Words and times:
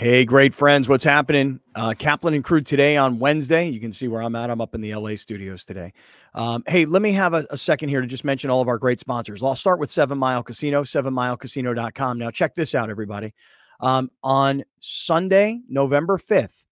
Hey, 0.00 0.24
great 0.24 0.54
friends. 0.54 0.88
What's 0.88 1.04
happening? 1.04 1.60
Uh, 1.74 1.92
Kaplan 1.92 2.32
and 2.32 2.42
crew 2.42 2.62
today 2.62 2.96
on 2.96 3.18
Wednesday. 3.18 3.68
You 3.68 3.80
can 3.80 3.92
see 3.92 4.08
where 4.08 4.22
I'm 4.22 4.34
at. 4.34 4.48
I'm 4.48 4.62
up 4.62 4.74
in 4.74 4.80
the 4.80 4.94
LA 4.94 5.14
studios 5.16 5.66
today. 5.66 5.92
Um, 6.34 6.62
hey, 6.66 6.86
let 6.86 7.02
me 7.02 7.12
have 7.12 7.34
a, 7.34 7.46
a, 7.50 7.58
second 7.58 7.90
here 7.90 8.00
to 8.00 8.06
just 8.06 8.24
mention 8.24 8.48
all 8.48 8.62
of 8.62 8.68
our 8.68 8.78
great 8.78 8.98
sponsors. 8.98 9.42
I'll 9.42 9.54
start 9.54 9.78
with 9.78 9.90
Seven 9.90 10.16
Mile 10.16 10.42
Casino, 10.42 10.84
sevenmilecasino.com. 10.84 12.16
Now, 12.16 12.30
check 12.30 12.54
this 12.54 12.74
out, 12.74 12.88
everybody. 12.88 13.34
Um, 13.80 14.10
on 14.22 14.64
Sunday, 14.78 15.60
November 15.68 16.16
5th, 16.16 16.64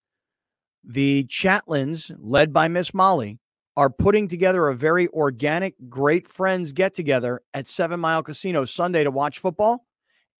the 0.83 1.25
Chatlins, 1.25 2.11
led 2.17 2.51
by 2.51 2.67
Miss 2.67 2.95
Molly, 2.95 3.37
are 3.77 3.91
putting 3.91 4.27
together 4.27 4.69
a 4.69 4.75
very 4.75 5.07
organic, 5.09 5.75
great 5.87 6.27
friends 6.27 6.71
get 6.71 6.95
together 6.95 7.43
at 7.53 7.67
Seven 7.67 7.99
Mile 7.99 8.23
Casino 8.23 8.65
Sunday 8.65 9.03
to 9.03 9.11
watch 9.11 9.37
football 9.37 9.85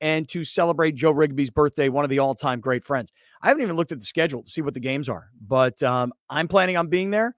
and 0.02 0.27
to 0.29 0.43
celebrate 0.43 0.95
Joe 0.95 1.11
Rigby's 1.11 1.50
birthday, 1.50 1.89
one 1.89 2.04
of 2.04 2.09
the 2.09 2.20
all 2.20 2.36
time 2.36 2.59
great 2.59 2.84
friends. 2.84 3.11
I 3.41 3.47
haven't 3.47 3.63
even 3.63 3.75
looked 3.75 3.91
at 3.91 4.00
the 4.00 4.05
schedule 4.05 4.43
to 4.43 4.50
see 4.50 4.61
what 4.61 4.73
the 4.73 4.79
games 4.79 5.10
are, 5.10 5.29
but 5.46 5.82
um, 5.83 6.14
I'm 6.29 6.47
planning 6.47 6.78
on 6.78 6.87
being 6.87 7.11
there. 7.11 7.36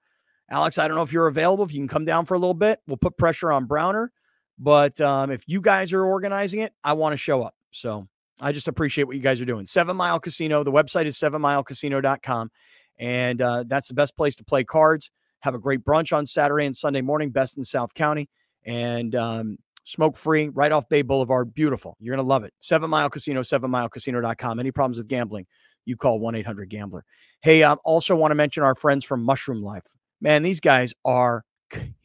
Alex, 0.50 0.78
I 0.78 0.88
don't 0.88 0.98
know 0.98 1.04
if 1.04 1.14
you're 1.14 1.28
available. 1.28 1.64
If 1.64 1.74
you 1.74 1.80
can 1.80 1.88
come 1.88 2.06
down 2.06 2.26
for 2.26 2.34
a 2.34 2.40
little 2.40 2.54
bit, 2.54 2.80
we'll 2.86 2.98
put 2.98 3.18
pressure 3.18 3.52
on 3.52 3.66
Browner. 3.66 4.12
But 4.60 5.00
um, 5.00 5.32
if 5.32 5.44
you 5.48 5.62
guys 5.62 5.94
are 5.94 6.06
organizing 6.06 6.60
it, 6.60 6.74
I 6.84 6.94
want 6.94 7.14
to 7.14 7.18
show 7.18 7.42
up. 7.42 7.56
So 7.72 8.08
I 8.42 8.52
just 8.52 8.68
appreciate 8.68 9.06
what 9.06 9.16
you 9.16 9.22
guys 9.22 9.40
are 9.40 9.46
doing. 9.46 9.66
Seven 9.66 9.96
Mile 9.96 10.20
Casino. 10.20 10.64
The 10.64 10.72
website 10.72 11.06
is 11.06 11.18
sevenmilecasino.com. 11.18 12.52
And 13.00 13.42
uh, 13.42 13.64
that's 13.68 13.88
the 13.88 13.94
best 13.94 14.16
place 14.18 14.36
to 14.36 14.44
play 14.44 14.64
cards. 14.64 15.10
Have 15.40 15.56
a 15.56 15.60
great 15.60 15.84
brunch 15.84 16.16
on 16.16 16.26
Saturday 16.26 16.66
and 16.66 16.76
Sunday 16.76 17.02
morning, 17.02 17.32
best 17.32 17.58
in 17.58 17.64
South 17.64 17.94
County. 17.94 18.30
And 18.66 19.16
um, 19.16 19.58
smoke 19.84 20.18
free, 20.18 20.50
right 20.50 20.72
off 20.72 20.88
Bay 20.90 21.02
Boulevard. 21.02 21.54
Beautiful. 21.54 21.98
You're 22.00 22.16
going 22.16 22.26
to 22.26 22.30
love 22.30 22.44
it. 22.44 22.54
Seven 22.60 22.90
Mile 22.90 23.10
Casino, 23.10 23.42
sevenmilecasino.com. 23.42 24.60
Any 24.60 24.72
problems 24.72 24.98
with 24.98 25.08
gambling, 25.08 25.46
you 25.86 25.98
call 25.98 26.20
1 26.20 26.36
800 26.36 26.70
Gambler. 26.70 27.04
Hey, 27.42 27.64
I 27.64 27.72
um, 27.72 27.80
also 27.84 28.16
want 28.16 28.32
to 28.32 28.36
mention 28.36 28.64
our 28.64 28.76
friends 28.76 29.04
from 29.04 29.24
Mushroom 29.24 29.62
Life. 29.62 29.86
Man, 30.20 30.44
these 30.44 30.60
guys 30.60 30.94
are 31.06 31.44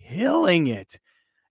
killing 0.01 0.69
it 0.69 0.99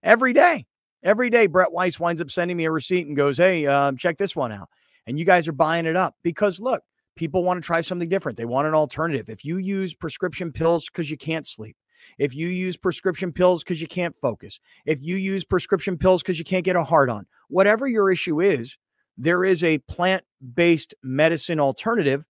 every 0.02 0.32
day. 0.32 0.66
Every 1.02 1.30
day, 1.30 1.46
Brett 1.46 1.70
Weiss 1.70 2.00
winds 2.00 2.20
up 2.20 2.30
sending 2.30 2.56
me 2.56 2.64
a 2.64 2.70
receipt 2.70 3.06
and 3.06 3.16
goes, 3.16 3.36
Hey, 3.36 3.66
um, 3.66 3.96
check 3.96 4.16
this 4.16 4.34
one 4.34 4.50
out. 4.50 4.68
And 5.06 5.18
you 5.18 5.24
guys 5.24 5.46
are 5.46 5.52
buying 5.52 5.86
it 5.86 5.96
up 5.96 6.16
because 6.24 6.58
look, 6.58 6.82
people 7.14 7.44
want 7.44 7.62
to 7.62 7.66
try 7.66 7.80
something 7.80 8.08
different. 8.08 8.36
They 8.36 8.44
want 8.44 8.66
an 8.66 8.74
alternative. 8.74 9.28
If 9.28 9.44
you 9.44 9.58
use 9.58 9.94
prescription 9.94 10.52
pills 10.52 10.86
because 10.86 11.10
you 11.10 11.16
can't 11.16 11.46
sleep, 11.46 11.76
if 12.18 12.34
you 12.34 12.48
use 12.48 12.76
prescription 12.76 13.32
pills 13.32 13.62
because 13.62 13.80
you 13.80 13.86
can't 13.86 14.14
focus, 14.14 14.60
if 14.84 15.00
you 15.02 15.16
use 15.16 15.44
prescription 15.44 15.98
pills 15.98 16.22
because 16.22 16.38
you 16.38 16.44
can't 16.44 16.64
get 16.64 16.76
a 16.76 16.84
hard 16.84 17.10
on, 17.10 17.26
whatever 17.48 17.86
your 17.86 18.10
issue 18.10 18.40
is, 18.40 18.76
there 19.18 19.44
is 19.44 19.64
a 19.64 19.78
plant 19.78 20.24
based 20.54 20.94
medicine 21.02 21.60
alternative, 21.60 22.24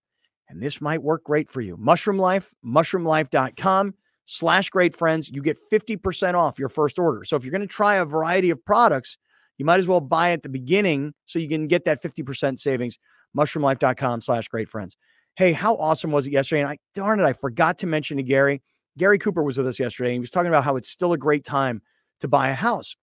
and 0.49 0.63
this 0.63 0.81
might 0.81 1.03
work 1.03 1.25
great 1.25 1.51
for 1.51 1.61
you. 1.61 1.77
Mushroom 1.77 2.19
Life, 2.19 2.55
mushroomlife.com 2.65 3.95
slash 4.25 4.71
great 4.71 4.95
friends. 4.95 5.29
You 5.29 5.43
get 5.43 5.59
50% 5.73 6.35
off 6.35 6.59
your 6.59 6.69
first 6.69 6.99
order. 6.99 7.25
So 7.25 7.37
if 7.37 7.45
you're 7.45 7.53
going 7.53 7.61
to 7.63 7.67
try 7.67 7.97
a 7.97 8.05
variety 8.05 8.51
of 8.51 8.65
products, 8.65 9.19
you 9.59 9.65
might 9.65 9.79
as 9.79 9.89
well 9.89 10.01
buy 10.01 10.31
at 10.33 10.43
the 10.43 10.49
beginning 10.49 11.15
so 11.25 11.39
you 11.39 11.49
can 11.49 11.67
get 11.67 11.85
that 11.87 12.03
50% 12.03 12.59
savings. 12.59 12.99
Mushroomlife.com 13.37 14.21
slash 14.21 14.49
great 14.49 14.69
friends. 14.69 14.97
Hey, 15.37 15.53
how 15.53 15.77
awesome 15.77 16.13
was 16.13 16.27
it 16.27 16.33
yesterday? 16.33 16.63
And 16.63 16.71
I 16.71 16.79
darn 16.95 17.21
it, 17.21 17.25
I 17.25 17.33
forgot 17.33 17.79
to 17.79 17.87
mention 17.87 18.17
to 18.17 18.23
Gary 18.23 18.63
Gary 18.99 19.19
Cooper 19.19 19.43
was 19.43 19.59
with 19.59 19.67
us 19.67 19.79
yesterday. 19.79 20.11
And 20.11 20.15
he 20.15 20.21
was 20.21 20.31
talking 20.31 20.49
about 20.49 20.65
how 20.65 20.77
it's 20.77 20.89
still 20.89 21.13
a 21.13 21.19
great 21.19 21.45
time 21.45 21.83
to 22.21 22.29
buy 22.29 22.49
a 22.49 22.55
house. 22.55 22.97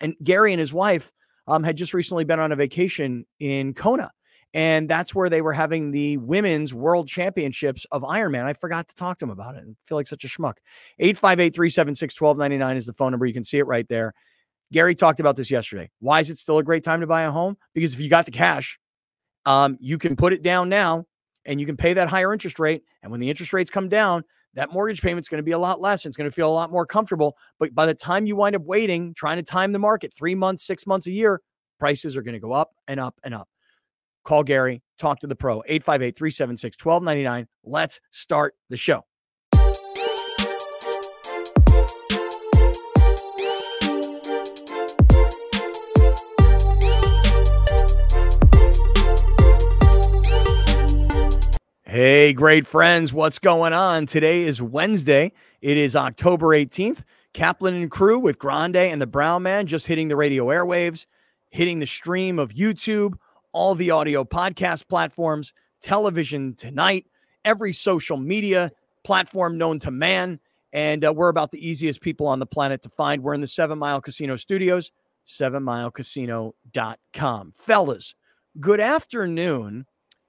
And 0.00 0.14
Gary 0.22 0.52
and 0.52 0.60
his 0.60 0.72
wife 0.72 1.12
um, 1.46 1.62
had 1.62 1.76
just 1.76 1.94
recently 1.94 2.24
been 2.24 2.40
on 2.40 2.52
a 2.52 2.56
vacation 2.56 3.24
in 3.38 3.74
Kona. 3.74 4.10
And 4.54 4.88
that's 4.88 5.14
where 5.14 5.30
they 5.30 5.40
were 5.40 5.52
having 5.52 5.92
the 5.92 6.18
women's 6.18 6.74
world 6.74 7.08
championships 7.08 7.86
of 7.90 8.02
Ironman. 8.02 8.44
I 8.44 8.52
forgot 8.52 8.88
to 8.88 8.94
talk 8.94 9.18
to 9.18 9.24
him 9.24 9.30
about 9.30 9.54
it. 9.54 9.64
I 9.66 9.72
feel 9.86 9.96
like 9.96 10.06
such 10.06 10.24
a 10.24 10.28
schmuck. 10.28 10.56
858 10.98 11.54
376 11.54 12.20
1299 12.20 12.76
is 12.76 12.86
the 12.86 12.92
phone 12.92 13.12
number. 13.12 13.24
You 13.24 13.32
can 13.32 13.44
see 13.44 13.58
it 13.58 13.66
right 13.66 13.88
there. 13.88 14.12
Gary 14.70 14.94
talked 14.94 15.20
about 15.20 15.36
this 15.36 15.50
yesterday. 15.50 15.90
Why 16.00 16.20
is 16.20 16.30
it 16.30 16.38
still 16.38 16.58
a 16.58 16.62
great 16.62 16.84
time 16.84 17.00
to 17.00 17.06
buy 17.06 17.22
a 17.22 17.30
home? 17.30 17.56
Because 17.74 17.94
if 17.94 18.00
you 18.00 18.10
got 18.10 18.26
the 18.26 18.30
cash, 18.30 18.78
um, 19.46 19.76
you 19.80 19.98
can 19.98 20.16
put 20.16 20.32
it 20.32 20.42
down 20.42 20.68
now 20.68 21.06
and 21.44 21.58
you 21.60 21.66
can 21.66 21.76
pay 21.76 21.94
that 21.94 22.08
higher 22.08 22.32
interest 22.32 22.58
rate. 22.58 22.82
And 23.02 23.10
when 23.10 23.20
the 23.20 23.30
interest 23.30 23.52
rates 23.52 23.70
come 23.70 23.88
down, 23.88 24.24
that 24.54 24.72
mortgage 24.72 25.00
payment's 25.00 25.28
going 25.28 25.38
to 25.38 25.44
be 25.44 25.52
a 25.52 25.58
lot 25.58 25.80
less. 25.80 26.04
And 26.04 26.10
It's 26.10 26.16
going 26.16 26.30
to 26.30 26.34
feel 26.34 26.48
a 26.48 26.52
lot 26.52 26.70
more 26.70 26.86
comfortable. 26.86 27.36
But 27.58 27.74
by 27.74 27.86
the 27.86 27.94
time 27.94 28.26
you 28.26 28.36
wind 28.36 28.56
up 28.56 28.62
waiting, 28.62 29.14
trying 29.14 29.36
to 29.38 29.42
time 29.42 29.72
the 29.72 29.78
market 29.78 30.12
three 30.12 30.34
months, 30.34 30.64
six 30.64 30.86
months, 30.86 31.06
a 31.06 31.12
year, 31.12 31.40
prices 31.78 32.16
are 32.16 32.22
going 32.22 32.34
to 32.34 32.40
go 32.40 32.52
up 32.52 32.70
and 32.88 33.00
up 33.00 33.18
and 33.24 33.34
up. 33.34 33.48
Call 34.24 34.44
Gary, 34.44 34.82
talk 34.98 35.18
to 35.20 35.26
the 35.26 35.34
pro, 35.34 35.62
858 35.66 36.16
376 36.16 36.84
1299. 36.84 37.48
Let's 37.64 38.00
start 38.10 38.54
the 38.68 38.76
show. 38.76 39.02
Hey, 51.92 52.32
great 52.32 52.64
friends, 52.66 53.12
what's 53.12 53.38
going 53.38 53.74
on? 53.74 54.06
Today 54.06 54.44
is 54.44 54.62
Wednesday. 54.62 55.30
It 55.60 55.76
is 55.76 55.94
October 55.94 56.46
18th. 56.46 57.04
Kaplan 57.34 57.74
and 57.74 57.90
crew 57.90 58.18
with 58.18 58.38
Grande 58.38 58.76
and 58.76 59.02
the 59.02 59.06
Brown 59.06 59.42
Man 59.42 59.66
just 59.66 59.86
hitting 59.86 60.08
the 60.08 60.16
radio 60.16 60.46
airwaves, 60.46 61.04
hitting 61.50 61.80
the 61.80 61.86
stream 61.86 62.38
of 62.38 62.54
YouTube, 62.54 63.18
all 63.52 63.74
the 63.74 63.90
audio 63.90 64.24
podcast 64.24 64.88
platforms, 64.88 65.52
television 65.82 66.54
tonight, 66.54 67.04
every 67.44 67.74
social 67.74 68.16
media 68.16 68.72
platform 69.04 69.58
known 69.58 69.78
to 69.80 69.90
man. 69.90 70.40
And 70.72 71.04
uh, 71.04 71.12
we're 71.12 71.28
about 71.28 71.50
the 71.50 71.68
easiest 71.68 72.00
people 72.00 72.26
on 72.26 72.38
the 72.38 72.46
planet 72.46 72.80
to 72.84 72.88
find. 72.88 73.22
We're 73.22 73.34
in 73.34 73.42
the 73.42 73.46
Seven 73.46 73.78
Mile 73.78 74.00
Casino 74.00 74.36
studios, 74.36 74.92
sevenmilecasino.com. 75.26 77.52
Fellas, 77.54 78.14
good 78.60 78.80
afternoon. 78.80 79.84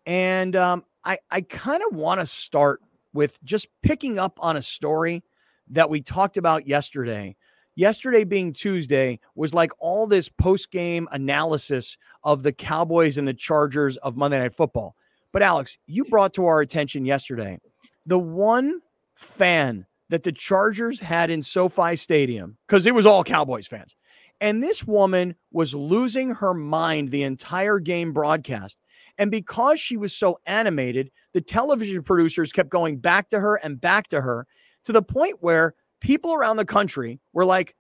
And 0.06 0.58
um, 0.58 0.84
I, 1.06 1.18
I 1.32 1.42
kind 1.42 1.82
of 1.90 1.96
want 1.96 2.20
to 2.20 2.26
start 2.26 2.82
with 3.14 3.42
just 3.44 3.68
picking 3.82 4.18
up 4.18 4.38
on 4.42 4.58
a 4.58 4.62
story 4.62 5.24
that 5.70 5.90
we 5.90 6.02
talked 6.02 6.38
about 6.38 6.68
yesterday. 6.68 7.36
Yesterday 7.76 8.24
being 8.24 8.54
Tuesday 8.54 9.20
was 9.36 9.54
like 9.54 9.72
all 9.80 10.06
this 10.06 10.30
post 10.30 10.72
game 10.72 11.08
analysis 11.12 11.98
of 12.24 12.44
the 12.44 12.54
Cowboys 12.54 13.18
and 13.18 13.28
the 13.28 13.34
Chargers 13.34 13.98
of 13.98 14.16
Monday 14.16 14.40
Night 14.40 14.54
Football. 14.54 14.96
But 15.32 15.42
Alex, 15.42 15.78
you 15.88 16.06
brought 16.06 16.34
to 16.36 16.46
our 16.46 16.62
attention 16.62 17.06
yesterday 17.06 17.60
the 18.06 18.20
one 18.20 18.82
fan 19.16 19.86
that 20.10 20.24
the 20.24 20.32
Chargers 20.32 21.00
had 21.00 21.32
in 21.32 21.42
SoFi 21.42 21.96
Stadium, 21.96 22.58
because 22.68 22.86
it 22.86 22.94
was 22.94 23.06
all 23.06 23.24
Cowboys 23.24 23.66
fans. 23.66 23.96
And 24.42 24.62
this 24.62 24.86
woman 24.86 25.36
was 25.52 25.74
losing 25.74 26.36
her 26.36 26.54
mind 26.54 27.10
the 27.10 27.24
entire 27.24 27.80
game 27.80 28.14
broadcast 28.14 28.78
and 29.18 29.30
because 29.32 29.80
she 29.80 29.98
was 29.98 30.16
so 30.16 30.38
animated, 30.46 31.12
the 31.34 31.42
television 31.42 32.04
producers 32.04 32.52
kept 32.52 32.70
going 32.70 32.98
back 32.98 33.30
to 33.30 33.40
her 33.40 33.56
and 33.58 33.80
back 33.80 34.08
to 34.10 34.22
her 34.22 34.48
to 34.86 34.92
the 34.92 35.02
point 35.02 35.38
where 35.42 35.76
people 36.00 36.34
around 36.34 36.58
the 36.58 36.66
country 36.66 37.20
were 37.32 37.46
like, 37.46 37.76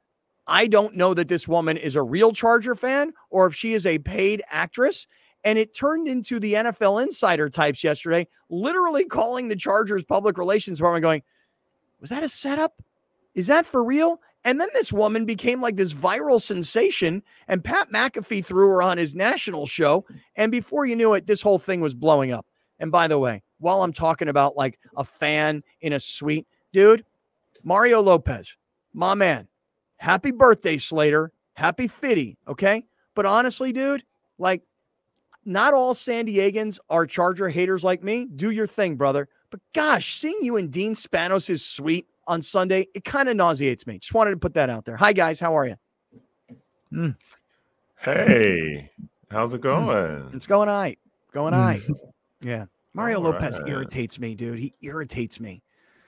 I 0.47 0.67
don't 0.67 0.95
know 0.95 1.13
that 1.13 1.27
this 1.27 1.47
woman 1.47 1.77
is 1.77 1.95
a 1.95 2.03
real 2.03 2.31
Charger 2.31 2.75
fan 2.75 3.13
or 3.29 3.47
if 3.47 3.55
she 3.55 3.73
is 3.73 3.85
a 3.85 3.99
paid 3.99 4.41
actress. 4.49 5.07
And 5.45 5.57
it 5.57 5.75
turned 5.75 6.07
into 6.07 6.39
the 6.39 6.53
NFL 6.53 7.03
insider 7.03 7.49
types 7.49 7.83
yesterday, 7.83 8.27
literally 8.49 9.05
calling 9.05 9.49
the 9.49 9.55
Chargers 9.55 10.03
public 10.03 10.37
relations 10.37 10.77
department, 10.77 11.03
going, 11.03 11.21
Was 11.99 12.09
that 12.11 12.23
a 12.23 12.29
setup? 12.29 12.81
Is 13.35 13.47
that 13.47 13.65
for 13.65 13.83
real? 13.83 14.21
And 14.45 14.59
then 14.59 14.69
this 14.73 14.91
woman 14.91 15.25
became 15.25 15.61
like 15.61 15.77
this 15.77 15.93
viral 15.93 16.41
sensation, 16.41 17.23
and 17.47 17.63
Pat 17.63 17.89
McAfee 17.91 18.43
threw 18.43 18.67
her 18.69 18.81
on 18.81 18.97
his 18.97 19.15
national 19.15 19.65
show. 19.65 20.05
And 20.35 20.51
before 20.51 20.85
you 20.85 20.95
knew 20.95 21.13
it, 21.13 21.27
this 21.27 21.41
whole 21.41 21.59
thing 21.59 21.79
was 21.79 21.93
blowing 21.93 22.31
up. 22.31 22.45
And 22.79 22.91
by 22.91 23.07
the 23.07 23.19
way, 23.19 23.41
while 23.59 23.83
I'm 23.83 23.93
talking 23.93 24.27
about 24.27 24.57
like 24.57 24.79
a 24.97 25.03
fan 25.03 25.63
in 25.81 25.93
a 25.93 25.99
suite, 25.99 26.47
dude, 26.73 27.05
Mario 27.63 28.01
Lopez, 28.01 28.57
my 28.93 29.13
man, 29.13 29.47
happy 29.97 30.31
birthday, 30.31 30.77
Slater. 30.77 31.31
Happy 31.55 31.87
Fitty. 31.87 32.37
Okay. 32.47 32.83
But 33.15 33.25
honestly, 33.25 33.71
dude, 33.71 34.03
like, 34.39 34.63
not 35.45 35.73
all 35.73 35.93
San 35.93 36.25
Diegans 36.25 36.79
are 36.89 37.05
Charger 37.05 37.47
haters 37.47 37.83
like 37.83 38.03
me. 38.03 38.25
Do 38.35 38.49
your 38.49 38.65
thing, 38.65 38.95
brother. 38.95 39.27
But 39.51 39.59
gosh, 39.73 40.15
seeing 40.15 40.39
you 40.41 40.57
in 40.57 40.69
Dean 40.69 40.95
Spanos' 40.95 41.59
suite 41.59 42.07
on 42.27 42.41
Sunday, 42.41 42.87
it 42.93 43.03
kind 43.03 43.29
of 43.29 43.35
nauseates 43.35 43.85
me. 43.87 43.99
Just 43.99 44.13
wanted 44.13 44.31
to 44.31 44.37
put 44.37 44.53
that 44.55 44.69
out 44.69 44.85
there. 44.85 44.97
Hi, 44.97 45.13
guys. 45.13 45.39
How 45.39 45.57
are 45.57 45.67
you? 45.67 45.75
Mm. 46.91 47.15
Hey, 47.99 48.91
how's 49.31 49.53
it 49.53 49.57
hmm. 49.57 49.63
going? 49.63 50.31
It's 50.33 50.47
going 50.47 50.69
all 50.69 50.81
right. 50.81 50.99
Going 51.33 51.53
all 51.53 51.61
right. 51.61 51.81
yeah. 52.41 52.65
Mario 52.93 53.17
all 53.17 53.23
Lopez 53.23 53.59
right. 53.59 53.69
irritates 53.69 54.19
me, 54.19 54.35
dude. 54.35 54.59
He 54.59 54.73
irritates 54.81 55.39
me. 55.39 55.63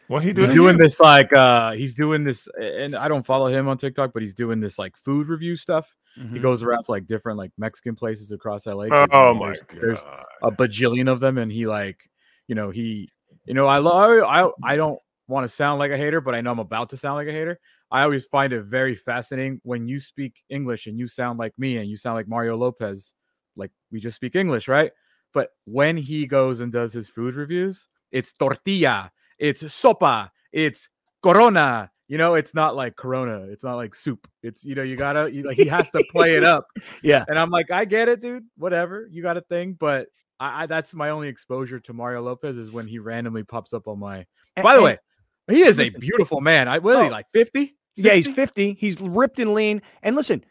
Well, 0.07 0.19
he 0.19 0.33
doing, 0.33 0.49
he's 0.49 0.55
doing 0.55 0.77
this 0.77 0.99
like 0.99 1.33
uh 1.33 1.71
he's 1.71 1.95
doing 1.95 2.23
this, 2.23 2.47
and 2.61 2.95
I 2.95 3.07
don't 3.07 3.25
follow 3.25 3.47
him 3.47 3.67
on 3.67 3.77
TikTok, 3.77 4.13
but 4.13 4.21
he's 4.21 4.35
doing 4.35 4.59
this 4.59 4.77
like 4.77 4.95
food 4.97 5.29
review 5.29 5.55
stuff. 5.55 5.95
Mm-hmm. 6.15 6.35
He 6.35 6.41
goes 6.41 6.61
around 6.61 6.83
to 6.83 6.91
like 6.91 7.07
different 7.07 7.39
like 7.39 7.51
Mexican 7.57 7.95
places 7.95 8.31
across 8.31 8.67
LA. 8.67 8.85
Oh 9.11 9.33
my 9.33 9.47
there's, 9.47 9.63
god! 9.63 9.79
There's 9.81 10.05
a 10.43 10.51
bajillion 10.51 11.11
of 11.11 11.21
them, 11.21 11.39
and 11.39 11.51
he 11.51 11.65
like, 11.65 12.07
you 12.47 12.53
know, 12.53 12.69
he, 12.69 13.09
you 13.45 13.55
know, 13.55 13.65
I 13.65 13.79
love. 13.79 14.23
I 14.23 14.51
I 14.63 14.75
don't 14.75 14.99
want 15.27 15.43
to 15.43 15.53
sound 15.53 15.79
like 15.79 15.91
a 15.91 15.97
hater, 15.97 16.21
but 16.21 16.35
I 16.35 16.41
know 16.41 16.51
I'm 16.51 16.59
about 16.59 16.89
to 16.89 16.97
sound 16.97 17.15
like 17.15 17.27
a 17.27 17.31
hater. 17.31 17.59
I 17.91 18.03
always 18.03 18.25
find 18.25 18.53
it 18.53 18.63
very 18.63 18.95
fascinating 18.95 19.61
when 19.63 19.87
you 19.87 19.99
speak 19.99 20.43
English 20.49 20.87
and 20.87 20.99
you 20.99 21.07
sound 21.07 21.39
like 21.39 21.53
me 21.57 21.77
and 21.77 21.89
you 21.89 21.97
sound 21.97 22.15
like 22.15 22.27
Mario 22.27 22.57
Lopez, 22.57 23.13
like 23.55 23.71
we 23.91 23.99
just 23.99 24.15
speak 24.15 24.35
English, 24.35 24.67
right? 24.67 24.91
But 25.33 25.49
when 25.65 25.97
he 25.97 26.27
goes 26.27 26.61
and 26.61 26.71
does 26.71 26.93
his 26.93 27.09
food 27.09 27.35
reviews, 27.35 27.87
it's 28.11 28.31
tortilla, 28.31 29.11
it's 29.37 29.63
sopa, 29.63 30.29
it's 30.51 30.89
corona. 31.21 31.91
You 32.07 32.17
know, 32.19 32.35
it's 32.35 32.53
not 32.53 32.75
like 32.75 32.95
corona. 32.95 33.47
It's 33.49 33.63
not 33.63 33.75
like 33.75 33.95
soup. 33.95 34.27
It's 34.43 34.63
you 34.63 34.75
know, 34.75 34.83
you 34.83 34.95
gotta 34.95 35.31
you, 35.31 35.43
like 35.43 35.57
he 35.57 35.65
has 35.67 35.89
to 35.89 36.03
play 36.11 36.35
it 36.35 36.43
up. 36.43 36.67
yeah. 37.03 37.25
And 37.27 37.37
I'm 37.39 37.49
like, 37.49 37.71
I 37.71 37.85
get 37.85 38.07
it, 38.07 38.21
dude. 38.21 38.45
Whatever. 38.57 39.07
You 39.11 39.23
got 39.23 39.37
a 39.37 39.41
thing, 39.41 39.75
but 39.79 40.07
I, 40.39 40.63
I 40.63 40.65
that's 40.67 40.93
my 40.93 41.09
only 41.09 41.27
exposure 41.27 41.79
to 41.79 41.93
Mario 41.93 42.21
Lopez 42.21 42.57
is 42.57 42.71
when 42.71 42.87
he 42.87 42.99
randomly 42.99 43.43
pops 43.43 43.73
up 43.73 43.87
on 43.87 43.99
my. 43.99 44.25
By 44.61 44.75
the 44.75 44.83
way, 44.83 44.97
he 45.47 45.61
is 45.61 45.79
a 45.79 45.89
beautiful 45.91 46.41
man. 46.41 46.67
I 46.67 46.79
was 46.79 46.95
oh, 46.95 47.07
like 47.07 47.27
50? 47.33 47.75
Yeah, 47.95 48.13
he's 48.13 48.27
50. 48.27 48.73
He's 48.73 48.99
ripped 48.99 49.39
and 49.39 49.53
lean. 49.53 49.81
And 50.03 50.15
listen, 50.15 50.43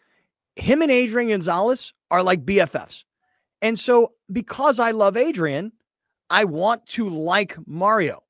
him 0.56 0.82
and 0.82 0.91
Adrian 0.91 1.31
Gonzalez 1.31 1.93
are 2.11 2.23
like 2.23 2.44
BFFs. 2.44 3.05
And 3.61 3.79
so 3.79 4.12
because 4.31 4.79
I 4.79 4.93
love 4.93 5.17
Adrian, 5.17 5.73
I 6.31 6.44
want 6.44 6.87
to 6.88 7.08
like 7.08 7.56
Mario. 7.67 8.23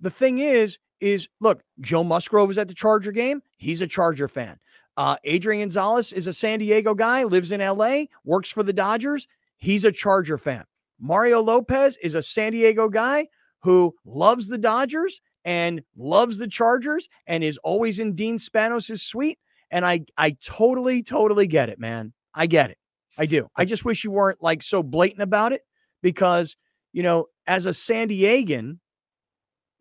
The 0.00 0.10
thing 0.10 0.38
is, 0.38 0.78
is 1.00 1.28
look, 1.40 1.62
Joe 1.80 2.04
Musgrove 2.04 2.50
is 2.50 2.58
at 2.58 2.68
the 2.68 2.74
Charger 2.74 3.12
game. 3.12 3.42
He's 3.56 3.80
a 3.80 3.86
Charger 3.86 4.28
fan. 4.28 4.58
Uh, 4.96 5.16
Adrian 5.24 5.62
Gonzalez 5.62 6.12
is 6.12 6.26
a 6.26 6.32
San 6.32 6.58
Diego 6.58 6.92
guy, 6.94 7.22
lives 7.22 7.52
in 7.52 7.60
LA, 7.60 8.04
works 8.24 8.50
for 8.50 8.64
the 8.64 8.72
Dodgers. 8.72 9.28
He's 9.56 9.84
a 9.84 9.92
Charger 9.92 10.38
fan. 10.38 10.64
Mario 10.98 11.40
Lopez 11.40 11.96
is 11.98 12.14
a 12.16 12.22
San 12.22 12.52
Diego 12.52 12.88
guy 12.88 13.28
who 13.60 13.94
loves 14.04 14.48
the 14.48 14.58
Dodgers 14.58 15.20
and 15.48 15.80
loves 15.96 16.36
the 16.36 16.46
Chargers 16.46 17.08
and 17.26 17.42
is 17.42 17.56
always 17.64 18.00
in 18.00 18.14
Dean 18.14 18.36
Spanos' 18.36 19.00
suite. 19.00 19.38
And 19.70 19.86
I 19.86 20.04
I 20.18 20.32
totally, 20.44 21.02
totally 21.02 21.46
get 21.46 21.70
it, 21.70 21.78
man. 21.78 22.12
I 22.34 22.46
get 22.46 22.70
it. 22.70 22.76
I 23.16 23.24
do. 23.24 23.48
I 23.56 23.64
just 23.64 23.86
wish 23.86 24.04
you 24.04 24.10
weren't 24.10 24.42
like 24.42 24.62
so 24.62 24.82
blatant 24.82 25.22
about 25.22 25.54
it 25.54 25.62
because, 26.02 26.54
you 26.92 27.02
know, 27.02 27.26
as 27.46 27.64
a 27.64 27.72
San 27.72 28.10
Diegan, 28.10 28.78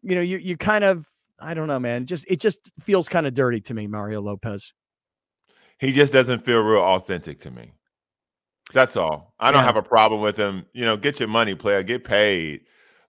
you 0.03 0.15
know, 0.15 0.21
you 0.21 0.37
you 0.37 0.55
kind 0.55 0.85
of 0.85 1.05
I 1.37 1.53
don't 1.53 1.67
know, 1.67 1.79
man. 1.79 2.05
Just 2.05 2.25
it 2.31 2.39
just 2.39 2.71
feels 2.79 3.09
kind 3.09 3.27
of 3.27 3.33
dirty 3.33 3.59
to 3.61 3.73
me, 3.73 3.87
Mario 3.87 4.21
Lopez. 4.21 4.71
He 5.79 5.91
just 5.91 6.13
doesn't 6.13 6.45
feel 6.45 6.61
real 6.61 6.81
authentic 6.81 7.41
to 7.41 7.51
me. 7.51 7.73
That's 8.73 8.95
all. 8.95 9.33
I 9.37 9.51
don't 9.51 9.61
yeah. 9.61 9.65
have 9.65 9.75
a 9.75 9.83
problem 9.83 10.21
with 10.21 10.37
him. 10.37 10.65
You 10.71 10.85
know, 10.85 10.95
get 10.95 11.19
your 11.19 11.29
money, 11.29 11.55
player, 11.55 11.83
get 11.83 12.05
paid. 12.05 12.61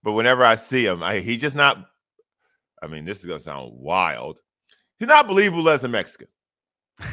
But 0.02 0.12
whenever 0.12 0.44
I 0.44 0.56
see 0.56 0.84
him, 0.84 1.04
I, 1.04 1.20
he 1.20 1.36
just 1.36 1.54
not. 1.54 1.88
I 2.82 2.86
mean, 2.86 3.04
this 3.04 3.20
is 3.20 3.26
gonna 3.26 3.38
sound 3.38 3.72
wild. 3.74 4.40
He's 4.98 5.08
not 5.08 5.26
believable 5.26 5.68
as 5.68 5.84
a 5.84 5.88
Mexican. 5.88 6.28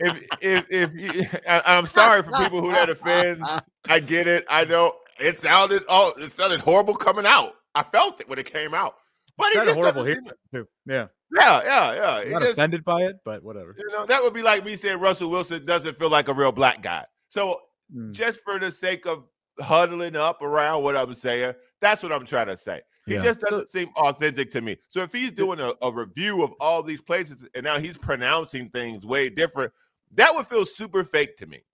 if 0.00 0.26
if 0.40 0.66
if 0.70 0.94
you, 0.94 1.26
I, 1.48 1.78
am 1.78 1.86
sorry 1.86 2.22
for 2.22 2.32
people 2.32 2.60
who 2.60 2.70
that 2.70 2.88
offends. 2.88 3.46
I 3.86 4.00
get 4.00 4.26
it. 4.26 4.44
I 4.48 4.64
know 4.64 4.94
it 5.18 5.38
sounded 5.38 5.82
oh, 5.88 6.12
it 6.18 6.32
sounded 6.32 6.60
horrible 6.60 6.94
coming 6.94 7.26
out. 7.26 7.54
I 7.74 7.82
felt 7.82 8.20
it 8.20 8.28
when 8.28 8.38
it 8.38 8.52
came 8.52 8.74
out. 8.74 8.94
But 9.36 9.48
it 9.48 9.54
sounded 9.54 9.74
horrible 9.74 10.04
here 10.04 10.22
too. 10.52 10.66
Yeah. 10.86 11.06
Yeah, 11.34 11.62
yeah, 11.64 11.94
yeah. 11.94 12.16
I'm 12.26 12.30
not 12.32 12.42
just, 12.42 12.52
offended 12.52 12.84
by 12.84 13.02
it, 13.04 13.16
but 13.24 13.42
whatever. 13.42 13.74
You 13.78 13.88
know, 13.90 14.04
that 14.04 14.22
would 14.22 14.34
be 14.34 14.42
like 14.42 14.66
me 14.66 14.76
saying 14.76 15.00
Russell 15.00 15.30
Wilson 15.30 15.64
doesn't 15.64 15.98
feel 15.98 16.10
like 16.10 16.28
a 16.28 16.34
real 16.34 16.52
black 16.52 16.82
guy. 16.82 17.06
So 17.28 17.58
mm. 17.94 18.12
just 18.12 18.40
for 18.40 18.58
the 18.58 18.70
sake 18.70 19.06
of 19.06 19.24
huddling 19.58 20.14
up 20.14 20.42
around 20.42 20.82
what 20.82 20.94
I'm 20.94 21.14
saying, 21.14 21.54
that's 21.82 22.02
what 22.02 22.12
I'm 22.12 22.24
trying 22.24 22.46
to 22.46 22.56
say. 22.56 22.80
He 23.04 23.14
yeah. 23.14 23.24
just 23.24 23.40
doesn't 23.40 23.68
so, 23.68 23.78
seem 23.78 23.88
authentic 23.96 24.50
to 24.52 24.60
me. 24.62 24.76
So 24.88 25.02
if 25.02 25.12
he's 25.12 25.32
doing 25.32 25.60
a, 25.60 25.74
a, 25.82 25.92
review 25.92 26.42
of 26.42 26.52
all 26.60 26.82
these 26.82 27.00
places 27.00 27.46
and 27.54 27.64
now 27.64 27.78
he's 27.78 27.96
pronouncing 27.96 28.70
things 28.70 29.04
way 29.04 29.28
different, 29.28 29.72
that 30.14 30.34
would 30.34 30.46
feel 30.46 30.64
super 30.64 31.02
fake 31.02 31.36
to 31.38 31.46
me. 31.46 31.64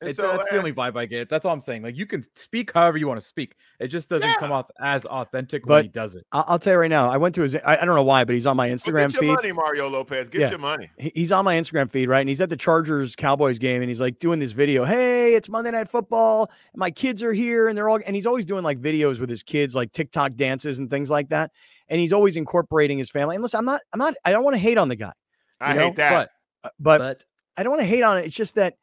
It's, 0.00 0.16
so, 0.16 0.28
that's 0.28 0.44
uh, 0.44 0.46
the 0.52 0.58
only 0.58 0.72
vibe 0.72 0.96
I 0.96 1.06
get. 1.06 1.28
That's 1.28 1.44
all 1.44 1.52
I'm 1.52 1.60
saying. 1.60 1.82
Like 1.82 1.96
you 1.96 2.06
can 2.06 2.24
speak 2.36 2.72
however 2.72 2.98
you 2.98 3.08
want 3.08 3.20
to 3.20 3.26
speak. 3.26 3.56
It 3.80 3.88
just 3.88 4.08
doesn't 4.08 4.28
yeah. 4.28 4.36
come 4.36 4.52
off 4.52 4.70
as 4.80 5.04
authentic 5.04 5.64
but 5.66 5.74
when 5.74 5.84
he 5.84 5.88
does 5.88 6.14
it. 6.14 6.24
I'll 6.30 6.58
tell 6.58 6.74
you 6.74 6.78
right 6.78 6.90
now. 6.90 7.10
I 7.10 7.16
went 7.16 7.34
to 7.34 7.42
his. 7.42 7.56
I, 7.56 7.78
I 7.78 7.84
don't 7.84 7.96
know 7.96 8.04
why, 8.04 8.22
but 8.22 8.34
he's 8.34 8.46
on 8.46 8.56
my 8.56 8.68
Instagram 8.68 9.10
get 9.10 9.14
your 9.14 9.22
feed. 9.22 9.32
Money, 9.32 9.52
Mario 9.52 9.88
Lopez. 9.88 10.28
Get 10.28 10.42
yeah. 10.42 10.50
your 10.50 10.60
money. 10.60 10.88
He's 10.98 11.32
on 11.32 11.44
my 11.44 11.56
Instagram 11.56 11.90
feed, 11.90 12.08
right? 12.08 12.20
And 12.20 12.28
he's 12.28 12.40
at 12.40 12.48
the 12.48 12.56
Chargers 12.56 13.16
Cowboys 13.16 13.58
game, 13.58 13.82
and 13.82 13.90
he's 13.90 14.00
like 14.00 14.20
doing 14.20 14.38
this 14.38 14.52
video. 14.52 14.84
Hey, 14.84 15.34
it's 15.34 15.48
Monday 15.48 15.72
Night 15.72 15.88
Football. 15.88 16.48
My 16.76 16.92
kids 16.92 17.20
are 17.24 17.32
here, 17.32 17.66
and 17.66 17.76
they're 17.76 17.88
all. 17.88 17.98
And 18.06 18.14
he's 18.14 18.26
always 18.26 18.44
doing 18.44 18.62
like 18.62 18.80
videos 18.80 19.18
with 19.18 19.30
his 19.30 19.42
kids, 19.42 19.74
like 19.74 19.90
TikTok 19.90 20.36
dances 20.36 20.78
and 20.78 20.88
things 20.88 21.10
like 21.10 21.28
that. 21.30 21.50
And 21.88 22.00
he's 22.00 22.12
always 22.12 22.36
incorporating 22.36 22.98
his 22.98 23.10
family. 23.10 23.34
And 23.34 23.42
listen, 23.42 23.58
I'm 23.58 23.64
not. 23.64 23.80
I'm 23.92 23.98
not. 23.98 24.14
I 24.24 24.30
don't 24.30 24.44
want 24.44 24.54
to 24.54 24.60
hate 24.60 24.78
on 24.78 24.88
the 24.88 24.96
guy. 24.96 25.12
I 25.60 25.72
know? 25.72 25.86
hate 25.86 25.96
that. 25.96 26.30
But, 26.62 26.72
but, 26.78 26.98
but 26.98 27.24
I 27.56 27.64
don't 27.64 27.72
want 27.72 27.82
to 27.82 27.88
hate 27.88 28.02
on 28.02 28.18
it. 28.18 28.26
It's 28.26 28.36
just 28.36 28.54
that 28.54 28.76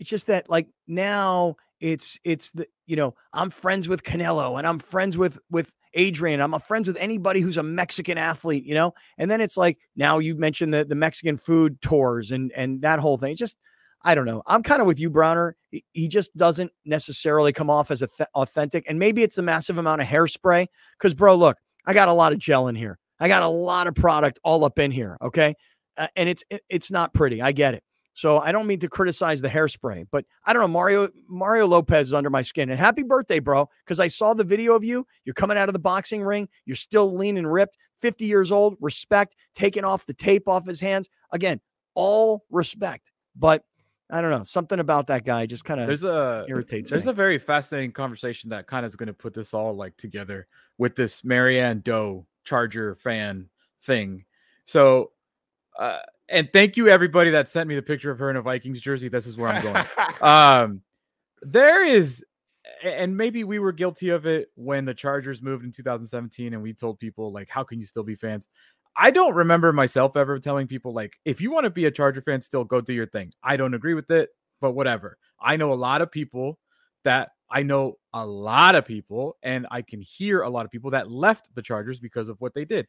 it's 0.00 0.10
just 0.10 0.26
that 0.26 0.50
like 0.50 0.66
now 0.88 1.54
it's 1.80 2.18
it's 2.24 2.50
the 2.52 2.66
you 2.86 2.96
know 2.96 3.14
I'm 3.32 3.50
friends 3.50 3.88
with 3.88 4.02
Canelo 4.02 4.58
and 4.58 4.66
I'm 4.66 4.78
friends 4.80 5.16
with 5.16 5.38
with 5.50 5.70
Adrian. 5.94 6.40
I'm 6.40 6.54
a 6.54 6.60
friends 6.60 6.88
with 6.88 6.96
anybody 6.96 7.40
who's 7.40 7.56
a 7.56 7.62
Mexican 7.62 8.18
athlete, 8.18 8.64
you 8.64 8.74
know. 8.74 8.92
And 9.18 9.30
then 9.30 9.40
it's 9.40 9.56
like 9.56 9.78
now 9.96 10.18
you 10.18 10.34
mentioned 10.36 10.74
the 10.74 10.84
the 10.84 10.94
Mexican 10.94 11.36
food 11.36 11.80
tours 11.82 12.32
and 12.32 12.50
and 12.52 12.82
that 12.82 12.98
whole 12.98 13.18
thing. 13.18 13.36
just 13.36 13.56
I 14.02 14.14
don't 14.14 14.24
know. 14.24 14.42
I'm 14.46 14.62
kind 14.62 14.80
of 14.80 14.86
with 14.86 14.98
you, 14.98 15.10
Browner. 15.10 15.56
He 15.92 16.08
just 16.08 16.34
doesn't 16.36 16.72
necessarily 16.86 17.52
come 17.52 17.68
off 17.68 17.90
as 17.90 17.98
th- 18.00 18.28
authentic. 18.34 18.86
And 18.88 18.98
maybe 18.98 19.22
it's 19.22 19.36
the 19.36 19.42
massive 19.42 19.76
amount 19.76 20.00
of 20.00 20.08
hairspray. 20.08 20.66
Because, 20.98 21.12
bro, 21.12 21.34
look, 21.34 21.58
I 21.84 21.92
got 21.92 22.08
a 22.08 22.12
lot 22.14 22.32
of 22.32 22.38
gel 22.38 22.68
in 22.68 22.74
here. 22.74 22.98
I 23.20 23.28
got 23.28 23.42
a 23.42 23.48
lot 23.48 23.86
of 23.86 23.94
product 23.94 24.40
all 24.42 24.64
up 24.64 24.78
in 24.78 24.90
here. 24.90 25.18
Okay, 25.20 25.54
uh, 25.98 26.08
and 26.16 26.28
it's 26.28 26.42
it's 26.70 26.90
not 26.90 27.12
pretty. 27.12 27.42
I 27.42 27.52
get 27.52 27.74
it. 27.74 27.82
So 28.20 28.38
I 28.38 28.52
don't 28.52 28.66
mean 28.66 28.80
to 28.80 28.88
criticize 28.88 29.40
the 29.40 29.48
hairspray, 29.48 30.06
but 30.10 30.26
I 30.44 30.52
don't 30.52 30.60
know. 30.60 30.68
Mario 30.68 31.08
Mario 31.26 31.66
Lopez 31.66 32.08
is 32.08 32.12
under 32.12 32.28
my 32.28 32.42
skin. 32.42 32.68
And 32.68 32.78
happy 32.78 33.02
birthday, 33.02 33.38
bro. 33.38 33.66
Because 33.82 33.98
I 33.98 34.08
saw 34.08 34.34
the 34.34 34.44
video 34.44 34.74
of 34.74 34.84
you. 34.84 35.06
You're 35.24 35.32
coming 35.32 35.56
out 35.56 35.70
of 35.70 35.72
the 35.72 35.78
boxing 35.78 36.22
ring. 36.22 36.46
You're 36.66 36.76
still 36.76 37.16
lean 37.16 37.38
and 37.38 37.50
ripped. 37.50 37.78
50 38.02 38.26
years 38.26 38.52
old. 38.52 38.76
Respect. 38.78 39.36
Taking 39.54 39.84
off 39.84 40.04
the 40.04 40.12
tape 40.12 40.48
off 40.48 40.66
his 40.66 40.78
hands. 40.78 41.08
Again, 41.32 41.62
all 41.94 42.44
respect. 42.50 43.10
But 43.36 43.64
I 44.10 44.20
don't 44.20 44.30
know. 44.30 44.44
Something 44.44 44.80
about 44.80 45.06
that 45.06 45.24
guy 45.24 45.46
just 45.46 45.64
kind 45.64 45.80
of 45.80 45.86
there's 45.86 46.04
a 46.04 46.44
irritates. 46.46 46.90
There's 46.90 47.06
me. 47.06 47.12
a 47.12 47.14
very 47.14 47.38
fascinating 47.38 47.92
conversation 47.92 48.50
that 48.50 48.66
kind 48.66 48.84
of 48.84 48.90
is 48.90 48.96
going 48.96 49.06
to 49.06 49.14
put 49.14 49.32
this 49.32 49.54
all 49.54 49.74
like 49.74 49.96
together 49.96 50.46
with 50.76 50.94
this 50.94 51.24
Marianne 51.24 51.80
Doe 51.80 52.26
Charger 52.44 52.96
fan 52.96 53.48
thing. 53.82 54.26
So 54.66 55.12
uh, 55.78 56.00
and 56.30 56.48
thank 56.52 56.76
you 56.76 56.88
everybody 56.88 57.30
that 57.30 57.48
sent 57.48 57.68
me 57.68 57.74
the 57.74 57.82
picture 57.82 58.10
of 58.10 58.18
her 58.18 58.30
in 58.30 58.36
a 58.36 58.42
Vikings 58.42 58.80
jersey. 58.80 59.08
This 59.08 59.26
is 59.26 59.36
where 59.36 59.50
I'm 59.50 59.62
going. 59.62 59.84
um, 60.20 60.82
there 61.42 61.84
is, 61.84 62.24
and 62.84 63.16
maybe 63.16 63.44
we 63.44 63.58
were 63.58 63.72
guilty 63.72 64.10
of 64.10 64.26
it 64.26 64.48
when 64.54 64.84
the 64.84 64.94
Chargers 64.94 65.42
moved 65.42 65.64
in 65.64 65.72
2017, 65.72 66.54
and 66.54 66.62
we 66.62 66.72
told 66.72 66.98
people 66.98 67.32
like, 67.32 67.48
"How 67.48 67.64
can 67.64 67.78
you 67.78 67.86
still 67.86 68.04
be 68.04 68.14
fans?" 68.14 68.48
I 68.96 69.10
don't 69.10 69.34
remember 69.34 69.72
myself 69.72 70.16
ever 70.16 70.38
telling 70.38 70.66
people 70.66 70.92
like, 70.92 71.14
"If 71.24 71.40
you 71.40 71.50
want 71.50 71.64
to 71.64 71.70
be 71.70 71.86
a 71.86 71.90
Charger 71.90 72.22
fan, 72.22 72.40
still 72.40 72.64
go 72.64 72.80
do 72.80 72.92
your 72.92 73.06
thing." 73.06 73.32
I 73.42 73.56
don't 73.56 73.74
agree 73.74 73.94
with 73.94 74.10
it, 74.10 74.30
but 74.60 74.72
whatever. 74.72 75.18
I 75.40 75.56
know 75.56 75.72
a 75.72 75.74
lot 75.74 76.02
of 76.02 76.10
people 76.10 76.58
that 77.04 77.30
I 77.50 77.62
know 77.64 77.98
a 78.14 78.24
lot 78.24 78.76
of 78.76 78.84
people, 78.84 79.36
and 79.42 79.66
I 79.70 79.82
can 79.82 80.00
hear 80.00 80.42
a 80.42 80.50
lot 80.50 80.64
of 80.64 80.70
people 80.70 80.92
that 80.92 81.10
left 81.10 81.48
the 81.54 81.62
Chargers 81.62 81.98
because 81.98 82.28
of 82.28 82.40
what 82.40 82.54
they 82.54 82.64
did. 82.64 82.86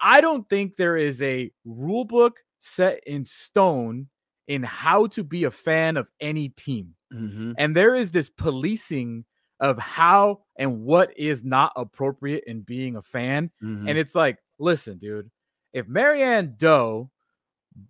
I 0.00 0.22
don't 0.22 0.48
think 0.48 0.76
there 0.76 0.96
is 0.96 1.20
a 1.20 1.52
rule 1.66 2.06
book 2.06 2.38
set 2.60 3.00
in 3.06 3.24
stone 3.24 4.08
in 4.46 4.62
how 4.62 5.06
to 5.08 5.24
be 5.24 5.44
a 5.44 5.50
fan 5.50 5.96
of 5.96 6.10
any 6.20 6.50
team. 6.50 6.94
Mm-hmm. 7.12 7.52
And 7.58 7.74
there 7.74 7.94
is 7.94 8.10
this 8.10 8.28
policing 8.28 9.24
of 9.60 9.78
how 9.78 10.40
and 10.56 10.82
what 10.82 11.16
is 11.18 11.44
not 11.44 11.72
appropriate 11.76 12.44
in 12.46 12.62
being 12.62 12.96
a 12.96 13.02
fan. 13.02 13.50
Mm-hmm. 13.62 13.88
And 13.88 13.98
it's 13.98 14.14
like, 14.14 14.38
listen, 14.58 14.98
dude, 14.98 15.30
if 15.72 15.86
Marianne 15.86 16.54
Doe 16.56 17.10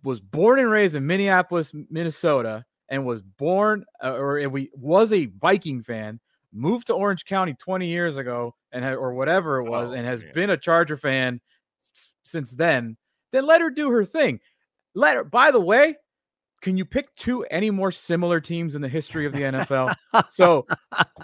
was 0.03 0.19
born 0.19 0.59
and 0.59 0.69
raised 0.69 0.95
in 0.95 1.07
Minneapolis, 1.07 1.71
Minnesota, 1.89 2.65
and 2.89 3.05
was 3.05 3.21
born 3.21 3.85
uh, 4.03 4.13
or 4.13 4.47
we 4.49 4.69
was 4.73 5.13
a 5.13 5.27
Viking 5.39 5.81
fan, 5.81 6.19
moved 6.53 6.87
to 6.87 6.93
Orange 6.93 7.25
County 7.25 7.53
20 7.53 7.87
years 7.87 8.17
ago 8.17 8.53
and 8.71 8.83
had, 8.83 8.95
or 8.95 9.13
whatever 9.13 9.59
it 9.59 9.69
was, 9.69 9.91
oh, 9.91 9.93
and 9.93 10.05
has 10.05 10.21
man. 10.23 10.33
been 10.33 10.49
a 10.49 10.57
Charger 10.57 10.97
fan 10.97 11.39
since 12.23 12.51
then, 12.51 12.97
then 13.31 13.45
let 13.45 13.61
her 13.61 13.69
do 13.69 13.89
her 13.91 14.05
thing. 14.05 14.39
Let 14.95 15.15
her, 15.15 15.23
by 15.23 15.51
the 15.51 15.61
way, 15.61 15.95
can 16.61 16.77
you 16.77 16.85
pick 16.85 17.13
two 17.15 17.43
any 17.45 17.71
more 17.71 17.91
similar 17.91 18.39
teams 18.39 18.75
in 18.75 18.81
the 18.81 18.89
history 18.89 19.25
of 19.25 19.33
the 19.33 19.41
NFL? 19.41 19.95
so, 20.29 20.65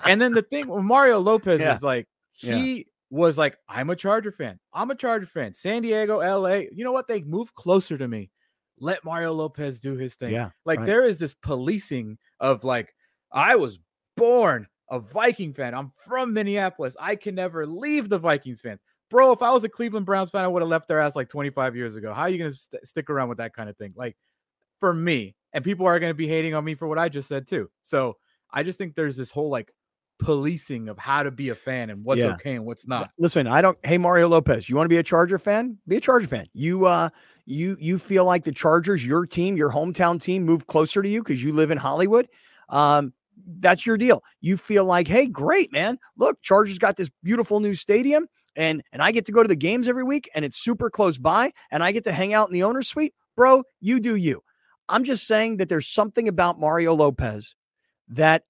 and 0.06 0.20
then 0.22 0.32
the 0.32 0.42
thing 0.42 0.68
with 0.68 0.84
Mario 0.84 1.20
Lopez 1.20 1.62
yeah. 1.62 1.76
is 1.76 1.84
like, 1.84 2.08
he 2.32 2.76
yeah. 2.76 2.84
was 3.10 3.38
like, 3.38 3.58
I'm 3.68 3.90
a 3.90 3.96
Charger 3.96 4.32
fan. 4.32 4.60
I'm 4.74 4.92
a 4.92 4.96
Charger 4.96 5.26
fan. 5.26 5.54
San 5.54 5.82
Diego, 5.82 6.20
LA. 6.20 6.64
You 6.72 6.84
know 6.84 6.92
what? 6.92 7.08
They 7.08 7.22
move 7.22 7.54
closer 7.56 7.98
to 7.98 8.08
me. 8.08 8.30
let 8.80 9.04
Mario 9.04 9.34
Lopez 9.34 9.80
do 9.80 9.96
his 9.96 10.16
thing. 10.16 10.34
Yeah, 10.34 10.52
like 10.66 10.80
right. 10.80 10.86
there 10.86 11.04
is 11.04 11.18
this 11.18 11.34
policing 11.34 12.18
of 12.40 12.64
like 12.64 12.94
I 13.32 13.56
was 13.56 13.80
born 14.16 14.68
a 14.90 15.00
Viking 15.00 15.54
fan. 15.54 15.74
I'm 15.74 15.92
from 16.06 16.34
Minneapolis. 16.34 16.96
I 17.00 17.16
can 17.16 17.36
never 17.36 17.66
leave 17.66 18.10
the 18.10 18.20
Vikings 18.20 18.62
fans. 18.62 18.80
Bro, 19.10 19.32
if 19.32 19.42
I 19.42 19.52
was 19.52 19.64
a 19.64 19.70
Cleveland 19.70 20.06
Browns 20.06 20.30
fan, 20.30 20.44
I 20.44 20.48
would 20.48 20.62
have 20.62 20.70
left 20.70 20.88
their 20.88 21.00
ass 21.00 21.16
like 21.16 21.30
25 21.30 21.76
years 21.76 21.96
ago. 21.96 22.14
How 22.14 22.24
are 22.24 22.30
you 22.30 22.38
going 22.38 22.52
to 22.52 22.58
st- 22.58 22.86
stick 22.86 23.10
around 23.10 23.30
with 23.30 23.38
that 23.38 23.54
kind 23.54 23.70
of 23.70 23.78
thing? 23.78 23.94
Like 23.96 24.18
for 24.80 24.94
me, 24.94 25.36
and 25.54 25.64
people 25.64 25.86
are 25.86 25.98
going 26.00 26.10
to 26.10 26.16
be 26.16 26.28
hating 26.28 26.54
on 26.54 26.64
me 26.64 26.76
for 26.76 26.88
what 26.88 26.98
I 27.00 27.10
just 27.10 27.28
said 27.28 27.48
too. 27.48 27.70
So 27.84 28.18
I 28.52 28.64
just 28.64 28.78
think 28.78 28.96
there's 28.96 29.16
this 29.16 29.32
whole 29.32 29.50
like 29.50 29.72
policing 30.20 30.90
of 30.90 30.98
how 30.98 31.24
to 31.24 31.32
be 31.32 31.50
a 31.50 31.56
fan 31.56 31.90
and 31.90 32.04
what's 32.04 32.20
Yeah. 32.20 32.34
okay 32.34 32.56
and 32.56 32.66
what's 32.66 32.88
not. 32.88 33.10
Listen, 33.20 33.48
I 33.48 33.62
don't. 33.62 33.78
Hey, 33.84 33.98
Mario 33.98 34.28
Lopez, 34.28 34.68
you 34.70 34.76
want 34.76 34.86
to 34.86 34.90
be 34.90 34.98
a 34.98 35.04
Charger 35.04 35.38
fan? 35.40 35.78
Be 35.88 35.98
a 35.98 36.02
Charger 36.02 36.28
fan. 36.28 36.48
You 36.54 36.86
uh, 36.86 37.10
you 37.46 37.78
you 37.80 38.00
feel 38.00 38.26
like 38.26 38.44
the 38.44 38.52
Chargers, 38.52 39.06
your 39.06 39.26
team, 39.26 39.56
your 39.58 39.72
hometown 39.72 40.22
team, 40.22 40.44
move 40.44 40.68
closer 40.68 41.02
to 41.02 41.10
you 41.10 41.22
because 41.24 41.44
you 41.44 41.54
live 41.54 41.72
in 41.72 41.78
Hollywood. 41.78 42.28
Um, 42.70 43.14
that's 43.60 43.86
your 43.86 43.98
deal. 43.98 44.24
You 44.42 44.58
feel 44.58 44.84
like, 44.86 45.08
hey, 45.08 45.28
great, 45.28 45.72
man. 45.72 45.98
Look, 46.18 46.42
Chargers 46.42 46.80
got 46.80 46.98
this 46.98 47.10
beautiful 47.24 47.60
new 47.60 47.76
stadium, 47.76 48.28
and 48.58 48.84
and 48.92 49.02
I 49.02 49.12
get 49.12 49.26
to 49.28 49.32
go 49.32 49.42
to 49.42 49.48
the 49.48 49.56
games 49.56 49.88
every 49.88 50.04
week, 50.04 50.30
and 50.36 50.44
it's 50.44 50.58
super 50.58 50.90
close 50.90 51.18
by, 51.18 51.52
and 51.72 51.82
I 51.84 51.94
get 51.94 52.04
to 52.06 52.12
hang 52.12 52.34
out 52.34 52.50
in 52.50 52.54
the 52.54 52.64
owner's 52.64 52.90
suite, 52.90 53.14
bro. 53.38 53.64
You 53.80 54.02
do 54.02 54.16
you. 54.16 54.44
I'm 54.90 55.04
just 55.04 55.28
saying 55.28 55.58
that 55.58 55.70
there's 55.70 55.88
something 55.88 56.28
about 56.28 56.60
Mario 56.60 56.94
Lopez 56.94 57.56
that, 58.10 58.44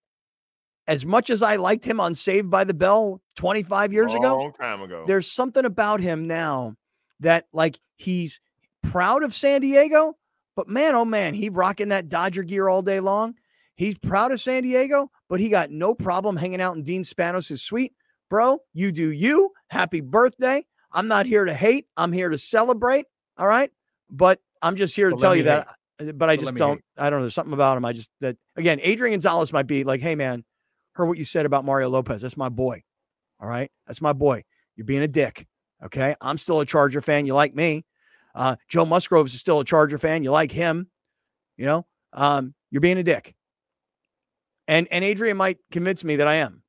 as 0.88 1.06
much 1.06 1.30
as 1.30 1.44
I 1.44 1.58
liked 1.58 1.84
him 1.84 2.00
on 2.00 2.16
Saved 2.16 2.50
by 2.50 2.64
the 2.64 2.74
Bell 2.74 3.22
25 3.36 3.92
years 3.92 4.14
ago, 4.14 4.38
Long 4.38 4.54
time 4.54 4.82
ago. 4.82 5.04
there's 5.08 5.32
something 5.32 5.66
about 5.66 6.00
him 6.00 6.26
now 6.28 6.76
that 7.20 7.46
like 7.54 7.80
he's 7.96 8.40
proud 8.84 9.24
of 9.24 9.34
San 9.34 9.62
Diego, 9.62 10.16
but 10.56 10.68
man, 10.68 10.96
oh 10.96 11.06
man, 11.06 11.34
he 11.34 11.50
rocking 11.50 11.90
that 11.90 12.08
Dodger 12.10 12.44
gear 12.44 12.70
all 12.70 12.82
day 12.82 13.00
long. 13.00 13.36
He's 13.76 13.98
proud 13.98 14.32
of 14.32 14.40
San 14.40 14.64
Diego, 14.64 15.12
but 15.28 15.40
he 15.40 15.50
got 15.50 15.70
no 15.70 15.94
problem 15.94 16.36
hanging 16.36 16.62
out 16.62 16.76
in 16.78 16.84
Dean 16.84 17.04
Spanos' 17.04 17.60
suite. 17.60 17.94
Bro, 18.30 18.60
you 18.74 18.92
do 18.92 19.10
you. 19.12 19.52
Happy 19.70 20.02
birthday. 20.02 20.66
I'm 20.92 21.08
not 21.08 21.26
here 21.26 21.46
to 21.46 21.54
hate. 21.54 21.88
I'm 21.98 22.12
here 22.12 22.30
to 22.30 22.38
celebrate. 22.38 23.06
All 23.38 23.48
right. 23.48 23.72
But 24.10 24.40
I'm 24.62 24.76
just 24.76 24.96
here 24.96 25.10
to 25.10 25.16
But 25.16 25.22
tell 25.22 25.36
you 25.36 25.44
that. 25.44 25.68
uh, 26.00 26.12
But 26.14 26.30
I 26.30 26.36
But 26.36 26.42
just 26.42 26.56
don't. 26.56 26.78
hate. 26.78 26.84
I 26.98 27.10
don't 27.10 27.20
know. 27.20 27.24
There's 27.26 27.34
something 27.36 27.54
about 27.54 27.78
him. 27.78 27.86
I 27.86 27.94
just 27.94 28.10
that 28.22 28.38
again, 28.56 28.80
Adrian 28.82 29.14
Gonzalez 29.14 29.52
might 29.54 29.68
be 29.68 29.84
like, 29.84 30.02
hey 30.02 30.16
man, 30.16 30.44
heard 30.94 31.06
what 31.06 31.18
you 31.18 31.24
said 31.24 31.46
about 31.46 31.66
Mario 31.66 31.90
Lopez. 31.90 32.22
That's 32.22 32.38
my 32.38 32.50
boy. 32.50 32.84
All 33.40 33.48
right. 33.48 33.72
That's 33.86 34.02
my 34.02 34.14
boy. 34.14 34.44
You're 34.76 34.86
being 34.86 35.04
a 35.04 35.08
dick. 35.08 35.48
Okay. 35.86 36.16
I'm 36.22 36.38
still 36.38 36.60
a 36.60 36.66
Charger 36.66 37.02
fan. 37.02 37.26
You 37.26 37.34
like 37.34 37.54
me. 37.56 37.86
Uh, 38.36 38.56
Joe 38.70 38.86
Musgrove 38.86 39.28
is 39.28 39.34
still 39.34 39.60
a 39.60 39.66
Charger 39.66 39.98
fan. 39.98 40.24
You 40.24 40.32
like 40.32 40.52
him. 40.52 40.90
You 41.58 41.66
know, 41.66 41.86
um, 42.14 42.54
you're 42.70 42.82
being 42.82 42.98
a 43.00 43.04
dick. 43.04 43.36
And 44.68 44.88
and 44.92 45.04
Adrian 45.04 45.38
might 45.38 45.58
convince 45.72 46.04
me 46.04 46.18
that 46.18 46.28
I 46.28 46.36
am. 46.36 46.62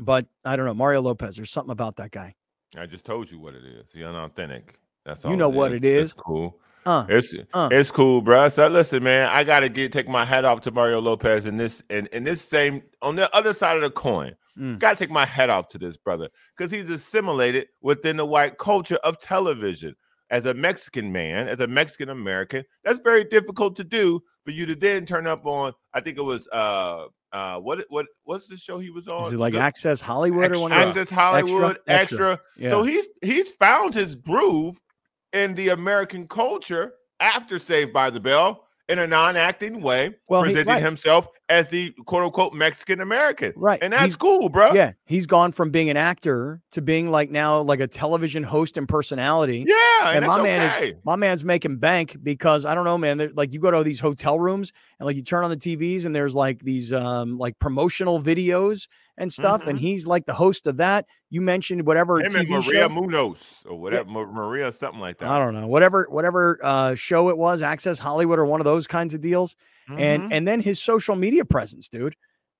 But 0.00 0.26
I 0.44 0.56
don't 0.56 0.66
know. 0.66 0.74
Mario 0.74 1.00
Lopez, 1.02 1.36
there's 1.36 1.50
something 1.50 1.70
about 1.72 1.96
that 1.96 2.10
guy. 2.10 2.34
I 2.76 2.86
just 2.86 3.04
told 3.04 3.30
you 3.30 3.38
what 3.38 3.54
it 3.54 3.64
is. 3.64 3.90
He 3.92 4.02
unauthentic. 4.04 4.78
That's 5.04 5.24
all. 5.24 5.30
You 5.30 5.36
know 5.36 5.48
what 5.48 5.72
it 5.72 5.84
It's 5.84 6.06
is. 6.06 6.12
cool. 6.12 6.58
Uh, 6.86 7.04
It's 7.08 7.34
uh. 7.52 7.68
it's 7.70 7.90
cool, 7.90 8.22
bro. 8.22 8.48
So 8.48 8.66
listen, 8.68 9.02
man, 9.02 9.28
I 9.30 9.44
gotta 9.44 9.68
get 9.68 9.92
take 9.92 10.08
my 10.08 10.24
hat 10.24 10.44
off 10.46 10.62
to 10.62 10.70
Mario 10.70 11.00
Lopez 11.00 11.44
in 11.44 11.58
this 11.58 11.82
and 11.90 12.06
in 12.08 12.24
this 12.24 12.40
same 12.42 12.82
on 13.02 13.16
the 13.16 13.34
other 13.36 13.52
side 13.52 13.76
of 13.76 13.82
the 13.82 13.90
coin. 13.90 14.34
Mm. 14.58 14.78
Gotta 14.78 14.96
take 14.96 15.10
my 15.10 15.26
hat 15.26 15.50
off 15.50 15.68
to 15.68 15.78
this 15.78 15.96
brother 15.98 16.30
because 16.56 16.72
he's 16.72 16.88
assimilated 16.88 17.68
within 17.82 18.16
the 18.16 18.24
white 18.26 18.56
culture 18.58 18.96
of 19.04 19.18
television. 19.18 19.94
As 20.30 20.46
a 20.46 20.54
Mexican 20.54 21.10
man, 21.12 21.48
as 21.48 21.58
a 21.58 21.66
Mexican 21.66 22.08
American, 22.08 22.64
that's 22.84 23.00
very 23.00 23.24
difficult 23.24 23.74
to 23.76 23.84
do 23.84 24.22
for 24.44 24.52
you 24.52 24.64
to 24.66 24.76
then 24.76 25.04
turn 25.04 25.26
up 25.26 25.44
on. 25.44 25.72
I 25.92 26.00
think 26.00 26.18
it 26.18 26.24
was 26.24 26.46
uh 26.48 27.06
uh 27.32 27.58
what 27.60 27.84
what 27.88 28.06
what's 28.24 28.46
the 28.48 28.56
show 28.56 28.78
he 28.78 28.90
was 28.90 29.06
on? 29.08 29.26
Is 29.26 29.32
it 29.34 29.38
like 29.38 29.52
The- 29.54 29.60
Access 29.60 30.00
Hollywood 30.00 30.56
or 30.56 30.60
one? 30.60 30.72
Access 30.72 31.08
Hollywood, 31.10 31.78
extra. 31.86 32.32
extra. 32.32 32.40
Yeah. 32.56 32.70
So 32.70 32.82
he's 32.82 33.06
he's 33.22 33.52
found 33.52 33.94
his 33.94 34.14
groove 34.14 34.82
in 35.32 35.54
the 35.54 35.68
American 35.68 36.26
culture 36.26 36.94
after 37.20 37.58
Saved 37.58 37.92
by 37.92 38.10
the 38.10 38.20
Bell 38.20 38.64
in 38.88 38.98
a 38.98 39.06
non-acting 39.06 39.80
way, 39.82 40.16
Well, 40.28 40.42
he- 40.42 40.60
right. 40.62 40.82
himself 40.82 41.28
as 41.50 41.68
the 41.68 41.90
quote 42.06 42.22
unquote 42.24 42.54
Mexican 42.54 43.00
American. 43.00 43.52
Right. 43.56 43.78
And 43.82 43.92
that's 43.92 44.04
He's- 44.04 44.16
cool, 44.16 44.48
bro. 44.48 44.72
Yeah, 44.72 44.92
he's 45.04 45.26
gone 45.26 45.52
from 45.52 45.70
being 45.70 45.90
an 45.90 45.96
actor 45.98 46.62
to 46.70 46.80
being 46.80 47.10
like 47.10 47.30
now 47.30 47.60
like 47.60 47.80
a 47.80 47.86
television 47.86 48.42
host 48.42 48.76
and 48.78 48.88
personality. 48.88 49.64
Yeah, 49.66 50.08
and 50.10 50.18
and, 50.18 50.26
my 50.26 50.40
man 50.42 50.70
okay. 50.76 50.88
is 50.90 50.94
my 51.04 51.16
man's 51.16 51.44
making 51.44 51.76
bank 51.78 52.16
because 52.22 52.64
I 52.64 52.74
don't 52.74 52.84
know, 52.84 52.96
man. 52.96 53.32
Like 53.34 53.52
you 53.52 53.60
go 53.60 53.70
to 53.70 53.82
these 53.82 54.00
hotel 54.00 54.38
rooms 54.38 54.72
and 54.98 55.06
like 55.06 55.16
you 55.16 55.22
turn 55.22 55.44
on 55.44 55.50
the 55.50 55.56
TVs 55.56 56.06
and 56.06 56.14
there's 56.16 56.34
like 56.34 56.62
these 56.62 56.92
um 56.92 57.36
like 57.36 57.58
promotional 57.58 58.22
videos 58.22 58.88
and 59.18 59.30
stuff, 59.30 59.66
and 59.66 59.78
he's 59.78 60.06
like 60.06 60.24
the 60.24 60.32
host 60.32 60.66
of 60.66 60.78
that. 60.78 61.04
You 61.28 61.42
mentioned 61.42 61.84
whatever 61.86 62.20
Mm-hmm. 62.22 62.36
Him 62.36 62.46
TV 62.46 62.50
Maria 62.66 62.82
show. 62.82 62.88
Munoz 62.88 63.62
or 63.68 63.78
whatever, 63.78 64.08
Ma- 64.08 64.24
Maria 64.24 64.72
something 64.72 65.00
like 65.00 65.18
that. 65.18 65.28
I 65.28 65.38
don't 65.38 65.54
know, 65.54 65.66
whatever 65.66 66.06
whatever 66.08 66.58
uh, 66.62 66.94
show 66.94 67.28
it 67.28 67.36
was, 67.36 67.60
Access 67.60 67.98
Hollywood 67.98 68.38
or 68.38 68.46
one 68.46 68.60
of 68.60 68.64
those 68.64 68.86
kinds 68.86 69.12
of 69.12 69.20
deals, 69.20 69.56
Mhm. 69.90 70.00
and 70.00 70.32
and 70.32 70.48
then 70.48 70.60
his 70.60 70.80
social 70.82 71.16
media 71.16 71.44
presence, 71.44 71.88
dude. 71.88 72.14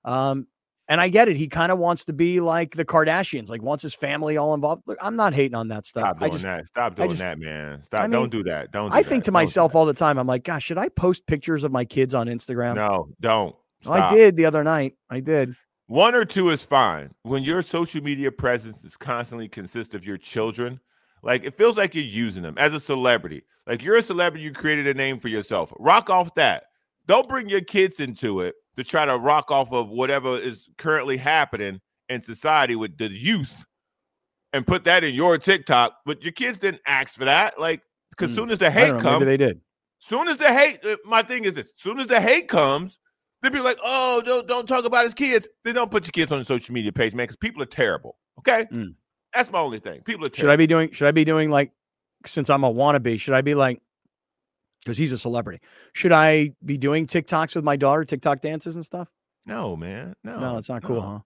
Um, 0.05 0.47
and 0.87 0.99
I 0.99 1.07
get 1.07 1.29
it. 1.29 1.37
He 1.37 1.47
kind 1.47 1.71
of 1.71 1.77
wants 1.79 2.05
to 2.05 2.13
be 2.13 2.41
like 2.41 2.75
the 2.75 2.83
Kardashians, 2.83 3.49
like 3.49 3.61
wants 3.61 3.81
his 3.81 3.93
family 3.93 4.35
all 4.35 4.53
involved. 4.53 4.83
Look, 4.87 4.97
I'm 5.01 5.15
not 5.15 5.33
hating 5.33 5.55
on 5.55 5.69
that 5.69 5.85
stuff. 5.85 6.03
Stop 6.03 6.17
I 6.17 6.19
doing 6.19 6.31
just 6.33 6.43
that. 6.43 6.67
Stop 6.67 6.95
doing 6.95 7.09
just- 7.09 7.21
that, 7.21 7.39
man. 7.39 7.81
Stop. 7.83 8.01
I 8.01 8.03
mean, 8.03 8.11
don't 8.11 8.29
do 8.29 8.43
that. 8.43 8.71
Don't. 8.71 8.89
Do 8.91 8.97
I 8.97 9.03
think 9.03 9.23
that. 9.23 9.25
to 9.27 9.31
myself 9.31 9.73
all 9.75 9.85
the 9.85 9.93
time, 9.93 10.17
I'm 10.17 10.27
like, 10.27 10.43
gosh, 10.43 10.63
should 10.65 10.77
I 10.77 10.89
post 10.89 11.25
pictures 11.27 11.63
of 11.63 11.71
my 11.71 11.85
kids 11.85 12.13
on 12.13 12.27
Instagram? 12.27 12.75
No, 12.75 13.07
don't. 13.21 13.55
Oh, 13.85 13.91
I 13.93 14.13
did 14.13 14.35
the 14.35 14.45
other 14.45 14.63
night. 14.63 14.95
I 15.09 15.21
did. 15.21 15.55
One 15.87 16.13
or 16.15 16.23
two 16.25 16.49
is 16.49 16.63
fine. 16.63 17.11
When 17.23 17.43
your 17.43 17.61
social 17.61 18.01
media 18.03 18.31
presence 18.31 18.83
is 18.83 18.95
constantly 18.97 19.47
consists 19.49 19.93
of 19.93 20.05
your 20.05 20.17
children, 20.17 20.79
like 21.23 21.43
it 21.43 21.57
feels 21.57 21.77
like 21.77 21.95
you're 21.95 22.03
using 22.03 22.43
them 22.43 22.55
as 22.57 22.73
a 22.73 22.79
celebrity. 22.79 23.43
Like 23.67 23.83
you're 23.83 23.95
a 23.97 24.01
celebrity, 24.01 24.43
you 24.43 24.51
created 24.53 24.87
a 24.87 24.93
name 24.93 25.19
for 25.19 25.27
yourself. 25.29 25.71
Rock 25.79 26.09
off 26.09 26.33
that. 26.35 26.65
Don't 27.07 27.27
bring 27.27 27.49
your 27.49 27.61
kids 27.61 27.99
into 27.99 28.41
it 28.41 28.55
to 28.75 28.83
try 28.83 29.05
to 29.05 29.17
rock 29.17 29.51
off 29.51 29.71
of 29.73 29.89
whatever 29.89 30.37
is 30.37 30.69
currently 30.77 31.17
happening 31.17 31.81
in 32.09 32.21
society 32.21 32.75
with 32.75 32.97
the 32.97 33.09
youth 33.11 33.65
and 34.53 34.65
put 34.67 34.83
that 34.85 35.03
in 35.03 35.13
your 35.15 35.37
TikTok. 35.37 35.93
But 36.05 36.23
your 36.23 36.31
kids 36.33 36.57
didn't 36.57 36.81
ask 36.85 37.13
for 37.13 37.25
that. 37.25 37.59
Like, 37.59 37.81
because 38.11 38.29
Hmm. 38.31 38.35
soon 38.35 38.51
as 38.51 38.59
the 38.59 38.69
hate 38.71 38.97
comes, 38.99 39.25
they 39.25 39.37
did. 39.37 39.61
Soon 39.99 40.27
as 40.27 40.37
the 40.37 40.51
hate, 40.53 40.83
uh, 40.85 40.97
my 41.05 41.21
thing 41.21 41.45
is 41.45 41.53
this: 41.53 41.71
soon 41.75 41.99
as 41.99 42.07
the 42.07 42.19
hate 42.19 42.47
comes, 42.47 42.99
they'll 43.41 43.51
be 43.51 43.59
like, 43.59 43.77
"Oh, 43.83 44.21
don't 44.25 44.47
don't 44.47 44.67
talk 44.67 44.83
about 44.85 45.05
his 45.05 45.13
kids." 45.13 45.47
Then 45.63 45.75
don't 45.75 45.91
put 45.91 46.05
your 46.05 46.11
kids 46.11 46.31
on 46.31 46.39
the 46.39 46.45
social 46.45 46.73
media 46.73 46.91
page, 46.91 47.13
man, 47.13 47.25
because 47.25 47.35
people 47.37 47.61
are 47.61 47.67
terrible. 47.67 48.17
Okay, 48.39 48.65
Mm. 48.71 48.95
that's 49.33 49.51
my 49.51 49.59
only 49.59 49.79
thing. 49.79 50.01
People 50.01 50.25
are 50.25 50.29
Terrible. 50.29 50.49
Should. 50.49 50.49
I 50.53 50.55
be 50.55 50.67
doing? 50.67 50.91
Should 50.91 51.07
I 51.07 51.11
be 51.11 51.23
doing 51.23 51.49
like? 51.51 51.71
Since 52.25 52.49
I'm 52.49 52.63
a 52.63 52.71
wannabe, 52.73 53.19
should 53.19 53.33
I 53.35 53.41
be 53.41 53.53
like? 53.55 53.81
Because 54.83 54.97
he's 54.97 55.11
a 55.11 55.17
celebrity. 55.17 55.59
Should 55.93 56.11
I 56.11 56.51
be 56.65 56.77
doing 56.77 57.05
TikToks 57.07 57.55
with 57.55 57.63
my 57.63 57.75
daughter, 57.75 58.03
TikTok 58.03 58.41
dances 58.41 58.75
and 58.75 58.85
stuff? 58.85 59.09
no, 59.45 59.75
man, 59.75 60.13
no, 60.23 60.39
No, 60.39 60.57
it's 60.57 60.69
not 60.69 60.83
cool, 60.83 61.01
no. 61.01 61.07
huh? 61.07 61.19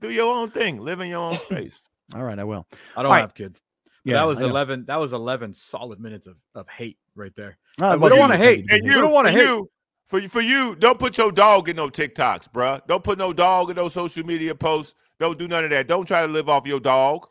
Do 0.00 0.10
your 0.10 0.34
own 0.34 0.50
thing. 0.50 0.80
Live 0.80 1.00
in 1.00 1.08
your 1.08 1.20
own 1.20 1.38
space. 1.46 1.88
All 2.14 2.22
right, 2.22 2.38
I 2.38 2.44
will. 2.44 2.66
I 2.96 3.02
don't 3.02 3.06
All 3.06 3.12
right. 3.12 3.20
have 3.20 3.34
kids. 3.34 3.62
Yeah, 4.04 4.14
that 4.16 4.24
was 4.24 4.38
I 4.38 4.42
know. 4.42 4.48
11 4.48 4.84
that 4.86 4.96
was 4.96 5.12
11 5.12 5.54
solid 5.54 6.00
minutes 6.00 6.26
of, 6.26 6.36
of 6.54 6.68
hate 6.68 6.98
right 7.14 7.34
there. 7.36 7.56
Ah, 7.80 7.94
we 7.96 8.08
don't 8.08 8.18
wanna 8.18 8.36
hate, 8.36 8.66
And 8.70 8.82
you, 8.84 8.94
We 8.96 9.00
don't 9.00 9.12
wanna 9.12 9.30
for 9.32 9.38
hate. 9.38 9.44
you, 9.44 9.70
for 10.08 10.18
you, 10.18 10.28
for 10.28 10.40
you, 10.40 10.74
don't 10.76 10.98
put 10.98 11.16
your 11.16 11.30
dog 11.30 11.68
in 11.68 11.76
no 11.76 11.88
TikToks, 11.88 12.48
bruh. 12.52 12.84
Don't 12.88 13.04
put 13.04 13.16
no 13.18 13.32
dog 13.32 13.70
in 13.70 13.76
no 13.76 13.88
social 13.88 14.26
media 14.26 14.54
posts. 14.54 14.94
Don't 15.20 15.38
do 15.38 15.46
none 15.46 15.62
of 15.64 15.70
that. 15.70 15.86
Don't 15.86 16.04
try 16.06 16.26
to 16.26 16.32
live 16.32 16.48
off 16.48 16.66
your 16.66 16.80
dog. 16.80 17.28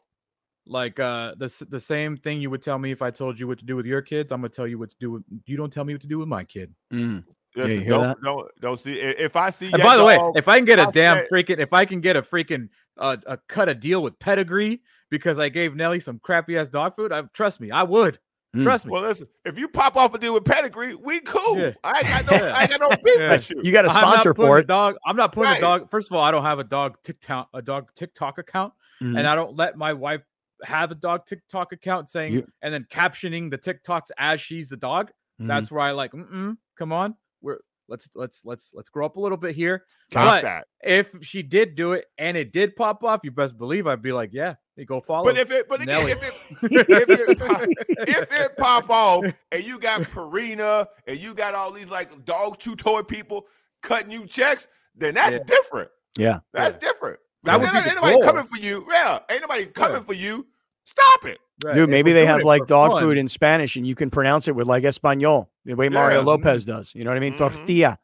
Like 0.67 0.99
uh 0.99 1.33
the 1.37 1.65
the 1.69 1.79
same 1.79 2.17
thing 2.17 2.39
you 2.39 2.49
would 2.49 2.61
tell 2.61 2.77
me 2.77 2.91
if 2.91 3.01
I 3.01 3.09
told 3.11 3.39
you 3.39 3.47
what 3.47 3.57
to 3.59 3.65
do 3.65 3.75
with 3.75 3.85
your 3.85 4.01
kids, 4.01 4.31
I'm 4.31 4.41
gonna 4.41 4.49
tell 4.49 4.67
you 4.67 4.77
what 4.77 4.91
to 4.91 4.97
do 4.99 5.11
with 5.11 5.23
you 5.45 5.57
don't 5.57 5.73
tell 5.73 5.83
me 5.83 5.93
what 5.93 6.01
to 6.01 6.07
do 6.07 6.19
with 6.19 6.27
my 6.27 6.43
kid. 6.43 6.73
Mm. 6.93 7.23
you 7.55 7.63
Listen, 7.63 7.79
hear 7.81 7.89
don't, 7.89 8.01
that? 8.03 8.21
don't 8.23 8.47
don't 8.61 8.79
see 8.79 8.93
if 8.99 9.35
I 9.35 9.49
see. 9.49 9.65
And 9.71 9.77
your 9.79 9.83
by 9.87 9.97
the 9.97 10.05
way, 10.05 10.19
if 10.35 10.47
I 10.47 10.57
can 10.57 10.65
get 10.65 10.77
a 10.79 10.83
I'll 10.83 10.91
damn 10.91 11.17
say- 11.17 11.27
freaking 11.31 11.57
if 11.59 11.73
I 11.73 11.85
can 11.85 11.99
get 11.99 12.15
a 12.15 12.21
freaking 12.21 12.69
uh, 12.97 13.17
a 13.25 13.37
cut 13.37 13.69
a 13.69 13.73
deal 13.75 14.03
with 14.03 14.19
pedigree 14.19 14.81
because 15.09 15.39
I 15.39 15.49
gave 15.49 15.75
Nelly 15.75 15.99
some 15.99 16.19
crappy 16.19 16.57
ass 16.57 16.67
dog 16.69 16.95
food, 16.95 17.11
I 17.11 17.23
trust 17.33 17.59
me, 17.59 17.71
I 17.71 17.81
would. 17.83 18.19
Mm. 18.55 18.63
Trust 18.63 18.85
me. 18.85 18.91
Well, 18.91 19.01
listen, 19.01 19.27
if 19.45 19.57
you 19.57 19.67
pop 19.67 19.95
off 19.95 20.13
a 20.13 20.17
deal 20.19 20.33
with 20.35 20.43
pedigree, 20.45 20.93
we 20.93 21.21
cool. 21.21 21.57
Yeah. 21.57 21.71
I 21.83 21.99
ain't 21.99 22.27
got 22.27 22.41
no, 22.41 22.47
I 22.53 22.61
ain't 22.63 22.69
got 22.69 22.81
no 22.81 22.89
beef 22.89 23.15
Yeah. 23.17 23.31
with 23.31 23.49
you. 23.49 23.61
You 23.63 23.71
got 23.71 23.85
a 23.85 23.89
I'm 23.89 24.01
not 24.01 24.11
sponsor 24.11 24.33
for 24.35 24.57
a 24.57 24.59
it. 24.59 24.67
Dog, 24.67 24.97
I'm 25.07 25.15
not 25.15 25.31
putting 25.31 25.49
Right. 25.51 25.57
a 25.57 25.61
dog. 25.61 25.89
First 25.89 26.11
of 26.11 26.17
all, 26.17 26.23
I 26.23 26.29
don't 26.31 26.43
have 26.43 26.59
a 26.59 26.63
dog 26.65 26.97
TikTok 27.03 27.49
a 27.53 27.61
dog 27.61 27.89
TikTok 27.95 28.37
account, 28.37 28.73
Mhm. 29.01 29.17
and 29.17 29.25
I 29.27 29.35
don't 29.35 29.55
let 29.55 29.77
my 29.77 29.93
wife 29.93 30.21
have 30.63 30.91
a 30.91 30.95
dog 30.95 31.25
TikTok 31.25 31.73
account 31.73 32.09
saying 32.09 32.33
You- 32.33 32.47
and 32.61 32.73
then 32.73 32.85
captioning 32.89 33.49
the 33.49 33.57
TikToks 33.57 34.11
as 34.17 34.41
she's 34.41 34.69
the 34.69 34.77
dog. 34.77 35.11
Mhm. 35.41 35.47
That's 35.47 35.71
where 35.71 35.81
I 35.81 35.91
like. 35.91 36.11
Mm-mm, 36.11 36.57
come 36.77 36.91
on, 36.91 37.15
we're 37.41 37.59
let's 37.91 38.09
let's 38.15 38.43
let's 38.45 38.71
let's 38.73 38.89
grow 38.89 39.05
up 39.05 39.17
a 39.17 39.19
little 39.19 39.37
bit 39.37 39.55
here. 39.55 39.85
Stop 40.09 40.25
but 40.25 40.41
that. 40.43 40.67
if 40.83 41.13
she 41.21 41.43
did 41.43 41.75
do 41.75 41.93
it 41.93 42.05
and 42.17 42.35
it 42.37 42.51
did 42.51 42.75
pop 42.75 43.03
off, 43.03 43.19
you 43.23 43.31
best 43.31 43.57
believe 43.57 43.85
I'd 43.85 44.01
be 44.01 44.11
like, 44.11 44.29
yeah, 44.33 44.55
you 44.75 44.85
go 44.85 45.01
follow. 45.01 45.25
But 45.25 45.37
if 45.37 45.51
it, 45.51 45.67
but 45.69 45.81
again, 45.81 46.07
if 46.07 46.23
it, 46.23 46.33
if 46.71 47.29
it, 47.29 47.39
pop, 47.39 47.61
if 47.89 48.31
it 48.31 48.57
pop 48.57 48.89
off 48.89 49.25
and 49.51 49.63
you 49.63 49.77
got 49.77 50.01
Purina 50.01 50.87
and 51.05 51.19
you 51.19 51.35
got 51.35 51.53
all 51.53 51.71
these 51.71 51.89
like 51.89 52.25
dog 52.25 52.57
chew 52.57 52.75
toy 52.75 53.03
people 53.03 53.45
cutting 53.83 54.09
you 54.09 54.25
checks, 54.25 54.67
then 54.95 55.13
that's 55.13 55.33
yeah. 55.33 55.43
different. 55.45 55.89
Yeah, 56.17 56.39
that's 56.53 56.75
yeah. 56.75 56.91
different. 56.91 57.19
That 57.43 57.59
would 57.59 57.73
ain't, 57.73 57.95
nobody 57.95 58.21
coming 58.21 58.43
for 58.45 58.57
you. 58.57 58.85
Yeah, 58.89 59.19
ain't 59.29 59.41
nobody 59.41 59.65
coming 59.65 59.97
yeah. 59.97 60.03
for 60.03 60.13
you. 60.13 60.47
Stop 60.85 61.25
it. 61.25 61.39
Right. 61.63 61.75
Dude, 61.75 61.89
maybe 61.89 62.11
they 62.11 62.25
have 62.25 62.43
like 62.43 62.65
dog 62.65 62.91
fun. 62.91 63.01
food 63.03 63.17
in 63.17 63.27
Spanish 63.27 63.75
and 63.75 63.85
you 63.85 63.95
can 63.95 64.09
pronounce 64.09 64.47
it 64.47 64.55
with 64.55 64.67
like 64.67 64.83
Espanol, 64.83 65.49
the 65.65 65.75
way 65.75 65.89
Mario 65.89 66.19
yeah. 66.19 66.25
Lopez 66.25 66.65
does. 66.65 66.91
You 66.95 67.03
know 67.03 67.11
what 67.11 67.17
I 67.17 67.19
mean? 67.19 67.33
Mm-hmm. 67.33 67.55
Tortilla. 67.55 67.99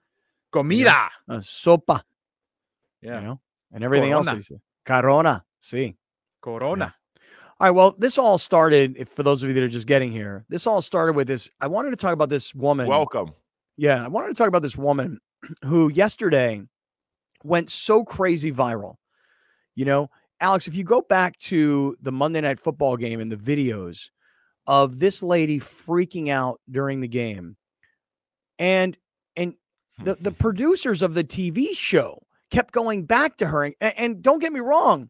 Comida. 0.51 1.09
Uh, 1.27 1.37
sopa. 1.37 2.01
Yeah. 3.01 3.19
You 3.19 3.27
know? 3.27 3.39
And 3.71 3.83
everything 3.83 4.11
Corona. 4.11 4.31
else. 4.31 4.51
Corona. 4.85 5.45
See. 5.59 5.95
Corona. 6.41 6.93
Yeah. 6.95 7.21
All 7.59 7.67
right. 7.67 7.71
Well, 7.71 7.95
this 7.97 8.17
all 8.17 8.37
started, 8.37 8.95
if 8.97 9.09
for 9.09 9.23
those 9.23 9.41
of 9.41 9.49
you 9.49 9.55
that 9.55 9.63
are 9.63 9.67
just 9.67 9.87
getting 9.87 10.11
here, 10.11 10.45
this 10.49 10.67
all 10.67 10.81
started 10.81 11.15
with 11.15 11.27
this. 11.27 11.49
I 11.59 11.67
wanted 11.67 11.89
to 11.89 11.95
talk 11.95 12.13
about 12.13 12.29
this 12.29 12.53
woman. 12.53 12.87
Welcome. 12.87 13.33
Yeah. 13.75 14.03
I 14.05 14.07
wanted 14.07 14.29
to 14.29 14.35
talk 14.35 14.47
about 14.47 14.61
this 14.61 14.77
woman 14.77 15.19
who 15.63 15.91
yesterday 15.91 16.61
went 17.43 17.69
so 17.69 18.03
crazy 18.03 18.51
viral. 18.51 18.95
You 19.75 19.85
know, 19.85 20.09
Alex, 20.39 20.67
if 20.67 20.75
you 20.75 20.83
go 20.83 21.01
back 21.01 21.37
to 21.39 21.97
the 22.01 22.11
Monday 22.11 22.41
Night 22.41 22.59
Football 22.59 22.97
game 22.97 23.19
and 23.19 23.31
the 23.31 23.35
videos 23.35 24.09
of 24.67 24.99
this 24.99 25.23
lady 25.23 25.59
freaking 25.59 26.29
out 26.29 26.59
during 26.69 26.99
the 26.99 27.07
game, 27.07 27.55
and 28.59 28.97
and 29.35 29.55
the 30.03 30.15
the 30.15 30.31
producers 30.39 31.01
of 31.01 31.13
the 31.13 31.23
TV 31.23 31.75
show 31.75 32.21
kept 32.51 32.73
going 32.73 33.05
back 33.05 33.37
to 33.37 33.47
her, 33.47 33.65
and, 33.65 33.75
and 33.81 34.21
don't 34.21 34.39
get 34.39 34.53
me 34.53 34.59
wrong, 34.59 35.09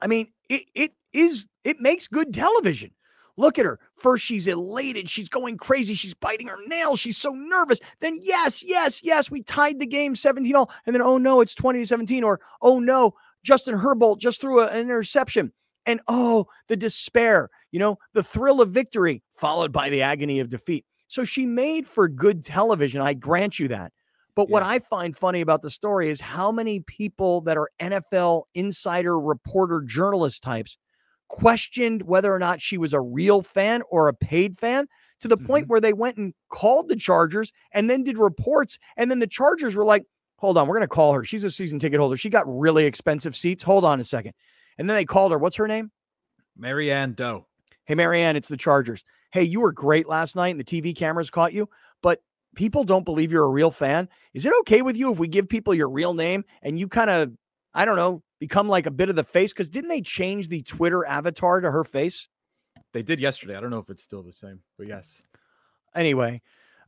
I 0.00 0.06
mean 0.06 0.28
it 0.48 0.64
it 0.74 0.92
is 1.12 1.48
it 1.64 1.80
makes 1.80 2.06
good 2.06 2.32
television. 2.32 2.90
Look 3.38 3.56
at 3.56 3.64
her. 3.64 3.78
First, 3.96 4.24
she's 4.24 4.48
elated. 4.48 5.08
She's 5.08 5.28
going 5.28 5.58
crazy. 5.58 5.94
She's 5.94 6.12
biting 6.12 6.48
her 6.48 6.58
nails. 6.66 6.98
She's 6.98 7.16
so 7.16 7.30
nervous. 7.30 7.78
Then, 8.00 8.18
yes, 8.20 8.64
yes, 8.64 9.00
yes, 9.04 9.30
we 9.30 9.44
tied 9.44 9.78
the 9.78 9.86
game 9.86 10.16
17 10.16 10.56
all. 10.56 10.72
And 10.86 10.94
then, 10.94 11.02
oh 11.02 11.18
no, 11.18 11.40
it's 11.40 11.54
20 11.54 11.78
to 11.78 11.86
17. 11.86 12.24
Or, 12.24 12.40
oh 12.62 12.80
no, 12.80 13.14
Justin 13.44 13.78
Herbert 13.78 14.18
just 14.18 14.40
threw 14.40 14.62
an 14.62 14.76
interception. 14.76 15.52
And 15.86 16.00
oh, 16.06 16.46
the 16.68 16.76
despair, 16.76 17.48
you 17.72 17.78
know, 17.78 17.96
the 18.12 18.22
thrill 18.22 18.60
of 18.60 18.70
victory 18.70 19.22
followed 19.30 19.72
by 19.72 19.88
the 19.88 20.02
agony 20.02 20.38
of 20.40 20.50
defeat. 20.50 20.84
So 21.06 21.24
she 21.24 21.46
made 21.46 21.86
for 21.86 22.08
good 22.08 22.44
television. 22.44 23.00
I 23.00 23.14
grant 23.14 23.58
you 23.58 23.68
that. 23.68 23.92
But 24.34 24.48
yes. 24.48 24.52
what 24.52 24.62
I 24.62 24.78
find 24.78 25.16
funny 25.16 25.40
about 25.40 25.62
the 25.62 25.70
story 25.70 26.10
is 26.10 26.20
how 26.20 26.52
many 26.52 26.80
people 26.80 27.40
that 27.40 27.56
are 27.56 27.70
NFL 27.80 28.44
insider 28.54 29.18
reporter 29.18 29.82
journalist 29.82 30.42
types 30.42 30.76
questioned 31.28 32.02
whether 32.02 32.32
or 32.32 32.38
not 32.38 32.60
she 32.60 32.78
was 32.78 32.92
a 32.92 33.00
real 33.00 33.42
fan 33.42 33.82
or 33.90 34.08
a 34.08 34.14
paid 34.14 34.56
fan 34.56 34.86
to 35.20 35.28
the 35.28 35.36
mm-hmm. 35.36 35.46
point 35.46 35.68
where 35.68 35.80
they 35.80 35.92
went 35.92 36.16
and 36.16 36.34
called 36.50 36.88
the 36.88 36.96
Chargers 36.96 37.52
and 37.72 37.88
then 37.90 38.02
did 38.04 38.18
reports. 38.18 38.78
And 38.96 39.10
then 39.10 39.18
the 39.18 39.26
Chargers 39.26 39.74
were 39.74 39.84
like, 39.84 40.04
Hold 40.38 40.56
on, 40.56 40.66
we're 40.68 40.76
going 40.76 40.82
to 40.82 40.88
call 40.88 41.12
her. 41.12 41.24
She's 41.24 41.44
a 41.44 41.50
season 41.50 41.78
ticket 41.78 41.98
holder. 41.98 42.16
She 42.16 42.30
got 42.30 42.44
really 42.46 42.84
expensive 42.84 43.36
seats. 43.36 43.62
Hold 43.62 43.84
on 43.84 44.00
a 44.00 44.04
second. 44.04 44.34
And 44.78 44.88
then 44.88 44.94
they 44.96 45.04
called 45.04 45.32
her. 45.32 45.38
What's 45.38 45.56
her 45.56 45.66
name? 45.66 45.90
Marianne 46.56 47.12
Doe. 47.12 47.46
Hey, 47.84 47.94
Marianne, 47.94 48.36
it's 48.36 48.48
the 48.48 48.56
Chargers. 48.56 49.02
Hey, 49.32 49.42
you 49.42 49.60
were 49.60 49.72
great 49.72 50.08
last 50.08 50.36
night 50.36 50.48
and 50.48 50.60
the 50.60 50.64
TV 50.64 50.94
cameras 50.94 51.30
caught 51.30 51.52
you, 51.52 51.68
but 52.02 52.22
people 52.54 52.84
don't 52.84 53.04
believe 53.04 53.32
you're 53.32 53.44
a 53.44 53.50
real 53.50 53.70
fan. 53.70 54.08
Is 54.34 54.46
it 54.46 54.52
okay 54.60 54.82
with 54.82 54.96
you 54.96 55.12
if 55.12 55.18
we 55.18 55.28
give 55.28 55.48
people 55.48 55.74
your 55.74 55.88
real 55.88 56.14
name 56.14 56.44
and 56.62 56.78
you 56.78 56.88
kind 56.88 57.10
of, 57.10 57.32
I 57.74 57.84
don't 57.84 57.96
know, 57.96 58.22
become 58.40 58.68
like 58.68 58.86
a 58.86 58.90
bit 58.90 59.08
of 59.08 59.16
the 59.16 59.24
face? 59.24 59.52
Because 59.52 59.68
didn't 59.68 59.88
they 59.88 60.00
change 60.00 60.48
the 60.48 60.62
Twitter 60.62 61.04
avatar 61.04 61.60
to 61.60 61.70
her 61.70 61.84
face? 61.84 62.28
They 62.92 63.02
did 63.02 63.20
yesterday. 63.20 63.56
I 63.56 63.60
don't 63.60 63.70
know 63.70 63.78
if 63.78 63.90
it's 63.90 64.02
still 64.02 64.22
the 64.22 64.32
same, 64.32 64.60
but 64.76 64.86
yes. 64.86 65.22
Anyway, 65.94 66.40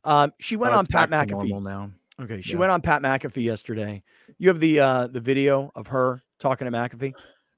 um, 0.03 0.33
she 0.39 0.55
went 0.55 0.73
oh, 0.73 0.77
on 0.77 0.85
Pat 0.87 1.09
McAfee. 1.09 1.49
Normal 1.49 1.61
now. 1.61 1.91
Okay, 2.21 2.41
she 2.41 2.53
yeah. 2.53 2.59
went 2.59 2.71
on 2.71 2.81
Pat 2.81 3.01
McAfee 3.01 3.43
yesterday. 3.43 4.03
You 4.37 4.49
have 4.49 4.59
the 4.59 4.79
uh 4.79 5.07
the 5.07 5.19
video 5.19 5.71
of 5.75 5.87
her 5.87 6.21
talking 6.39 6.65
to 6.65 6.71
McAfee. 6.71 7.13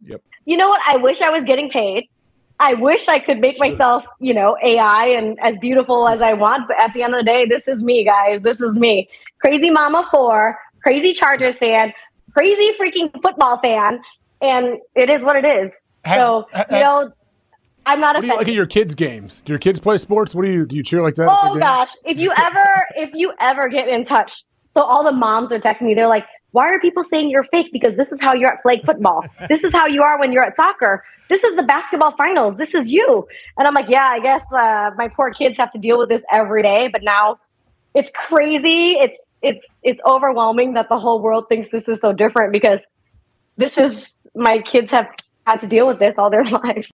Yep. 0.06 0.22
You 0.46 0.58
know 0.58 0.70
what? 0.70 0.82
I 0.88 0.98
wish 0.98 1.22
I 1.22 1.30
was 1.30 1.44
getting 1.44 1.70
paid. 1.70 2.10
I 2.60 2.76
wish 2.76 3.08
I 3.08 3.20
could 3.20 3.40
make 3.40 3.60
myself, 3.60 4.06
you 4.20 4.34
know, 4.34 4.56
AI 4.64 5.08
and 5.08 5.38
as 5.42 5.58
beautiful 5.58 6.08
as 6.08 6.22
I 6.22 6.34
want. 6.34 6.68
But 6.68 6.80
at 6.80 6.94
the 6.94 7.04
end 7.04 7.14
of 7.14 7.20
the 7.20 7.26
day, 7.26 7.46
this 7.46 7.68
is 7.68 7.84
me, 7.84 8.06
guys. 8.06 8.42
This 8.42 8.62
is 8.62 8.78
me. 8.78 9.10
Crazy 9.40 9.70
mama 9.70 10.08
four, 10.12 10.58
crazy 10.82 11.14
Chargers 11.14 11.58
fan, 11.58 11.92
crazy 12.32 12.72
freaking 12.80 13.12
football 13.22 13.60
fan, 13.60 14.00
and 14.42 14.78
it 14.96 15.10
is 15.10 15.24
what 15.24 15.36
it 15.36 15.46
is. 15.46 15.74
Has, 16.06 16.20
so 16.20 16.46
has, 16.54 16.66
you 16.70 16.80
know, 16.80 17.12
I'm 17.86 18.00
not. 18.00 18.16
What 18.16 18.22
do 18.22 18.28
you 18.28 18.36
like 18.36 18.48
at 18.48 18.54
your 18.54 18.68
kids' 18.68 18.96
games? 18.96 19.42
Do 19.44 19.52
your 19.52 19.60
kids 19.60 19.80
play 19.80 19.98
sports? 19.98 20.34
What 20.34 20.46
do 20.46 20.52
you 20.52 20.66
do? 20.66 20.76
You 20.76 20.84
cheer 20.84 21.02
like 21.02 21.16
that? 21.16 21.28
Oh 21.30 21.58
gosh! 21.58 21.92
If 22.06 22.20
you 22.20 22.32
ever, 22.38 22.88
if 22.96 23.14
you 23.14 23.34
ever 23.40 23.68
get 23.68 23.90
in 23.90 24.06
touch 24.06 24.46
so 24.76 24.84
all 24.84 25.04
the 25.04 25.12
moms 25.12 25.52
are 25.52 25.60
texting 25.60 25.84
me. 25.84 25.94
They're 25.94 26.08
like, 26.08 26.26
why 26.52 26.68
are 26.70 26.80
people 26.80 27.04
saying 27.04 27.30
you're 27.30 27.44
fake? 27.44 27.70
Because 27.72 27.98
this 27.98 28.12
is 28.12 28.22
how 28.22 28.34
you're 28.34 28.52
at 28.52 28.62
flag 28.62 28.86
football. 28.86 29.26
this 29.50 29.64
is 29.64 29.72
how 29.72 29.88
you 29.88 30.04
are 30.04 30.20
when 30.20 30.32
you're 30.32 30.44
at 30.44 30.56
soccer. 30.56 31.04
This 31.30 31.44
is 31.44 31.56
the 31.56 31.64
basketball 31.64 32.16
finals. 32.16 32.58
This 32.58 32.74
is 32.74 32.90
you. 32.90 33.28
And 33.58 33.68
I'm 33.68 33.74
like, 33.74 33.90
yeah, 33.90 34.06
I 34.06 34.20
guess 34.20 34.44
uh, 34.52 34.92
my 34.96 35.08
poor 35.08 35.32
kids 35.32 35.58
have 35.58 35.72
to 35.74 35.80
deal 35.80 35.98
with 35.98 36.10
this 36.10 36.22
every 36.32 36.62
day. 36.62 36.90
But 36.92 37.04
now 37.04 37.40
it's 37.94 38.12
crazy. 38.12 38.94
It's 38.94 39.18
it's 39.42 39.68
it's 39.84 40.02
overwhelming 40.06 40.74
that 40.74 40.90
the 40.90 40.98
whole 40.98 41.22
world 41.22 41.46
thinks 41.50 41.70
this 41.70 41.88
is 41.88 42.00
so 42.00 42.14
different 42.14 42.54
because 42.54 42.82
this 43.58 43.78
is 43.78 44.14
my 44.36 44.60
kids 44.60 44.92
have 44.92 45.08
had 45.46 45.58
to 45.58 45.68
deal 45.68 45.88
with 45.88 46.00
this 46.00 46.16
all 46.18 46.30
their 46.30 46.44
lives. 46.64 46.92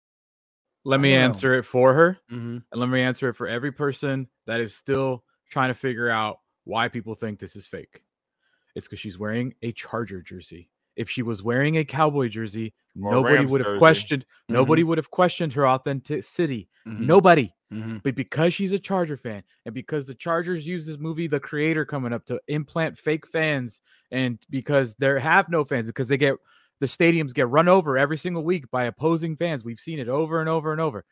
Let 0.85 1.01
me 1.01 1.13
answer 1.13 1.53
it 1.55 1.63
for 1.63 1.93
her, 1.93 2.17
mm-hmm. 2.31 2.59
and 2.71 2.81
let 2.81 2.89
me 2.89 3.01
answer 3.01 3.29
it 3.29 3.33
for 3.33 3.47
every 3.47 3.73
person 3.73 4.27
that 4.45 4.61
is 4.61 4.73
still 4.73 5.23
trying 5.49 5.67
to 5.69 5.73
figure 5.73 6.09
out 6.09 6.39
why 6.67 6.87
people 6.87 7.15
think 7.15 7.39
this 7.39 7.55
is 7.55 7.65
fake. 7.65 8.03
It's 8.75 8.87
because 8.87 8.99
she's 8.99 9.17
wearing 9.17 9.53
a 9.61 9.71
Charger 9.71 10.21
jersey. 10.21 10.69
If 10.95 11.09
she 11.09 11.21
was 11.21 11.43
wearing 11.43 11.77
a 11.77 11.85
Cowboy 11.85 12.27
jersey, 12.27 12.73
nobody 12.95 13.35
Rams 13.35 13.51
would 13.51 13.61
have 13.61 13.67
jersey. 13.67 13.79
questioned. 13.79 14.23
Mm-hmm. 14.23 14.53
Nobody 14.53 14.83
would 14.83 14.97
have 14.97 15.11
questioned 15.11 15.53
her 15.53 15.67
authenticity. 15.67 16.69
Mm-hmm. 16.87 17.05
Nobody. 17.05 17.53
Mm-hmm. 17.71 17.97
But 18.03 18.15
because 18.15 18.53
she's 18.53 18.71
a 18.71 18.79
Charger 18.79 19.17
fan, 19.17 19.43
and 19.65 19.73
because 19.73 20.05
the 20.05 20.15
Chargers 20.15 20.65
use 20.65 20.85
this 20.85 20.97
movie, 20.97 21.27
The 21.27 21.39
Creator, 21.39 21.85
coming 21.85 22.13
up 22.13 22.25
to 22.25 22.39
implant 22.47 22.97
fake 22.97 23.27
fans, 23.27 23.81
and 24.11 24.39
because 24.49 24.95
there 24.95 25.19
have 25.19 25.49
no 25.49 25.63
fans, 25.63 25.87
because 25.87 26.07
they 26.07 26.17
get 26.17 26.35
the 26.79 26.87
stadiums 26.87 27.33
get 27.33 27.49
run 27.49 27.67
over 27.67 27.97
every 27.97 28.17
single 28.17 28.43
week 28.43 28.69
by 28.71 28.85
opposing 28.85 29.35
fans. 29.35 29.63
We've 29.63 29.79
seen 29.79 29.99
it 29.99 30.09
over 30.09 30.39
and 30.39 30.49
over 30.49 30.71
and 30.71 30.81
over. 30.81 31.05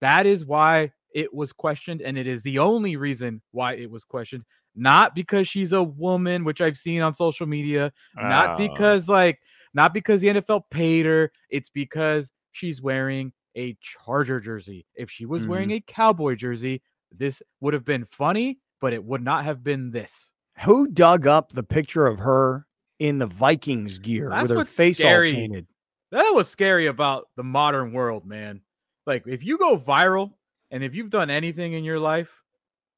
That 0.00 0.26
is 0.26 0.44
why 0.44 0.92
it 1.14 1.32
was 1.32 1.52
questioned, 1.52 2.02
and 2.02 2.16
it 2.16 2.26
is 2.26 2.42
the 2.42 2.58
only 2.58 2.96
reason 2.96 3.42
why 3.50 3.74
it 3.74 3.90
was 3.90 4.04
questioned 4.04 4.44
not 4.78 5.14
because 5.14 5.48
she's 5.48 5.72
a 5.72 5.82
woman, 5.82 6.44
which 6.44 6.60
I've 6.60 6.76
seen 6.76 7.02
on 7.02 7.14
social 7.14 7.46
media, 7.46 7.92
not 8.16 8.50
oh. 8.50 8.56
because 8.56 9.08
like 9.08 9.40
not 9.74 9.92
because 9.92 10.20
the 10.20 10.28
NFL 10.28 10.62
paid 10.70 11.04
her, 11.04 11.32
it's 11.50 11.68
because 11.68 12.30
she's 12.52 12.80
wearing 12.80 13.32
a 13.56 13.76
Charger 13.80 14.40
jersey. 14.40 14.86
If 14.94 15.10
she 15.10 15.26
was 15.26 15.42
mm-hmm. 15.42 15.50
wearing 15.50 15.70
a 15.72 15.80
Cowboy 15.80 16.36
jersey, 16.36 16.82
this 17.16 17.42
would 17.60 17.74
have 17.74 17.84
been 17.84 18.04
funny, 18.04 18.58
but 18.80 18.92
it 18.92 19.04
would 19.04 19.22
not 19.22 19.44
have 19.44 19.62
been 19.64 19.90
this. 19.90 20.30
Who 20.64 20.86
dug 20.88 21.26
up 21.26 21.52
the 21.52 21.62
picture 21.62 22.06
of 22.06 22.18
her 22.18 22.66
in 22.98 23.18
the 23.18 23.26
Vikings 23.26 23.98
gear 23.98 24.28
That's 24.30 24.48
with 24.48 24.58
her 24.58 24.64
face 24.64 24.98
scary. 24.98 25.34
all 25.34 25.40
painted? 25.40 25.66
That 26.10 26.30
was 26.30 26.48
scary 26.48 26.86
about 26.86 27.26
the 27.36 27.44
modern 27.44 27.92
world, 27.92 28.26
man. 28.26 28.62
Like 29.06 29.24
if 29.26 29.44
you 29.44 29.58
go 29.58 29.78
viral 29.78 30.32
and 30.70 30.82
if 30.82 30.94
you've 30.94 31.10
done 31.10 31.30
anything 31.30 31.74
in 31.74 31.84
your 31.84 31.98
life, 31.98 32.30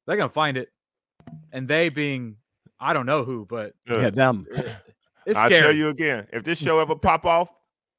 they're 0.05 0.17
gonna 0.17 0.29
find 0.29 0.57
it 0.57 0.69
and 1.51 1.67
they 1.67 1.89
being 1.89 2.35
I 2.79 2.93
don't 2.93 3.05
know 3.05 3.23
who, 3.23 3.45
but 3.45 3.73
yeah, 3.87 4.09
them. 4.09 4.47
It's 5.23 5.37
I'll 5.37 5.49
tell 5.49 5.71
you 5.71 5.89
again, 5.89 6.27
if 6.33 6.43
this 6.43 6.59
show 6.59 6.79
ever 6.79 6.95
pop 6.95 7.25
off, 7.25 7.53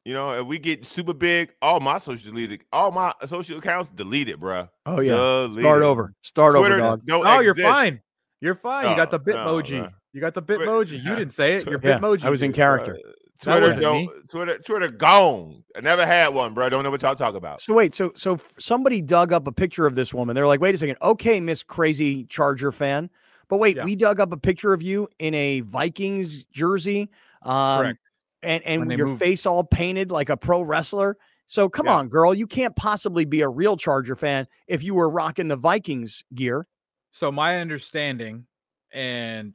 you 0.04 0.12
know, 0.12 0.40
if 0.40 0.46
we 0.46 0.58
get 0.58 0.84
super 0.84 1.14
big, 1.14 1.52
all 1.62 1.78
my 1.78 1.98
social 1.98 2.32
deleted, 2.32 2.62
all 2.72 2.90
my 2.90 3.12
social 3.26 3.58
accounts 3.58 3.92
deleted, 3.92 4.40
bro. 4.40 4.68
Oh 4.86 4.98
yeah, 4.98 5.14
deleted. 5.14 5.62
start 5.62 5.82
over, 5.82 6.14
start 6.22 6.56
Twitter 6.56 6.82
over, 6.82 6.96
dog. 6.96 7.02
oh, 7.10 7.38
exist. 7.38 7.58
you're 7.58 7.72
fine. 7.72 8.00
You're 8.40 8.54
fine. 8.56 8.90
you 8.90 8.96
got 8.96 9.14
oh, 9.14 9.18
the 9.18 9.20
Bitmoji. 9.20 9.82
No, 9.82 9.88
you 10.12 10.20
got 10.20 10.34
the 10.34 10.42
Bitmoji. 10.42 11.02
You 11.02 11.14
didn't 11.16 11.30
say 11.30 11.54
it. 11.54 11.66
Your 11.66 11.80
yeah, 11.82 12.00
Bitmoji. 12.00 12.24
I 12.24 12.30
was 12.30 12.42
in 12.42 12.52
character. 12.52 12.98
Twitter 13.42 13.74
don't. 13.74 14.30
Twitter, 14.30 14.58
Twitter 14.58 14.88
gone. 14.88 15.64
I 15.76 15.80
never 15.80 16.06
had 16.06 16.28
one, 16.28 16.54
bro. 16.54 16.66
I 16.66 16.68
don't 16.68 16.84
know 16.84 16.90
what 16.90 17.02
y'all 17.02 17.16
talk 17.16 17.34
about. 17.34 17.60
So 17.60 17.74
wait, 17.74 17.94
so 17.94 18.12
so 18.14 18.38
somebody 18.58 19.02
dug 19.02 19.32
up 19.32 19.46
a 19.46 19.52
picture 19.52 19.86
of 19.86 19.94
this 19.96 20.14
woman. 20.14 20.34
They're 20.34 20.46
like, 20.46 20.60
wait 20.60 20.74
a 20.74 20.78
second. 20.78 20.96
Okay, 21.02 21.40
Miss 21.40 21.62
Crazy 21.62 22.24
Charger 22.24 22.70
fan. 22.70 23.10
But 23.48 23.58
wait, 23.58 23.76
yeah. 23.76 23.84
we 23.84 23.96
dug 23.96 24.20
up 24.20 24.32
a 24.32 24.36
picture 24.36 24.72
of 24.72 24.80
you 24.80 25.08
in 25.18 25.34
a 25.34 25.60
Vikings 25.60 26.44
jersey. 26.46 27.10
Um, 27.42 27.80
Correct. 27.80 27.98
And, 28.44 28.62
and 28.64 28.90
your 28.90 29.06
moved. 29.06 29.20
face 29.20 29.46
all 29.46 29.62
painted 29.62 30.10
like 30.10 30.28
a 30.28 30.36
pro 30.36 30.62
wrestler. 30.62 31.16
So 31.46 31.68
come 31.68 31.86
yeah. 31.86 31.96
on, 31.96 32.08
girl. 32.08 32.34
You 32.34 32.46
can't 32.46 32.74
possibly 32.74 33.24
be 33.24 33.42
a 33.42 33.48
real 33.48 33.76
Charger 33.76 34.16
fan 34.16 34.48
if 34.66 34.82
you 34.82 34.94
were 34.94 35.08
rocking 35.08 35.48
the 35.48 35.56
Vikings 35.56 36.24
gear. 36.34 36.66
So 37.12 37.30
my 37.30 37.58
understanding, 37.58 38.46
and 38.92 39.54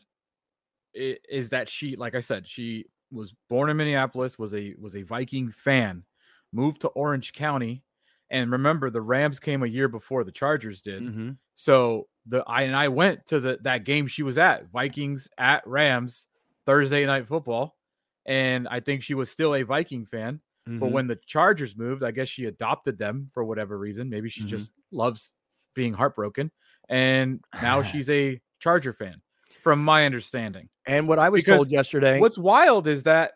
is 0.94 1.50
that 1.50 1.68
she, 1.68 1.96
like 1.96 2.16
I 2.16 2.22
said, 2.22 2.48
she 2.48 2.86
was 3.12 3.34
born 3.50 3.70
in 3.70 3.78
Minneapolis, 3.78 4.38
was 4.38 4.54
a 4.54 4.76
was 4.80 4.96
a 4.96 5.04
Viking 5.04 5.52
fan, 5.52 6.04
moved 6.52 6.82
to 6.82 6.88
Orange 6.90 7.34
County, 7.34 7.84
and 8.30 8.52
remember 8.52 8.90
the 8.90 9.02
Rams 9.02 9.40
came 9.40 9.64
a 9.64 9.68
year 9.68 9.88
before 9.88 10.24
the 10.24 10.32
Chargers 10.32 10.82
did. 10.82 11.04
Mm-hmm. 11.04 11.32
So 11.56 12.08
the 12.26 12.44
I 12.48 12.64
and 12.64 12.76
I 12.76 12.88
went 12.90 13.26
to 13.28 13.40
the 13.40 13.60
that 13.62 13.84
game 13.84 14.08
she 14.08 14.24
was 14.24 14.38
at, 14.38 14.70
Vikings 14.70 15.30
at 15.38 15.66
Rams, 15.66 16.28
Thursday 16.66 17.06
night 17.06 17.28
football, 17.28 17.76
and 18.26 18.68
I 18.68 18.80
think 18.80 19.04
she 19.04 19.14
was 19.14 19.30
still 19.30 19.56
a 19.56 19.64
Viking 19.64 20.06
fan. 20.06 20.42
Mm-hmm. 20.68 20.80
But 20.80 20.92
when 20.92 21.08
the 21.08 21.18
Chargers 21.26 21.78
moved, 21.78 22.04
I 22.04 22.12
guess 22.12 22.28
she 22.28 22.46
adopted 22.46 22.98
them 22.98 23.30
for 23.34 23.44
whatever 23.44 23.78
reason. 23.78 24.10
Maybe 24.10 24.30
she 24.30 24.42
mm-hmm. 24.42 24.50
just 24.50 24.74
loves 24.92 25.34
being 25.74 25.94
heartbroken, 25.94 26.52
and 26.90 27.40
now 27.62 27.82
she's 27.84 28.10
a 28.10 28.42
Charger 28.60 28.94
fan, 28.94 29.22
from 29.68 29.84
my 29.84 30.06
understanding. 30.06 30.70
And 30.86 31.10
what 31.10 31.20
I 31.20 31.28
was 31.28 31.44
because 31.44 31.58
told 31.58 31.72
yesterday. 31.72 32.22
What's 32.22 32.38
wild 32.38 32.88
is 32.88 33.04
that 33.04 33.34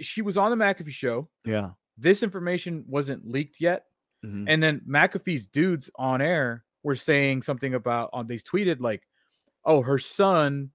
she 0.00 0.22
was 0.22 0.38
on 0.38 0.50
the 0.50 0.56
McAfee 0.56 0.88
show. 0.90 1.28
Yeah. 1.44 1.72
This 1.98 2.22
information 2.22 2.82
wasn't 2.88 3.30
leaked 3.30 3.60
yet. 3.60 3.84
Mm-hmm. 4.24 4.44
And 4.48 4.62
then 4.62 4.80
McAfee's 4.88 5.44
dudes 5.44 5.90
on 5.96 6.22
air 6.22 6.64
were 6.82 6.96
saying 6.96 7.42
something 7.42 7.74
about 7.74 8.08
on 8.14 8.26
they 8.26 8.38
tweeted 8.38 8.80
like, 8.80 9.02
oh, 9.66 9.82
her 9.82 9.98
son, 9.98 10.70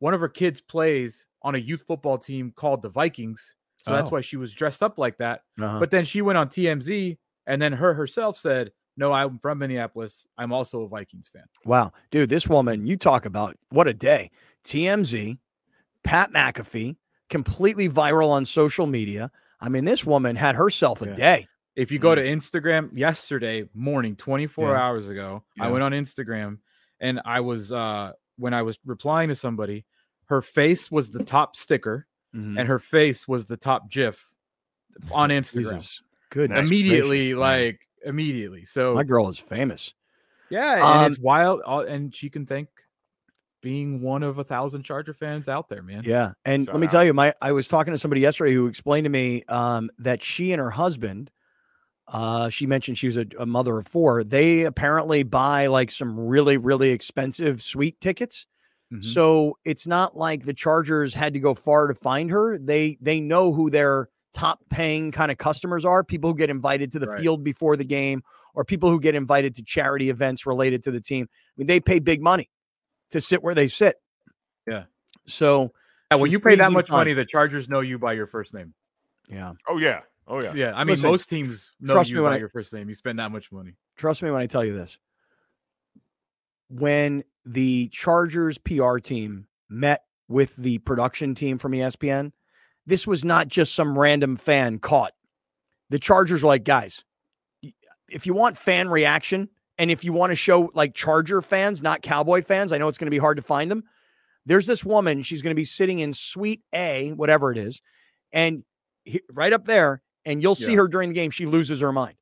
one 0.00 0.14
of 0.14 0.20
her 0.20 0.28
kids 0.28 0.60
plays 0.60 1.24
on 1.42 1.54
a 1.54 1.58
youth 1.58 1.84
football 1.86 2.18
team 2.18 2.52
called 2.56 2.82
the 2.82 2.88
Vikings. 2.88 3.54
So 3.76 3.92
oh. 3.92 3.94
that's 3.94 4.10
why 4.10 4.20
she 4.20 4.36
was 4.36 4.52
dressed 4.52 4.82
up 4.82 4.98
like 4.98 5.16
that. 5.18 5.42
Uh-huh. 5.60 5.78
But 5.78 5.92
then 5.92 6.04
she 6.04 6.22
went 6.22 6.38
on 6.38 6.48
TMZ 6.48 7.18
and 7.46 7.62
then 7.62 7.72
her 7.72 7.94
herself 7.94 8.36
said, 8.36 8.72
No, 8.96 9.12
I'm 9.12 9.38
from 9.38 9.58
Minneapolis. 9.58 10.26
I'm 10.36 10.52
also 10.52 10.82
a 10.82 10.88
Vikings 10.88 11.30
fan. 11.32 11.44
Wow. 11.64 11.92
Dude, 12.10 12.28
this 12.28 12.48
woman, 12.48 12.86
you 12.86 12.96
talk 12.96 13.24
about 13.24 13.56
what 13.70 13.88
a 13.88 13.94
day. 13.94 14.30
TMZ, 14.64 15.38
Pat 16.04 16.32
McAfee, 16.32 16.96
completely 17.30 17.88
viral 17.88 18.28
on 18.28 18.44
social 18.44 18.86
media. 18.86 19.30
I 19.60 19.68
mean, 19.68 19.84
this 19.84 20.04
woman 20.04 20.36
had 20.36 20.54
herself 20.54 21.00
a 21.02 21.06
yeah. 21.06 21.14
day. 21.14 21.48
If 21.74 21.90
you 21.90 21.98
go 21.98 22.14
to 22.14 22.20
mm. 22.20 22.36
Instagram 22.36 22.96
yesterday 22.96 23.64
morning, 23.72 24.14
24 24.16 24.68
yeah. 24.68 24.76
hours 24.76 25.08
ago, 25.08 25.42
yeah. 25.56 25.64
I 25.64 25.68
went 25.68 25.82
on 25.82 25.92
Instagram 25.92 26.58
and 27.00 27.20
I 27.24 27.40
was 27.40 27.72
uh 27.72 28.12
when 28.36 28.52
I 28.52 28.62
was 28.62 28.78
replying 28.84 29.30
to 29.30 29.34
somebody, 29.34 29.86
her 30.26 30.42
face 30.42 30.90
was 30.90 31.10
the 31.10 31.24
top 31.24 31.56
sticker 31.56 32.06
mm-hmm. 32.34 32.58
and 32.58 32.68
her 32.68 32.78
face 32.78 33.26
was 33.26 33.46
the 33.46 33.56
top 33.56 33.90
GIF 33.90 34.30
on 35.10 35.30
Instagram. 35.30 36.00
Good. 36.30 36.50
Immediately, 36.50 37.34
like 37.34 37.80
immediately. 38.04 38.64
So 38.64 38.94
my 38.94 39.04
girl 39.04 39.28
is 39.28 39.38
famous. 39.38 39.94
Yeah, 40.50 40.74
and 40.74 40.84
um, 40.84 41.10
it's 41.10 41.18
wild, 41.18 41.62
and 41.64 42.14
she 42.14 42.28
can 42.28 42.46
thank 42.46 42.68
being 43.62 44.02
one 44.02 44.22
of 44.22 44.38
a 44.38 44.44
thousand 44.44 44.82
Charger 44.82 45.14
fans 45.14 45.48
out 45.48 45.68
there, 45.68 45.82
man. 45.82 46.02
Yeah, 46.04 46.32
and 46.44 46.66
Shout 46.66 46.74
let 46.74 46.80
me 46.80 46.86
out. 46.86 46.90
tell 46.90 47.04
you, 47.04 47.14
my 47.14 47.32
I 47.40 47.52
was 47.52 47.68
talking 47.68 47.92
to 47.92 47.98
somebody 47.98 48.20
yesterday 48.20 48.52
who 48.52 48.66
explained 48.66 49.04
to 49.04 49.10
me 49.10 49.44
um, 49.48 49.90
that 49.98 50.22
she 50.22 50.52
and 50.52 50.60
her 50.60 50.70
husband 50.70 51.30
uh, 52.08 52.48
she 52.48 52.66
mentioned 52.66 52.98
she 52.98 53.06
was 53.06 53.16
a, 53.16 53.26
a, 53.38 53.46
mother 53.46 53.78
of 53.78 53.86
four. 53.86 54.24
They 54.24 54.62
apparently 54.62 55.22
buy 55.22 55.66
like 55.68 55.90
some 55.90 56.18
really, 56.18 56.56
really 56.56 56.90
expensive 56.90 57.62
suite 57.62 58.00
tickets. 58.00 58.46
Mm-hmm. 58.92 59.02
So 59.02 59.56
it's 59.64 59.86
not 59.86 60.16
like 60.16 60.42
the 60.42 60.52
Chargers 60.52 61.14
had 61.14 61.32
to 61.32 61.40
go 61.40 61.54
far 61.54 61.86
to 61.86 61.94
find 61.94 62.30
her. 62.30 62.58
They 62.58 62.98
they 63.00 63.20
know 63.20 63.52
who 63.52 63.70
their 63.70 64.10
top 64.32 64.60
paying 64.70 65.10
kind 65.12 65.30
of 65.30 65.38
customers 65.38 65.84
are. 65.84 66.02
People 66.02 66.30
who 66.30 66.36
get 66.36 66.50
invited 66.50 66.92
to 66.92 66.98
the 66.98 67.06
right. 67.06 67.20
field 67.20 67.44
before 67.44 67.76
the 67.76 67.84
game, 67.84 68.22
or 68.54 68.64
people 68.64 68.90
who 68.90 69.00
get 69.00 69.14
invited 69.14 69.54
to 69.56 69.62
charity 69.62 70.10
events 70.10 70.46
related 70.46 70.82
to 70.84 70.90
the 70.90 71.00
team. 71.00 71.28
I 71.30 71.52
mean, 71.56 71.66
they 71.66 71.80
pay 71.80 71.98
big 71.98 72.22
money 72.22 72.50
to 73.10 73.20
sit 73.20 73.42
where 73.42 73.54
they 73.54 73.66
sit. 73.66 73.96
Yeah. 74.66 74.84
So 75.26 75.72
yeah, 76.10 76.18
when 76.18 76.30
you 76.30 76.40
pay 76.40 76.56
that 76.56 76.72
much 76.72 76.88
fun. 76.88 76.98
money, 76.98 77.12
the 77.12 77.24
Chargers 77.24 77.68
know 77.68 77.80
you 77.80 77.98
by 77.98 78.12
your 78.12 78.26
first 78.26 78.52
name. 78.54 78.74
Yeah. 79.28 79.52
Oh 79.68 79.78
yeah. 79.78 80.00
Oh 80.26 80.42
yeah. 80.42 80.52
Yeah. 80.54 80.72
I 80.74 80.84
mean, 80.84 80.94
Listen, 80.94 81.10
most 81.10 81.28
teams 81.28 81.72
know 81.80 81.94
trust 81.94 82.10
you 82.10 82.16
me 82.16 82.22
by 82.22 82.34
I, 82.34 82.38
your 82.38 82.48
first 82.48 82.72
name. 82.72 82.88
You 82.88 82.94
spend 82.94 83.18
that 83.18 83.30
much 83.30 83.50
money. 83.52 83.74
Trust 83.96 84.22
me 84.22 84.30
when 84.30 84.40
I 84.40 84.46
tell 84.46 84.64
you 84.64 84.74
this. 84.74 84.98
When 86.68 87.24
the 87.44 87.88
Chargers 87.88 88.58
PR 88.58 88.98
team 88.98 89.46
met 89.68 90.02
with 90.28 90.56
the 90.56 90.78
production 90.78 91.34
team 91.34 91.58
from 91.58 91.72
ESPN, 91.72 92.32
this 92.86 93.06
was 93.06 93.24
not 93.24 93.48
just 93.48 93.74
some 93.74 93.98
random 93.98 94.36
fan 94.36 94.78
caught. 94.78 95.12
The 95.90 95.98
Chargers 95.98 96.42
like, 96.42 96.64
guys, 96.64 97.04
if 98.08 98.26
you 98.26 98.34
want 98.34 98.56
fan 98.56 98.88
reaction 98.88 99.48
and 99.78 99.90
if 99.90 100.04
you 100.04 100.12
want 100.12 100.30
to 100.30 100.36
show 100.36 100.70
like 100.74 100.94
Charger 100.94 101.42
fans, 101.42 101.82
not 101.82 102.02
Cowboy 102.02 102.42
fans, 102.42 102.72
I 102.72 102.78
know 102.78 102.88
it's 102.88 102.98
going 102.98 103.06
to 103.06 103.10
be 103.10 103.18
hard 103.18 103.36
to 103.36 103.42
find 103.42 103.70
them. 103.70 103.84
There's 104.44 104.66
this 104.66 104.84
woman, 104.84 105.22
she's 105.22 105.42
going 105.42 105.54
to 105.54 105.60
be 105.60 105.64
sitting 105.64 106.00
in 106.00 106.12
suite 106.12 106.62
A, 106.74 107.12
whatever 107.12 107.52
it 107.52 107.58
is, 107.58 107.80
and 108.32 108.64
right 109.32 109.52
up 109.52 109.64
there, 109.64 110.02
and 110.24 110.42
you'll 110.42 110.54
see 110.54 110.72
yeah. 110.72 110.78
her 110.78 110.88
during 110.88 111.10
the 111.10 111.14
game. 111.14 111.30
She 111.30 111.46
loses 111.46 111.80
her 111.80 111.92
mind. 111.92 112.16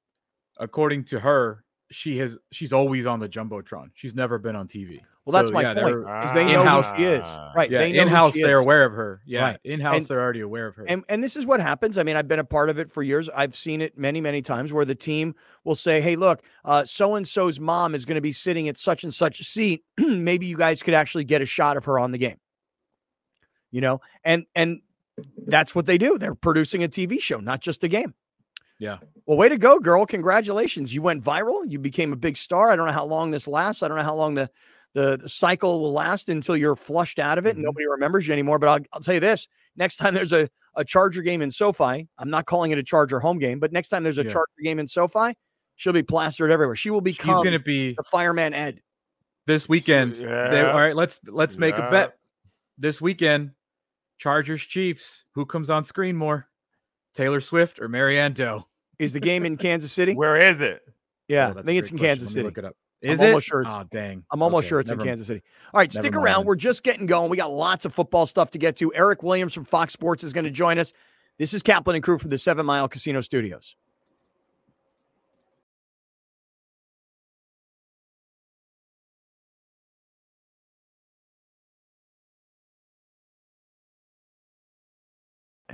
According 0.59 1.05
to 1.05 1.21
her, 1.21 1.65
she 1.91 2.19
has 2.19 2.39
she's 2.53 2.73
always 2.73 3.07
on 3.07 3.21
the 3.21 3.29
jumbotron. 3.29 3.91
She's 3.95 4.15
never 4.15 4.39
been 4.39 4.55
on 4.55 4.69
TV. 4.69 5.01
Well, 5.27 5.35
that's 5.35 5.49
so, 5.49 5.55
my 5.55 5.63
yeah, 5.63 5.75
point. 5.75 5.97
Is 6.25 6.33
they 6.33 6.47
know 6.47 6.63
in-house, 6.63 6.91
who 6.93 6.97
she 6.97 7.05
is, 7.05 7.23
uh, 7.23 7.53
right? 7.55 7.71
Yeah, 7.71 7.81
they 7.81 7.99
in 7.99 8.09
house 8.09 8.35
they're 8.35 8.59
aware 8.59 8.85
of 8.85 8.93
her. 8.95 9.21
Yeah, 9.27 9.43
right. 9.43 9.61
in 9.65 9.79
house 9.79 10.07
they're 10.07 10.21
already 10.21 10.41
aware 10.41 10.67
of 10.67 10.75
her. 10.77 10.87
And 10.89 11.05
and 11.11 11.23
this 11.23 11.37
is 11.37 11.45
what 11.45 11.61
happens. 11.61 11.99
I 11.99 12.03
mean, 12.03 12.17
I've 12.17 12.27
been 12.27 12.39
a 12.39 12.45
part 12.45 12.71
of 12.71 12.79
it 12.79 12.91
for 12.91 13.03
years. 13.03 13.29
I've 13.29 13.55
seen 13.55 13.83
it 13.83 13.99
many 13.99 14.21
many 14.21 14.41
times 14.41 14.73
where 14.73 14.87
the 14.87 14.95
team 14.95 15.35
will 15.65 15.75
say, 15.75 16.01
"Hey, 16.01 16.17
look, 16.17 16.43
uh, 16.65 16.87
so 16.87 17.17
and 17.17 17.29
so's 17.29 17.61
mom 17.61 17.95
is 17.95 18.07
going 18.07 18.15
to 18.15 18.23
be 18.23 18.33
sitting 18.33 18.69
at 18.69 18.79
such 18.79 19.05
and 19.05 19.13
such 19.13 19.41
a 19.41 19.45
seat. 19.45 19.85
Maybe 19.99 20.47
you 20.47 20.57
guys 20.57 20.83
could 20.83 20.95
actually 20.95 21.25
get 21.25 21.43
a 21.43 21.47
shot 21.47 21.77
of 21.77 21.85
her 21.85 21.99
on 21.99 22.13
the 22.13 22.19
game." 22.19 22.39
You 23.71 23.83
know, 23.83 24.01
and 24.25 24.47
and 24.57 24.81
that's 25.47 25.75
what 25.75 25.85
they 25.85 25.99
do. 25.99 26.17
They're 26.17 26.35
producing 26.35 26.83
a 26.83 26.89
TV 26.89 27.21
show, 27.21 27.41
not 27.41 27.61
just 27.61 27.85
a 27.85 27.89
game. 27.89 28.15
Yeah. 28.79 28.97
Well, 29.27 29.37
way 29.37 29.51
to 29.51 29.59
go, 29.59 29.79
girl. 29.79 30.07
Congratulations. 30.07 30.95
You 30.95 31.03
went 31.03 31.23
viral. 31.23 31.71
You 31.71 31.79
became 31.79 32.15
a 32.15 32.17
big 32.17 32.39
star. 32.39 32.71
I 32.71 32.77
don't 32.77 32.87
know 32.87 32.93
how 32.93 33.05
long 33.05 33.31
this 33.31 33.47
lasts. 33.47 33.83
I 33.83 33.89
don't 33.89 33.99
know 33.99 34.03
how 34.03 34.15
long 34.15 34.35
the 34.35 34.51
the, 34.95 35.17
the 35.17 35.29
cycle 35.29 35.81
will 35.81 35.93
last 35.93 36.29
until 36.29 36.57
you're 36.57 36.77
flushed 36.77 37.19
out 37.19 37.39
of 37.39 37.47
it. 37.47 37.55
Mm-hmm. 37.55 37.63
Nobody 37.63 37.87
remembers 37.87 38.27
you 38.27 38.33
anymore. 38.33 38.59
But 38.59 38.69
I'll, 38.69 38.87
I'll 38.93 39.01
tell 39.01 39.15
you 39.15 39.21
this 39.21 39.49
next 39.77 39.97
time 39.97 40.15
there's 40.15 40.33
a, 40.33 40.49
a 40.77 40.85
Charger 40.85 41.23
game 41.23 41.43
in 41.43 41.51
SoFi, 41.51 42.09
I'm 42.19 42.31
not 42.31 42.47
calling 42.47 42.71
it 42.71 42.79
a 42.79 42.83
Charger 42.83 43.19
home 43.19 43.39
game, 43.39 43.59
but 43.59 43.73
next 43.73 43.89
time 43.89 44.03
there's 44.03 44.19
a 44.19 44.25
yeah. 44.25 44.31
Charger 44.31 44.63
game 44.63 44.79
in 44.79 44.87
SoFi, 44.87 45.35
she'll 45.77 45.93
be 45.93 46.03
plastered 46.03 46.51
everywhere. 46.51 46.77
She 46.77 46.91
will 46.91 47.01
become 47.01 47.37
She's 47.37 47.45
gonna 47.45 47.59
be 47.59 47.95
the 47.95 48.05
fireman 48.05 48.55
Ed. 48.55 48.81
This 49.47 49.69
weekend. 49.69 50.17
Yeah. 50.17 50.49
They, 50.49 50.61
all 50.63 50.79
right, 50.79 50.95
let's 50.95 51.19
let's 51.27 51.55
yeah. 51.55 51.61
make 51.61 51.75
a 51.77 51.91
bet. 51.91 52.17
This 52.79 53.01
weekend, 53.01 53.53
Chargers 54.19 54.63
Chiefs. 54.63 55.25
Who 55.35 55.45
comes 55.45 55.71
on 55.71 55.83
screen 55.85 56.15
more? 56.17 56.47
Taylor 57.15 57.41
Swift 57.41 57.81
or 57.81 57.89
Marianne 57.89 58.33
Doe? 58.33 58.67
Is 58.99 59.13
the 59.13 59.21
game 59.21 59.45
in 59.45 59.57
Kansas 59.57 59.91
City? 59.91 60.15
Where 60.15 60.37
is 60.37 60.61
it? 60.61 60.83
Yeah, 61.27 61.53
oh, 61.55 61.59
I 61.59 61.63
think 61.63 61.79
it's 61.79 61.91
in 61.91 61.97
question. 61.97 62.19
Kansas 62.19 62.33
City. 62.33 62.45
Look 62.45 62.59
it 62.59 62.65
up. 62.65 62.77
Is 63.03 63.21
I'm 63.21 63.27
it? 63.27 63.31
Almost 63.31 63.47
sure 63.47 63.63
it's, 63.63 63.75
oh, 63.75 63.85
dang. 63.91 64.25
I'm 64.31 64.43
almost 64.43 64.65
okay, 64.65 64.69
sure 64.69 64.81
it's 64.81 64.91
never, 64.91 65.01
in 65.03 65.09
Kansas 65.09 65.27
City. 65.27 65.43
All 65.73 65.79
right, 65.79 65.91
stick 65.91 66.15
around. 66.15 66.45
We're 66.45 66.57
just 66.57 66.83
getting 66.83 67.07
going. 67.07 67.31
We 67.31 67.37
got 67.37 67.51
lots 67.51 67.85
of 67.85 67.95
football 67.95 68.27
stuff 68.27 68.51
to 68.51 68.59
get 68.59 68.77
to. 68.77 68.93
Eric 68.95 69.23
Williams 69.23 69.55
from 69.55 69.65
Fox 69.65 69.93
Sports 69.93 70.23
is 70.23 70.33
going 70.33 70.45
to 70.45 70.51
join 70.51 70.79
us. 70.79 70.93
This 71.39 71.55
is 71.55 71.63
Kaplan 71.63 71.97
and 71.97 72.05
crew 72.05 72.19
from 72.19 72.31
the 72.31 72.39
Seven 72.39 72.67
Mile 72.67 72.89
Casino 72.89 73.23
Studios. 73.23 73.75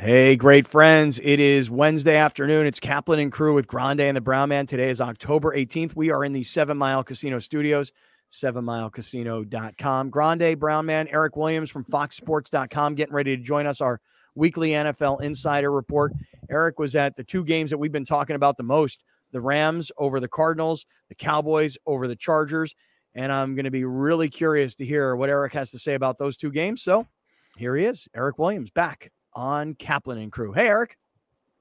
Hey, 0.06 0.36
great 0.36 0.68
friends. 0.68 1.18
It 1.18 1.40
is 1.40 1.68
Wednesday 1.68 2.16
afternoon. 2.16 2.64
It's 2.64 2.78
Kaplan 2.78 3.18
and 3.18 3.32
crew 3.32 3.54
with 3.54 3.66
Grande 3.66 4.02
and 4.02 4.16
the 4.16 4.20
Brown 4.20 4.50
Man. 4.50 4.64
Today 4.64 4.88
is 4.88 5.00
October 5.00 5.52
18th. 5.52 5.96
We 5.96 6.12
are 6.12 6.24
in 6.24 6.32
the 6.32 6.44
Seven 6.44 6.76
Mile 6.76 7.02
Casino 7.02 7.40
Studios, 7.40 7.90
sevenmilecasino.com. 8.30 10.10
Grande, 10.10 10.60
Brown 10.60 10.86
Man, 10.86 11.08
Eric 11.08 11.34
Williams 11.34 11.70
from 11.70 11.84
foxsports.com 11.86 12.94
getting 12.94 13.16
ready 13.16 13.36
to 13.36 13.42
join 13.42 13.66
us, 13.66 13.80
our 13.80 14.00
weekly 14.36 14.70
NFL 14.70 15.22
Insider 15.22 15.72
Report. 15.72 16.12
Eric 16.48 16.78
was 16.78 16.94
at 16.94 17.16
the 17.16 17.24
two 17.24 17.42
games 17.42 17.70
that 17.70 17.78
we've 17.78 17.90
been 17.90 18.04
talking 18.04 18.36
about 18.36 18.56
the 18.56 18.62
most 18.62 19.02
the 19.32 19.40
Rams 19.40 19.90
over 19.98 20.20
the 20.20 20.28
Cardinals, 20.28 20.86
the 21.08 21.16
Cowboys 21.16 21.76
over 21.84 22.06
the 22.06 22.14
Chargers. 22.14 22.76
And 23.16 23.32
I'm 23.32 23.56
going 23.56 23.64
to 23.64 23.72
be 23.72 23.84
really 23.84 24.28
curious 24.28 24.76
to 24.76 24.84
hear 24.84 25.16
what 25.16 25.30
Eric 25.30 25.52
has 25.54 25.72
to 25.72 25.80
say 25.80 25.94
about 25.94 26.16
those 26.16 26.36
two 26.36 26.52
games. 26.52 26.80
So 26.80 27.08
here 27.56 27.74
he 27.74 27.86
is, 27.86 28.06
Eric 28.14 28.38
Williams, 28.38 28.70
back 28.70 29.10
on 29.36 29.74
Kaplan 29.74 30.18
and 30.18 30.32
crew. 30.32 30.52
Hey, 30.52 30.66
Eric. 30.66 30.98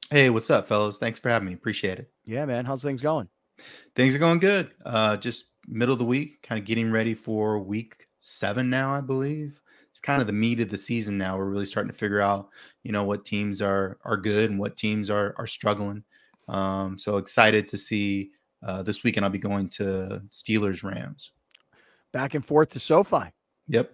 Hey, 0.09 0.29
what's 0.29 0.49
up, 0.49 0.67
fellas? 0.67 0.97
Thanks 0.97 1.19
for 1.19 1.29
having 1.29 1.47
me. 1.47 1.53
Appreciate 1.53 1.99
it. 1.99 2.09
Yeah, 2.25 2.45
man. 2.45 2.65
How's 2.65 2.81
things 2.81 3.01
going? 3.01 3.27
Things 3.95 4.15
are 4.15 4.19
going 4.19 4.39
good. 4.39 4.71
Uh, 4.85 5.17
just 5.17 5.45
middle 5.67 5.93
of 5.93 5.99
the 5.99 6.05
week, 6.05 6.41
kind 6.41 6.59
of 6.59 6.65
getting 6.65 6.91
ready 6.91 7.13
for 7.13 7.59
week 7.59 8.07
seven 8.19 8.69
now, 8.69 8.91
I 8.93 9.01
believe. 9.01 9.59
It's 9.89 9.99
kind 9.99 10.21
of 10.21 10.27
the 10.27 10.33
meat 10.33 10.59
of 10.59 10.69
the 10.69 10.77
season 10.77 11.17
now. 11.17 11.37
We're 11.37 11.45
really 11.45 11.65
starting 11.65 11.91
to 11.91 11.97
figure 11.97 12.19
out, 12.19 12.49
you 12.83 12.91
know, 12.91 13.03
what 13.03 13.25
teams 13.25 13.61
are 13.61 13.97
are 14.03 14.17
good 14.17 14.49
and 14.49 14.59
what 14.59 14.75
teams 14.75 15.09
are 15.09 15.33
are 15.37 15.47
struggling. 15.47 16.03
Um, 16.47 16.99
so 16.99 17.17
excited 17.17 17.67
to 17.69 17.77
see 17.77 18.31
uh, 18.61 18.83
this 18.83 19.03
weekend. 19.03 19.25
I'll 19.25 19.31
be 19.31 19.39
going 19.39 19.69
to 19.69 20.21
Steelers 20.29 20.83
Rams. 20.83 21.31
Back 22.11 22.35
and 22.35 22.45
forth 22.45 22.69
to 22.71 22.79
SoFi. 22.79 23.31
Yep. 23.69 23.91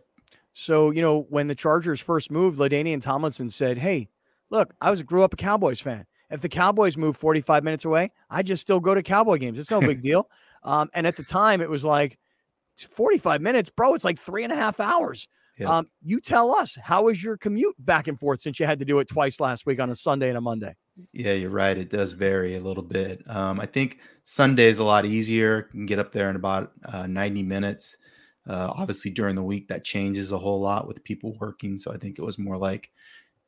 So, 0.54 0.92
you 0.92 1.02
know, 1.02 1.26
when 1.30 1.48
the 1.48 1.56
Chargers 1.56 2.00
first 2.00 2.32
moved, 2.32 2.60
LaDainian 2.60 3.02
Tomlinson 3.02 3.50
said, 3.50 3.78
Hey, 3.78 4.10
look, 4.50 4.74
I 4.82 4.90
was 4.90 5.02
grew 5.02 5.24
up 5.24 5.34
a 5.34 5.38
Cowboys 5.38 5.80
fan. 5.80 6.06
If 6.30 6.42
the 6.42 6.50
Cowboys 6.50 6.98
move 6.98 7.18
45 7.18 7.64
minutes 7.64 7.86
away, 7.86 8.12
I 8.30 8.42
just 8.44 8.62
still 8.62 8.80
go 8.80 8.96
to 8.96 9.04
Cowboy 9.04 9.38
games. 9.38 9.60
It's 9.60 9.72
no 9.72 9.82
big 9.82 10.02
deal. 10.04 10.30
Um, 10.64 10.90
and 10.94 11.06
at 11.06 11.16
the 11.16 11.24
time, 11.24 11.62
it 11.62 11.70
was 11.70 11.84
like 11.84 12.18
45 12.78 13.42
minutes, 13.42 13.70
bro. 13.70 13.94
It's 13.96 14.06
like 14.06 14.20
three 14.20 14.44
and 14.44 14.54
a 14.54 14.56
half 14.56 14.80
hours. 14.80 15.28
Um, 15.70 15.88
you 16.02 16.20
tell 16.20 16.56
us, 16.56 16.78
how 16.82 17.04
was 17.04 17.22
your 17.22 17.38
commute 17.38 17.76
back 17.80 18.08
and 18.08 18.18
forth 18.18 18.42
since 18.42 18.60
you 18.60 18.66
had 18.66 18.80
to 18.80 18.86
do 18.86 19.00
it 19.00 19.08
twice 19.08 19.40
last 19.40 19.66
week 19.66 19.80
on 19.80 19.90
a 19.90 19.96
Sunday 19.96 20.30
and 20.30 20.38
a 20.38 20.42
Monday? 20.42 20.76
Yeah, 21.14 21.34
you're 21.34 21.50
right. 21.52 21.78
It 21.78 21.90
does 21.90 22.14
vary 22.14 22.56
a 22.56 22.60
little 22.60 22.84
bit. 22.84 23.22
Um, 23.28 23.60
I 23.60 23.66
think 23.66 24.00
Sunday 24.24 24.66
is 24.66 24.80
a 24.80 24.84
lot 24.84 25.06
easier. 25.06 25.70
You 25.74 25.80
can 25.80 25.86
get 25.86 26.00
up 26.00 26.12
there 26.12 26.30
in 26.30 26.36
about 26.36 26.72
uh, 26.86 27.08
90 27.08 27.44
minutes. 27.44 27.96
Uh, 28.47 28.73
obviously, 28.75 29.12
during 29.12 29.36
the 29.36 29.43
week, 29.43 29.67
that 29.67 29.84
changes 29.84 30.32
a 30.32 30.38
whole 30.38 30.60
lot 30.60 30.88
with 30.88 31.04
people 31.04 31.38
working. 31.39 31.77
So 31.77 31.91
I 31.91 31.97
think 31.97 32.17
it 32.17 32.23
was 32.23 32.38
more 32.38 32.58
like, 32.58 32.89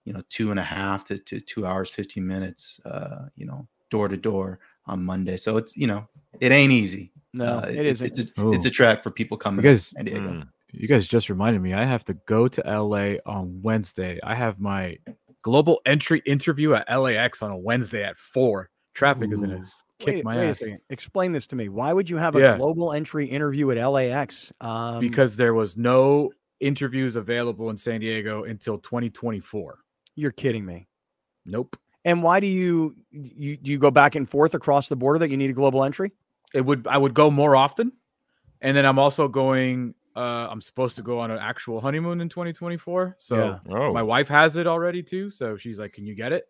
you 0.06 0.14
know, 0.14 0.22
two 0.30 0.52
and 0.52 0.60
a 0.60 0.64
half 0.64 1.04
to, 1.06 1.18
to 1.18 1.40
two 1.40 1.66
hours, 1.66 1.90
15 1.90 2.26
minutes, 2.26 2.80
uh, 2.86 3.26
you 3.36 3.46
know, 3.46 3.68
door 3.90 4.08
to 4.08 4.18
door 4.18 4.60
on 4.86 5.04
Monday. 5.04 5.38
So 5.38 5.58
it's, 5.58 5.76
you 5.76 5.88
know, 5.88 6.08
it 6.40 6.52
ain't 6.52 6.72
easy. 6.72 7.12
No, 7.34 7.60
uh, 7.60 7.68
it 7.70 7.86
is. 7.86 8.02
It's, 8.02 8.20
it's, 8.20 8.32
a, 8.38 8.52
it's 8.52 8.66
a 8.66 8.70
track 8.70 9.02
for 9.02 9.10
people 9.10 9.38
coming 9.38 9.62
because, 9.62 9.88
San 9.88 10.06
Diego. 10.06 10.30
Mm, 10.30 10.48
you 10.72 10.88
guys 10.88 11.08
just 11.08 11.30
reminded 11.30 11.62
me 11.62 11.74
I 11.74 11.86
have 11.86 12.04
to 12.06 12.14
go 12.26 12.48
to 12.48 12.62
LA 12.62 13.16
on 13.26 13.62
Wednesday. 13.62 14.20
I 14.24 14.36
have 14.36 14.60
my 14.60 14.98
global 15.42 15.82
entry 15.86 16.22
interview 16.26 16.74
at 16.74 16.90
LAX 16.90 17.42
on 17.42 17.52
a 17.52 17.58
Wednesday 17.58 18.04
at 18.04 18.18
four. 18.18 18.70
Traffic 18.94 19.30
Ooh. 19.30 19.34
is 19.34 19.42
gonna 19.42 19.62
kick 20.00 20.16
wait, 20.16 20.24
my 20.24 20.38
wait 20.38 20.50
ass. 20.50 20.64
Explain 20.90 21.32
this 21.32 21.48
to 21.48 21.56
me. 21.56 21.70
Why 21.70 21.94
would 21.94 22.10
you 22.10 22.18
have 22.18 22.36
a 22.36 22.40
yeah. 22.40 22.58
global 22.58 22.94
entry 22.94 23.26
interview 23.26 23.72
at 23.72 23.84
LAX? 23.86 24.54
Um, 24.62 25.00
because 25.00 25.36
there 25.36 25.54
was 25.54 25.76
no 25.78 26.32
interviews 26.60 27.16
available 27.16 27.70
in 27.70 27.78
San 27.78 28.00
Diego 28.00 28.44
until 28.44 28.78
2024. 28.78 29.80
You're 30.16 30.32
kidding 30.32 30.66
me. 30.66 30.88
Nope. 31.46 31.76
And 32.06 32.22
why 32.22 32.40
do 32.40 32.48
you 32.48 32.96
you 33.12 33.58
do 33.58 33.72
you 33.72 33.78
go 33.78 33.92
back 33.92 34.16
and 34.16 34.30
forth 34.30 34.54
across 34.54 34.90
the 34.90 34.96
border 34.96 35.20
that 35.20 35.30
you 35.30 35.38
need 35.38 35.50
a 35.50 35.54
global 35.54 35.84
entry? 35.84 36.12
It 36.54 36.62
would 36.66 36.86
I 36.88 36.98
would 36.98 37.14
go 37.14 37.32
more 37.32 37.56
often. 37.56 37.94
And 38.62 38.78
then 38.78 38.86
I'm 38.86 39.00
also 39.00 39.28
going 39.28 39.96
uh, 40.16 40.48
I'm 40.50 40.62
supposed 40.62 40.96
to 40.98 41.02
go 41.02 41.20
on 41.20 41.32
an 41.32 41.40
actual 41.40 41.82
honeymoon 41.82 42.22
in 42.22 42.30
2024. 42.30 43.16
So 43.18 43.38
yeah. 43.38 43.60
oh. 43.76 43.94
my 43.94 44.04
wife 44.04 44.28
has 44.28 44.56
it 44.56 44.68
already 44.68 45.02
too. 45.02 45.30
So 45.30 45.58
she's 45.58 45.80
like, 45.80 45.94
"Can 45.94 46.06
you 46.06 46.14
get 46.14 46.32
it?" 46.32 46.46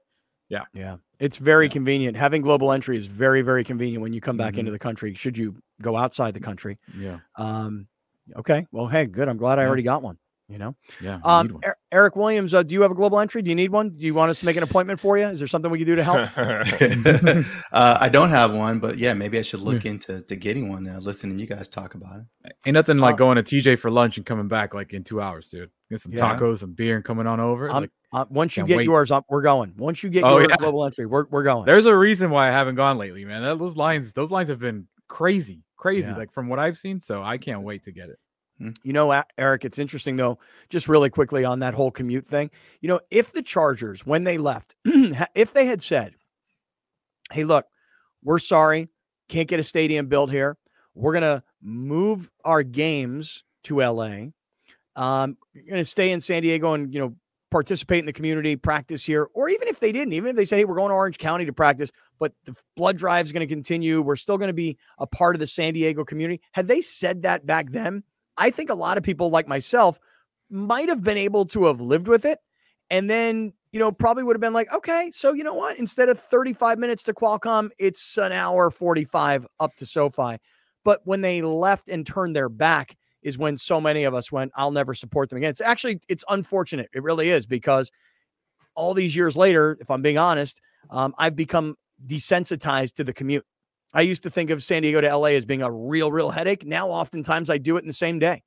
Yeah, 0.54 0.66
yeah. 0.74 0.98
It's 1.20 1.38
very 1.38 1.66
yeah. 1.66 1.72
convenient. 1.72 2.16
Having 2.16 2.44
global 2.44 2.72
entry 2.72 2.96
is 2.96 3.08
very, 3.08 3.42
very 3.42 3.64
convenient 3.64 4.04
when 4.04 4.14
you 4.14 4.22
come 4.22 4.38
back 4.38 4.54
mm-hmm. 4.54 4.60
into 4.60 4.72
the 4.72 4.80
country. 4.80 5.16
Should 5.16 5.36
you 5.36 5.56
go 5.82 5.98
outside 5.98 6.36
the 6.36 6.40
country? 6.40 6.78
Yeah. 6.96 7.20
Um. 7.38 7.88
Okay. 8.36 8.68
Well, 8.72 8.88
hey, 8.88 9.06
good. 9.06 9.28
I'm 9.28 9.38
glad 9.38 9.58
I 9.58 9.66
already 9.66 9.84
got 9.84 10.04
one. 10.04 10.18
You 10.50 10.60
know. 10.60 10.76
Yeah. 11.02 11.20
Um. 11.24 11.60
Eric 11.92 12.16
Williams, 12.16 12.54
uh, 12.54 12.62
do 12.62 12.76
you 12.76 12.84
have 12.84 12.92
a 12.92 12.94
global 12.94 13.20
entry? 13.20 13.42
Do 13.42 13.50
you 13.50 13.56
need 13.56 13.72
one? 13.72 13.98
Do 13.98 14.06
you 14.06 14.14
want 14.14 14.30
us 14.30 14.42
to 14.42 14.46
make 14.46 14.56
an 14.56 14.62
appointment 14.62 15.00
for 15.00 15.18
you? 15.18 15.26
Is 15.26 15.40
there 15.40 15.48
something 15.48 15.72
we 15.72 15.80
can 15.80 15.88
do 15.88 15.96
to 15.96 16.04
help? 16.04 16.30
uh, 17.72 17.98
I 18.00 18.10
don't 18.10 18.30
have 18.30 18.54
one, 18.54 18.80
but 18.80 19.00
yeah, 19.00 19.16
maybe 19.16 19.40
I 19.40 19.42
should 19.42 19.62
look 19.62 19.86
into 19.86 20.22
to 20.22 20.36
getting 20.36 20.70
one. 20.70 20.88
Uh, 20.88 21.00
listening 21.00 21.40
you 21.40 21.48
guys 21.48 21.68
talk 21.68 21.96
about 21.96 22.20
it. 22.20 22.56
Ain't 22.68 22.76
nothing 22.76 23.00
like 23.00 23.16
uh, 23.16 23.18
going 23.18 23.38
to 23.38 23.44
TJ 23.44 23.80
for 23.80 23.90
lunch 23.90 24.18
and 24.18 24.26
coming 24.26 24.48
back 24.48 24.76
like 24.76 24.94
in 24.94 25.04
two 25.04 25.20
hours, 25.20 25.50
dude. 25.50 25.72
Get 25.94 26.02
some 26.02 26.12
yeah. 26.12 26.38
tacos, 26.38 26.60
some 26.60 26.74
beer, 26.74 26.96
and 26.96 27.06
coming 27.06 27.28
on 27.28 27.40
over. 27.40 27.70
Like, 27.70 27.92
uh, 28.12 28.26
once 28.30 28.58
you 28.58 28.66
get 28.66 28.78
wait. 28.78 28.86
yours, 28.86 29.12
up, 29.12 29.26
we're 29.30 29.44
going. 29.44 29.74
Once 29.78 30.02
you 30.02 30.10
get 30.10 30.24
oh, 30.24 30.40
your 30.40 30.50
yeah. 30.50 30.56
global 30.58 30.84
entry, 30.86 31.06
we're 31.06 31.26
we're 31.30 31.44
going. 31.44 31.66
There's 31.66 31.86
a 31.86 31.96
reason 31.96 32.32
why 32.32 32.48
I 32.48 32.52
haven't 32.52 32.76
gone 32.76 32.98
lately, 32.98 33.26
man. 33.26 33.44
Those 33.58 33.78
lines, 33.78 34.12
those 34.14 34.32
lines 34.32 34.50
have 34.50 34.60
been 34.60 34.88
crazy, 35.08 35.64
crazy. 35.78 36.10
Yeah. 36.10 36.18
Like 36.18 36.32
from 36.32 36.50
what 36.50 36.58
I've 36.58 36.78
seen, 36.78 37.00
so 37.00 37.22
I 37.22 37.38
can't 37.38 37.62
wait 37.62 37.84
to 37.84 37.92
get 37.92 38.10
it. 38.10 38.18
Hmm. 38.58 38.72
You 38.84 38.94
know, 38.94 39.24
Eric, 39.38 39.66
it's 39.66 39.80
interesting 39.80 40.16
though, 40.16 40.40
just 40.70 40.88
really 40.88 41.10
quickly 41.10 41.46
on 41.46 41.60
that 41.60 41.76
whole 41.76 41.92
commute 41.92 42.28
thing. 42.28 42.50
You 42.82 42.90
know, 42.90 43.00
if 43.12 43.34
the 43.34 43.44
Chargers, 43.44 44.06
when 44.06 44.24
they 44.24 44.38
left, 44.38 44.76
if 44.86 45.54
they 45.54 45.66
had 45.66 45.82
said, 45.82 46.16
hey, 47.32 47.44
look, 47.44 47.66
we're 48.24 48.40
sorry, 48.40 48.90
can't 49.30 49.48
get 49.48 49.60
a 49.60 49.64
stadium 49.64 50.08
built 50.08 50.32
here. 50.32 50.58
We're 50.96 51.14
going 51.14 51.22
to 51.22 51.44
move 51.62 52.30
our 52.46 52.64
games 52.64 53.44
to 53.64 53.82
LA. 53.82 54.28
Um, 54.96 55.38
you're 55.54 55.66
going 55.66 55.78
to 55.78 55.86
stay 55.86 56.12
in 56.12 56.22
San 56.22 56.42
Diego 56.42 56.74
and, 56.74 56.94
you 56.94 57.00
know, 57.00 57.16
participate 57.50 58.00
in 58.00 58.06
the 58.06 58.14
community, 58.14 58.56
practice 58.56 59.06
here, 59.06 59.30
or 59.34 59.48
even 59.48 59.68
if 59.68 59.80
they 59.80 59.92
didn't, 59.92 60.14
even 60.14 60.32
if 60.32 60.36
they 60.36 60.46
said, 60.46 60.58
hey, 60.58 60.66
we're 60.66 60.76
going 60.76 60.90
to 60.90 60.96
Orange 60.96 61.20
County 61.20 61.46
to 61.46 61.54
practice, 61.54 61.92
but 62.20 62.34
the 62.46 62.56
blood 62.76 62.98
drive 62.98 63.26
is 63.26 63.32
going 63.32 63.48
to 63.48 63.54
continue, 63.54 64.02
we're 64.02 64.16
still 64.16 64.38
going 64.38 64.48
to 64.48 64.54
be 64.54 64.78
a 64.98 65.06
part 65.06 65.36
of 65.36 65.40
the 65.40 65.48
San 65.48 65.74
Diego 65.74 66.04
community. 66.04 66.42
Had 66.52 66.68
they 66.68 66.82
said 66.82 67.22
that 67.22 67.46
back 67.46 67.70
then, 67.72 68.04
I 68.38 68.50
think 68.50 68.72
a 68.72 68.76
lot 68.76 68.98
of 68.98 69.04
people 69.04 69.30
like 69.30 69.48
myself 69.48 70.00
might 70.50 70.90
have 70.90 71.04
been 71.04 71.18
able 71.18 71.46
to 71.46 71.66
have 71.66 71.80
lived 71.80 72.08
with 72.08 72.26
it 72.26 72.40
and 72.90 73.10
then, 73.10 73.54
you 73.72 73.80
know, 73.80 73.92
probably 73.92 74.24
would 74.24 74.36
have 74.36 74.42
been 74.42 74.54
like, 74.54 74.72
okay, 74.72 75.10
so 75.12 75.34
you 75.34 75.44
know 75.44 75.54
what? 75.54 75.80
Instead 75.80 76.10
of 76.10 76.20
35 76.20 76.78
minutes 76.78 77.04
to 77.04 77.14
Qualcomm, 77.14 77.72
it's 77.80 78.18
an 78.18 78.32
hour 78.32 78.70
45 78.70 79.48
up 79.60 79.76
to 79.78 79.86
SoFi. 79.86 80.38
But 80.84 81.02
when 81.06 81.22
they 81.22 81.42
left 81.42 81.90
and 81.90 82.06
turned 82.06 82.36
their 82.36 82.50
back, 82.50 82.96
is 83.24 83.38
when 83.38 83.58
so 83.58 83.80
many 83.82 84.04
of 84.04 84.14
us 84.14 84.32
went, 84.32 84.52
I'll 84.56 84.72
never 84.72 84.94
support 84.94 85.30
them 85.30 85.38
again. 85.38 85.50
It's 85.50 85.62
actually 85.62 86.00
it's 86.08 86.24
unfortunate. 86.30 86.90
It 86.94 87.04
really 87.04 87.30
is 87.30 87.46
because 87.46 87.92
all 88.76 88.94
these 88.94 89.16
years 89.16 89.36
later, 89.36 89.78
if 89.80 89.90
I'm 89.90 90.02
being 90.02 90.18
honest, 90.18 90.62
um, 90.90 91.14
I've 91.18 91.36
become 91.36 91.76
desensitized 92.06 92.96
to 92.96 93.04
the 93.04 93.14
commute. 93.14 93.46
I 93.94 94.02
used 94.02 94.24
to 94.24 94.30
think 94.30 94.50
of 94.50 94.64
San 94.64 94.82
Diego 94.82 95.02
to 95.02 95.16
LA 95.16 95.30
as 95.30 95.46
being 95.46 95.62
a 95.62 95.72
real, 95.72 96.12
real 96.12 96.32
headache. 96.32 96.66
Now, 96.66 96.88
oftentimes, 96.90 97.50
I 97.50 97.60
do 97.60 97.78
it 97.78 97.82
in 97.82 97.88
the 97.88 97.94
same 97.94 98.18
day. 98.18 98.42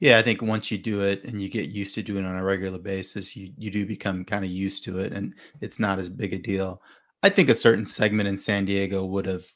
Yeah, 0.00 0.18
I 0.18 0.22
think 0.22 0.42
once 0.42 0.70
you 0.70 0.78
do 0.78 1.02
it 1.02 1.24
and 1.24 1.40
you 1.40 1.48
get 1.48 1.70
used 1.70 1.94
to 1.94 2.02
doing 2.02 2.24
it 2.24 2.28
on 2.28 2.36
a 2.36 2.44
regular 2.44 2.78
basis, 2.78 3.36
you 3.36 3.52
you 3.56 3.70
do 3.70 3.86
become 3.86 4.24
kind 4.24 4.44
of 4.44 4.50
used 4.50 4.84
to 4.84 4.98
it, 4.98 5.12
and 5.12 5.34
it's 5.60 5.78
not 5.78 5.98
as 5.98 6.08
big 6.08 6.32
a 6.32 6.38
deal. 6.38 6.82
I 7.22 7.30
think 7.30 7.48
a 7.48 7.54
certain 7.54 7.86
segment 7.86 8.28
in 8.28 8.36
San 8.36 8.64
Diego 8.64 9.04
would 9.04 9.26
have 9.26 9.46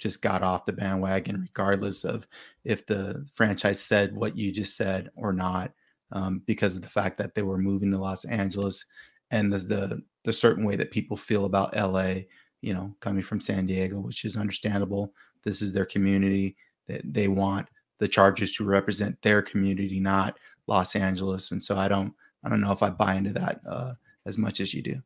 just 0.00 0.22
got 0.22 0.42
off 0.42 0.66
the 0.66 0.72
bandwagon, 0.72 1.40
regardless 1.40 2.04
of 2.04 2.26
if 2.64 2.86
the 2.86 3.24
franchise 3.34 3.80
said 3.80 4.14
what 4.14 4.36
you 4.36 4.50
just 4.50 4.76
said 4.76 5.10
or 5.14 5.32
not, 5.32 5.72
um, 6.12 6.42
because 6.46 6.74
of 6.74 6.82
the 6.82 6.88
fact 6.88 7.16
that 7.18 7.34
they 7.34 7.42
were 7.42 7.58
moving 7.58 7.90
to 7.92 7.98
Los 7.98 8.24
Angeles 8.24 8.84
and 9.30 9.52
the, 9.52 9.58
the 9.58 10.02
the 10.24 10.32
certain 10.32 10.64
way 10.64 10.76
that 10.76 10.90
people 10.90 11.16
feel 11.16 11.46
about 11.46 11.74
LA 11.76 12.22
you 12.62 12.74
know, 12.74 12.94
coming 13.00 13.22
from 13.22 13.40
San 13.40 13.66
Diego, 13.66 13.98
which 14.00 14.24
is 14.24 14.36
understandable. 14.36 15.12
This 15.44 15.62
is 15.62 15.72
their 15.72 15.86
community 15.86 16.56
that 16.88 17.00
they 17.04 17.28
want 17.28 17.66
the 17.98 18.08
Chargers 18.08 18.52
to 18.52 18.64
represent 18.64 19.20
their 19.22 19.42
community, 19.42 20.00
not 20.00 20.38
Los 20.66 20.96
Angeles. 20.96 21.50
And 21.50 21.62
so 21.62 21.76
I 21.76 21.88
don't, 21.88 22.12
I 22.44 22.48
don't 22.48 22.60
know 22.60 22.72
if 22.72 22.82
I 22.82 22.90
buy 22.90 23.14
into 23.14 23.32
that 23.34 23.60
uh, 23.68 23.92
as 24.26 24.38
much 24.38 24.60
as 24.60 24.74
you 24.74 24.82
do. 24.82 25.00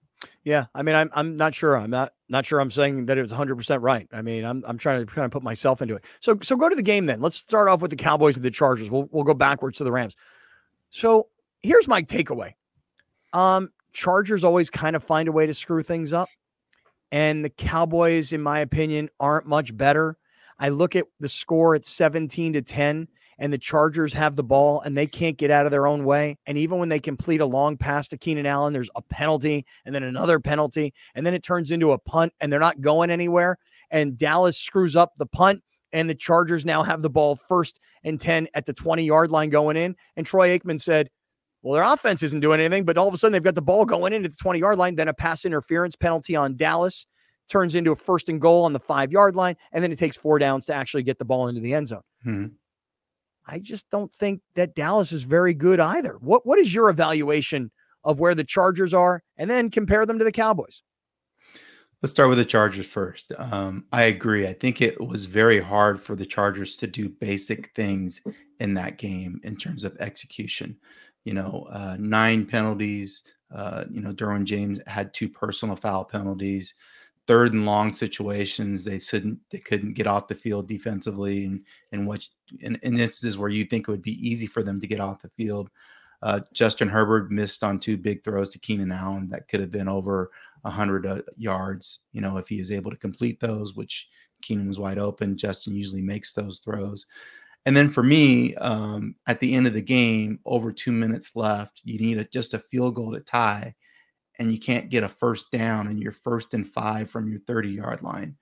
Yeah, 0.45 0.67
I 0.75 0.83
mean, 0.83 0.95
I'm 0.95 1.11
I'm 1.15 1.37
not 1.37 1.55
sure. 1.55 1.77
I'm 1.77 1.91
not 1.91 2.13
not 2.29 2.45
sure. 2.45 2.61
I'm 2.61 2.71
saying 2.71 3.07
that 3.07 3.17
it 3.17 3.21
was 3.21 3.31
100 3.31 3.57
percent 3.57 3.83
right. 3.83 4.07
I 4.13 4.23
mean, 4.23 4.45
I'm 4.45 4.63
I'm 4.67 4.79
trying 4.79 5.05
to 5.05 5.13
kind 5.13 5.25
of 5.25 5.31
put 5.31 5.43
myself 5.43 5.81
into 5.81 5.97
it. 5.97 6.05
So 6.21 6.39
so 6.43 6.55
go 6.57 6.69
to 6.69 6.77
the 6.77 6.83
game 6.83 7.07
then. 7.07 7.21
Let's 7.21 7.37
start 7.37 7.69
off 7.69 7.81
with 7.81 7.91
the 7.91 7.97
Cowboys 7.97 8.37
and 8.37 8.45
the 8.45 8.51
Chargers. 8.51 8.91
We'll 8.91 9.09
we'll 9.11 9.25
go 9.25 9.35
backwards 9.35 9.79
to 9.79 9.85
the 9.85 9.93
Rams. 9.93 10.15
So 10.91 11.29
here's 11.63 11.89
my 11.89 12.03
takeaway. 12.03 12.53
Um, 13.33 13.71
Chargers 13.95 14.45
always 14.45 14.69
kind 14.71 14.95
of 14.95 15.03
find 15.03 15.29
a 15.29 15.33
way 15.33 15.47
to 15.47 15.55
screw 15.55 15.83
things 15.83 16.13
up 16.13 16.29
and 17.15 17.45
the 17.45 17.51
Cowboys, 17.51 18.33
in 18.33 18.43
my 18.43 18.59
opinion, 18.59 19.09
aren't 19.21 19.47
much 19.47 19.77
better. 19.77 20.19
I 20.59 20.71
look 20.71 20.97
at 20.97 21.07
the 21.21 21.29
score 21.29 21.77
at 21.77 21.87
17 21.87 22.55
to 22.55 22.63
10, 22.63 23.07
and 23.39 23.53
the 23.53 23.59
Chargers 23.59 24.13
have 24.13 24.37
the 24.37 24.43
ball 24.43 24.81
and 24.81 24.97
they 24.97 25.07
can't 25.07 25.37
get 25.37 25.51
out 25.51 25.67
of 25.67 25.73
their 25.73 25.87
own 25.87 26.05
way. 26.05 26.37
And 26.47 26.57
even 26.59 26.79
when 26.79 26.89
they 26.89 27.01
complete 27.01 27.41
a 27.41 27.47
long 27.47 27.77
pass 27.77 28.09
to 28.09 28.19
Keenan 28.19 28.47
Allen, 28.47 28.73
there's 28.73 28.91
a 28.95 29.03
penalty 29.03 29.65
and 29.85 29.95
then 29.95 30.03
another 30.03 30.41
penalty, 30.41 30.93
and 31.15 31.27
then 31.27 31.35
it 31.35 31.43
turns 31.43 31.71
into 31.71 31.93
a 31.93 31.99
punt 31.99 32.33
and 32.41 32.53
they're 32.53 32.61
not 32.61 32.81
going 32.81 33.11
anywhere. 33.11 33.59
And 33.91 34.17
Dallas 34.17 34.59
screws 34.59 34.97
up 34.97 35.13
the 35.19 35.27
punt, 35.27 35.63
and 35.93 36.11
the 36.11 36.15
Chargers 36.15 36.65
now 36.67 36.83
have 36.83 37.03
the 37.03 37.11
ball 37.11 37.37
first 37.37 37.81
and 38.03 38.21
10 38.21 38.49
at 38.55 38.67
the 38.67 38.73
20 38.73 39.05
yard 39.05 39.31
line 39.31 39.51
going 39.51 39.77
in. 39.77 39.95
And 40.17 40.27
Troy 40.27 40.59
Aikman 40.59 40.81
said, 40.81 41.09
well, 41.63 41.75
their 41.75 41.83
offense 41.83 42.23
isn't 42.23 42.41
doing 42.41 42.61
anything, 42.61 42.85
but 42.85 42.99
all 42.99 43.09
of 43.09 43.15
a 43.15 43.17
sudden 43.17 43.33
they've 43.33 43.43
got 43.43 43.55
the 43.55 43.63
ball 43.63 43.87
going 43.87 44.13
into 44.13 44.29
the 44.29 44.37
20 44.37 44.59
yard 44.59 44.77
line. 44.77 44.97
Then 44.97 45.09
a 45.09 45.15
pass 45.15 45.45
interference 45.45 45.97
penalty 45.97 46.37
on 46.37 46.57
Dallas 46.57 47.07
turns 47.49 47.75
into 47.75 47.93
a 47.93 47.97
first 47.97 48.29
and 48.29 48.41
goal 48.41 48.65
on 48.65 48.73
the 48.73 48.81
five 48.81 49.13
yard 49.13 49.35
line. 49.35 49.57
And 49.73 49.83
then 49.83 49.93
it 49.93 49.99
takes 49.99 50.17
four 50.17 50.39
downs 50.39 50.67
to 50.67 50.75
actually 50.75 51.05
get 51.05 51.19
the 51.19 51.25
ball 51.25 51.49
into 51.49 51.61
the 51.61 51.73
end 51.73 51.89
zone. 51.89 52.03
Hmm. 52.23 52.47
I 53.47 53.59
just 53.59 53.89
don't 53.91 54.13
think 54.13 54.41
that 54.55 54.75
Dallas 54.75 55.13
is 55.13 55.23
very 55.23 55.55
good 55.55 55.81
either. 55.81 56.17
What 56.21 56.47
What 56.47 56.59
is 56.59 56.73
your 56.73 56.89
evaluation 56.89 57.71
of 58.03 58.21
where 58.21 58.35
the 58.35 58.45
Chargers 58.45 58.95
are 58.95 59.23
and 59.37 59.51
then 59.51 59.71
compare 59.71 60.07
them 60.07 60.19
to 60.19 60.25
the 60.25 60.33
Cowboys? 60.33 60.83
Let's 62.03 62.13
start 62.13 62.29
with 62.29 62.39
the 62.39 62.45
Chargers 62.45 62.87
first. 62.87 63.33
Um, 63.39 63.87
I 63.91 64.05
agree. 64.05 64.47
I 64.47 64.53
think 64.53 64.83
it 64.83 65.01
was 65.01 65.25
very 65.25 65.59
hard 65.59 66.01
for 66.01 66.15
the 66.15 66.27
Chargers 66.27 66.77
to 66.79 66.87
do 66.87 67.09
basic 67.09 67.75
things 67.75 68.21
in 68.61 68.75
that 68.75 68.99
game 68.99 69.41
in 69.43 69.57
terms 69.57 69.85
of 69.85 69.97
execution 70.01 70.77
you 71.25 71.33
know, 71.33 71.67
uh, 71.71 71.97
nine 71.99 72.47
penalties. 72.47 73.23
Uh, 73.55 73.85
you 73.91 74.01
know, 74.01 74.13
Derwin 74.13 74.45
James 74.45 74.81
had 74.87 75.15
two 75.15 75.29
personal 75.29 75.77
foul 75.77 76.05
penalties. 76.05 76.75
Third 77.27 77.53
and 77.53 77.67
long 77.67 77.93
situations, 77.93 78.85
they 78.85 78.99
couldn't 78.99 79.39
they 79.51 79.59
couldn't 79.59 79.95
get 79.95 80.07
off 80.07 80.29
the 80.29 80.35
field 80.35 80.69
defensively, 80.69 81.45
and 81.45 81.65
and 81.93 82.07
what 82.07 82.27
in, 82.61 82.77
in 82.83 82.99
instances 82.99 83.39
where 83.39 83.51
you 83.51 83.65
think 83.65 83.89
it 83.89 83.91
would 83.91 84.03
be 84.03 84.29
easy 84.29 84.47
for 84.47 84.63
them 84.63 84.81
to 84.81 84.87
get 84.87 85.01
off 85.01 85.23
the 85.23 85.31
field. 85.31 85.71
Uh, 86.23 86.41
Justin 86.55 86.89
Herbert 86.89 87.31
missed 87.31 87.63
on 87.63 87.79
two 87.79 87.99
big 87.99 88.25
throws 88.25 88.49
to 88.51 88.59
Keenan 88.59 88.93
Allen 88.93 89.29
that 89.29 89.47
could 89.47 89.61
have 89.61 89.71
been 89.71 89.89
over 89.89 90.31
100 90.63 91.07
uh, 91.07 91.21
yards. 91.37 92.01
You 92.13 92.23
know, 92.23 92.39
if 92.39 92.49
he 92.49 92.61
was 92.61 92.71
able 92.71 92.91
to 92.91 92.97
complete 92.97 93.41
those, 93.41 93.75
which 93.75 94.09
Keenan 94.45 94.69
was 94.69 94.79
wide 94.79 94.99
open. 94.99 95.37
Justin 95.37 95.75
usually 95.75 96.03
makes 96.03 96.33
those 96.33 96.61
throws. 96.61 97.07
And 97.67 97.77
then 97.77 97.91
for 97.91 98.03
me, 98.03 98.55
um, 98.57 99.17
at 99.27 99.41
the 99.41 99.55
end 99.55 99.67
of 99.67 99.73
the 99.73 99.83
game, 99.83 100.39
over 100.45 100.71
two 100.71 100.93
minutes 100.93 101.35
left, 101.35 101.81
you 101.85 101.99
need 101.99 102.19
a, 102.19 102.25
just 102.25 102.55
a 102.55 102.59
field 102.59 102.95
goal 102.95 103.13
to 103.13 103.21
tie, 103.21 103.75
and 104.39 104.51
you 104.51 104.59
can't 104.59 104.91
get 104.91 105.05
a 105.05 105.09
first 105.09 105.51
down, 105.51 105.87
and 105.87 106.01
you're 106.01 106.13
first 106.13 106.55
and 106.55 106.69
five 106.69 107.11
from 107.11 107.29
your 107.29 107.41
30 107.41 107.71
yard 107.71 108.03
line. 108.03 108.37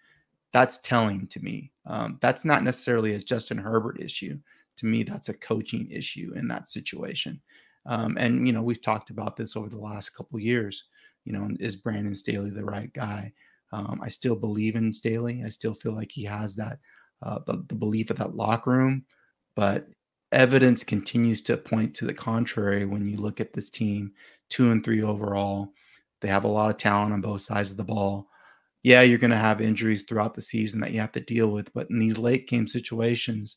That's 0.53 0.79
telling 0.79 1.27
to 1.29 1.41
me. 1.41 1.73
Um, 1.87 2.19
that's 2.21 2.45
not 2.45 2.63
necessarily 2.63 3.15
a 3.15 3.19
Justin 3.19 3.59
Herbert 3.59 4.01
issue. 4.01 4.39
To 4.79 4.87
me, 4.87 5.03
that's 5.03 5.29
a 5.29 5.35
coaching 5.35 5.91
issue 5.91 6.33
in 6.37 6.49
that 6.49 6.69
situation. 6.69 7.41
Um, 7.87 8.17
and 8.19 8.47
you 8.47 8.53
know, 8.53 8.63
we've 8.63 8.83
talked 8.83 9.11
about 9.11 9.37
this 9.37 9.57
over 9.57 9.69
the 9.69 9.79
last 9.79 10.11
couple 10.11 10.39
years. 10.39 10.85
You 11.25 11.33
know, 11.33 11.49
is 11.61 11.77
Brandon 11.77 12.15
Staley 12.15 12.51
the 12.51 12.65
right 12.65 12.93
guy? 12.93 13.33
Um, 13.73 14.01
I 14.03 14.09
still 14.09 14.37
believe 14.37 14.77
in 14.77 14.93
Staley. 14.93 15.43
I 15.45 15.49
still 15.49 15.75
feel 15.75 15.93
like 15.93 16.13
he 16.13 16.25
has 16.25 16.55
that 16.57 16.79
uh, 17.23 17.39
the, 17.47 17.65
the 17.69 17.75
belief 17.75 18.11
of 18.11 18.19
that 18.19 18.37
locker 18.37 18.71
room, 18.71 19.05
but 19.55 19.87
evidence 20.33 20.83
continues 20.83 21.43
to 21.43 21.57
point 21.57 21.95
to 21.95 22.05
the 22.05 22.15
contrary 22.15 22.85
when 22.85 23.07
you 23.07 23.17
look 23.17 23.41
at 23.41 23.53
this 23.53 23.71
team, 23.71 24.13
two 24.49 24.71
and 24.71 24.85
three 24.85 25.03
overall. 25.03 25.73
They 26.23 26.29
have 26.29 26.45
a 26.45 26.49
lot 26.49 26.71
of 26.71 26.77
talent 26.79 27.13
on 27.13 27.21
both 27.21 27.43
sides 27.43 27.71
of 27.71 27.77
the 27.77 27.85
ball. 27.85 28.29
Yeah, 28.83 29.03
you're 29.03 29.19
going 29.19 29.31
to 29.33 29.37
have 29.37 29.61
injuries 29.61 30.05
throughout 30.09 30.35
the 30.35 30.43
season 30.43 30.81
that 30.81 30.93
you 30.93 31.01
have 31.01 31.13
to 31.13 31.21
deal 31.21 31.49
with, 31.49 31.73
but 31.73 31.89
in 31.91 31.99
these 31.99 32.19
late 32.19 32.49
game 32.49 32.67
situations, 32.67 33.57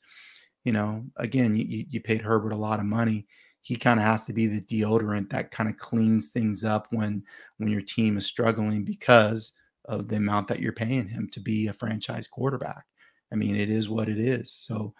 you 0.65 0.73
know, 0.73 1.05
again, 1.17 1.55
you, 1.55 1.85
you 1.89 2.01
paid 2.01 2.21
Herbert 2.21 2.51
a 2.51 2.57
lot 2.57 2.79
of 2.79 2.85
money. 2.85 3.25
He 3.61 3.75
kind 3.75 3.99
of 3.99 4.05
has 4.05 4.25
to 4.25 4.33
be 4.33 4.45
the 4.45 4.61
deodorant 4.61 5.29
that 5.29 5.51
kind 5.51 5.69
of 5.69 5.77
cleans 5.77 6.29
things 6.29 6.63
up 6.63 6.87
when 6.91 7.23
when 7.57 7.69
your 7.69 7.81
team 7.81 8.17
is 8.17 8.25
struggling 8.25 8.83
because 8.83 9.53
of 9.85 10.07
the 10.07 10.17
amount 10.17 10.47
that 10.47 10.59
you're 10.59 10.73
paying 10.73 11.07
him 11.07 11.29
to 11.31 11.39
be 11.39 11.67
a 11.67 11.73
franchise 11.73 12.27
quarterback. 12.27 12.85
I 13.31 13.35
mean, 13.35 13.55
it 13.55 13.69
is 13.69 13.89
what 13.89 14.09
it 14.09 14.19
is. 14.19 14.51
So, 14.51 14.93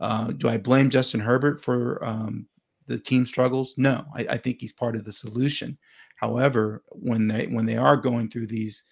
uh, 0.00 0.28
do 0.32 0.48
I 0.48 0.58
blame 0.58 0.90
Justin 0.90 1.20
Herbert 1.20 1.62
for 1.62 2.04
um, 2.04 2.46
the 2.86 2.98
team 2.98 3.26
struggles? 3.26 3.74
No, 3.76 4.04
I, 4.14 4.26
I, 4.30 4.36
think 4.36 4.60
he's 4.60 4.72
part 4.72 4.94
of 4.94 5.04
the 5.04 5.12
solution. 5.12 5.76
However, 6.18 6.82
when 6.90 7.28
they 7.28 7.46
when 7.46 7.64
they 7.64 7.76
are 7.76 7.96
going 7.96 8.28
through 8.28 8.48
these 8.48 8.82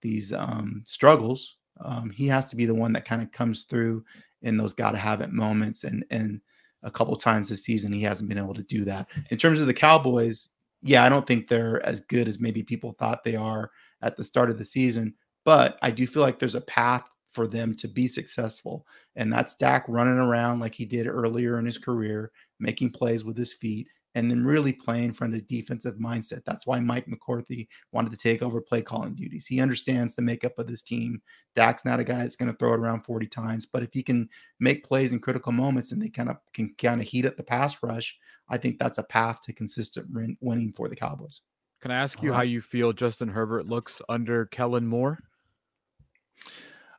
these 0.00 0.32
um, 0.32 0.82
struggles, 0.84 1.56
um, 1.84 2.10
he 2.10 2.26
has 2.26 2.46
to 2.46 2.56
be 2.56 2.66
the 2.66 2.74
one 2.74 2.92
that 2.92 3.04
kind 3.04 3.22
of 3.22 3.30
comes 3.30 3.64
through 3.64 4.04
in 4.42 4.56
those 4.56 4.74
got 4.74 4.90
to 4.90 4.98
have 4.98 5.20
it 5.20 5.32
moments. 5.32 5.84
And 5.84 6.04
and 6.10 6.40
a 6.82 6.90
couple 6.90 7.14
times 7.16 7.48
this 7.48 7.64
season, 7.64 7.92
he 7.92 8.02
hasn't 8.02 8.28
been 8.28 8.38
able 8.38 8.54
to 8.54 8.64
do 8.64 8.84
that. 8.84 9.06
In 9.30 9.38
terms 9.38 9.60
of 9.60 9.68
the 9.68 9.74
Cowboys, 9.74 10.48
yeah, 10.82 11.04
I 11.04 11.08
don't 11.08 11.26
think 11.26 11.46
they're 11.46 11.84
as 11.86 12.00
good 12.00 12.26
as 12.26 12.40
maybe 12.40 12.64
people 12.64 12.96
thought 12.98 13.22
they 13.22 13.36
are 13.36 13.70
at 14.02 14.16
the 14.16 14.24
start 14.24 14.50
of 14.50 14.58
the 14.58 14.64
season. 14.64 15.14
But 15.44 15.78
I 15.82 15.92
do 15.92 16.06
feel 16.06 16.22
like 16.22 16.40
there's 16.40 16.56
a 16.56 16.60
path 16.62 17.04
for 17.30 17.46
them 17.46 17.74
to 17.76 17.88
be 17.88 18.08
successful. 18.08 18.86
And 19.16 19.32
that's 19.32 19.54
Dak 19.54 19.84
running 19.88 20.18
around 20.18 20.58
like 20.58 20.74
he 20.74 20.84
did 20.84 21.06
earlier 21.06 21.58
in 21.58 21.64
his 21.64 21.78
career, 21.78 22.32
making 22.58 22.90
plays 22.90 23.24
with 23.24 23.36
his 23.36 23.54
feet, 23.54 23.88
and 24.14 24.30
then 24.30 24.44
really 24.44 24.72
playing 24.72 25.12
from 25.12 25.32
a 25.34 25.40
defensive 25.40 25.96
mindset. 25.96 26.42
That's 26.44 26.66
why 26.66 26.80
Mike 26.80 27.08
McCarthy 27.08 27.68
wanted 27.92 28.10
to 28.10 28.18
take 28.18 28.42
over 28.42 28.60
play 28.60 28.82
calling 28.82 29.14
duties. 29.14 29.46
He 29.46 29.60
understands 29.60 30.14
the 30.14 30.22
makeup 30.22 30.58
of 30.58 30.66
this 30.66 30.82
team. 30.82 31.22
Dak's 31.54 31.84
not 31.84 32.00
a 32.00 32.04
guy 32.04 32.18
that's 32.18 32.36
going 32.36 32.50
to 32.50 32.56
throw 32.56 32.74
it 32.74 32.80
around 32.80 33.04
40 33.04 33.26
times, 33.26 33.66
but 33.66 33.82
if 33.82 33.92
he 33.92 34.02
can 34.02 34.28
make 34.60 34.84
plays 34.84 35.12
in 35.12 35.20
critical 35.20 35.52
moments 35.52 35.92
and 35.92 36.00
they 36.00 36.08
kind 36.08 36.28
of 36.28 36.36
can 36.52 36.74
kind 36.78 37.00
of 37.00 37.06
heat 37.06 37.26
up 37.26 37.36
the 37.36 37.42
pass 37.42 37.82
rush, 37.82 38.16
I 38.48 38.58
think 38.58 38.78
that's 38.78 38.98
a 38.98 39.04
path 39.04 39.40
to 39.42 39.52
consistent 39.52 40.06
winning 40.40 40.72
for 40.76 40.88
the 40.88 40.96
Cowboys. 40.96 41.40
Can 41.80 41.90
I 41.90 41.96
ask 41.96 42.22
you 42.22 42.32
how 42.32 42.42
you 42.42 42.60
feel 42.60 42.92
Justin 42.92 43.28
Herbert 43.28 43.66
looks 43.66 44.00
under 44.08 44.46
Kellen 44.46 44.86
Moore? 44.86 45.18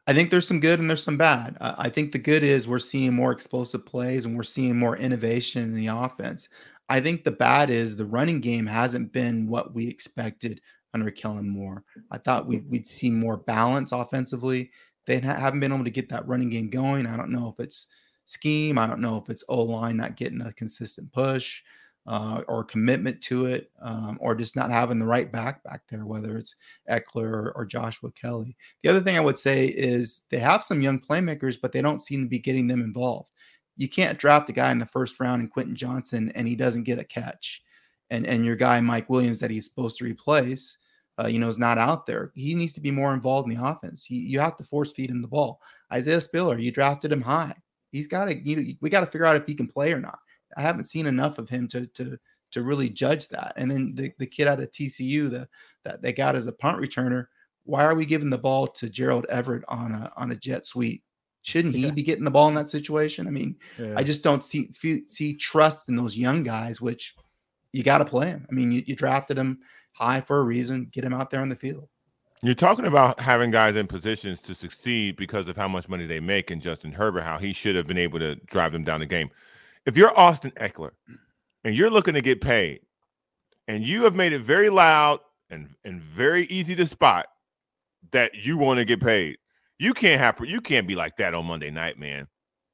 I 0.06 0.13
think 0.13 0.30
there's 0.30 0.47
some 0.47 0.60
good 0.60 0.80
and 0.80 0.89
there's 0.89 1.04
some 1.04 1.15
bad. 1.15 1.56
Uh, 1.62 1.76
I 1.78 1.89
think 1.89 2.12
the 2.12 2.19
good 2.19 2.43
is 2.43 2.67
we're 2.67 2.80
seeing 2.80 3.13
more 3.13 3.32
explosive 3.32 3.86
plays 3.86 4.26
and 4.26 4.36
we're 4.36 4.43
seeing 4.43 4.78
more 4.78 4.97
innovation 4.97 5.63
in 5.63 5.76
the 5.76 5.88
offense. 5.88 6.49
I 6.89 7.00
think 7.00 7.24
the 7.24 7.32
bad 7.32 7.69
is 7.69 7.96
the 7.96 8.06
running 8.06 8.41
game 8.41 8.65
hasn't 8.65 9.12
been 9.13 9.48
what 9.48 9.74
we 9.74 9.88
expected 9.88 10.62
under 10.93 11.10
Kellen 11.10 11.50
Moore. 11.50 11.84
I 12.12 12.17
thought 12.17 12.48
we'd, 12.48 12.69
we'd 12.69 12.88
see 12.88 13.10
more 13.10 13.38
balance 13.38 13.91
offensively. 13.91 14.72
They 15.06 15.19
haven't 15.19 15.60
been 15.60 15.74
able 15.74 15.84
to 15.84 15.89
get 15.89 16.10
that 16.10 16.28
running 16.28 16.50
game 16.50 16.69
going. 16.69 17.08
I 17.08 17.17
don't 17.17 17.32
know 17.32 17.54
if 17.58 17.63
it's 17.63 17.88
scheme. 18.26 18.78
I 18.78 18.88
don't 18.88 19.02
know 19.02 19.17
if 19.17 19.30
it's 19.30 19.43
O 19.50 19.63
line 19.63 19.98
not 19.98 20.15
getting 20.15 20.41
a 20.41 20.54
consistent 20.54 21.12
push 21.12 21.62
uh, 22.06 22.41
or 22.48 22.63
commitment 22.63 23.22
to 23.22 23.46
it, 23.46 23.72
um, 23.82 24.17
or 24.19 24.36
just 24.36 24.56
not 24.56 24.69
having 24.69 25.00
the 25.00 25.06
right 25.06 25.32
back 25.32 25.63
back 25.63 25.84
there, 25.89 26.06
whether 26.06 26.38
it's 26.38 26.56
Ekeler 26.89 27.24
or, 27.24 27.54
or, 27.56 27.65
Joshua 27.65 28.12
Kelley. 28.12 28.58
The 28.82 28.89
other 28.89 29.00
thing 29.00 29.15
I 29.15 29.22
would 29.22 29.38
say 29.38 29.67
is 29.67 30.24
they 30.30 30.39
have 30.39 30.63
some 30.63 30.82
young 30.82 31.00
playmakers, 31.00 31.58
but 31.62 31.72
they 31.72 31.82
don't 31.82 32.02
seem 32.02 32.24
to 32.24 32.30
be 32.30 32.39
getting 32.39 32.67
them 32.67 32.82
involved. 32.82 33.30
You 33.76 33.90
can't 33.90 34.20
draft 34.20 34.50
a 34.50 34.54
guy 34.54 34.72
in 34.72 34.80
the 34.80 34.86
first 34.86 35.20
round 35.20 35.42
in 35.42 35.48
Quentin 35.48 35.76
Johnston 35.76 36.32
and 36.36 36.48
he 36.48 36.56
doesn't 36.56 36.84
get 36.84 37.00
a 37.00 37.04
catch, 37.04 37.62
and 38.10 38.26
and 38.26 38.46
your 38.46 38.56
guy 38.56 38.80
Mike 38.82 39.10
Williams 39.10 39.40
that 39.40 39.52
he's 39.52 39.66
supposed 39.66 39.98
to 39.98 40.06
replace. 40.06 40.78
Uh, 41.22 41.28
you 41.28 41.38
know, 41.38 41.48
is 41.48 41.60
not 41.60 41.78
out 41.78 42.08
there. 42.08 42.32
He 42.34 42.56
needs 42.56 42.74
to 42.74 42.82
be 42.82 42.90
more 42.90 43.14
involved 43.14 43.48
in 43.48 43.56
the 43.56 43.64
offense. 43.64 44.04
He, 44.04 44.16
you 44.16 44.40
have 44.40 44.56
to 44.56 44.64
force 44.64 44.94
feed 44.94 45.12
him 45.12 45.22
the 45.22 45.28
ball. 45.28 45.62
Isaiah 45.94 46.20
Spiller, 46.20 46.58
you 46.58 46.72
drafted 46.72 47.12
him 47.12 47.22
high. 47.22 47.54
He's 47.92 48.08
got 48.08 48.26
to, 48.26 48.36
you 48.36 48.56
know, 48.56 48.74
we 48.82 48.90
got 48.90 49.02
to 49.02 49.06
figure 49.06 49.28
out 49.28 49.36
if 49.36 49.46
he 49.46 49.54
can 49.54 49.68
play 49.68 49.94
or 49.94 50.00
not. 50.00 50.18
I 50.58 50.62
haven't 50.62 50.86
seen 50.86 51.06
enough 51.06 51.38
of 51.38 51.50
him 51.50 51.68
to 51.68 51.86
to 51.86 52.18
to 52.54 52.64
really 52.64 52.90
judge 52.90 53.28
that. 53.30 53.54
And 53.58 53.70
then 53.70 53.94
the, 53.96 54.12
the 54.20 54.28
kid 54.28 54.48
out 54.48 54.60
of 54.60 54.70
TCU 54.72 55.30
the, 55.30 55.48
that 55.84 56.02
they 56.02 56.14
got 56.14 56.36
as 56.36 56.48
a 56.48 56.52
punt 56.52 56.78
returner, 56.80 57.26
why 57.66 57.84
are 57.84 57.96
we 57.96 58.06
giving 58.06 58.30
the 58.30 58.38
ball 58.38 58.68
to 58.68 58.90
Gerald 58.90 59.26
Everett 59.30 59.64
on 59.68 59.92
a 59.92 60.12
on 60.16 60.32
a 60.32 60.36
jet 60.36 60.66
sweep? 60.66 61.04
Shouldn't 61.44 61.76
he 61.76 61.82
yeah. 61.82 61.92
be 61.92 62.04
getting 62.04 62.26
the 62.26 62.32
ball 62.32 62.48
in 62.48 62.56
that 62.56 62.70
situation? 62.70 63.28
I 63.28 63.30
mean, 63.30 63.56
yeah. 63.78 63.94
I 63.96 64.04
just 64.04 64.24
don't 64.24 64.44
see 64.44 64.72
see 64.72 65.34
trust 65.36 65.90
in 65.90 65.96
those 65.96 66.18
young 66.18 66.44
guys, 66.44 66.82
which 66.82 67.16
you 67.72 67.84
got 67.84 68.00
to 68.00 68.06
play 68.06 68.28
him. 68.28 68.48
I 68.50 68.54
mean, 68.54 68.72
you, 68.72 68.84
you 68.86 68.96
drafted 68.96 69.38
him 69.38 69.60
high 69.92 70.22
for 70.22 70.40
a 70.40 70.44
reason. 70.44 70.90
Get 70.92 71.04
him 71.04 71.14
out 71.14 71.30
there 71.30 71.42
on 71.42 71.50
the 71.50 71.56
field. 71.56 71.88
You're 72.42 72.56
talking 72.56 72.86
about 72.86 73.20
having 73.20 73.52
guys 73.52 73.76
in 73.76 73.88
positions 73.88 74.42
to 74.42 74.56
succeed 74.56 75.16
because 75.16 75.48
of 75.48 75.56
how 75.56 75.68
much 75.68 75.88
money 75.88 76.06
they 76.06 76.20
make, 76.20 76.52
and 76.52 76.62
Justin 76.62 76.92
Herbert, 76.92 77.22
how 77.22 77.38
he 77.38 77.54
should 77.54 77.76
have 77.76 77.88
been 77.88 77.98
able 77.98 78.20
to 78.20 78.36
drive 78.36 78.74
them 78.74 78.84
down 78.84 79.00
the 79.00 79.06
game 79.06 79.30
if 79.86 79.98
you're 79.98 80.18
Austin 80.18 80.52
Ekeler 80.52 80.92
and 81.64 81.76
you're 81.76 81.90
looking 81.90 82.14
to 82.14 82.22
get 82.22 82.42
paid, 82.42 82.82
and 83.68 83.84
you 83.86 84.04
have 84.04 84.16
made 84.16 84.34
it 84.34 84.42
very 84.42 84.70
loud 84.70 85.20
and, 85.50 85.76
and 85.84 86.02
very 86.02 86.44
easy 86.46 86.76
to 86.76 86.86
spot 86.86 87.28
that 88.12 88.36
you 88.36 88.58
want 88.58 88.80
to 88.80 88.86
get 88.86 89.02
paid, 89.02 89.38
you 89.80 89.94
can't 89.94 90.20
have 90.20 90.38
you 90.46 90.62
can't 90.62 90.88
be 90.88 90.96
like 90.96 91.18
that 91.18 91.34
on 91.34 91.46
Monday 91.46 91.72
night, 91.72 92.00
man. 92.00 92.28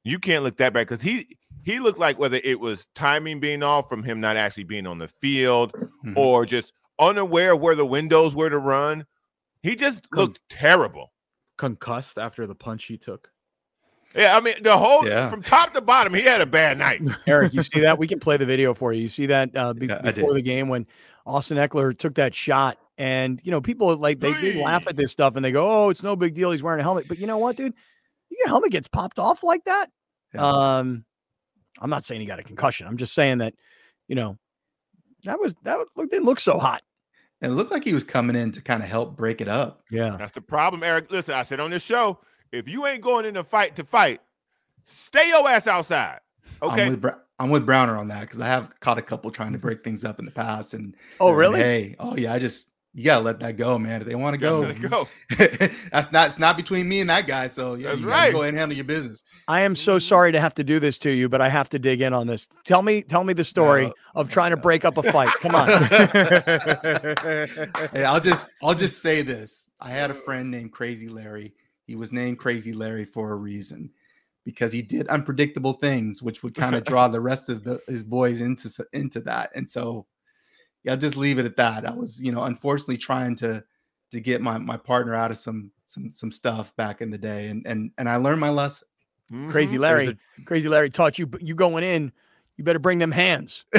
You 0.04 0.18
can't 0.18 0.44
look 0.44 0.56
that 0.58 0.72
bad 0.72 0.86
because 0.86 1.02
he 1.02 1.36
he 1.62 1.78
looked 1.78 1.98
like 1.98 2.18
whether 2.18 2.40
it 2.42 2.60
was 2.60 2.88
timing 2.94 3.40
being 3.40 3.62
off 3.62 3.88
from 3.88 4.02
him 4.02 4.20
not 4.20 4.36
actually 4.36 4.64
being 4.64 4.86
on 4.86 4.98
the 4.98 5.08
field 5.08 5.72
mm-hmm. 5.72 6.16
or 6.16 6.46
just 6.46 6.72
unaware 6.98 7.52
of 7.52 7.60
where 7.60 7.74
the 7.74 7.86
windows 7.86 8.34
were 8.34 8.50
to 8.50 8.58
run. 8.58 9.06
He 9.62 9.76
just 9.76 10.08
looked 10.12 10.40
terrible. 10.48 11.12
Concussed 11.58 12.18
after 12.18 12.46
the 12.46 12.54
punch 12.54 12.84
he 12.84 12.96
took. 12.96 13.30
Yeah, 14.14 14.36
I 14.36 14.40
mean 14.40 14.54
the 14.62 14.76
whole 14.76 15.06
yeah. 15.06 15.28
from 15.28 15.42
top 15.42 15.72
to 15.74 15.80
bottom, 15.80 16.14
he 16.14 16.22
had 16.22 16.40
a 16.40 16.46
bad 16.46 16.78
night. 16.78 17.02
Eric, 17.26 17.52
you 17.52 17.62
see 17.62 17.80
that? 17.80 17.98
We 17.98 18.08
can 18.08 18.18
play 18.18 18.36
the 18.36 18.46
video 18.46 18.74
for 18.74 18.92
you. 18.92 19.02
You 19.02 19.08
see 19.08 19.26
that 19.26 19.54
uh, 19.54 19.72
be- 19.72 19.86
yeah, 19.86 20.00
before 20.00 20.34
the 20.34 20.42
game 20.42 20.68
when 20.68 20.86
Austin 21.26 21.58
Ekeler 21.58 21.96
took 21.96 22.14
that 22.14 22.34
shot, 22.34 22.78
and 23.00 23.40
you 23.42 23.50
know 23.50 23.62
people 23.62 23.96
like 23.96 24.20
they, 24.20 24.30
they 24.34 24.62
laugh 24.62 24.86
at 24.86 24.94
this 24.94 25.10
stuff 25.10 25.34
and 25.34 25.42
they 25.44 25.50
go, 25.50 25.86
"Oh, 25.86 25.88
it's 25.88 26.02
no 26.02 26.14
big 26.16 26.34
deal. 26.34 26.50
He's 26.50 26.62
wearing 26.62 26.80
a 26.80 26.82
helmet." 26.82 27.08
But 27.08 27.18
you 27.18 27.26
know 27.26 27.38
what, 27.38 27.56
dude? 27.56 27.72
Your 28.28 28.46
helmet 28.46 28.72
gets 28.72 28.88
popped 28.88 29.18
off 29.18 29.42
like 29.42 29.64
that. 29.64 29.88
Yeah. 30.34 30.42
Um, 30.42 31.04
I'm 31.80 31.88
not 31.88 32.04
saying 32.04 32.20
he 32.20 32.26
got 32.26 32.38
a 32.38 32.42
concussion. 32.42 32.86
I'm 32.86 32.98
just 32.98 33.14
saying 33.14 33.38
that, 33.38 33.54
you 34.06 34.14
know, 34.14 34.38
that 35.24 35.40
was 35.40 35.54
that 35.62 35.78
was, 35.78 36.08
didn't 36.10 36.26
look 36.26 36.38
so 36.38 36.58
hot. 36.58 36.82
And 37.40 37.52
it 37.52 37.54
looked 37.54 37.70
like 37.70 37.84
he 37.84 37.94
was 37.94 38.04
coming 38.04 38.36
in 38.36 38.52
to 38.52 38.60
kind 38.60 38.82
of 38.82 38.88
help 38.90 39.16
break 39.16 39.40
it 39.40 39.48
up. 39.48 39.82
Yeah, 39.90 40.16
that's 40.18 40.32
the 40.32 40.42
problem, 40.42 40.82
Eric. 40.82 41.10
Listen, 41.10 41.34
I 41.34 41.42
said 41.42 41.58
on 41.58 41.70
this 41.70 41.84
show 41.84 42.20
if 42.52 42.68
you 42.68 42.86
ain't 42.86 43.00
going 43.00 43.24
in 43.24 43.38
a 43.38 43.44
fight 43.44 43.76
to 43.76 43.84
fight, 43.84 44.20
stay 44.84 45.28
your 45.28 45.48
ass 45.48 45.66
outside. 45.66 46.20
Okay. 46.62 46.84
I'm 46.84 47.00
with, 47.00 47.14
I'm 47.38 47.48
with 47.48 47.64
Browner 47.64 47.96
on 47.96 48.08
that 48.08 48.20
because 48.20 48.42
I 48.42 48.46
have 48.46 48.78
caught 48.80 48.98
a 48.98 49.02
couple 49.02 49.30
trying 49.30 49.52
to 49.52 49.58
break 49.58 49.82
things 49.82 50.04
up 50.04 50.18
in 50.18 50.26
the 50.26 50.30
past. 50.30 50.74
And 50.74 50.94
oh, 51.18 51.32
really? 51.32 51.60
And, 51.60 51.62
hey, 51.62 51.96
oh 51.98 52.14
yeah, 52.14 52.34
I 52.34 52.38
just 52.38 52.69
you 52.92 53.04
gotta 53.04 53.24
let 53.24 53.38
that 53.40 53.56
go, 53.56 53.78
man. 53.78 54.00
If 54.00 54.08
they 54.08 54.16
want 54.16 54.34
to 54.34 54.38
go, 54.38 54.60
Let 54.60 54.70
it 54.72 54.90
go. 54.90 55.08
that's 55.92 56.10
not 56.10 56.28
it's 56.28 56.40
not 56.40 56.56
between 56.56 56.88
me 56.88 57.00
and 57.00 57.10
that 57.10 57.26
guy. 57.26 57.46
So 57.46 57.74
yeah, 57.74 57.90
That's 57.90 58.00
you 58.00 58.08
right. 58.08 58.32
Go 58.32 58.40
ahead 58.40 58.50
and 58.50 58.58
handle 58.58 58.74
your 58.74 58.84
business. 58.84 59.22
I 59.46 59.60
am 59.60 59.76
so 59.76 59.96
mm-hmm. 59.96 60.00
sorry 60.00 60.32
to 60.32 60.40
have 60.40 60.54
to 60.54 60.64
do 60.64 60.80
this 60.80 60.98
to 60.98 61.10
you, 61.10 61.28
but 61.28 61.40
I 61.40 61.48
have 61.48 61.68
to 61.70 61.78
dig 61.78 62.00
in 62.00 62.12
on 62.12 62.26
this. 62.26 62.48
Tell 62.64 62.82
me, 62.82 63.02
tell 63.02 63.22
me 63.22 63.32
the 63.32 63.44
story 63.44 63.86
No, 63.86 63.92
of 64.16 64.28
trying 64.28 64.50
to 64.50 64.56
break 64.56 64.84
up 64.84 64.96
a 64.96 65.04
fight. 65.04 65.32
Come 65.34 65.54
on. 65.54 65.68
Hey, 67.92 68.04
I'll 68.04 68.20
just 68.20 68.50
I'll 68.62 68.74
just 68.74 69.02
say 69.02 69.22
this. 69.22 69.70
I 69.80 69.90
had 69.90 70.10
a 70.10 70.14
friend 70.14 70.50
named 70.50 70.72
Crazy 70.72 71.08
Larry. 71.08 71.54
He 71.86 71.96
was 71.96 72.12
named 72.12 72.38
Crazy 72.38 72.72
Larry 72.72 73.04
for 73.04 73.32
a 73.32 73.36
reason 73.36 73.90
because 74.44 74.72
he 74.72 74.82
did 74.82 75.06
unpredictable 75.08 75.74
things, 75.74 76.22
which 76.22 76.42
would 76.42 76.54
kind 76.54 76.74
of 76.74 76.84
draw 76.84 77.08
the 77.08 77.20
rest 77.20 77.48
of 77.48 77.64
the, 77.64 77.80
his 77.86 78.04
boys 78.04 78.40
into 78.40 78.70
into 78.92 79.20
that. 79.20 79.50
And 79.54 79.68
so, 79.68 80.06
yeah, 80.84 80.92
I'll 80.92 80.98
just 80.98 81.16
leave 81.16 81.38
it 81.38 81.44
at 81.46 81.56
that. 81.56 81.86
I 81.86 81.92
was, 81.92 82.22
you 82.22 82.32
know, 82.32 82.44
unfortunately 82.44 82.98
trying 82.98 83.36
to 83.36 83.62
to 84.12 84.20
get 84.20 84.40
my 84.40 84.58
my 84.58 84.76
partner 84.76 85.14
out 85.14 85.30
of 85.30 85.36
some 85.38 85.70
some 85.84 86.10
some 86.12 86.32
stuff 86.32 86.74
back 86.76 87.00
in 87.02 87.10
the 87.10 87.18
day, 87.18 87.48
and 87.48 87.64
and 87.66 87.90
and 87.98 88.08
I 88.08 88.16
learned 88.16 88.40
my 88.40 88.50
lesson. 88.50 88.86
Crazy 89.50 89.76
Mhm. 89.76 89.80
Larry, 89.80 90.18
Crazy 90.44 90.68
Larry 90.68 90.90
taught 90.90 91.16
you. 91.18 91.30
You 91.40 91.54
going 91.54 91.84
in, 91.84 92.10
you 92.56 92.64
better 92.64 92.80
bring 92.80 92.98
them 92.98 93.12
hands. 93.12 93.64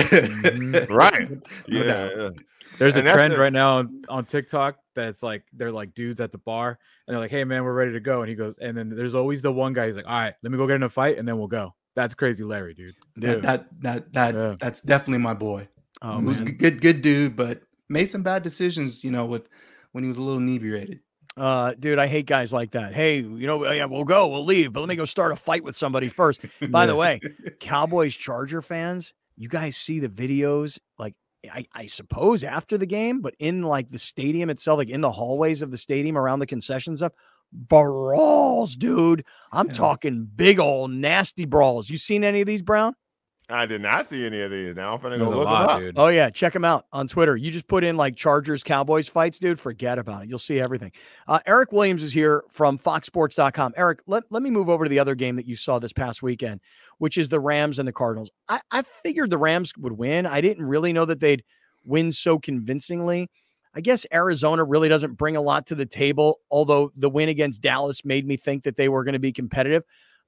Right. 0.90 1.30
No 1.30 1.40
Yeah. 1.68 2.10
yeah. 2.18 2.30
There's 2.78 2.96
And 2.96 3.06
a 3.08 3.14
trend 3.14 3.34
the- 3.34 3.40
right 3.40 3.52
now 3.52 3.80
on, 3.80 4.04
on 4.08 4.26
TikTok 4.26 4.78
that's 4.96 5.22
like 5.22 5.44
they're 5.54 5.72
like 5.74 5.94
dudes 5.94 6.22
at 6.22 6.32
the 6.32 6.38
bar 6.38 6.80
and 7.08 7.14
they're 7.14 7.20
like, 7.20 7.32
"Hey 7.32 7.44
man, 7.44 7.64
we're 7.66 7.74
ready 7.74 7.92
to 7.92 8.00
go." 8.00 8.22
And 8.22 8.30
he 8.30 8.36
goes, 8.36 8.58
and 8.60 8.76
then 8.78 8.90
there's 8.90 9.14
always 9.16 9.42
the 9.42 9.52
one 9.52 9.74
guy 9.74 9.88
who's 9.88 9.98
like, 9.98 10.08
"All 10.08 10.14
right, 10.20 10.34
let 10.42 10.52
me 10.52 10.58
go 10.58 10.66
get 10.68 10.78
in 10.78 10.84
a 10.84 10.90
fight 10.90 11.18
and 11.18 11.28
then 11.28 11.38
we'll 11.38 11.48
go." 11.48 11.74
That's 11.96 12.14
crazy, 12.14 12.44
Larry, 12.46 12.74
dude. 12.74 12.96
That, 13.18 13.42
that 13.44 13.68
that 13.82 14.14
that 14.14 14.36
Yeah. 14.36 14.56
that's 14.60 14.80
definitely 14.80 15.18
my 15.22 15.34
boy. 15.34 15.68
Oh, 16.02 16.20
he 16.20 16.26
was 16.26 16.42
a 16.42 16.46
man. 16.46 16.54
good, 16.56 16.82
good 16.82 17.02
dude, 17.02 17.36
but 17.36 17.62
made 17.90 18.10
some 18.10 18.24
bad 18.24 18.44
decisions, 18.44 19.04
you 19.04 19.12
know, 19.12 19.26
with 19.26 19.48
when 19.92 20.04
he 20.04 20.08
was 20.08 20.18
a 20.18 20.22
little 20.22 20.40
inebriated. 20.42 21.00
Uh, 21.38 21.74
dude, 21.80 22.00
I 22.00 22.08
hate 22.08 22.26
guys 22.26 22.52
like 22.52 22.72
that. 22.72 22.94
Hey, 22.94 23.20
you 23.20 23.48
know, 23.48 23.70
yeah, 23.72 23.86
we'll 23.86 24.04
go, 24.04 24.28
we'll 24.28 24.44
leave, 24.44 24.74
but 24.74 24.82
let 24.82 24.90
me 24.90 24.96
go 24.96 25.06
start 25.06 25.32
a 25.32 25.36
fight 25.36 25.64
with 25.64 25.76
somebody 25.78 26.10
first. 26.10 26.42
By 26.70 26.86
the 26.86 26.96
way, 26.96 27.20
Cowboys 27.60 28.16
Charger 28.16 28.62
fans, 28.62 29.14
you 29.38 29.48
guys 29.48 29.78
see 29.78 30.00
the 30.00 30.10
videos 30.10 30.78
like 31.00 31.14
I, 31.52 31.66
I 31.74 31.86
suppose 31.88 32.44
after 32.44 32.78
the 32.78 32.86
game, 32.86 33.22
but 33.22 33.34
in 33.40 33.64
like 33.64 33.90
the 33.90 33.98
stadium 34.00 34.50
itself, 34.50 34.78
like 34.78 34.90
in 34.90 35.02
the 35.02 35.12
hallways 35.12 35.62
of 35.62 35.72
the 35.72 35.78
stadium 35.78 36.18
around 36.18 36.40
the 36.40 36.46
concession 36.48 36.98
stuff, 36.98 37.14
brawls, 37.54 38.76
dude. 38.76 39.24
I'm 39.52 39.68
Yeah. 39.68 39.74
talking 39.74 40.26
big 40.36 40.60
old 40.60 40.92
nasty 40.92 41.46
brawls. 41.46 41.90
You 41.90 41.98
seen 41.98 42.24
any 42.24 42.42
of 42.42 42.48
these, 42.48 42.62
Brown? 42.62 42.94
I 43.54 43.66
did 43.66 43.82
not 43.82 44.08
see 44.08 44.26
any 44.26 44.42
of 44.42 44.52
these. 44.52 44.76
Now 44.76 44.94
I'm 44.94 45.02
gonna 45.02 45.18
go 45.18 45.30
look 45.30 45.46
lot, 45.46 45.68
them 45.68 45.70
up. 45.70 45.80
dude. 45.80 45.98
Oh 45.98 46.08
yeah, 46.08 46.30
check 46.30 46.54
them 46.54 46.66
out 46.66 46.86
on 46.92 47.08
Twitter. 47.08 47.36
You 47.36 47.52
just 47.52 47.68
put 47.68 47.84
in 47.84 47.98
like 47.98 48.16
Chargers 48.16 48.64
Cowboys 48.64 49.08
fights, 49.08 49.40
dude. 49.40 49.60
Forget 49.60 50.00
about 50.00 50.24
it. 50.24 50.30
You'll 50.30 50.40
see 50.40 50.60
everything. 50.60 50.92
Uh, 51.28 51.40
Eric 51.46 51.72
Williams 51.72 52.04
is 52.04 52.14
here 52.14 52.44
from 52.50 52.78
FoxSports.com. 52.78 53.74
Eric, 53.76 54.00
let, 54.08 54.24
let 54.30 54.44
me 54.44 54.50
move 54.50 54.70
over 54.70 54.86
to 54.86 54.90
the 54.90 55.00
other 55.00 55.16
game 55.16 55.36
that 55.36 55.46
you 55.46 55.56
saw 55.56 55.80
this 55.80 55.94
past 55.94 56.22
weekend, 56.24 56.62
which 56.98 57.18
is 57.18 57.30
the 57.30 57.40
Rams 57.40 57.80
and 57.80 57.88
the 57.88 57.94
Cardinals. 57.94 58.32
I, 58.48 58.60
I 58.72 58.82
figured 58.82 59.30
the 59.30 59.38
Rams 59.38 59.74
would 59.78 59.94
win. 59.94 60.26
I 60.26 60.42
didn't 60.42 60.66
really 60.66 60.94
know 60.94 61.06
that 61.06 61.20
they'd 61.20 61.44
win 61.84 62.12
so 62.12 62.40
convincingly. 62.40 63.30
I 63.74 63.82
guess 63.82 64.06
Arizona 64.14 64.64
really 64.64 64.90
doesn't 64.90 65.18
bring 65.18 65.36
a 65.36 65.42
lot 65.42 65.66
to 65.68 65.76
the 65.76 65.86
table, 65.86 66.40
although 66.50 66.92
the 66.96 67.10
win 67.10 67.30
against 67.30 67.62
Dallas 67.62 68.04
made 68.04 68.28
me 68.28 68.36
think 68.36 68.64
that 68.64 68.76
they 68.76 68.90
were 68.90 69.04
going 69.04 69.14
to 69.14 69.20
be 69.20 69.32
competitive. 69.32 69.84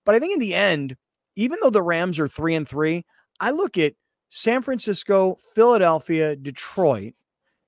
But 0.06 0.16
I 0.16 0.20
think 0.20 0.34
in 0.34 0.40
the 0.40 0.54
end, 0.54 0.96
even 1.36 1.60
though 1.62 1.70
the 1.70 1.82
Rams 1.82 2.20
are 2.20 2.28
three 2.28 2.56
and 2.56 2.68
three, 2.68 3.06
I 3.40 3.52
look 3.52 3.78
at 3.78 3.94
San 4.30 4.62
Francisco, 4.62 5.38
Philadelphia, 5.54 6.36
Detroit, 6.36 7.14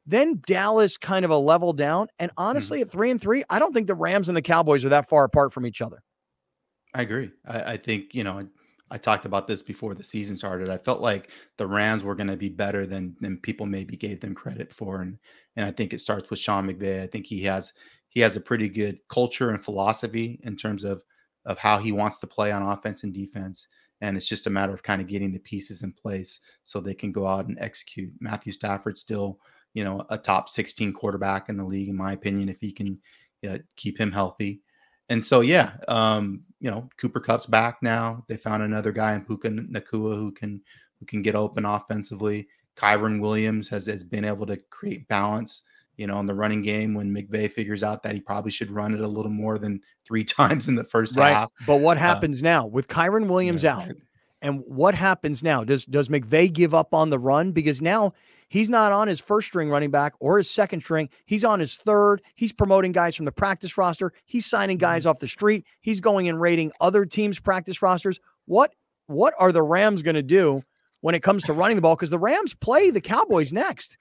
then 0.05 0.41
Dallas 0.45 0.97
kind 0.97 1.25
of 1.25 1.31
a 1.31 1.37
level 1.37 1.73
down. 1.73 2.07
And 2.19 2.31
mm-hmm. 2.31 2.47
honestly, 2.47 2.81
at 2.81 2.89
three 2.89 3.11
and 3.11 3.21
three, 3.21 3.43
I 3.49 3.59
don't 3.59 3.73
think 3.73 3.87
the 3.87 3.95
Rams 3.95 4.27
and 4.27 4.37
the 4.37 4.41
Cowboys 4.41 4.85
are 4.85 4.89
that 4.89 5.09
far 5.09 5.23
apart 5.23 5.53
from 5.53 5.65
each 5.65 5.81
other. 5.81 6.01
I 6.93 7.01
agree. 7.01 7.31
I, 7.45 7.73
I 7.73 7.77
think, 7.77 8.15
you 8.15 8.23
know, 8.23 8.39
I, 8.39 8.45
I 8.91 8.97
talked 8.97 9.25
about 9.25 9.47
this 9.47 9.61
before 9.61 9.95
the 9.95 10.03
season 10.03 10.35
started. 10.35 10.69
I 10.69 10.77
felt 10.77 11.01
like 11.01 11.29
the 11.57 11.67
Rams 11.67 12.03
were 12.03 12.15
going 12.15 12.29
to 12.29 12.37
be 12.37 12.49
better 12.49 12.85
than 12.85 13.15
than 13.19 13.37
people 13.37 13.65
maybe 13.65 13.97
gave 13.97 14.21
them 14.21 14.35
credit 14.35 14.71
for. 14.71 15.01
And 15.01 15.17
and 15.55 15.65
I 15.65 15.71
think 15.71 15.93
it 15.93 16.01
starts 16.01 16.29
with 16.29 16.39
Sean 16.39 16.67
McVay. 16.67 17.01
I 17.01 17.07
think 17.07 17.25
he 17.25 17.43
has 17.43 17.73
he 18.09 18.21
has 18.21 18.35
a 18.35 18.41
pretty 18.41 18.69
good 18.69 18.99
culture 19.09 19.49
and 19.49 19.61
philosophy 19.61 20.39
in 20.43 20.55
terms 20.55 20.83
of 20.83 21.03
of 21.45 21.57
how 21.57 21.79
he 21.79 21.91
wants 21.91 22.19
to 22.19 22.27
play 22.27 22.51
on 22.51 22.61
offense 22.61 23.03
and 23.03 23.13
defense. 23.13 23.67
And 24.01 24.17
it's 24.17 24.27
just 24.27 24.47
a 24.47 24.49
matter 24.49 24.73
of 24.73 24.83
kind 24.83 25.01
of 25.01 25.07
getting 25.07 25.31
the 25.31 25.39
pieces 25.39 25.81
in 25.81 25.91
place 25.91 26.39
so 26.63 26.79
they 26.79 26.93
can 26.93 27.11
go 27.11 27.25
out 27.27 27.47
and 27.47 27.57
execute. 27.59 28.11
Matthew 28.19 28.53
Stafford 28.53 28.97
still, 28.97 29.39
you 29.73 29.83
know, 29.83 30.05
a 30.09 30.17
top 30.17 30.49
16 30.49 30.93
quarterback 30.93 31.49
in 31.49 31.57
the 31.57 31.63
league, 31.63 31.89
in 31.89 31.95
my 31.95 32.13
opinion, 32.13 32.49
if 32.49 32.59
he 32.59 32.71
can 32.71 32.99
uh, 33.49 33.59
keep 33.75 33.99
him 33.99 34.11
healthy. 34.11 34.61
And 35.09 35.23
so, 35.23 35.41
yeah, 35.41 35.73
um, 35.87 36.41
you 36.59 36.69
know, 36.69 36.89
Cooper 36.97 37.19
Kupp's 37.19 37.45
back 37.45 37.77
now. 37.81 38.25
They 38.27 38.37
found 38.37 38.63
another 38.63 38.91
guy 38.91 39.13
in 39.13 39.21
Puka 39.21 39.49
Nacua 39.49 40.15
who 40.15 40.31
can 40.31 40.61
who 40.99 41.05
can 41.05 41.21
get 41.21 41.35
open 41.35 41.65
offensively. 41.65 42.47
Kyren 42.75 43.21
Williams 43.21 43.69
has, 43.69 43.85
has 43.85 44.03
been 44.03 44.25
able 44.25 44.45
to 44.45 44.57
create 44.69 45.07
balance, 45.07 45.61
you 45.97 46.07
know, 46.07 46.19
in 46.19 46.25
the 46.25 46.33
running 46.33 46.61
game 46.61 46.93
when 46.93 47.13
McVay 47.13 47.51
figures 47.51 47.83
out 47.83 48.03
that 48.03 48.13
he 48.13 48.19
probably 48.19 48.51
should 48.51 48.71
run 48.71 48.93
it 48.93 48.99
a 48.99 49.07
little 49.07 49.31
more 49.31 49.57
than 49.57 49.81
three 50.05 50.23
times 50.25 50.67
in 50.67 50.75
the 50.75 50.83
first 50.83 51.15
half. 51.15 51.51
But 51.65 51.77
what 51.77 51.97
uh, 51.97 52.01
happens 52.01 52.43
now 52.43 52.65
with 52.65 52.87
Kyren 52.87 53.27
Williams 53.27 53.63
Yeah, 53.63 53.77
out? 53.77 53.91
And 54.41 54.61
what 54.67 54.93
happens 54.93 55.41
now? 55.41 55.63
Does 55.63 55.85
does 55.85 56.09
McVay 56.09 56.51
give 56.51 56.73
up 56.73 56.93
on 56.93 57.09
the 57.09 57.17
run? 57.17 57.51
Because 57.51 57.81
now 57.81 58.13
he's 58.49 58.69
not 58.69 58.91
on 58.91 59.07
his 59.07 59.19
first 59.19 59.47
string 59.47 59.69
running 59.69 59.91
back 59.91 60.13
or 60.19 60.37
his 60.37 60.49
second 60.49 60.81
string. 60.81 61.09
He's 61.25 61.43
on 61.43 61.59
his 61.59 61.75
third. 61.75 62.21
He's 62.35 62.51
promoting 62.51 62.91
guys 62.91 63.15
from 63.15 63.25
the 63.25 63.31
practice 63.31 63.77
roster. 63.77 64.13
He's 64.25 64.45
signing 64.45 64.77
mm-hmm. 64.77 64.85
guys 64.85 65.05
off 65.05 65.19
the 65.19 65.27
street. 65.27 65.65
He's 65.81 65.99
going 65.99 66.29
and 66.29 66.39
raiding 66.39 66.71
other 66.79 67.05
teams' 67.05 67.39
practice 67.39 67.81
rosters. 67.81 68.19
What 68.45 68.73
what 69.07 69.33
are 69.39 69.51
the 69.51 69.63
Rams 69.63 70.01
going 70.01 70.15
to 70.15 70.23
do 70.23 70.61
when 71.01 71.15
it 71.15 71.23
comes 71.23 71.43
to 71.45 71.53
running 71.53 71.75
the 71.75 71.81
ball? 71.81 71.95
Because 71.95 72.09
the 72.09 72.19
Rams 72.19 72.53
play 72.53 72.89
the 72.89 73.01
Cowboys 73.01 73.53
next. 73.53 73.97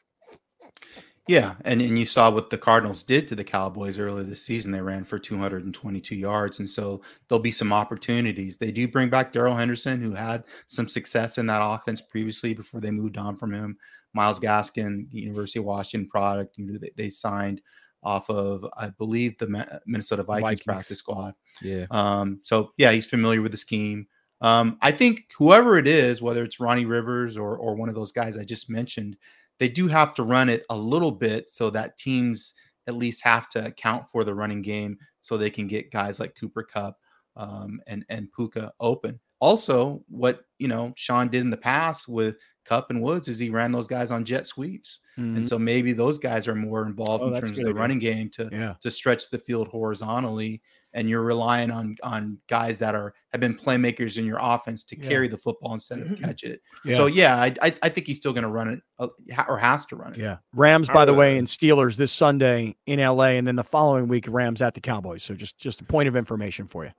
Yeah, 1.27 1.55
and, 1.65 1.81
and 1.81 1.99
you 1.99 2.05
saw 2.05 2.31
what 2.31 2.51
the 2.51 2.59
Cardinals 2.59 3.03
did 3.03 3.27
to 3.29 3.35
the 3.35 3.45
Cowboys 3.45 3.99
earlier 3.99 4.25
this 4.25 4.43
season. 4.43 4.71
They 4.71 4.83
ran 4.83 5.05
for 5.05 5.19
222 5.19 6.15
yards, 6.15 6.59
and 6.59 6.69
so 6.69 7.01
there'll 7.29 7.43
be 7.43 7.53
some 7.53 7.73
opportunities. 7.73 8.59
They 8.59 8.71
do 8.71 8.87
bring 8.87 9.09
back 9.09 9.33
Darrell 9.33 9.57
Henderson, 9.57 10.03
who 10.03 10.13
had 10.13 10.45
some 10.67 10.87
success 10.87 11.39
in 11.39 11.47
that 11.47 11.63
offense 11.65 12.03
previously 12.03 12.53
before 12.53 12.81
they 12.81 12.91
moved 12.91 13.17
on 13.17 13.37
from 13.37 13.55
him. 13.55 13.79
Myles 14.13 14.39
Gaskin, 14.39 15.07
University 15.11 15.61
of 15.61 15.65
Washington 15.65 16.09
product, 16.11 16.59
you 16.59 16.67
know, 16.67 16.79
they, 16.79 16.91
they 16.97 17.09
signed 17.09 17.63
off 18.03 18.29
of, 18.29 18.67
I 18.77 18.91
believe, 18.91 19.39
the 19.39 19.81
Minnesota 19.87 20.23
Vikings, 20.23 20.43
Vikings. 20.43 20.63
practice 20.63 20.99
squad. 20.99 21.35
Yeah. 21.63 21.87
Um, 21.91 22.41
so 22.43 22.73
yeah, 22.77 22.93
he's 22.93 23.07
familiar 23.07 23.41
with 23.41 23.53
the 23.53 23.59
scheme. 23.59 24.07
Um, 24.41 24.77
I 24.83 24.93
think 24.93 25.25
whoever 25.39 25.79
it 25.79 25.89
is, 25.89 26.21
whether 26.21 26.45
it's 26.45 26.61
Ronnie 26.61 26.85
Rivers 26.85 27.39
or 27.39 27.57
or 27.57 27.75
one 27.75 27.89
of 27.89 27.95
those 27.95 28.13
guys 28.13 28.37
I 28.37 28.45
just 28.45 28.69
mentioned, 28.69 29.17
they 29.59 29.69
do 29.69 29.87
have 29.89 30.15
to 30.15 30.23
run 30.23 30.49
it 30.49 30.65
a 30.71 30.77
little 30.77 31.13
bit 31.13 31.49
so 31.51 31.71
that 31.71 31.97
teams 31.97 32.55
at 32.87 32.95
least 32.95 33.23
have 33.25 33.49
to 33.51 33.65
account 33.67 34.07
for 34.09 34.25
the 34.25 34.35
running 34.35 34.61
game 34.63 34.99
so 35.23 35.37
they 35.37 35.51
can 35.51 35.67
get 35.67 35.91
guys 35.91 36.21
like 36.21 36.35
Cooper 36.39 36.63
Kupp 36.63 36.99
um, 37.37 37.81
and 37.87 38.05
and 38.09 38.31
Puka 38.33 38.73
open. 38.81 39.19
Also, 39.41 40.03
what 40.09 40.45
you 40.59 40.69
know 40.69 40.93
Sean 40.97 41.29
did 41.29 41.41
in 41.41 41.51
the 41.51 41.57
past 41.57 42.09
with 42.09 42.37
Kupp 42.65 42.91
and 42.91 43.03
Woods 43.03 43.29
is 43.29 43.39
he 43.39 43.51
ran 43.51 43.73
those 43.73 43.87
guys 43.87 44.11
on 44.11 44.25
jet 44.25 44.47
sweeps, 44.47 45.01
and 45.17 45.47
so 45.47 45.59
maybe 45.59 45.93
those 45.93 46.17
guys 46.19 46.49
are 46.49 46.55
more 46.55 46.87
involved 46.87 47.23
Oh, 47.25 47.29
in 47.29 47.35
terms 47.41 47.51
of 47.59 47.65
the 47.65 47.71
idea. 47.71 47.75
running 47.81 47.99
game 47.99 48.31
to 48.31 48.49
Yeah. 48.53 48.75
to 48.81 48.91
stretch 48.91 49.31
the 49.31 49.39
field 49.39 49.69
horizontally 49.69 50.63
and 50.95 51.11
you're 51.11 51.23
relying 51.23 51.71
on 51.71 51.97
on 52.03 52.39
guys 52.49 52.79
that 52.79 52.95
are 52.95 53.13
have 53.33 53.41
been 53.41 53.55
playmakers 53.55 54.17
in 54.17 54.25
your 54.25 54.39
offense 54.41 54.85
to 54.85 54.99
Yeah. 54.99 55.09
carry 55.09 55.29
the 55.29 55.37
football 55.37 55.73
instead 55.75 56.01
of 56.01 56.19
catch 56.19 56.45
it. 56.45 56.61
Yeah. 56.85 56.97
So 56.97 57.07
yeah, 57.07 57.37
I 57.37 57.55
I, 57.61 57.75
I 57.83 57.89
think 57.89 58.07
he's 58.07 58.17
still 58.17 58.33
going 58.33 58.45
to 58.45 58.49
run 58.49 58.69
it 58.69 58.81
uh, 58.99 59.09
or 59.49 59.59
has 59.59 59.85
to 59.87 59.97
run 59.97 60.15
it. 60.15 60.21
Yeah. 60.21 60.39
Rams, 60.55 60.89
by 60.89 61.05
the 61.05 61.13
way, 61.15 61.37
and 61.37 61.47
Steelers 61.47 61.97
this 61.97 62.13
Sunday 62.13 62.77
in 62.87 63.01
LA, 63.01 63.31
and 63.37 63.47
then 63.47 63.57
the 63.57 63.65
following 63.65 64.09
week, 64.09 64.27
Rams 64.29 64.63
at 64.63 64.75
the 64.75 64.81
Cowboys. 64.81 65.23
So 65.23 65.35
just 65.35 65.59
just 65.59 65.81
a 65.81 65.85
point 65.85 66.09
of 66.09 66.17
information 66.17 66.69
for 66.69 66.85
you. 66.85 66.93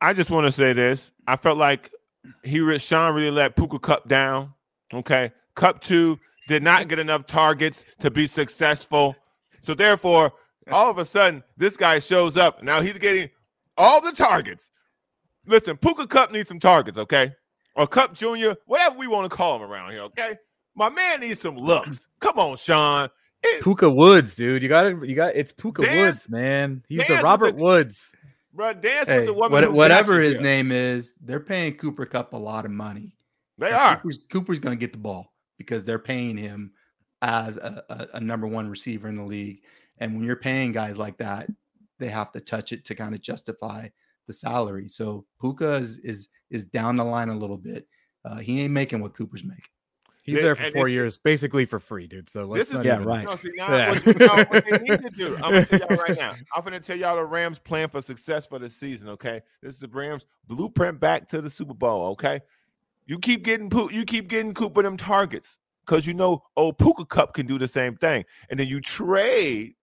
I 0.00 0.12
just 0.12 0.30
want 0.30 0.46
to 0.46 0.52
say 0.52 0.72
this. 0.72 1.12
I 1.26 1.36
felt 1.36 1.58
like 1.58 1.90
he 2.42 2.78
Sean 2.78 3.14
really 3.14 3.30
let 3.30 3.56
Puka 3.56 3.78
Kupp 3.78 4.08
down. 4.08 4.54
Okay. 4.92 5.32
Kupp 5.54 5.80
two 5.80 6.18
did 6.48 6.62
not 6.62 6.88
get 6.88 6.98
enough 6.98 7.26
targets 7.26 7.84
to 8.00 8.10
be 8.10 8.26
successful. 8.26 9.16
So 9.62 9.74
therefore, 9.74 10.32
all 10.70 10.90
of 10.90 10.98
a 10.98 11.04
sudden, 11.04 11.42
this 11.56 11.76
guy 11.76 11.98
shows 11.98 12.36
up. 12.36 12.62
Now 12.62 12.80
he's 12.80 12.98
getting 12.98 13.30
all 13.76 14.00
the 14.00 14.12
targets. 14.12 14.70
Listen, 15.46 15.76
Puka 15.76 16.06
Kupp 16.06 16.32
needs 16.32 16.48
some 16.48 16.60
targets, 16.60 16.98
okay? 16.98 17.32
Or 17.76 17.86
Kupp 17.86 18.14
Junior, 18.14 18.56
whatever 18.66 18.96
we 18.96 19.06
want 19.06 19.30
to 19.30 19.36
call 19.36 19.56
him 19.56 19.62
around 19.62 19.90
here, 19.92 20.00
okay? 20.02 20.36
My 20.74 20.88
man 20.88 21.20
needs 21.20 21.40
some 21.40 21.56
looks. 21.56 22.08
Come 22.20 22.38
on, 22.38 22.56
Sean. 22.56 23.08
It- 23.42 23.62
Puka 23.62 23.90
Woods, 23.90 24.34
dude. 24.34 24.62
You 24.62 24.68
got 24.68 24.86
it. 24.86 24.96
You 25.06 25.14
got 25.14 25.34
it's 25.36 25.52
Puka 25.52 25.82
Dance- 25.82 25.96
Woods, 26.16 26.28
man. 26.30 26.82
He's 26.88 27.06
the 27.06 27.20
Robert 27.22 27.56
the- 27.58 27.62
Woods. 27.62 28.12
Bro, 28.54 28.74
dance 28.74 29.08
Hey, 29.08 29.18
with 29.18 29.26
the 29.26 29.32
woman. 29.34 29.50
what- 29.50 29.72
whatever 29.72 30.12
got 30.14 30.18
you 30.18 30.22
his 30.28 30.32
here. 30.34 30.42
name 30.42 30.72
is, 30.72 31.14
they're 31.20 31.40
paying 31.40 31.74
Cooper 31.76 32.06
Kupp 32.06 32.32
a 32.32 32.36
lot 32.36 32.64
of 32.64 32.70
money. 32.70 33.16
They 33.58 33.66
And 33.66 33.74
are. 33.76 33.96
Cooper's, 33.96 34.20
Cooper's 34.30 34.60
going 34.60 34.76
to 34.76 34.80
get 34.80 34.92
the 34.92 34.98
ball 34.98 35.32
because 35.58 35.84
they're 35.84 35.98
paying 35.98 36.36
him 36.36 36.72
as 37.22 37.56
a, 37.56 37.84
a, 37.90 38.16
a 38.16 38.20
number 38.20 38.46
one 38.46 38.68
receiver 38.68 39.08
in 39.08 39.16
the 39.16 39.24
league. 39.24 39.62
And 39.98 40.14
when 40.14 40.24
you're 40.24 40.36
paying 40.36 40.72
guys 40.72 40.96
like 40.98 41.18
that, 41.18 41.48
they 41.98 42.08
have 42.08 42.32
to 42.32 42.40
touch 42.40 42.72
it 42.72 42.84
to 42.86 42.94
kind 42.94 43.14
of 43.14 43.20
justify 43.20 43.88
the 44.26 44.32
salary. 44.32 44.88
So 44.88 45.24
Puka 45.40 45.74
is 45.74 45.98
is 46.00 46.28
is 46.50 46.64
down 46.64 46.96
the 46.96 47.04
line 47.04 47.28
a 47.28 47.36
little 47.36 47.58
bit. 47.58 47.86
Uh, 48.24 48.36
he 48.36 48.62
ain't 48.62 48.72
making 48.72 49.00
what 49.00 49.14
Cooper's 49.14 49.44
making. 49.44 49.64
He's 50.24 50.40
there 50.40 50.56
for 50.56 50.70
four 50.70 50.88
years, 50.88 51.18
basically 51.18 51.66
for 51.66 51.78
free, 51.78 52.06
dude. 52.06 52.30
So 52.30 52.46
this 52.46 52.70
is 52.70 52.82
yeah, 52.82 52.94
even, 52.94 53.06
right. 53.06 53.20
You 53.20 53.26
know, 53.26 53.36
see, 53.36 53.52
now, 53.56 53.76
yeah. 53.76 53.88
What, 53.90 54.06
you 54.06 54.14
know, 54.14 54.44
what 54.48 54.64
they 54.64 54.78
need 54.78 55.02
to 55.02 55.10
do, 55.10 55.36
I'm 55.36 55.52
gonna 55.52 55.66
tell 55.66 55.78
y'all 55.80 55.98
right 55.98 56.18
now. 56.18 56.34
I'm 56.56 56.64
gonna 56.64 56.80
tell 56.80 56.96
y'all 56.96 57.16
the 57.16 57.24
Rams' 57.26 57.58
plan 57.58 57.90
for 57.90 58.00
success 58.00 58.46
for 58.46 58.58
the 58.58 58.70
season. 58.70 59.10
Okay, 59.10 59.42
this 59.62 59.74
is 59.74 59.80
the 59.80 59.88
Rams' 59.88 60.24
blueprint 60.46 60.98
back 60.98 61.28
to 61.28 61.42
the 61.42 61.50
Super 61.50 61.74
Bowl. 61.74 62.06
Okay, 62.12 62.40
you 63.04 63.18
keep 63.18 63.44
getting 63.44 63.70
you 63.92 64.06
keep 64.06 64.28
getting 64.28 64.54
Cooper 64.54 64.82
them 64.82 64.96
targets 64.96 65.58
because 65.84 66.06
you 66.06 66.14
know 66.14 66.42
old 66.56 66.78
Puka 66.78 67.04
Kupp 67.04 67.34
can 67.34 67.44
do 67.46 67.58
the 67.58 67.68
same 67.68 67.94
thing, 67.94 68.24
and 68.48 68.58
then 68.58 68.66
you 68.66 68.80
trade 68.80 69.74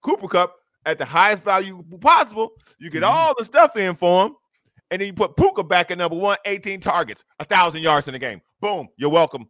Cooper 0.00 0.28
Kupp 0.28 0.54
at 0.86 0.98
the 0.98 1.04
highest 1.04 1.44
value 1.44 1.84
possible. 2.00 2.52
You 2.78 2.88
get 2.88 3.02
mm-hmm. 3.02 3.14
all 3.14 3.34
the 3.36 3.44
stuff 3.44 3.76
in 3.76 3.96
for 3.96 4.26
him, 4.26 4.36
and 4.90 5.00
then 5.00 5.08
you 5.08 5.12
put 5.12 5.36
Puka 5.36 5.64
back 5.64 5.90
at 5.90 5.98
number 5.98 6.16
one, 6.16 6.38
18 6.46 6.80
targets, 6.80 7.24
a 7.38 7.44
thousand 7.44 7.82
yards 7.82 8.08
in 8.08 8.12
the 8.12 8.18
game. 8.18 8.40
Boom, 8.60 8.88
you're 8.96 9.10
welcome. 9.10 9.48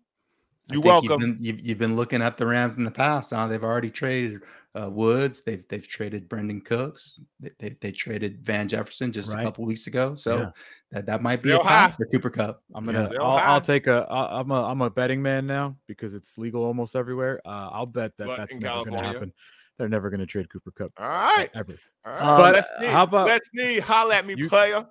You're 0.69 0.83
welcome. 0.83 1.21
You've 1.21 1.21
been, 1.21 1.37
you've, 1.39 1.61
you've 1.61 1.79
been, 1.79 1.95
looking 1.95 2.23
at 2.23 2.37
the 2.37 2.47
Rams 2.47 2.77
in 2.77 2.83
the 2.83 2.91
past. 2.91 3.33
Huh? 3.33 3.47
They've 3.47 3.63
already 3.63 3.91
traded 3.91 4.41
uh, 4.75 4.91
Woods. 4.91 5.43
They've 5.43 5.65
they've 5.69 5.87
traded 5.87 6.29
Brandin 6.29 6.65
Cooks. 6.65 7.21
They, 7.39 7.51
they, 7.61 7.77
they 7.81 7.93
traded 7.93 8.45
Van 8.45 8.67
Jefferson 8.67 9.13
just 9.13 9.31
right. 9.31 9.41
a 9.41 9.45
couple 9.45 9.65
weeks 9.65 9.87
ago. 9.87 10.17
So 10.17 10.39
yeah. 10.39 10.51
that, 10.91 11.07
that 11.07 11.23
might 11.23 11.41
be 11.41 11.51
Still 11.51 11.61
a 11.61 11.65
path 11.65 11.97
for 11.97 12.07
Cooper 12.07 12.31
Kupp. 12.31 12.63
I'm 12.75 12.85
gonna. 12.85 13.11
Yeah. 13.13 13.23
I'll, 13.23 13.55
I'll, 13.55 13.61
take 13.61 13.87
a. 13.87 14.07
I'm 14.11 14.51
a. 14.51 14.65
I'm 14.65 14.81
a 14.81 14.91
betting 14.91 15.23
man 15.23 15.47
now 15.47 15.77
because 15.87 16.15
it's 16.15 16.37
legal 16.37 16.65
almost 16.65 16.97
everywhere. 16.97 17.41
Uh, 17.45 17.71
I'll 17.71 17.87
bet 17.87 18.17
that 18.19 18.27
but 18.27 18.37
that's 18.37 18.57
never 18.57 18.91
going 18.91 19.03
to 19.03 19.09
happen. 19.09 19.33
They're 19.79 19.89
never 19.89 20.11
going 20.11 20.21
to 20.21 20.27
trade 20.27 20.51
Cooper 20.51 20.71
Kupp. 20.71 20.93
All 20.99 21.07
right, 21.07 21.51
ever. 21.55 21.75
All 22.05 22.13
right. 22.13 22.21
But 22.21 22.55
let's 22.55 22.69
see. 22.81 22.87
How 22.87 23.03
about 23.03 23.27
let's 23.27 23.49
see? 23.55 23.79
Holla 23.79 24.17
at 24.17 24.27
me, 24.27 24.35
you, 24.37 24.49
player. 24.49 24.87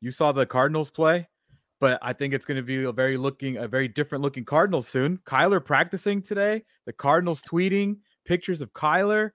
You 0.00 0.10
saw 0.10 0.32
the 0.32 0.44
Cardinals 0.44 0.90
play 0.90 1.28
but 1.82 1.98
I 2.00 2.12
think 2.12 2.32
it's 2.32 2.44
going 2.44 2.58
to 2.58 2.62
be 2.62 2.84
a 2.84 2.92
very 2.92 3.16
looking, 3.16 3.56
a 3.56 3.66
very 3.66 3.88
different 3.88 4.22
looking 4.22 4.44
Cardinals 4.44 4.86
soon. 4.86 5.18
Kyler 5.26 5.62
practicing 5.62 6.22
today. 6.22 6.62
The 6.86 6.92
Cardinals 6.92 7.42
tweeting 7.42 7.96
pictures 8.24 8.60
of 8.60 8.72
Kyler. 8.72 9.32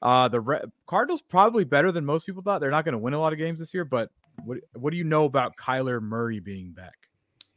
Uh, 0.00 0.28
the 0.28 0.40
Re- 0.40 0.62
Cardinals 0.86 1.22
probably 1.22 1.64
better 1.64 1.90
than 1.90 2.04
most 2.04 2.24
people 2.24 2.40
thought. 2.40 2.60
They're 2.60 2.70
not 2.70 2.84
going 2.84 2.92
to 2.92 2.98
win 2.98 3.14
a 3.14 3.20
lot 3.20 3.32
of 3.32 3.38
games 3.40 3.58
this 3.58 3.74
year, 3.74 3.84
but 3.84 4.10
what 4.44 4.58
what 4.74 4.92
do 4.92 4.96
you 4.96 5.02
know 5.02 5.24
about 5.24 5.56
Kyler 5.56 6.00
Murray 6.00 6.38
being 6.38 6.70
back? 6.70 6.94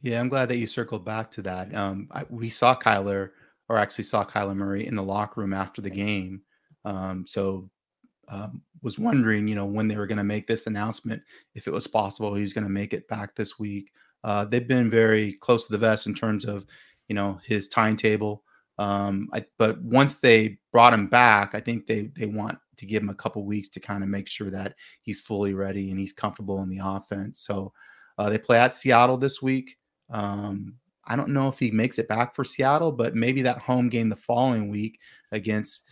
Yeah, 0.00 0.18
I'm 0.18 0.28
glad 0.28 0.48
that 0.48 0.56
you 0.56 0.66
circled 0.66 1.04
back 1.04 1.30
to 1.30 1.42
that. 1.42 1.72
Um, 1.72 2.08
I, 2.10 2.24
we 2.28 2.50
saw 2.50 2.74
Kyler, 2.74 3.30
or 3.68 3.78
actually 3.78 4.02
saw 4.02 4.24
Kyler 4.24 4.56
Murray 4.56 4.88
in 4.88 4.96
the 4.96 5.04
locker 5.04 5.40
room 5.40 5.52
after 5.52 5.80
the 5.80 5.90
game. 5.90 6.42
Um, 6.84 7.24
so 7.26 7.68
um, 8.28 8.62
was 8.82 8.98
wondering, 8.98 9.46
you 9.46 9.54
know, 9.54 9.64
when 9.64 9.88
they 9.88 9.96
were 9.96 10.06
going 10.06 10.18
to 10.18 10.24
make 10.24 10.46
this 10.46 10.66
announcement, 10.66 11.22
if 11.54 11.66
it 11.66 11.72
was 11.72 11.86
possible 11.86 12.34
he's 12.34 12.52
going 12.52 12.64
to 12.64 12.70
make 12.70 12.92
it 12.92 13.08
back 13.08 13.34
this 13.34 13.58
week. 13.58 13.90
Uh, 14.24 14.44
they've 14.44 14.68
been 14.68 14.90
very 14.90 15.34
close 15.34 15.66
to 15.66 15.72
the 15.72 15.78
vest 15.78 16.06
in 16.06 16.14
terms 16.14 16.44
of, 16.44 16.64
you 17.08 17.14
know, 17.14 17.40
his 17.44 17.68
timetable. 17.68 18.44
Um, 18.78 19.28
I, 19.32 19.44
but 19.58 19.82
once 19.82 20.16
they 20.16 20.58
brought 20.70 20.94
him 20.94 21.08
back, 21.08 21.54
I 21.54 21.60
think 21.60 21.86
they 21.86 22.10
they 22.16 22.26
want 22.26 22.58
to 22.76 22.86
give 22.86 23.02
him 23.02 23.10
a 23.10 23.14
couple 23.14 23.44
weeks 23.44 23.68
to 23.68 23.80
kind 23.80 24.02
of 24.02 24.08
make 24.08 24.28
sure 24.28 24.50
that 24.50 24.74
he's 25.02 25.20
fully 25.20 25.54
ready 25.54 25.90
and 25.90 25.98
he's 25.98 26.12
comfortable 26.12 26.62
in 26.62 26.68
the 26.68 26.80
offense. 26.82 27.40
So 27.40 27.72
uh, 28.18 28.30
they 28.30 28.38
play 28.38 28.58
at 28.58 28.74
Seattle 28.74 29.18
this 29.18 29.42
week. 29.42 29.76
Um, 30.10 30.74
I 31.04 31.16
don't 31.16 31.30
know 31.30 31.48
if 31.48 31.58
he 31.58 31.70
makes 31.70 31.98
it 31.98 32.08
back 32.08 32.34
for 32.34 32.44
Seattle, 32.44 32.92
but 32.92 33.14
maybe 33.14 33.42
that 33.42 33.60
home 33.60 33.88
game 33.88 34.08
the 34.08 34.16
following 34.16 34.68
week 34.68 34.98
against 35.32 35.84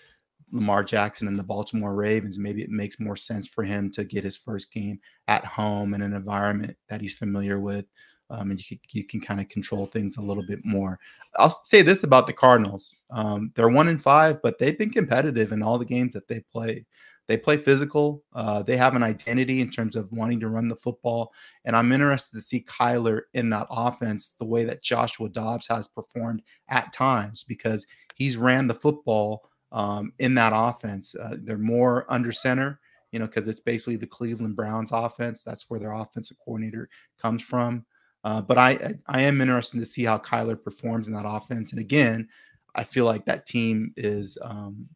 Lamar 0.52 0.84
Jackson 0.84 1.28
and 1.28 1.38
the 1.38 1.42
Baltimore 1.42 1.94
Ravens, 1.94 2.38
maybe 2.38 2.62
it 2.62 2.70
makes 2.70 3.00
more 3.00 3.16
sense 3.16 3.46
for 3.46 3.64
him 3.64 3.90
to 3.92 4.04
get 4.04 4.24
his 4.24 4.36
first 4.36 4.72
game 4.72 5.00
at 5.28 5.44
home 5.44 5.94
in 5.94 6.02
an 6.02 6.12
environment 6.12 6.76
that 6.88 7.00
he's 7.00 7.14
familiar 7.14 7.60
with 7.60 7.86
um, 8.30 8.50
and 8.50 8.58
you 8.58 8.64
can, 8.64 8.80
you 8.92 9.04
can 9.04 9.20
kind 9.20 9.40
of 9.40 9.48
control 9.48 9.86
things 9.86 10.16
a 10.16 10.22
little 10.22 10.44
bit 10.44 10.64
more. 10.64 10.98
I'll 11.36 11.60
say 11.64 11.82
this 11.82 12.04
about 12.04 12.26
the 12.26 12.32
Cardinals: 12.32 12.94
um, 13.10 13.52
they're 13.54 13.68
one 13.68 13.88
in 13.88 13.98
five, 13.98 14.40
but 14.42 14.58
they've 14.58 14.78
been 14.78 14.90
competitive 14.90 15.52
in 15.52 15.62
all 15.62 15.78
the 15.78 15.84
games 15.84 16.12
that 16.12 16.28
they 16.28 16.40
played. 16.52 16.86
They 17.26 17.36
play 17.36 17.58
physical. 17.58 18.24
Uh, 18.34 18.62
they 18.62 18.76
have 18.76 18.96
an 18.96 19.04
identity 19.04 19.60
in 19.60 19.70
terms 19.70 19.94
of 19.94 20.10
wanting 20.10 20.40
to 20.40 20.48
run 20.48 20.68
the 20.68 20.76
football, 20.76 21.32
and 21.64 21.76
I'm 21.76 21.92
interested 21.92 22.36
to 22.36 22.42
see 22.42 22.64
Kyler 22.64 23.22
in 23.34 23.50
that 23.50 23.66
offense 23.70 24.34
the 24.38 24.46
way 24.46 24.64
that 24.64 24.82
Joshua 24.82 25.28
Dobbs 25.28 25.66
has 25.68 25.88
performed 25.88 26.42
at 26.68 26.92
times 26.92 27.44
because 27.46 27.86
he's 28.14 28.36
ran 28.36 28.66
the 28.66 28.74
football 28.74 29.49
um, 29.72 30.12
in 30.18 30.34
that 30.34 30.52
offense. 30.54 31.14
Uh, 31.14 31.36
they're 31.40 31.58
more 31.58 32.06
under 32.08 32.32
center 32.32 32.80
you 33.12 33.18
know, 33.18 33.26
because 33.26 33.48
it's 33.48 33.60
basically 33.60 33.96
the 33.96 34.06
Cleveland 34.06 34.56
Browns 34.56 34.92
offense. 34.92 35.42
That's 35.42 35.68
where 35.68 35.80
their 35.80 35.92
offensive 35.92 36.36
coordinator 36.44 36.88
comes 37.20 37.42
from. 37.42 37.84
Uh, 38.22 38.40
but 38.40 38.58
I 38.58 38.94
I 39.06 39.22
am 39.22 39.40
interested 39.40 39.78
to 39.78 39.86
see 39.86 40.04
how 40.04 40.18
Kyler 40.18 40.62
performs 40.62 41.08
in 41.08 41.14
that 41.14 41.26
offense. 41.26 41.72
And 41.72 41.80
again, 41.80 42.28
I 42.74 42.84
feel 42.84 43.06
like 43.06 43.24
that 43.24 43.46
team 43.46 43.92
is 43.96 44.36
um, 44.42 44.86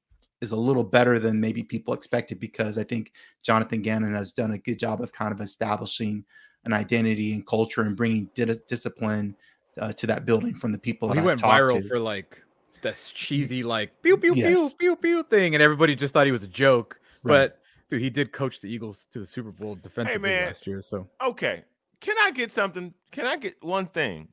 is 0.40 0.52
a 0.52 0.56
little 0.56 0.84
better 0.84 1.18
than 1.18 1.40
maybe 1.40 1.62
people 1.62 1.94
expected 1.94 2.38
because 2.38 2.76
I 2.76 2.84
think 2.84 3.12
Jonathan 3.42 3.82
Gannon 3.82 4.14
has 4.14 4.32
done 4.32 4.52
a 4.52 4.58
good 4.58 4.78
job 4.78 5.00
of 5.00 5.12
kind 5.12 5.32
of 5.32 5.40
establishing 5.40 6.24
an 6.64 6.72
identity 6.72 7.32
and 7.32 7.46
culture 7.46 7.82
and 7.82 7.96
bringing 7.96 8.28
discipline 8.34 9.34
uh, 9.78 9.92
to 9.92 10.06
that 10.06 10.24
building 10.24 10.54
from 10.54 10.72
the 10.72 10.78
people 10.78 11.08
well, 11.08 11.14
that 11.14 11.20
he 11.20 11.26
went 11.26 11.40
viral 11.40 11.82
to. 11.82 11.88
for 11.88 11.98
like 11.98 12.42
this 12.84 13.10
cheesy 13.10 13.64
like 13.64 14.00
pew 14.02 14.16
pew 14.16 14.34
yes. 14.34 14.74
pew 14.74 14.94
pew 14.94 14.96
pew 14.96 15.22
thing, 15.24 15.54
and 15.54 15.62
everybody 15.62 15.96
just 15.96 16.14
thought 16.14 16.26
he 16.26 16.32
was 16.32 16.44
a 16.44 16.48
joke. 16.48 17.00
Right. 17.24 17.32
But 17.32 17.58
dude, 17.90 18.02
he 18.02 18.10
did 18.10 18.32
coach 18.32 18.60
the 18.60 18.68
Eagles 18.68 19.06
to 19.10 19.18
the 19.18 19.26
Super 19.26 19.50
Bowl 19.50 19.74
defensively 19.74 20.28
hey, 20.28 20.46
last 20.46 20.66
year. 20.66 20.80
So 20.80 21.08
okay, 21.20 21.64
can 22.00 22.16
I 22.20 22.30
get 22.30 22.52
something? 22.52 22.94
Can 23.10 23.26
I 23.26 23.36
get 23.36 23.62
one 23.62 23.86
thing? 23.86 24.28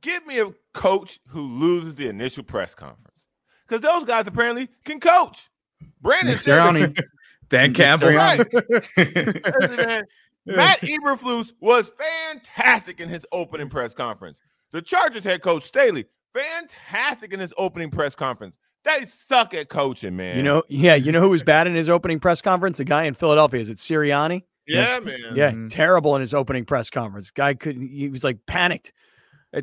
Give 0.00 0.26
me 0.26 0.40
a 0.40 0.52
coach 0.74 1.20
who 1.28 1.42
loses 1.42 1.94
the 1.94 2.08
initial 2.08 2.42
press 2.42 2.74
conference. 2.74 3.24
Because 3.66 3.82
those 3.82 4.04
guys 4.04 4.26
apparently 4.26 4.68
can 4.84 4.98
coach. 4.98 5.50
Brandon 6.00 6.34
Sirianni. 6.36 6.98
Dan 7.48 7.72
Campbell. 7.72 8.08
Right. 8.08 8.38
Matt 10.46 10.80
Eberflus 10.80 11.52
was 11.60 11.90
fantastic 12.30 13.00
in 13.00 13.08
his 13.08 13.26
opening 13.32 13.68
press 13.68 13.94
conference. 13.94 14.38
The 14.72 14.82
Chargers 14.82 15.24
head 15.24 15.42
coach 15.42 15.64
Staley, 15.64 16.06
fantastic 16.34 17.32
in 17.32 17.40
his 17.40 17.52
opening 17.56 17.90
press 17.90 18.14
conference. 18.14 18.56
They 18.84 19.06
suck 19.06 19.54
at 19.54 19.68
coaching, 19.68 20.16
man. 20.16 20.36
You 20.36 20.42
know, 20.42 20.62
yeah, 20.68 20.94
you 20.94 21.12
know 21.12 21.20
who 21.20 21.30
was 21.30 21.42
bad 21.42 21.66
in 21.66 21.74
his 21.74 21.88
opening 21.88 22.20
press 22.20 22.40
conference? 22.40 22.78
The 22.78 22.84
guy 22.84 23.04
in 23.04 23.14
Philadelphia. 23.14 23.60
Is 23.60 23.68
it 23.68 23.78
Sirianni? 23.78 24.44
Yeah, 24.66 25.00
man. 25.00 25.16
Yeah, 25.34 25.50
mm-hmm. 25.50 25.68
terrible 25.68 26.14
in 26.14 26.20
his 26.20 26.34
opening 26.34 26.64
press 26.64 26.90
conference. 26.90 27.30
Guy 27.30 27.54
couldn't. 27.54 27.88
He 27.88 28.08
was 28.08 28.22
like 28.24 28.38
panicked. 28.46 28.92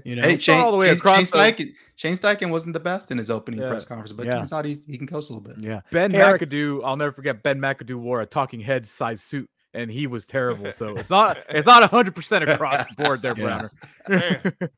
You 0.04 0.16
know, 0.16 0.24
hey, 0.24 0.40
Shane, 0.40 0.60
all 0.60 0.72
the 0.72 0.78
way 0.78 0.88
Shane, 0.88 0.98
across. 0.98 1.18
Shane 1.18 1.26
Steichen, 1.28 1.74
Shane 1.96 2.18
Steichen 2.18 2.50
wasn't 2.50 2.74
the 2.74 2.80
best 2.80 3.12
in 3.12 3.20
his 3.20 3.30
opening 3.30 3.60
yeah. 3.60 3.70
press 3.70 3.86
conference, 3.86 4.12
but 4.12 4.26
yeah. 4.26 4.40
turns 4.40 4.52
out 4.52 4.66
he, 4.66 4.78
he 4.88 4.98
can 4.98 5.06
coach 5.06 5.30
a 5.30 5.34
little 5.34 5.42
bit. 5.42 5.60
Yeah. 5.60 5.82
Ben 5.92 6.10
hey, 6.10 6.20
McAdoo, 6.20 6.82
I'll 6.84 6.98
never 6.98 7.12
forget. 7.12 7.44
Ben 7.44 7.60
McAdoo 7.60 7.98
wore 7.98 8.22
a 8.22 8.26
Talking 8.26 8.60
Heads 8.60 8.90
size 8.90 9.22
suit, 9.22 9.48
and 9.76 9.92
he 9.92 10.08
was 10.08 10.26
terrible. 10.26 10.72
So 10.72 10.96
it's 10.96 11.10
not 11.10 11.38
it's 11.50 11.68
not 11.68 11.90
hundred 11.90 12.16
percent 12.16 12.50
across 12.50 12.88
the 12.88 13.04
board 13.04 13.22
there, 13.22 13.36
Browner. 13.36 13.72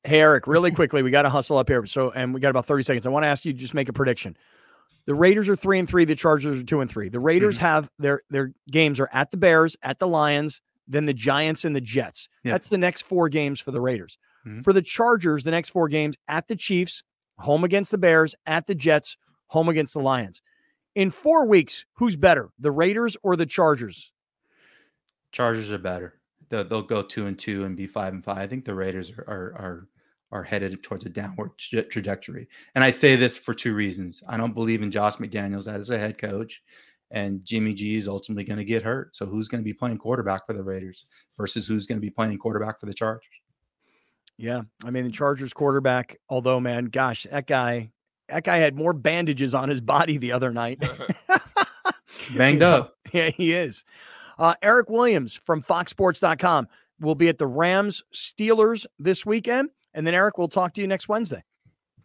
hey, 0.03 0.19
Eric, 0.19 0.47
really 0.47 0.71
quickly, 0.71 1.03
we 1.03 1.11
got 1.11 1.21
to 1.21 1.29
hustle 1.29 1.57
up 1.57 1.69
here. 1.69 1.85
So, 1.85 2.11
and 2.11 2.33
we 2.33 2.39
got 2.39 2.49
about 2.49 2.65
thirty 2.65 2.83
seconds. 2.83 3.05
I 3.05 3.09
want 3.09 3.23
to 3.23 3.27
ask 3.27 3.45
you 3.45 3.53
to 3.53 3.59
just 3.59 3.73
make 3.73 3.89
a 3.89 3.93
prediction. 3.93 4.35
The 5.05 5.15
Raiders 5.15 5.47
are 5.47 5.55
three 5.55 5.79
and 5.79 5.87
three. 5.87 6.03
The 6.03 6.15
Chargers 6.15 6.59
are 6.59 6.63
two 6.63 6.81
and 6.81 6.89
three. 6.89 7.07
The 7.09 7.19
Raiders 7.19 7.55
mm-hmm. 7.55 7.65
have 7.65 7.89
their 7.99 8.21
their 8.29 8.51
games 8.69 8.99
are 8.99 9.09
at 9.13 9.31
the 9.31 9.37
Bears, 9.37 9.77
at 9.83 9.99
the 9.99 10.07
Lions, 10.07 10.59
then 10.87 11.05
the 11.05 11.13
Giants 11.13 11.63
and 11.63 11.75
the 11.75 11.81
Jets. 11.81 12.27
Yeah. 12.43 12.53
That's 12.53 12.69
the 12.69 12.77
next 12.77 13.03
four 13.03 13.29
games 13.29 13.59
for 13.59 13.71
the 13.71 13.81
Raiders. 13.81 14.17
Mm-hmm. 14.45 14.61
For 14.61 14.73
the 14.73 14.81
Chargers, 14.81 15.43
the 15.43 15.51
next 15.51 15.69
four 15.69 15.87
games 15.87 16.17
at 16.27 16.47
the 16.47 16.55
Chiefs, 16.55 17.03
home 17.37 17.63
against 17.63 17.91
the 17.91 17.97
Bears, 17.97 18.35
at 18.45 18.67
the 18.67 18.75
Jets, 18.75 19.15
home 19.47 19.69
against 19.69 19.93
the 19.93 19.99
Lions. 19.99 20.41
In 20.95 21.11
four 21.11 21.45
weeks, 21.45 21.85
who's 21.93 22.15
better, 22.15 22.49
the 22.59 22.71
Raiders 22.71 23.15
or 23.23 23.35
the 23.35 23.45
Chargers? 23.45 24.11
Chargers 25.31 25.71
are 25.71 25.77
better. 25.77 26.19
They'll, 26.49 26.63
they'll 26.63 26.81
go 26.81 27.01
two 27.01 27.27
and 27.27 27.37
two 27.37 27.65
and 27.65 27.75
be 27.75 27.87
five 27.87 28.13
and 28.13 28.23
five. 28.23 28.37
I 28.37 28.47
think 28.47 28.65
the 28.65 28.75
Raiders 28.75 29.11
are 29.11 29.25
are 29.27 29.53
are, 29.59 29.87
are 30.31 30.43
headed 30.43 30.81
towards 30.83 31.05
a 31.05 31.09
downward 31.09 31.51
tra- 31.57 31.83
trajectory. 31.83 32.47
And 32.75 32.83
I 32.83 32.91
say 32.91 33.15
this 33.15 33.37
for 33.37 33.53
two 33.53 33.73
reasons. 33.73 34.23
I 34.27 34.37
don't 34.37 34.53
believe 34.53 34.81
in 34.81 34.91
Josh 34.91 35.15
McDaniels 35.17 35.71
as 35.71 35.89
a 35.89 35.97
head 35.97 36.17
coach, 36.17 36.61
and 37.11 37.43
Jimmy 37.43 37.73
G 37.73 37.95
is 37.95 38.07
ultimately 38.07 38.43
going 38.43 38.57
to 38.57 38.65
get 38.65 38.83
hurt. 38.83 39.15
So 39.15 39.25
who's 39.25 39.47
going 39.47 39.61
to 39.61 39.65
be 39.65 39.73
playing 39.73 39.97
quarterback 39.97 40.45
for 40.45 40.53
the 40.53 40.63
Raiders 40.63 41.05
versus 41.37 41.67
who's 41.67 41.85
going 41.85 41.97
to 41.97 42.05
be 42.05 42.09
playing 42.11 42.37
quarterback 42.37 42.79
for 42.79 42.85
the 42.85 42.93
Chargers? 42.93 43.29
Yeah, 44.37 44.61
I 44.85 44.91
mean 44.91 45.03
the 45.03 45.11
Chargers 45.11 45.53
quarterback. 45.53 46.17
Although, 46.29 46.59
man, 46.59 46.85
gosh, 46.85 47.25
that 47.29 47.47
guy, 47.47 47.91
that 48.29 48.43
guy 48.43 48.57
had 48.57 48.75
more 48.75 48.93
bandages 48.93 49.53
on 49.53 49.67
his 49.67 49.81
body 49.81 50.17
the 50.17 50.31
other 50.31 50.51
night. 50.51 50.83
Banged 52.35 52.63
up. 52.63 52.95
Yeah, 53.11 53.29
he 53.29 53.53
is. 53.53 53.83
Uh, 54.37 54.53
Eric 54.61 54.89
Williams 54.89 55.33
from 55.33 55.61
FoxSports.com 55.63 56.67
will 56.99 57.15
be 57.15 57.29
at 57.29 57.37
the 57.37 57.47
Rams 57.47 58.03
Steelers 58.13 58.85
this 58.99 59.25
weekend, 59.25 59.69
and 59.93 60.05
then 60.05 60.13
Eric, 60.13 60.37
we'll 60.37 60.47
talk 60.47 60.73
to 60.73 60.81
you 60.81 60.87
next 60.87 61.09
Wednesday. 61.09 61.43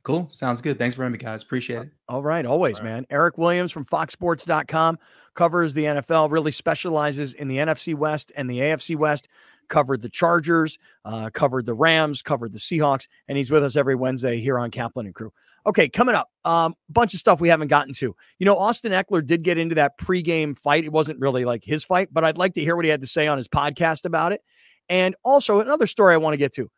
Cool. 0.03 0.29
Sounds 0.33 0.61
good. 0.61 0.79
Thanks 0.79 0.97
for 0.97 1.03
having 1.03 1.13
me, 1.13 1.19
guys. 1.19 1.43
Appreciate 1.43 1.83
it. 1.83 1.91
All 2.09 2.23
right. 2.23 2.45
Always, 2.45 2.79
All 2.79 2.85
right. 2.85 2.91
man. 2.91 3.07
Eric 3.09 3.39
Williams 3.39 3.71
from 3.71 3.85
FoxSports.com 3.85 4.99
covers 5.35 5.75
the 5.75 5.85
NFL, 5.85 6.31
really 6.31 6.51
specializes 6.51 7.35
in 7.35 7.47
the 7.47 7.59
NFC 7.59 7.95
West 7.95 8.33
and 8.37 8.51
the 8.51 8.59
AFC 8.59 8.97
West, 8.97 9.29
covered 9.69 10.03
the 10.03 10.09
Chargers, 10.09 10.77
uh, 11.05 11.31
covered 11.33 11.67
the 11.67 11.75
Rams, 11.75 12.21
covered 12.21 12.53
the 12.53 12.59
Seahawks, 12.59 13.07
and 13.29 13.39
he's 13.39 13.51
with 13.51 13.63
us 13.63 13.77
every 13.77 13.95
Wednesday 13.95 14.41
here 14.41 14.59
on 14.59 14.73
Kaplan 14.73 15.07
and 15.07 15.15
Crew. 15.15 15.33
Okay, 15.67 15.89
coming 15.89 16.15
up, 16.15 16.29
a 16.45 16.49
um, 16.49 16.75
bunch 16.89 17.15
of 17.15 17.21
stuff 17.21 17.41
we 17.41 17.49
haven't 17.49 17.69
gotten 17.69 17.95
to. 17.95 18.15
You 18.39 18.47
know, 18.47 18.59
Austin 18.59 18.93
Ekeler 18.93 19.25
did 19.25 19.43
get 19.43 19.59
into 19.59 19.77
that 19.77 19.99
pregame 19.99 20.59
fight. 20.59 20.85
It 20.85 20.93
wasn't 20.93 21.21
really 21.21 21.45
like 21.45 21.63
his 21.65 21.85
fight, 21.85 22.09
but 22.13 22.25
I'd 22.25 22.37
like 22.37 22.55
to 22.55 22.61
hear 22.61 22.75
what 22.75 22.85
he 22.85 22.91
had 22.91 23.01
to 23.01 23.07
say 23.07 23.29
on 23.29 23.37
his 23.37 23.49
podcast 23.49 24.05
about 24.05 24.33
it. 24.33 24.41
And 24.89 25.15
also, 25.23 25.61
another 25.61 25.87
story 25.87 26.15
I 26.15 26.17
want 26.17 26.35
to 26.35 26.39
get 26.39 26.53
to 26.55 26.69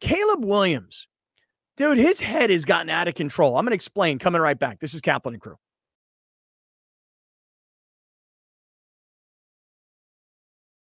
Caleb 0.00 0.44
Williams 0.44 1.08
Dude, 1.76 1.96
his 1.96 2.20
head 2.20 2.50
has 2.50 2.64
gotten 2.64 2.90
out 2.90 3.08
of 3.08 3.14
control. 3.14 3.56
I'm 3.56 3.64
going 3.64 3.70
to 3.70 3.74
explain 3.76 4.18
coming 4.18 4.42
right 4.42 4.58
back. 4.58 4.78
This 4.80 4.92
is 4.92 5.00
Kaplan 5.00 5.34
and 5.34 5.42
Crew. 5.42 5.56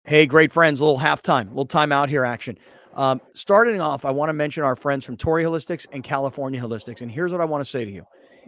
Hey, 0.05 0.25
great 0.27 0.51
friends, 0.51 0.81
a 0.81 0.85
little 0.85 0.99
halftime, 0.99 1.47
a 1.47 1.51
little 1.51 1.67
timeout 1.67 2.09
here 2.09 2.25
action. 2.25 2.59
Um, 2.95 3.21
starting 3.35 3.81
off, 3.81 4.05
I 4.05 4.11
want 4.11 4.31
to 4.31 4.33
mention 4.35 4.65
our 4.65 4.77
friends 4.77 5.05
from 5.05 5.17
Torrey 5.17 5.45
Holistics 5.45 5.87
and 5.93 6.03
California 6.03 6.61
Holistics. 6.61 7.01
And 7.03 7.11
here's 7.11 7.33
what 7.33 7.41
I 7.41 7.45
want 7.45 7.65
to 7.65 7.71
say 7.71 7.85
to 7.85 7.91
you 7.91 8.05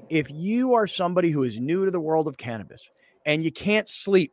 if 0.09 0.31
you 0.31 0.75
are 0.75 0.87
somebody 0.87 1.31
who 1.31 1.45
is 1.45 1.61
new 1.61 1.85
to 1.85 1.91
the 1.91 2.01
world 2.01 2.27
of 2.27 2.37
cannabis 2.37 2.89
and 3.25 3.45
you 3.45 3.53
can't 3.53 3.89
sleep 3.89 4.33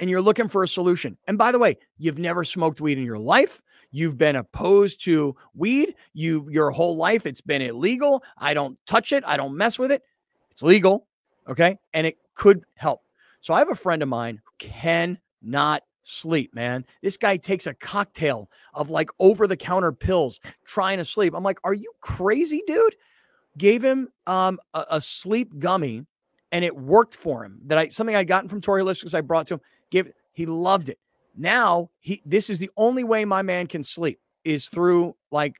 and 0.00 0.10
you're 0.10 0.20
looking 0.20 0.48
for 0.48 0.64
a 0.64 0.68
solution, 0.68 1.16
and 1.28 1.38
by 1.38 1.52
the 1.52 1.58
way, 1.58 1.76
you've 1.98 2.18
never 2.18 2.42
smoked 2.42 2.80
weed 2.80 2.98
in 2.98 3.04
your 3.04 3.18
life, 3.18 3.62
You've 3.94 4.18
been 4.18 4.34
opposed 4.34 5.04
to 5.04 5.36
weed. 5.54 5.94
You 6.14 6.48
your 6.50 6.72
whole 6.72 6.96
life 6.96 7.26
it's 7.26 7.40
been 7.40 7.62
illegal. 7.62 8.24
I 8.38 8.52
don't 8.52 8.76
touch 8.86 9.12
it. 9.12 9.22
I 9.24 9.36
don't 9.36 9.56
mess 9.56 9.78
with 9.78 9.92
it. 9.92 10.02
It's 10.50 10.64
legal. 10.64 11.06
Okay? 11.48 11.78
And 11.92 12.04
it 12.04 12.18
could 12.34 12.64
help. 12.74 13.02
So 13.38 13.54
I 13.54 13.60
have 13.60 13.70
a 13.70 13.76
friend 13.76 14.02
of 14.02 14.08
mine 14.08 14.42
who 14.44 14.68
cannot 14.68 15.84
sleep, 16.04 16.54
man. 16.54 16.84
This 17.02 17.16
guy 17.16 17.36
takes 17.36 17.66
a 17.66 17.74
cocktail 17.74 18.48
of 18.74 18.90
like 18.90 19.10
over 19.18 19.46
the 19.46 19.56
counter 19.56 19.92
pills 19.92 20.38
trying 20.64 20.98
to 20.98 21.04
sleep. 21.04 21.34
I'm 21.34 21.42
like, 21.42 21.58
"Are 21.64 21.74
you 21.74 21.92
crazy, 22.00 22.62
dude?" 22.66 22.96
Gave 23.58 23.82
him 23.82 24.08
um 24.26 24.58
a, 24.74 24.84
a 24.92 25.00
sleep 25.00 25.58
gummy 25.58 26.06
and 26.52 26.64
it 26.64 26.76
worked 26.76 27.14
for 27.16 27.44
him. 27.44 27.60
That 27.66 27.78
I 27.78 27.88
something 27.88 28.14
I'd 28.14 28.28
gotten 28.28 28.48
from 28.48 28.60
Torrey 28.60 28.82
Holistics 28.82 29.14
I 29.14 29.20
brought 29.20 29.48
to 29.48 29.54
him. 29.54 29.60
Gave 29.90 30.12
he 30.32 30.46
loved 30.46 30.88
it. 30.88 30.98
Now 31.36 31.90
he 32.00 32.22
this 32.24 32.48
is 32.48 32.58
the 32.58 32.70
only 32.76 33.02
way 33.02 33.24
my 33.24 33.42
man 33.42 33.66
can 33.66 33.82
sleep 33.82 34.20
is 34.44 34.68
through 34.68 35.16
like 35.30 35.56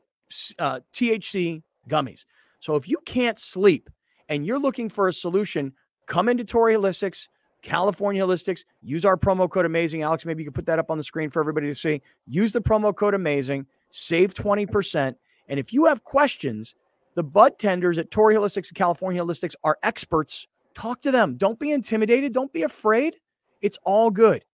uh, 0.59 0.81
THC 0.93 1.63
gummies. 1.89 2.25
So 2.61 2.77
if 2.77 2.89
you 2.89 2.99
can't 3.05 3.39
sleep 3.39 3.91
and 4.29 4.47
you're 4.47 4.59
looking 4.59 4.89
for 4.89 5.09
a 5.09 5.13
solution, 5.13 5.73
come 6.07 6.29
into 6.29 6.45
Torrey 6.45 6.75
Holistics, 6.75 7.29
California 7.65 8.23
Holistics. 8.23 8.61
Use 8.83 9.05
our 9.05 9.17
promo 9.17 9.51
code 9.51 9.65
Amazing, 9.65 10.03
Alex. 10.03 10.25
Maybe 10.25 10.43
you 10.43 10.51
can 10.51 10.55
put 10.55 10.67
that 10.67 10.79
up 10.79 10.91
on 10.91 10.99
the 10.99 11.03
screen 11.03 11.31
for 11.31 11.41
everybody 11.41 11.67
to 11.67 11.75
see. 11.75 12.01
Use 12.27 12.53
the 12.53 12.61
promo 12.61 12.95
code 12.95 13.15
Amazing, 13.15 13.67
save 13.91 14.35
twenty 14.35 14.67
percent. 14.67 15.17
And 15.49 15.59
if 15.59 15.73
you 15.73 15.87
have 15.87 16.05
questions, 16.05 16.75
the 17.15 17.25
bud 17.25 17.59
tenders 17.59 17.99
at 17.99 18.11
Torrey 18.11 18.35
Holistics 18.35 18.69
and 18.69 18.77
California 18.77 19.23
Holistics 19.23 19.55
are 19.65 19.79
experts. 19.83 20.47
Talk 20.75 21.01
to 21.03 21.11
them. 21.11 21.37
Don't 21.37 21.59
be 21.59 21.73
intimidated. 21.73 22.33
Don't 22.33 22.53
be 22.53 22.63
afraid. 22.63 23.17
It's 23.63 23.79
all 23.85 24.11
good. 24.11 24.45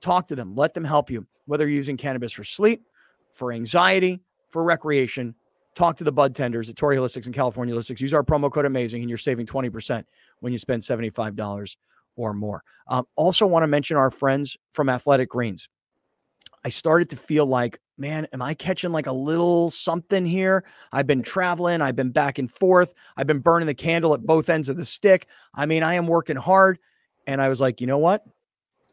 Talk 0.00 0.28
to 0.28 0.36
them, 0.36 0.54
let 0.54 0.72
them 0.72 0.84
help 0.84 1.10
you, 1.10 1.26
whether 1.46 1.66
you're 1.66 1.76
using 1.76 1.96
cannabis 1.96 2.32
for 2.32 2.44
sleep, 2.44 2.84
for 3.30 3.52
anxiety, 3.52 4.20
for 4.48 4.62
recreation. 4.62 5.34
Talk 5.74 5.96
to 5.98 6.04
the 6.04 6.12
bud 6.12 6.34
tenders 6.34 6.70
at 6.70 6.76
Torrey 6.76 6.96
Holistics 6.96 7.26
and 7.26 7.34
California 7.34 7.74
Holistics. 7.74 8.00
Use 8.00 8.14
our 8.14 8.22
promo 8.22 8.50
code 8.50 8.64
Amazing, 8.64 9.02
and 9.02 9.10
you're 9.10 9.18
saving 9.18 9.46
20% 9.46 10.04
when 10.40 10.52
you 10.52 10.58
spend 10.58 10.82
$75 10.82 11.76
or 12.16 12.32
more. 12.32 12.62
Um, 12.88 13.06
also, 13.16 13.46
want 13.46 13.62
to 13.62 13.68
mention 13.68 13.96
our 13.96 14.10
friends 14.10 14.56
from 14.72 14.88
Athletic 14.88 15.30
Greens. 15.30 15.68
I 16.64 16.68
started 16.68 17.08
to 17.10 17.16
feel 17.16 17.46
like, 17.46 17.80
man, 17.96 18.26
am 18.32 18.42
I 18.42 18.54
catching 18.54 18.92
like 18.92 19.06
a 19.06 19.12
little 19.12 19.70
something 19.70 20.26
here? 20.26 20.64
I've 20.92 21.06
been 21.06 21.22
traveling, 21.22 21.80
I've 21.80 21.96
been 21.96 22.10
back 22.10 22.38
and 22.38 22.50
forth, 22.50 22.92
I've 23.16 23.26
been 23.26 23.38
burning 23.38 23.66
the 23.66 23.74
candle 23.74 24.12
at 24.14 24.26
both 24.26 24.50
ends 24.50 24.68
of 24.68 24.76
the 24.76 24.84
stick. 24.84 25.26
I 25.54 25.66
mean, 25.66 25.82
I 25.82 25.94
am 25.94 26.06
working 26.06 26.36
hard. 26.36 26.78
And 27.26 27.40
I 27.40 27.48
was 27.48 27.60
like, 27.60 27.80
you 27.80 27.86
know 27.86 27.98
what? 27.98 28.24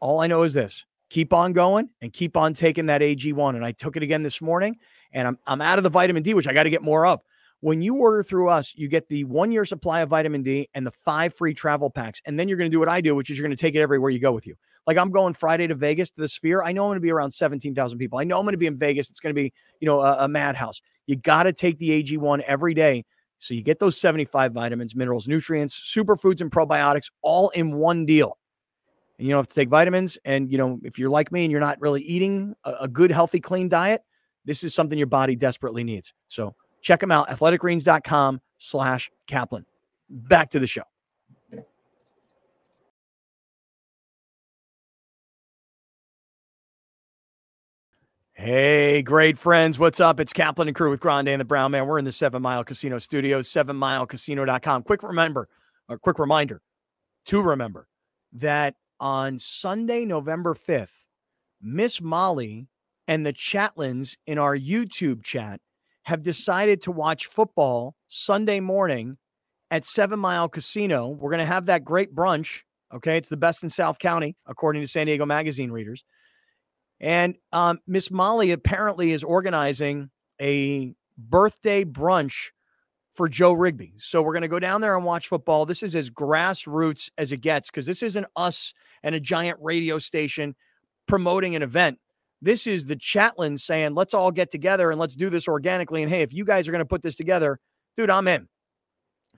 All 0.00 0.20
I 0.20 0.26
know 0.26 0.44
is 0.44 0.54
this 0.54 0.84
keep 1.10 1.32
on 1.32 1.52
going 1.54 1.88
and 2.02 2.12
keep 2.12 2.36
on 2.36 2.52
taking 2.52 2.86
that 2.86 3.00
AG1. 3.00 3.56
And 3.56 3.64
I 3.64 3.72
took 3.72 3.96
it 3.96 4.02
again 4.02 4.22
this 4.22 4.42
morning 4.42 4.76
and 5.12 5.26
I'm, 5.26 5.38
I'm 5.46 5.60
out 5.60 5.78
of 5.78 5.82
the 5.82 5.90
vitamin 5.90 6.22
D, 6.22 6.34
which 6.34 6.46
I 6.46 6.52
got 6.52 6.64
to 6.64 6.70
get 6.70 6.82
more 6.82 7.06
of. 7.06 7.20
When 7.60 7.82
you 7.82 7.96
order 7.96 8.22
through 8.22 8.48
us, 8.48 8.74
you 8.76 8.88
get 8.88 9.08
the 9.08 9.24
one 9.24 9.50
year 9.50 9.64
supply 9.64 10.00
of 10.00 10.08
vitamin 10.08 10.42
D 10.42 10.68
and 10.74 10.86
the 10.86 10.92
five 10.92 11.34
free 11.34 11.54
travel 11.54 11.90
packs. 11.90 12.22
And 12.24 12.38
then 12.38 12.48
you're 12.48 12.58
going 12.58 12.70
to 12.70 12.74
do 12.74 12.78
what 12.78 12.88
I 12.88 13.00
do, 13.00 13.14
which 13.14 13.30
is 13.30 13.36
you're 13.36 13.46
going 13.46 13.56
to 13.56 13.60
take 13.60 13.74
it 13.74 13.80
everywhere 13.80 14.10
you 14.10 14.20
go 14.20 14.32
with 14.32 14.46
you. 14.46 14.54
Like 14.86 14.96
I'm 14.96 15.10
going 15.10 15.34
Friday 15.34 15.66
to 15.66 15.74
Vegas 15.74 16.10
to 16.10 16.20
the 16.20 16.28
Sphere. 16.28 16.62
I 16.62 16.72
know 16.72 16.84
I'm 16.84 16.90
going 16.90 16.96
to 16.96 17.00
be 17.00 17.10
around 17.10 17.32
17,000 17.32 17.98
people. 17.98 18.18
I 18.18 18.24
know 18.24 18.38
I'm 18.38 18.44
going 18.44 18.52
to 18.52 18.58
be 18.58 18.66
in 18.66 18.76
Vegas. 18.76 19.10
It's 19.10 19.20
going 19.20 19.34
to 19.34 19.40
be, 19.40 19.52
you 19.80 19.86
know, 19.86 20.00
a, 20.00 20.24
a 20.24 20.28
madhouse. 20.28 20.80
You 21.06 21.16
got 21.16 21.44
to 21.44 21.52
take 21.52 21.78
the 21.78 22.02
AG1 22.02 22.40
every 22.40 22.74
day. 22.74 23.04
So 23.38 23.54
you 23.54 23.62
get 23.62 23.78
those 23.78 24.00
75 24.00 24.52
vitamins, 24.52 24.94
minerals, 24.94 25.28
nutrients, 25.28 25.92
superfoods, 25.94 26.40
and 26.40 26.50
probiotics 26.50 27.10
all 27.22 27.50
in 27.50 27.72
one 27.72 28.06
deal 28.06 28.38
and 29.18 29.26
you 29.26 29.32
don't 29.32 29.40
have 29.40 29.48
to 29.48 29.54
take 29.54 29.68
vitamins. 29.68 30.18
And, 30.24 30.50
you 30.50 30.58
know, 30.58 30.78
if 30.84 30.98
you're 30.98 31.08
like 31.08 31.32
me 31.32 31.44
and 31.44 31.50
you're 31.50 31.60
not 31.60 31.80
really 31.80 32.02
eating 32.02 32.54
a, 32.64 32.74
a 32.82 32.88
good, 32.88 33.10
healthy, 33.10 33.40
clean 33.40 33.68
diet, 33.68 34.02
this 34.44 34.62
is 34.62 34.74
something 34.74 34.96
your 34.96 35.08
body 35.08 35.34
desperately 35.34 35.84
needs. 35.84 36.12
So 36.28 36.54
check 36.80 37.00
them 37.00 37.10
out, 37.10 37.28
athleticgreens.com 37.28 38.40
slash 38.58 39.10
Kaplan. 39.26 39.64
Back 40.08 40.50
to 40.50 40.58
the 40.58 40.66
show. 40.66 40.82
Hey, 48.40 49.02
great 49.02 49.36
friends. 49.36 49.80
What's 49.80 49.98
up? 49.98 50.20
It's 50.20 50.32
Kaplan 50.32 50.68
and 50.68 50.74
crew 50.76 50.90
with 50.90 51.00
Grande 51.00 51.28
and 51.30 51.40
the 51.40 51.44
Brown 51.44 51.72
Man. 51.72 51.88
We're 51.88 51.98
in 51.98 52.04
the 52.04 52.12
Seven 52.12 52.40
Mile 52.40 52.62
Casino 52.62 52.98
Studios, 52.98 53.48
sevenmilecasino.com. 53.48 54.84
Quick 54.84 55.02
remember, 55.02 55.48
a 55.88 55.98
quick 55.98 56.20
reminder 56.20 56.62
to 57.26 57.42
remember 57.42 57.88
that 58.34 58.76
on 59.00 59.40
Sunday, 59.40 60.04
November 60.04 60.54
5th, 60.54 60.86
Miss 61.60 62.00
Molly 62.00 62.68
and 63.08 63.26
the 63.26 63.32
Chatlins 63.32 64.16
in 64.24 64.38
our 64.38 64.56
YouTube 64.56 65.24
chat 65.24 65.60
have 66.08 66.22
decided 66.22 66.80
to 66.80 66.90
watch 66.90 67.26
football 67.26 67.94
Sunday 68.06 68.60
morning 68.60 69.18
at 69.70 69.84
Seven 69.84 70.18
Mile 70.18 70.48
Casino. 70.48 71.08
We're 71.08 71.28
going 71.28 71.40
to 71.40 71.44
have 71.44 71.66
that 71.66 71.84
great 71.84 72.14
brunch. 72.14 72.62
Okay. 72.94 73.18
It's 73.18 73.28
the 73.28 73.36
best 73.36 73.62
in 73.62 73.68
South 73.68 73.98
County, 73.98 74.34
according 74.46 74.80
to 74.80 74.88
San 74.88 75.04
Diego 75.04 75.26
Magazine 75.26 75.70
readers. 75.70 76.04
And 76.98 77.36
um, 77.52 77.80
Miss 77.86 78.10
Molly 78.10 78.52
apparently 78.52 79.12
is 79.12 79.22
organizing 79.22 80.08
a 80.40 80.94
birthday 81.18 81.84
brunch 81.84 82.52
for 83.14 83.28
Joe 83.28 83.52
Rigby. 83.52 83.92
So 83.98 84.22
we're 84.22 84.32
going 84.32 84.40
to 84.40 84.48
go 84.48 84.58
down 84.58 84.80
there 84.80 84.96
and 84.96 85.04
watch 85.04 85.28
football. 85.28 85.66
This 85.66 85.82
is 85.82 85.94
as 85.94 86.08
grassroots 86.08 87.10
as 87.18 87.32
it 87.32 87.42
gets 87.42 87.70
because 87.70 87.84
this 87.84 88.02
isn't 88.02 88.26
us 88.34 88.72
and 89.02 89.14
a 89.14 89.20
giant 89.20 89.58
radio 89.60 89.98
station 89.98 90.56
promoting 91.06 91.54
an 91.54 91.62
event. 91.62 91.98
This 92.40 92.66
is 92.66 92.84
the 92.84 92.96
Chatlin 92.96 93.58
saying, 93.58 93.94
let's 93.94 94.14
all 94.14 94.30
get 94.30 94.50
together 94.50 94.90
and 94.90 95.00
let's 95.00 95.16
do 95.16 95.28
this 95.30 95.48
organically. 95.48 96.02
And 96.02 96.10
hey, 96.10 96.22
if 96.22 96.32
you 96.32 96.44
guys 96.44 96.68
are 96.68 96.72
going 96.72 96.80
to 96.80 96.86
put 96.86 97.02
this 97.02 97.16
together, 97.16 97.58
dude, 97.96 98.10
I'm 98.10 98.28
in. 98.28 98.48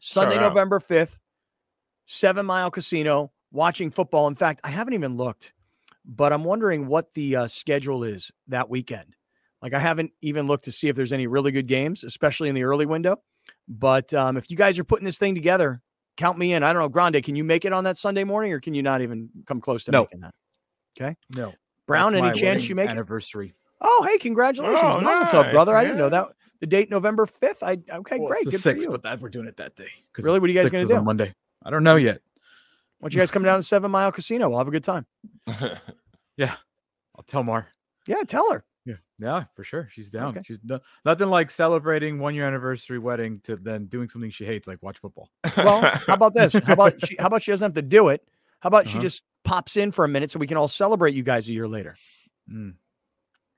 Sunday, 0.01 0.39
November 0.39 0.81
5th, 0.81 1.19
Seven 2.07 2.47
Mile 2.47 2.71
Casino, 2.71 3.33
watching 3.53 3.91
football. 3.91 4.27
In 4.29 4.35
fact, 4.35 4.61
I 4.65 4.71
haven't 4.71 4.95
even 4.95 5.17
looked, 5.17 5.53
but 6.05 6.33
I'm 6.33 6.45
wondering 6.45 6.87
what 6.87 7.13
the 7.15 7.37
uh, 7.37 7.47
schedule 7.49 8.05
is 8.05 8.31
that 8.49 8.71
weekend. 8.71 9.17
Like, 9.63 9.75
I 9.75 9.79
haven't 9.79 10.13
even 10.23 10.47
looked 10.47 10.65
to 10.65 10.73
see 10.73 10.89
if 10.89 10.97
there's 10.97 11.13
any 11.13 11.27
really 11.27 11.53
good 11.53 11.67
games, 11.67 12.03
especially 12.03 12.49
in 12.49 12.55
the 12.55 12.65
early 12.65 12.87
window. 12.87 13.21
But 13.69 14.13
um, 14.15 14.37
if 14.37 14.51
you 14.51 14.57
guys 14.57 14.79
are 14.79 14.85
putting 14.85 15.05
this 15.05 15.19
thing 15.19 15.35
together, 15.35 15.83
count 16.17 16.39
me 16.39 16.55
in. 16.55 16.63
I 16.63 16.73
don't 16.73 16.83
know, 16.83 16.89
Grande, 16.89 17.23
can 17.23 17.37
you 17.37 17.45
make 17.45 17.65
it 17.65 17.73
on 17.73 17.85
that 17.85 17.99
Sunday 17.99 18.25
morning, 18.25 18.53
or 18.53 18.61
can 18.61 18.75
you 18.75 18.83
not 18.83 19.03
even 19.03 19.29
come 19.47 19.61
close 19.61 19.85
to 19.85 19.91
no. 19.91 20.03
making 20.03 20.21
that? 20.21 20.35
Okay, 20.99 21.17
no. 21.35 21.53
Brown, 21.91 22.13
That's 22.13 22.25
any 22.25 22.41
chance 22.41 22.69
you 22.69 22.77
make 22.77 22.89
anniversary? 22.89 23.49
It? 23.49 23.55
Oh, 23.81 24.07
hey, 24.09 24.19
congratulations, 24.19 24.81
oh, 24.83 25.01
nice, 25.01 25.35
up, 25.35 25.51
brother. 25.51 25.73
Man. 25.73 25.81
I 25.81 25.85
didn't 25.85 25.99
know 25.99 26.09
that. 26.11 26.29
The 26.61 26.67
date 26.67 26.89
November 26.89 27.27
fifth. 27.27 27.63
I 27.63 27.79
okay, 27.91 28.19
well, 28.19 28.29
great. 28.29 28.45
Good 28.45 28.61
sixth, 28.61 28.87
but 28.89 29.03
that 29.03 29.21
we're 29.21 29.29
doing 29.29 29.47
it 29.47 29.57
that 29.57 29.75
day. 29.75 29.89
Really, 30.19 30.39
what 30.39 30.49
are 30.49 30.53
you 30.53 30.61
guys 30.61 30.71
going 30.71 30.87
to 30.87 30.89
do 30.89 30.97
on 30.97 31.05
Monday? 31.05 31.35
I 31.65 31.71
don't 31.71 31.83
know 31.83 31.97
yet. 31.97 32.21
Why 32.99 33.07
don't 33.07 33.15
you 33.15 33.19
guys 33.19 33.31
come 33.31 33.43
down 33.43 33.59
to 33.59 33.63
Seven 33.67 33.91
Mile 33.91 34.13
Casino? 34.13 34.49
We'll 34.49 34.59
have 34.59 34.69
a 34.69 34.71
good 34.71 34.85
time. 34.85 35.07
yeah, 36.37 36.55
I'll 37.17 37.25
tell 37.27 37.43
Mar. 37.43 37.69
Yeah, 38.07 38.23
tell 38.23 38.53
her. 38.53 38.65
Yeah, 38.85 38.97
yeah, 39.19 39.45
for 39.57 39.65
sure. 39.65 39.89
She's 39.91 40.11
down. 40.11 40.37
Okay. 40.37 40.43
She's 40.45 40.59
no, 40.63 40.81
nothing 41.05 41.29
like 41.29 41.51
celebrating 41.51 42.19
one 42.19 42.35
year 42.35 42.47
anniversary 42.47 42.99
wedding 42.99 43.41
to 43.45 43.57
then 43.57 43.87
doing 43.87 44.09
something 44.09 44.31
she 44.31 44.45
hates, 44.45 44.69
like 44.69 44.83
watch 44.83 44.99
football. 44.99 45.31
Well, 45.57 45.81
how 46.07 46.15
about 46.15 46.35
this? 46.35 46.53
How 46.53 46.61
about 46.75 47.07
she? 47.07 47.17
How 47.19 47.27
about 47.27 47.43
she 47.43 47.51
doesn't 47.51 47.65
have 47.65 47.75
to 47.75 47.83
do 47.83 48.09
it? 48.09 48.23
How 48.61 48.69
about 48.69 48.87
uh-huh. 48.87 48.95
she 48.95 48.99
just 48.99 49.25
pops 49.45 49.77
in 49.77 49.91
for 49.91 50.05
a 50.05 50.09
minute 50.09 50.31
so 50.31 50.39
we 50.39 50.47
can 50.47 50.57
all 50.57 50.69
celebrate 50.69 51.15
you 51.15 51.23
guys 51.23 51.49
a 51.49 51.53
year 51.53 51.69
later? 51.69 51.97
Mm. 52.51 52.75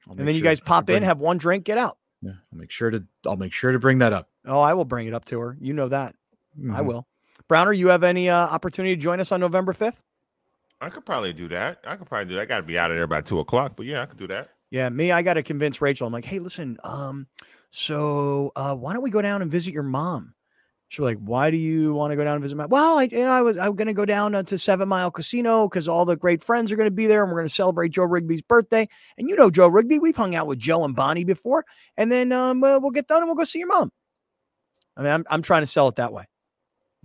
And 0.08 0.18
then 0.18 0.26
sure 0.26 0.34
you 0.34 0.42
guys 0.42 0.60
pop 0.60 0.90
in, 0.90 1.02
have 1.02 1.20
one 1.20 1.38
drink, 1.38 1.64
get 1.64 1.78
out. 1.78 1.98
Yeah, 2.22 2.32
I'll 2.52 2.58
make 2.58 2.70
sure 2.70 2.90
to. 2.90 3.04
I'll 3.26 3.36
make 3.36 3.52
sure 3.52 3.72
to 3.72 3.78
bring 3.78 3.98
that 3.98 4.12
up. 4.12 4.28
Oh, 4.46 4.60
I 4.60 4.74
will 4.74 4.84
bring 4.84 5.06
it 5.06 5.14
up 5.14 5.24
to 5.26 5.40
her. 5.40 5.56
You 5.60 5.72
know 5.72 5.88
that. 5.88 6.14
Mm-hmm. 6.58 6.74
I 6.74 6.80
will. 6.80 7.06
Browner, 7.48 7.72
you 7.72 7.88
have 7.88 8.04
any 8.04 8.28
uh, 8.28 8.36
opportunity 8.36 8.94
to 8.94 9.00
join 9.00 9.20
us 9.20 9.32
on 9.32 9.40
November 9.40 9.72
5th? 9.72 9.96
I 10.80 10.88
could 10.88 11.04
probably 11.04 11.32
do 11.32 11.48
that. 11.48 11.78
I 11.84 11.96
could 11.96 12.06
probably 12.08 12.26
do 12.26 12.34
that. 12.34 12.42
I 12.42 12.44
got 12.46 12.56
to 12.58 12.62
be 12.62 12.78
out 12.78 12.90
of 12.90 12.96
there 12.96 13.06
by 13.06 13.20
two 13.20 13.40
o'clock, 13.40 13.74
but 13.76 13.86
yeah, 13.86 14.02
I 14.02 14.06
could 14.06 14.18
do 14.18 14.26
that. 14.28 14.50
Yeah, 14.70 14.88
me, 14.88 15.12
I 15.12 15.22
got 15.22 15.34
to 15.34 15.42
convince 15.42 15.80
Rachel. 15.80 16.06
I'm 16.06 16.12
like, 16.12 16.24
hey, 16.24 16.38
listen, 16.38 16.78
um, 16.82 17.26
so 17.70 18.52
uh, 18.56 18.74
why 18.74 18.92
don't 18.92 19.02
we 19.02 19.10
go 19.10 19.22
down 19.22 19.42
and 19.42 19.50
visit 19.50 19.74
your 19.74 19.82
mom? 19.82 20.34
She's 20.92 21.00
like, 21.00 21.16
why 21.20 21.50
do 21.50 21.56
you 21.56 21.94
want 21.94 22.10
to 22.10 22.16
go 22.16 22.24
down 22.24 22.34
and 22.34 22.42
visit 22.42 22.54
my? 22.54 22.66
Well, 22.66 22.98
I, 22.98 23.04
you 23.04 23.20
know, 23.20 23.30
I 23.30 23.40
was 23.40 23.56
I'm 23.56 23.76
going 23.76 23.86
to 23.86 23.94
go 23.94 24.04
down 24.04 24.34
uh, 24.34 24.42
to 24.42 24.58
Seven 24.58 24.90
Mile 24.90 25.10
Casino 25.10 25.66
because 25.66 25.88
all 25.88 26.04
the 26.04 26.16
great 26.16 26.44
friends 26.44 26.70
are 26.70 26.76
going 26.76 26.86
to 26.86 26.94
be 26.94 27.06
there, 27.06 27.22
and 27.22 27.32
we're 27.32 27.38
going 27.38 27.48
to 27.48 27.54
celebrate 27.54 27.92
Joe 27.92 28.04
Rigby's 28.04 28.42
birthday. 28.42 28.86
And 29.16 29.26
you 29.26 29.34
know 29.34 29.50
Joe 29.50 29.68
Rigby, 29.68 29.98
we've 30.00 30.14
hung 30.14 30.34
out 30.34 30.46
with 30.46 30.58
Joe 30.58 30.84
and 30.84 30.94
Bonnie 30.94 31.24
before, 31.24 31.64
and 31.96 32.12
then 32.12 32.30
um, 32.30 32.62
uh, 32.62 32.78
we'll 32.78 32.90
get 32.90 33.06
done 33.06 33.22
and 33.22 33.26
we'll 33.26 33.36
go 33.36 33.44
see 33.44 33.60
your 33.60 33.68
mom. 33.68 33.90
I 34.94 35.00
mean, 35.00 35.12
I'm 35.12 35.24
I'm 35.30 35.40
trying 35.40 35.62
to 35.62 35.66
sell 35.66 35.88
it 35.88 35.96
that 35.96 36.12
way. 36.12 36.24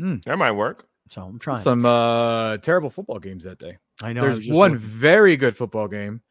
Mm. 0.01 0.21
That 0.25 0.37
might 0.37 0.51
work. 0.51 0.85
So 1.07 1.21
I'm 1.21 1.39
trying. 1.39 1.61
Some 1.61 1.85
uh, 1.85 2.57
terrible 2.57 2.89
football 2.89 3.19
games 3.19 3.45
that 3.45 3.57
day. 3.57 3.77
I 4.01 4.11
know. 4.11 4.23
There's 4.23 4.51
I 4.51 4.53
one 4.53 4.73
looking. 4.73 4.85
very 4.85 5.37
good 5.37 5.55
football 5.55 5.87
game, 5.87 6.21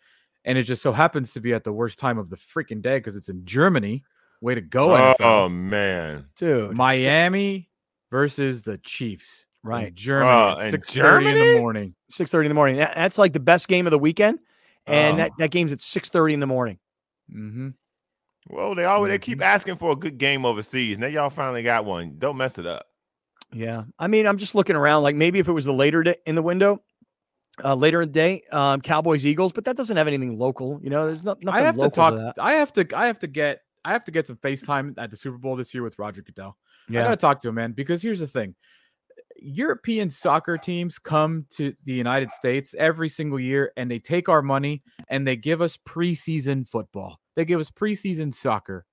and 0.44 0.58
it 0.58 0.64
just 0.64 0.82
so 0.82 0.92
happens 0.92 1.32
to 1.32 1.40
be 1.40 1.54
at 1.54 1.64
the 1.64 1.72
worst 1.72 1.98
time 1.98 2.18
of 2.18 2.28
the 2.28 2.36
freaking 2.36 2.82
day 2.82 2.98
because 2.98 3.16
it's 3.16 3.30
in 3.30 3.46
Germany. 3.46 4.04
Way 4.40 4.54
to 4.54 4.60
go! 4.60 4.92
Oh, 4.94 5.14
NFL. 5.18 5.52
man, 5.54 6.26
dude! 6.36 6.72
Miami 6.76 7.70
versus 8.10 8.62
the 8.62 8.78
Chiefs. 8.78 9.46
Right, 9.62 9.88
in 9.88 9.94
Germany. 9.96 10.30
Uh, 10.30 10.56
at 10.58 10.64
in 10.66 10.70
six 10.72 10.94
thirty 10.94 11.26
in 11.26 11.34
the 11.34 11.58
morning. 11.60 11.94
Six 12.10 12.30
thirty 12.30 12.46
in 12.46 12.50
the 12.50 12.54
morning. 12.54 12.76
That's 12.76 13.18
like 13.18 13.32
the 13.32 13.40
best 13.40 13.66
game 13.68 13.86
of 13.86 13.90
the 13.90 13.98
weekend, 13.98 14.38
and 14.86 15.14
Oh. 15.14 15.16
that, 15.18 15.32
that 15.38 15.50
game's 15.50 15.72
at 15.72 15.80
six 15.80 16.08
thirty 16.08 16.34
in 16.34 16.40
the 16.40 16.46
morning. 16.46 16.78
Mm-hmm. 17.34 17.70
Well, 18.48 18.74
they 18.76 18.84
always 18.84 19.10
they 19.10 19.16
Mm-hmm. 19.18 19.22
keep 19.22 19.42
asking 19.42 19.76
for 19.76 19.90
a 19.90 19.96
good 19.96 20.18
game 20.18 20.44
overseas. 20.44 20.98
Now 20.98 21.08
y'all 21.08 21.30
finally 21.30 21.62
got 21.64 21.84
one. 21.84 22.14
Don't 22.18 22.36
mess 22.36 22.58
it 22.58 22.66
up. 22.66 22.86
Yeah, 23.52 23.84
I 23.98 24.06
mean, 24.06 24.26
I'm 24.26 24.38
just 24.38 24.54
looking 24.54 24.76
around. 24.76 25.02
Like 25.02 25.16
maybe 25.16 25.38
if 25.40 25.48
it 25.48 25.52
was 25.52 25.64
the 25.64 25.72
later 25.72 26.02
day 26.04 26.16
in 26.26 26.36
the 26.36 26.42
window, 26.42 26.78
uh, 27.64 27.74
later 27.74 28.02
in 28.02 28.08
the 28.08 28.12
day, 28.12 28.42
um, 28.52 28.80
Cowboys 28.80 29.26
Eagles, 29.26 29.50
but 29.50 29.64
that 29.64 29.76
doesn't 29.76 29.96
have 29.96 30.06
anything 30.06 30.38
local. 30.38 30.78
You 30.82 30.90
know, 30.90 31.06
there's 31.06 31.24
no, 31.24 31.32
nothing 31.42 31.48
I 31.48 31.62
have 31.62 31.74
to 31.74 31.80
local 31.80 31.90
talk. 31.90 32.14
that. 32.14 32.34
I 32.40 32.52
have 32.52 32.72
to. 32.74 32.86
I 32.96 33.06
have 33.06 33.18
to 33.20 33.26
get. 33.26 33.62
I 33.86 33.92
have 33.92 34.04
to 34.04 34.10
get 34.10 34.26
some 34.26 34.36
FaceTime 34.36 34.94
at 34.98 35.10
the 35.10 35.16
Super 35.16 35.38
Bowl 35.38 35.54
this 35.54 35.72
year 35.72 35.84
with 35.84 35.96
Roger 35.96 36.20
Goodell. 36.20 36.56
I 37.02 37.04
gotta 37.04 37.16
talk 37.16 37.40
to 37.40 37.48
him, 37.48 37.54
man. 37.54 37.72
Because 37.72 38.02
here's 38.02 38.18
the 38.18 38.26
thing: 38.26 38.56
European 39.36 40.10
soccer 40.10 40.58
teams 40.58 40.98
come 40.98 41.46
to 41.50 41.72
the 41.84 41.92
United 41.92 42.32
States 42.32 42.74
every 42.76 43.08
single 43.08 43.38
year, 43.38 43.72
and 43.76 43.88
they 43.88 44.00
take 44.00 44.28
our 44.28 44.42
money 44.42 44.82
and 45.08 45.26
they 45.26 45.36
give 45.36 45.62
us 45.62 45.78
preseason 45.86 46.68
football. 46.68 47.20
They 47.36 47.44
give 47.44 47.60
us 47.60 47.70
preseason 47.70 48.34
soccer. 48.34 48.86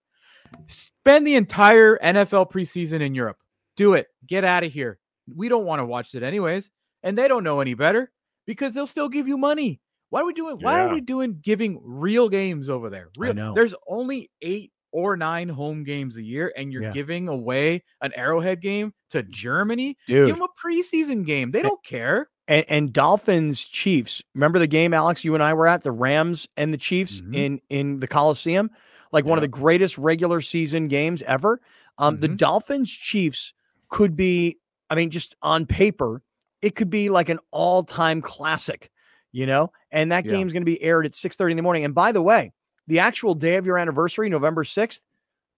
Spend 0.68 1.26
the 1.26 1.36
entire 1.36 1.98
NFL 1.98 2.52
preseason 2.52 3.02
in 3.02 3.16
Europe. 3.16 3.38
Do 3.76 3.94
it. 3.94 4.08
Get 4.28 4.44
out 4.44 4.64
of 4.64 4.72
here. 4.72 5.00
We 5.34 5.50
don't 5.50 5.66
want 5.66 5.80
to 5.80 5.86
watch 5.86 6.14
it 6.14 6.22
anyways, 6.22 6.70
and 7.02 7.18
they 7.18 7.28
don't 7.28 7.44
know 7.44 7.62
any 7.62 7.74
better 7.74 8.12
because 8.46 8.76
they'll 8.76 8.86
still 8.86 9.10
give 9.10 9.28
you 9.28 9.38
money. 9.38 9.80
Why 10.10 10.22
are 10.22 10.26
we 10.26 10.34
doing? 10.34 10.58
Why 10.60 10.82
are 10.82 10.94
we 10.94 11.02
doing 11.02 11.39
giving 11.41 11.82
real 11.84 12.30
games 12.30 12.70
over 12.70 12.91
there? 12.91 13.10
Real. 13.18 13.34
know. 13.34 13.54
There's 13.56 13.74
only 13.88 14.30
eight 14.44 14.72
or 14.94 15.18
nine 15.18 15.50
home 15.50 15.84
games 15.84 16.16
a 16.18 16.24
year, 16.24 16.54
and 16.56 16.72
you're 16.72 16.84
Yeah. 16.84 16.91
giving 16.91 17.28
away 17.28 17.84
an 18.02 18.14
Arrowhead 18.16 18.62
game 18.62 18.94
to 19.10 19.24
Germany. 19.24 19.98
dude. 20.08 20.28
Give 20.28 20.38
them 20.38 20.48
a 20.48 20.68
preseason 20.68 21.26
game. 21.26 21.52
They 21.52 21.62
don't 21.62 21.84
care. 21.84 22.30
and, 22.48 22.66
and 22.68 22.94
Dolphins 22.94 23.64
Chiefs. 23.64 24.22
Remember 24.36 24.60
the 24.60 24.68
game, 24.68 24.94
Alex? 24.94 25.24
You 25.24 25.34
and 25.34 25.41
I 25.44 25.54
were 25.54 25.66
at 25.68 25.84
the 25.84 25.91
Rams 25.94 26.48
and 26.58 26.74
the 26.74 26.78
Chiefs 26.78 27.22
Mhm. 27.22 27.36
in 27.36 27.62
in 27.70 28.00
the 28.02 28.08
Coliseum, 28.08 28.70
like 29.14 29.24
one 29.26 29.38
of 29.38 29.41
the 29.41 29.48
greatest 29.48 29.98
regular 29.98 30.41
season 30.41 30.88
games 30.89 31.22
ever. 31.24 31.62
Um, 31.98 32.20
the 32.20 32.28
Mhm. 32.30 32.38
Dolphins 32.38 32.91
Chiefs 32.91 33.54
could 33.89 34.16
be, 34.18 34.58
I 34.89 34.96
mean, 34.96 35.10
just 35.10 35.36
on 35.41 35.66
paper, 35.66 36.22
it 36.62 36.76
could 36.76 36.89
be 36.89 37.10
like 37.10 37.30
an 37.30 37.39
all 37.52 37.84
time 37.84 38.22
classic, 38.22 38.91
you 39.32 39.46
know. 39.46 39.72
And 39.91 40.12
that 40.12 40.26
Yeah. 40.26 40.32
game's 40.32 40.52
going 40.52 40.64
to 40.64 40.66
be 40.66 40.82
aired 40.82 41.06
at 41.06 41.16
six 41.16 41.36
thirty 41.38 41.52
in 41.54 41.58
the 41.58 41.64
morning. 41.64 41.86
And 41.86 41.96
by 41.96 42.12
the 42.12 42.22
way, 42.22 42.52
the 42.88 43.00
actual 43.00 43.36
day 43.36 43.56
of 43.56 43.66
your 43.66 43.78
anniversary, 43.78 44.30
November 44.30 44.64
sixth, 44.64 45.02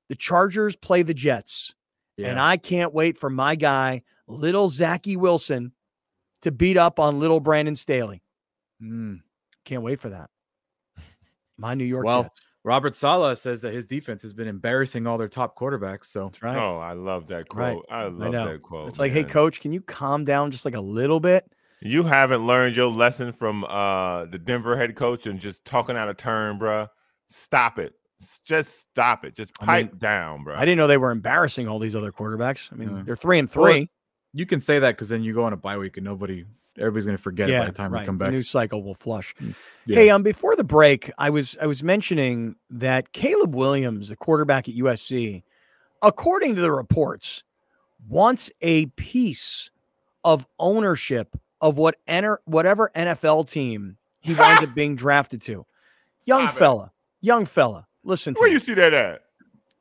the 0.10 0.16
Chargers 0.16 0.76
play 0.76 1.02
the 1.02 1.14
Jets. 1.14 1.74
And 2.18 2.40
I 2.40 2.56
can't 2.56 2.94
wait 2.94 3.18
for 3.18 3.30
my 3.30 3.56
guy, 3.56 4.04
little 4.28 4.70
Zachy 4.70 5.18
Wilson, 5.18 5.74
to 6.44 6.52
beat 6.52 6.78
up 6.78 6.98
on 6.98 7.20
little 7.20 7.42
Brandon 7.42 7.76
Staley. 7.76 8.22
Mm. 8.82 9.20
Can't 9.66 9.82
wait 9.84 10.00
for 10.00 10.10
that. 10.10 10.30
My 11.58 11.74
New 11.74 11.84
York 11.84 12.06
Well, 12.06 12.24
Jets. 12.24 12.40
Robert 12.64 12.96
Saleh 12.96 13.38
says 13.38 13.62
that 13.62 13.74
his 13.74 13.86
defense 13.86 14.22
has 14.22 14.32
been 14.34 14.48
embarrassing 14.48 15.06
all 15.08 15.18
their 15.18 15.28
top 15.28 15.58
quarterbacks. 15.58 16.06
So 16.06 16.32
right. 16.42 16.56
Oh, 16.58 16.78
I 16.78 16.94
love 16.94 17.28
that 17.28 17.48
Right. 17.54 17.74
quote. 17.76 17.86
I 17.90 18.06
love 18.06 18.32
know. 18.32 18.52
that 18.54 18.62
quote. 18.62 18.88
it's 18.88 18.98
like, 19.00 19.12
hey, 19.12 19.24
coach, 19.24 19.60
can 19.60 19.72
you 19.74 19.82
calm 19.82 20.24
down 20.24 20.52
just 20.52 20.64
like 20.66 20.76
a 20.76 20.82
little 20.82 21.20
bit? 21.20 21.46
You 21.82 22.04
haven't 22.04 22.48
learned 22.48 22.76
your 22.76 22.88
lesson 22.90 23.34
from 23.34 23.66
uh 23.66 24.26
the 24.26 24.40
Denver 24.40 24.78
head 24.78 24.96
coach 24.96 25.28
and 25.28 25.40
just 25.40 25.66
talking 25.66 25.96
out 25.98 26.08
of 26.10 26.18
turn, 26.18 26.58
bruh. 26.58 26.90
Stop 27.28 27.80
it. 27.80 27.94
Just 28.46 28.80
stop 28.80 29.26
it. 29.26 29.36
Just 29.36 29.52
I 29.62 29.66
pipe 29.66 29.92
mean, 29.92 30.00
down, 30.00 30.44
bro. 30.44 30.56
I 30.56 30.62
didn't 30.62 30.78
know 30.78 30.88
they 30.88 30.98
were 30.98 31.12
embarrassing 31.12 31.68
all 31.68 31.80
these 31.80 31.96
other 31.96 32.12
quarterbacks. 32.12 32.72
I 32.72 32.76
mean, 32.76 32.96
Yeah. 32.98 33.04
they're 33.04 33.16
three 33.16 33.40
and 33.40 33.50
Well, 33.54 33.66
three. 33.66 33.90
you 34.34 34.46
can 34.46 34.62
say 34.62 34.80
that 34.80 34.92
because 34.96 35.10
then 35.10 35.22
you 35.24 35.34
go 35.34 35.44
on 35.44 35.54
a 35.54 35.58
bye 35.58 35.78
week 35.78 35.98
and 35.98 36.06
nobody, 36.06 36.46
everybody's 36.78 37.06
going 37.06 37.18
to 37.18 37.22
forget 37.22 37.50
it 37.50 37.60
by 37.60 37.66
the 37.66 37.72
time 37.74 37.92
right. 37.92 38.02
we 38.02 38.06
come 38.06 38.18
The 38.18 38.26
back. 38.26 38.32
new 38.32 38.42
cycle 38.42 38.84
will 38.84 38.96
flush. 38.96 39.36
Yeah. 39.86 39.96
Hey, 39.98 40.10
um, 40.10 40.24
before 40.24 40.56
the 40.56 40.64
break, 40.64 41.12
I 41.18 41.30
was 41.30 41.58
I 41.62 41.68
was 41.68 41.84
mentioning 41.84 42.56
that 42.70 43.12
Caleb 43.12 43.54
Williams, 43.54 44.10
the 44.10 44.16
quarterback 44.16 44.70
at 44.70 44.76
USC, 44.76 45.44
according 46.02 46.56
to 46.56 46.62
the 46.62 46.72
reports, 46.72 47.44
wants 48.08 48.50
a 48.62 48.86
piece 48.88 49.70
of 50.24 50.46
ownership 50.60 51.36
of 51.62 51.78
what 51.78 51.96
enter 52.08 52.40
whatever 52.46 52.92
NFL 52.96 53.50
team 53.50 53.98
he 54.22 54.34
winds 54.34 54.64
up 54.64 54.74
being 54.74 54.96
drafted 54.96 55.42
to. 55.44 55.66
Young 56.26 56.48
Stop 56.50 56.56
it. 56.56 56.58
Fella, 57.26 57.38
young 57.38 57.46
fella. 57.46 57.88
Listen 58.04 58.34
to 58.34 58.40
Where 58.40 58.50
me. 58.50 58.54
you 58.54 58.60
see 58.60 58.74
that 58.76 58.94
at? 58.94 59.22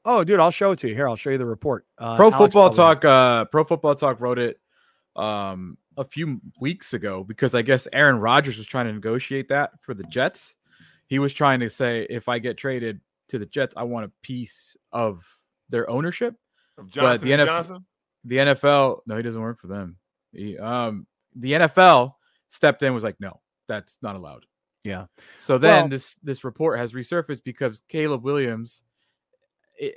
Oh, 0.07 0.23
dude, 0.25 0.39
I'll 0.41 0.51
show 0.51 0.73
it 0.73 0.79
to 0.81 0.89
you. 0.89 0.95
Here, 0.95 1.09
I'll 1.09 1.17
show 1.17 1.31
you 1.31 1.39
the 1.39 1.47
report. 1.47 1.87
Uh, 1.99 2.17
Pro 2.17 2.27
Alex 2.27 2.39
Football 2.39 2.71
probably- 2.75 2.77
Talk, 2.77 3.05
uh, 3.05 3.45
Pro 3.47 3.65
Football 3.65 3.95
Talk 3.95 4.21
wrote 4.21 4.39
it 4.39 4.61
um, 5.17 5.79
a 5.97 6.05
few 6.05 6.41
weeks 6.61 6.93
ago 6.93 7.25
because 7.25 7.55
I 7.55 7.63
guess 7.63 7.89
Aaron 7.93 8.19
Rodgers 8.19 8.59
was 8.59 8.67
trying 8.67 8.87
to 8.87 8.93
negotiate 8.93 9.49
that 9.49 9.71
for 9.81 9.95
the 9.95 10.03
Jets. 10.05 10.57
He 11.07 11.19
was 11.19 11.33
trying 11.33 11.61
to 11.61 11.71
say, 11.71 12.07
if 12.11 12.29
I 12.29 12.39
get 12.39 12.57
traded 12.59 13.01
to 13.29 13.39
the 13.39 13.47
Jets, 13.47 13.75
I 13.77 13.85
want 13.85 14.07
a 14.07 14.13
piece 14.23 14.77
of 14.93 15.25
their 15.71 15.89
ownership. 15.89 16.35
Of 16.77 16.91
But 16.93 17.21
the 17.21 17.33
and 17.33 17.43
NF 17.43 17.47
Johnson? 17.47 17.85
The 18.25 18.37
NFL, 18.37 19.01
no, 19.07 19.17
he 19.17 19.23
doesn't 19.23 19.41
work 19.41 19.61
for 19.61 19.67
them. 19.69 19.97
He, 20.33 20.59
um, 20.59 21.07
the 21.37 21.53
NFL 21.53 22.15
stepped 22.49 22.83
in, 22.83 22.93
was 22.95 23.05
like, 23.05 23.21
no, 23.21 23.41
that's 23.69 23.97
not 24.03 24.17
allowed. 24.17 24.45
Yeah. 24.85 25.07
So 25.39 25.59
then 25.59 25.81
Well- 25.85 25.89
this 25.89 26.15
this 26.23 26.45
report 26.45 26.79
has 26.79 26.93
resurfaced 26.93 27.43
because 27.43 27.83
Caleb 27.89 28.23
Williams, 28.23 28.83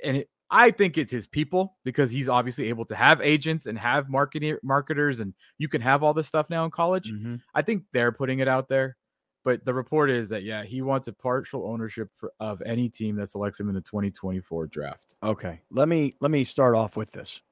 and 0.02 0.18
it, 0.18 0.30
I 0.50 0.70
think 0.70 0.96
it's 0.96 1.12
his 1.12 1.26
people 1.26 1.76
because 1.84 2.10
he's 2.10 2.28
obviously 2.28 2.70
able 2.70 2.86
to 2.86 2.96
have 2.96 3.20
agents 3.20 3.66
and 3.66 3.78
have 3.78 4.08
marketing 4.08 4.56
marketers, 4.62 5.20
and 5.20 5.34
you 5.58 5.68
can 5.68 5.82
have 5.82 6.02
all 6.02 6.14
this 6.14 6.26
stuff 6.26 6.48
now 6.48 6.64
in 6.64 6.70
college. 6.70 7.12
Mhm. 7.12 7.40
I 7.54 7.60
think 7.62 7.84
they're 7.92 8.12
putting 8.12 8.38
it 8.38 8.48
out 8.48 8.66
there, 8.68 8.96
but 9.44 9.62
the 9.66 9.74
report 9.74 10.08
is 10.08 10.30
that 10.30 10.42
yeah, 10.44 10.62
he 10.64 10.80
wants 10.80 11.06
a 11.06 11.12
partial 11.12 11.66
ownership 11.66 12.08
for, 12.16 12.32
of 12.40 12.62
any 12.62 12.88
team 12.88 13.16
that 13.16 13.30
selects 13.30 13.60
him 13.60 13.68
in 13.68 13.74
the 13.74 13.82
2024 13.82 14.68
draft. 14.68 15.16
Okay. 15.22 15.60
Let 15.70 15.86
me 15.86 16.14
let 16.20 16.30
me 16.30 16.44
start 16.44 16.74
off 16.74 16.96
with 16.96 17.10
this. 17.12 17.42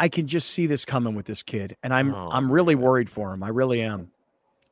I 0.00 0.08
can 0.08 0.26
just 0.26 0.50
see 0.50 0.66
this 0.66 0.84
coming 0.84 1.14
with 1.14 1.26
this 1.26 1.44
kid, 1.44 1.76
and 1.84 1.94
I'm 1.94 2.12
Oh, 2.12 2.30
I'm 2.32 2.50
really 2.50 2.74
man. 2.74 2.82
worried 2.84 3.08
for 3.10 3.32
him. 3.32 3.44
I 3.44 3.48
really 3.50 3.80
am. 3.80 4.10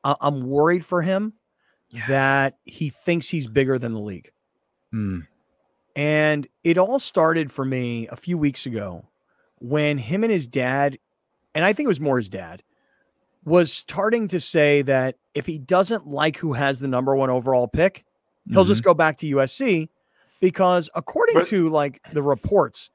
I, 0.03 0.15
I'm 0.21 0.47
worried 0.47 0.85
for 0.85 1.01
him 1.01 1.33
that 2.07 2.57
he 2.65 2.89
thinks 2.89 3.29
he's 3.29 3.47
bigger 3.47 3.77
than 3.77 3.93
the 3.93 3.99
league. 3.99 4.31
Hmm. 4.91 5.19
And 5.95 6.47
it 6.63 6.77
all 6.77 6.99
started 6.99 7.51
for 7.51 7.63
me 7.65 8.07
a 8.07 8.15
few 8.15 8.37
weeks 8.37 8.65
ago 8.65 9.05
when 9.59 9.97
him 9.97 10.23
and 10.23 10.33
his 10.33 10.47
dad, 10.47 10.97
and 11.53 11.63
I 11.63 11.73
think 11.73 11.85
it 11.85 11.89
was 11.89 11.99
more 11.99 12.17
his 12.17 12.29
dad, 12.29 12.63
was 13.45 13.71
starting 13.71 14.27
to 14.29 14.39
say 14.39 14.81
that 14.83 15.15
if 15.35 15.45
he 15.45 15.59
doesn't 15.59 16.07
like 16.07 16.37
who 16.37 16.53
has 16.53 16.79
the 16.79 16.87
number 16.87 17.15
one 17.15 17.29
overall 17.29 17.67
pick, 17.67 18.05
he'll 18.49 18.65
just 18.65 18.83
go 18.83 18.93
back 18.93 19.17
to 19.19 19.35
USC 19.35 19.89
because 20.39 20.89
according 20.95 21.35
But- 21.35 21.47
to 21.47 21.69
like 21.69 22.01
the 22.11 22.23
reports, 22.23 22.89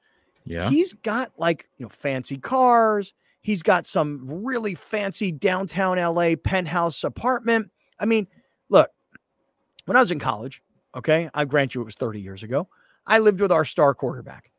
yeah. 0.44 0.68
he's 0.70 0.92
got 0.92 1.30
like 1.38 1.68
you 1.78 1.84
know 1.86 1.90
fancy 1.90 2.38
cars. 2.38 3.14
He's 3.40 3.62
got 3.62 3.86
some 3.86 4.20
really 4.24 4.74
fancy 4.74 5.32
downtown 5.32 5.98
LA 5.98 6.34
penthouse 6.42 7.04
apartment. 7.04 7.70
I 7.98 8.04
mean, 8.04 8.26
look, 8.68 8.90
when 9.86 9.96
I 9.96 10.00
was 10.00 10.10
in 10.10 10.18
college, 10.18 10.62
okay, 10.94 11.30
I 11.34 11.44
grant 11.44 11.74
you 11.74 11.80
it 11.80 11.84
was 11.84 11.94
30 11.94 12.20
years 12.20 12.42
ago. 12.42 12.68
I 13.06 13.18
lived 13.18 13.40
with 13.40 13.52
our 13.52 13.64
star 13.64 13.94
quarterback. 13.94 14.50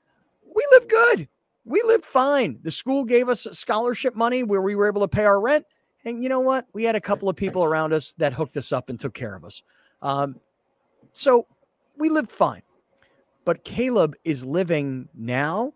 We 0.44 0.66
lived 0.72 0.90
good. 0.90 1.28
We 1.66 1.82
lived 1.86 2.06
fine. 2.06 2.58
The 2.64 2.72
school 2.72 3.04
gave 3.04 3.30
us 3.30 3.46
scholarship 3.52 4.16
money 4.16 4.44
where 4.44 4.62
we 4.62 4.76
were 4.76 4.88
able 4.88 5.02
to 5.02 5.08
pay 5.08 5.26
our 5.26 5.40
rent. 5.40 5.66
And 6.06 6.24
you 6.24 6.30
know 6.30 6.40
what? 6.40 6.66
We 6.74 6.84
had 6.84 6.96
a 6.96 7.02
couple 7.02 7.30
of 7.30 7.36
people 7.36 7.64
around 7.64 7.94
us 7.94 8.14
that 8.16 8.34
hooked 8.34 8.58
us 8.58 8.72
up 8.72 8.90
and 8.90 9.00
took 9.00 9.14
care 9.14 9.36
of 9.36 9.46
us. 9.46 9.62
Um, 10.02 10.40
so 11.14 11.46
we 11.98 12.10
lived 12.10 12.32
fine. 12.32 12.64
But 13.46 13.64
Caleb 13.66 14.16
is 14.24 14.46
living 14.46 15.10
now 15.14 15.74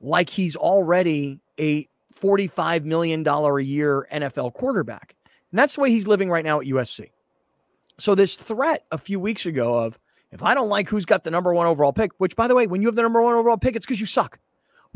like 0.00 0.28
he's 0.28 0.56
already 0.56 1.40
a 1.58 1.88
$45 2.20 2.84
million 2.84 3.26
a 3.26 3.58
year 3.60 4.06
NFL 4.12 4.54
quarterback. 4.54 5.14
And 5.50 5.58
that's 5.58 5.74
the 5.74 5.80
way 5.80 5.90
he's 5.90 6.06
living 6.06 6.30
right 6.30 6.44
now 6.44 6.60
at 6.60 6.66
USC. 6.66 7.10
So, 7.98 8.14
this 8.14 8.36
threat 8.36 8.84
a 8.90 8.98
few 8.98 9.20
weeks 9.20 9.46
ago 9.46 9.74
of 9.84 9.98
if 10.32 10.42
I 10.42 10.52
don't 10.54 10.68
like 10.68 10.88
who's 10.88 11.04
got 11.04 11.22
the 11.22 11.30
number 11.30 11.54
one 11.54 11.66
overall 11.66 11.92
pick, 11.92 12.10
which 12.18 12.34
by 12.34 12.48
the 12.48 12.54
way, 12.56 12.66
when 12.66 12.82
you 12.82 12.88
have 12.88 12.96
the 12.96 13.02
number 13.02 13.22
one 13.22 13.36
overall 13.36 13.56
pick, 13.56 13.76
it's 13.76 13.86
because 13.86 14.00
you 14.00 14.06
suck. 14.06 14.40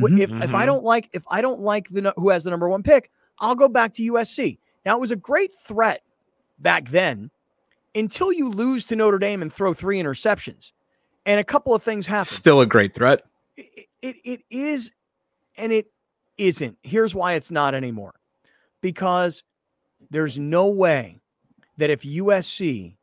Mm-hmm. 0.01 0.21
If, 0.21 0.31
mm-hmm. 0.31 0.43
if 0.43 0.51
I 0.51 0.59
mm-hmm. 0.59 0.67
don't 0.67 0.85
like 0.85 1.09
if 1.13 1.23
I 1.31 1.41
don't 1.41 1.61
like 1.61 1.89
the 1.91 2.13
who 2.17 2.31
has 2.31 2.45
the 2.45 2.51
number 2.51 2.69
one 2.69 2.83
pick, 2.83 3.11
I'll 3.39 3.55
go 3.55 3.69
back 3.69 3.95
to 3.95 4.13
USC. 4.13 4.59
Now 4.85 4.97
it 4.97 5.01
was 5.01 5.11
a 5.11 5.17
great 5.17 5.53
threat 5.53 6.03
back 6.59 6.89
then 6.89 7.31
until 7.95 8.33
you 8.33 8.49
lose 8.49 8.85
to 8.87 8.97
Notre 8.97 9.19
Dame 9.19 9.43
and 9.43 9.53
throw 9.53 9.75
three 9.75 10.01
interceptions. 10.01 10.73
And 11.27 11.39
a 11.39 11.45
couple 11.45 11.75
of 11.75 11.83
things 11.83 12.07
happen. 12.07 12.27
Still 12.27 12.61
a 12.61 12.67
great 12.67 12.95
threat. 12.95 13.23
It, 13.57 13.87
it, 14.03 14.17
it 14.25 14.41
is 14.51 14.93
and 15.57 15.73
it 15.73 15.91
isn't. 16.39 16.79
Here's 16.83 17.15
why 17.15 17.35
it's 17.35 17.51
not 17.51 17.75
anymore. 17.75 18.15
Because 18.81 19.43
there's 20.11 20.39
no 20.39 20.71
way 20.71 21.21
that 21.77 21.91
if 21.91 22.03
USC 22.03 22.97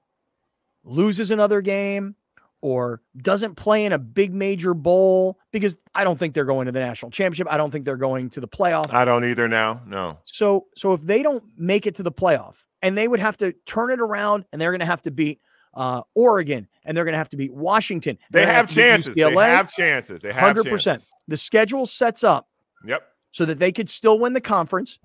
loses 0.84 1.32
another 1.32 1.62
game 1.62 2.16
or 2.62 3.02
doesn't 3.18 3.56
play 3.56 3.86
in 3.86 3.94
a 3.94 3.98
big 3.98 4.34
major 4.34 4.74
bowl, 4.74 5.38
because 5.52 5.76
I 5.94 6.04
don't 6.04 6.18
think 6.18 6.34
they're 6.34 6.46
going 6.46 6.66
to 6.66 6.72
the 6.72 6.80
national 6.80 7.12
championship. 7.12 7.52
I 7.52 7.58
don't 7.58 7.72
think 7.72 7.86
they're 7.86 7.98
going 7.98 8.30
to 8.32 8.42
the 8.42 8.48
playoff. 8.48 8.94
I 8.94 9.06
don't 9.06 9.26
either 9.26 9.48
now. 9.48 9.82
No. 9.86 10.20
So 10.26 10.68
so 10.76 10.94
if 10.94 11.02
they 11.02 11.22
don't 11.22 11.44
make 11.58 11.86
it 11.86 11.96
to 11.96 12.04
the 12.04 12.12
playoff 12.12 12.64
and 12.82 12.98
they 12.98 13.08
would 13.08 13.20
have 13.20 13.38
to 13.38 13.54
turn 13.66 13.92
it 13.92 14.00
around 14.00 14.46
and 14.52 14.62
they're 14.62 14.72
going 14.72 14.80
to 14.80 14.86
have 14.86 15.02
to 15.04 15.12
beat 15.12 15.42
uh, 15.74 16.02
Oregon 16.16 16.68
and 16.86 16.96
they're 16.96 17.04
going 17.04 17.14
to 17.14 17.20
have 17.20 17.30
to 17.30 17.38
beat 17.38 17.54
Washington. 17.54 18.18
They 18.32 18.46
have, 18.46 18.56
have 18.56 18.70
chances. 18.70 19.14
They 19.14 19.22
have 19.22 19.70
chances. 19.70 20.22
They 20.22 20.32
have 20.32 20.56
100%. 20.56 20.82
Chances. 20.82 21.10
The 21.28 21.38
schedule 21.38 21.86
sets 21.86 22.24
up 22.24 22.48
Yep. 22.86 23.04
So 23.36 23.44
that 23.44 23.60
they 23.60 23.74
could 23.74 23.90
still 23.90 24.18
win 24.18 24.32
the 24.32 24.40
conference, 24.40 24.98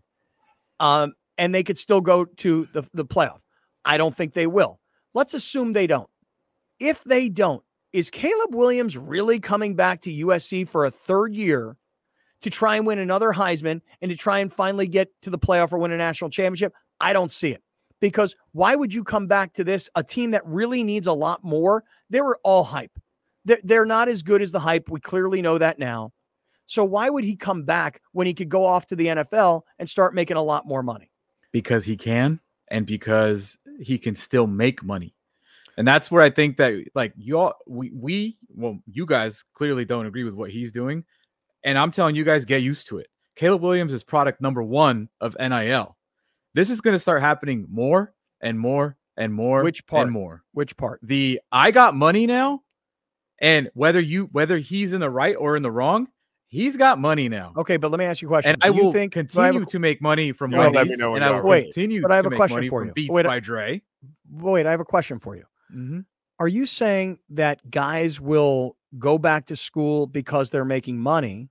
um, 0.79 1.15
and 1.37 1.53
they 1.53 1.65
could 1.65 1.77
still 1.77 2.01
go 2.01 2.25
to 2.25 2.69
the, 2.73 2.89
the 2.95 3.05
playoff. 3.05 3.41
I 3.85 3.99
don't 3.99 4.15
think 4.15 4.35
they 4.35 4.47
will. 4.47 4.79
Let's 5.15 5.35
assume 5.35 5.73
they 5.73 5.89
don't. 5.89 6.09
If 6.79 7.03
they 7.03 7.29
don't, 7.29 7.65
is 7.93 8.09
Caleb 8.09 8.55
Williams 8.55 8.97
really 8.97 9.41
coming 9.41 9.75
back 9.75 10.01
to 10.03 10.27
USC 10.27 10.69
for 10.69 10.85
a 10.85 10.93
third 10.93 11.35
year 11.35 11.77
to 12.43 12.51
try 12.51 12.77
and 12.77 12.87
win 12.87 13.01
another 13.01 13.33
Heisman 13.33 13.81
and 14.01 14.13
to 14.13 14.17
try 14.17 14.39
and 14.39 14.53
finally 14.53 14.87
get 14.87 15.09
to 15.23 15.31
the 15.31 15.39
playoff 15.39 15.73
or 15.73 15.79
win 15.79 15.91
a 15.91 15.97
national 15.97 16.31
championship? 16.31 16.73
I 17.01 17.13
don't 17.13 17.33
see 17.33 17.51
it. 17.51 17.63
Because 18.01 18.37
why 18.53 18.77
would 18.77 18.95
you 18.95 19.03
come 19.03 19.27
back 19.27 19.53
to 19.55 19.65
this, 19.65 19.91
a 19.95 20.05
team 20.05 20.31
that 20.31 20.47
really 20.47 20.85
needs 20.85 21.09
a 21.09 21.13
lot 21.13 21.43
more? 21.43 21.83
They 22.09 22.21
were 22.21 22.39
all 22.45 22.63
hype. 22.63 22.93
They're, 23.45 23.59
they're 23.63 23.87
not 23.87 24.09
as 24.09 24.23
good 24.23 24.41
as 24.41 24.53
the 24.53 24.61
hype. 24.61 24.89
We 24.89 25.01
clearly 25.01 25.43
know 25.43 25.59
that 25.59 25.79
now. 25.79 26.13
So 26.71 26.85
why 26.85 27.11
would 27.11 27.25
he 27.25 27.35
come 27.35 27.65
back 27.65 28.01
when 28.13 28.29
he 28.29 28.33
could 28.33 28.49
go 28.49 28.65
off 28.65 28.87
to 28.87 28.97
the 28.97 29.07
NFL 29.07 29.63
and 29.81 29.91
start 29.91 30.15
making 30.15 30.37
a 30.37 30.43
lot 30.43 30.69
more 30.69 30.85
money? 30.85 31.11
Because 31.51 31.85
he 31.85 31.97
can 31.97 32.39
and 32.69 32.87
because 32.87 33.59
he 33.81 33.99
can 33.99 34.15
still 34.15 34.47
make 34.47 34.85
money. 34.85 35.13
And 35.77 35.89
that's 35.89 36.13
where 36.13 36.23
I 36.23 36.31
think 36.31 36.59
that 36.59 36.75
like 36.95 37.13
you 37.17 37.41
all 37.41 37.55
we 37.67 37.91
we 37.91 38.39
well 38.55 38.79
you 38.87 39.05
guys 39.05 39.45
clearly 39.53 39.85
don't 39.85 40.07
agree 40.07 40.23
with 40.23 40.35
what 40.35 40.53
he's 40.53 40.71
doing. 40.71 41.05
And 41.65 41.77
I'm 41.77 41.91
telling 41.91 42.15
you 42.15 42.23
guys 42.23 42.45
get 42.45 42.63
used 42.63 42.87
to 42.91 42.99
it. 42.99 43.09
Caleb 43.35 43.63
Williams 43.63 43.93
is 43.93 44.05
product 44.05 44.41
number 44.41 44.63
1 44.63 45.09
of 45.21 45.37
NIL. 45.41 45.97
This 46.55 46.71
is 46.71 46.81
going 46.81 46.95
to 46.95 47.01
start 47.01 47.21
happening 47.21 47.67
more 47.69 48.15
and 48.41 48.57
more 48.57 48.97
and 49.17 49.35
more 49.35 49.65
which 49.65 49.85
part 49.89 50.05
and 50.05 50.13
more. 50.13 50.45
Which 50.53 50.77
part? 50.77 51.01
The 51.03 51.41
I 51.51 51.73
got 51.73 51.97
money 51.97 52.29
now 52.29 52.63
and 53.41 53.73
whether 53.75 53.99
you 53.99 54.27
whether 54.31 54.59
he's 54.59 54.93
in 54.93 55.01
the 55.01 55.11
right 55.11 55.35
or 55.35 55.57
in 55.57 55.65
the 55.65 55.73
wrong, 55.73 56.07
He's 56.51 56.77
got 56.77 56.99
money 56.99 57.29
now. 57.29 57.53
Okay, 57.57 57.77
but 57.77 57.93
let 57.93 57.99
me 57.99 58.05
ask 58.05 58.21
you 58.21 58.27
a 58.27 58.31
question. 58.31 58.53
And 58.53 58.61
Do 58.61 58.67
I 58.67 58.71
will 58.71 58.93
think, 58.93 59.13
continue 59.13 59.63
a, 59.63 59.67
to 59.67 59.79
make 59.79 60.03
money 60.03 60.33
from 60.33 60.51
Wendy's, 60.51 60.75
let 60.75 60.89
me 60.89 60.97
know 60.97 61.15
and 61.15 61.25
I 61.25 61.31
will 61.31 61.49
wait, 61.49 61.73
continue 61.73 62.03
but 62.03 62.11
I 62.11 62.17
have 62.17 62.27
a 62.27 62.31
question 62.31 62.69
for 62.69 62.85
you. 62.85 62.93
Beats 62.93 63.09
wait, 63.09 63.25
by 63.25 63.39
Dre. 63.39 63.81
Wait, 64.29 64.67
I 64.67 64.73
have 64.73 64.81
a 64.81 64.85
question 64.85 65.21
for 65.21 65.37
you. 65.37 65.45
Mm-hmm. 65.73 66.01
Are 66.41 66.49
you 66.49 66.67
saying 66.67 67.21
that 67.31 67.71
guys 67.71 68.21
will 68.21 68.77
go 68.99 69.17
back 69.17 69.47
to 69.47 69.57
school 69.57 70.09
because 70.09 70.51
they're 70.51 70.65
making 70.65 70.99
money, 70.99 71.51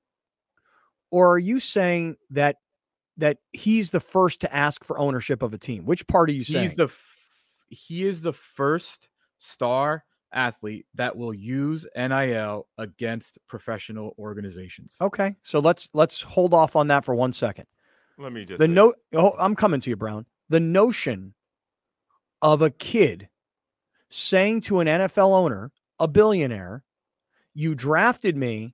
or 1.11 1.31
are 1.31 1.39
you 1.39 1.61
saying 1.61 2.17
that 2.31 2.57
that 3.15 3.37
he's 3.53 3.91
the 3.91 4.01
first 4.01 4.41
to 4.41 4.53
ask 4.53 4.83
for 4.83 4.99
ownership 4.99 5.41
of 5.41 5.53
a 5.53 5.57
team? 5.57 5.85
Which 5.85 6.05
part 6.07 6.29
are 6.29 6.33
you 6.33 6.43
saying? 6.43 6.63
He's 6.63 6.73
the 6.75 6.89
he 7.69 8.03
is 8.03 8.19
the 8.19 8.33
first 8.33 9.07
star 9.37 10.03
athlete 10.33 10.85
that 10.95 11.15
will 11.15 11.33
use 11.33 11.85
NIL 11.95 12.67
against 12.77 13.37
professional 13.47 14.15
organizations. 14.19 14.97
Okay. 15.01 15.35
So 15.41 15.59
let's 15.59 15.89
let's 15.93 16.21
hold 16.21 16.53
off 16.53 16.75
on 16.75 16.87
that 16.87 17.05
for 17.05 17.15
one 17.15 17.33
second. 17.33 17.65
Let 18.17 18.33
me 18.33 18.45
just 18.45 18.59
The 18.59 18.67
note 18.67 18.97
oh, 19.13 19.33
I'm 19.39 19.55
coming 19.55 19.79
to 19.81 19.89
you, 19.89 19.95
Brown. 19.95 20.25
The 20.49 20.59
notion 20.59 21.33
of 22.41 22.61
a 22.61 22.69
kid 22.69 23.29
saying 24.09 24.61
to 24.61 24.79
an 24.79 24.87
NFL 24.87 25.31
owner, 25.31 25.71
a 25.99 26.07
billionaire, 26.07 26.83
you 27.53 27.75
drafted 27.75 28.35
me, 28.35 28.73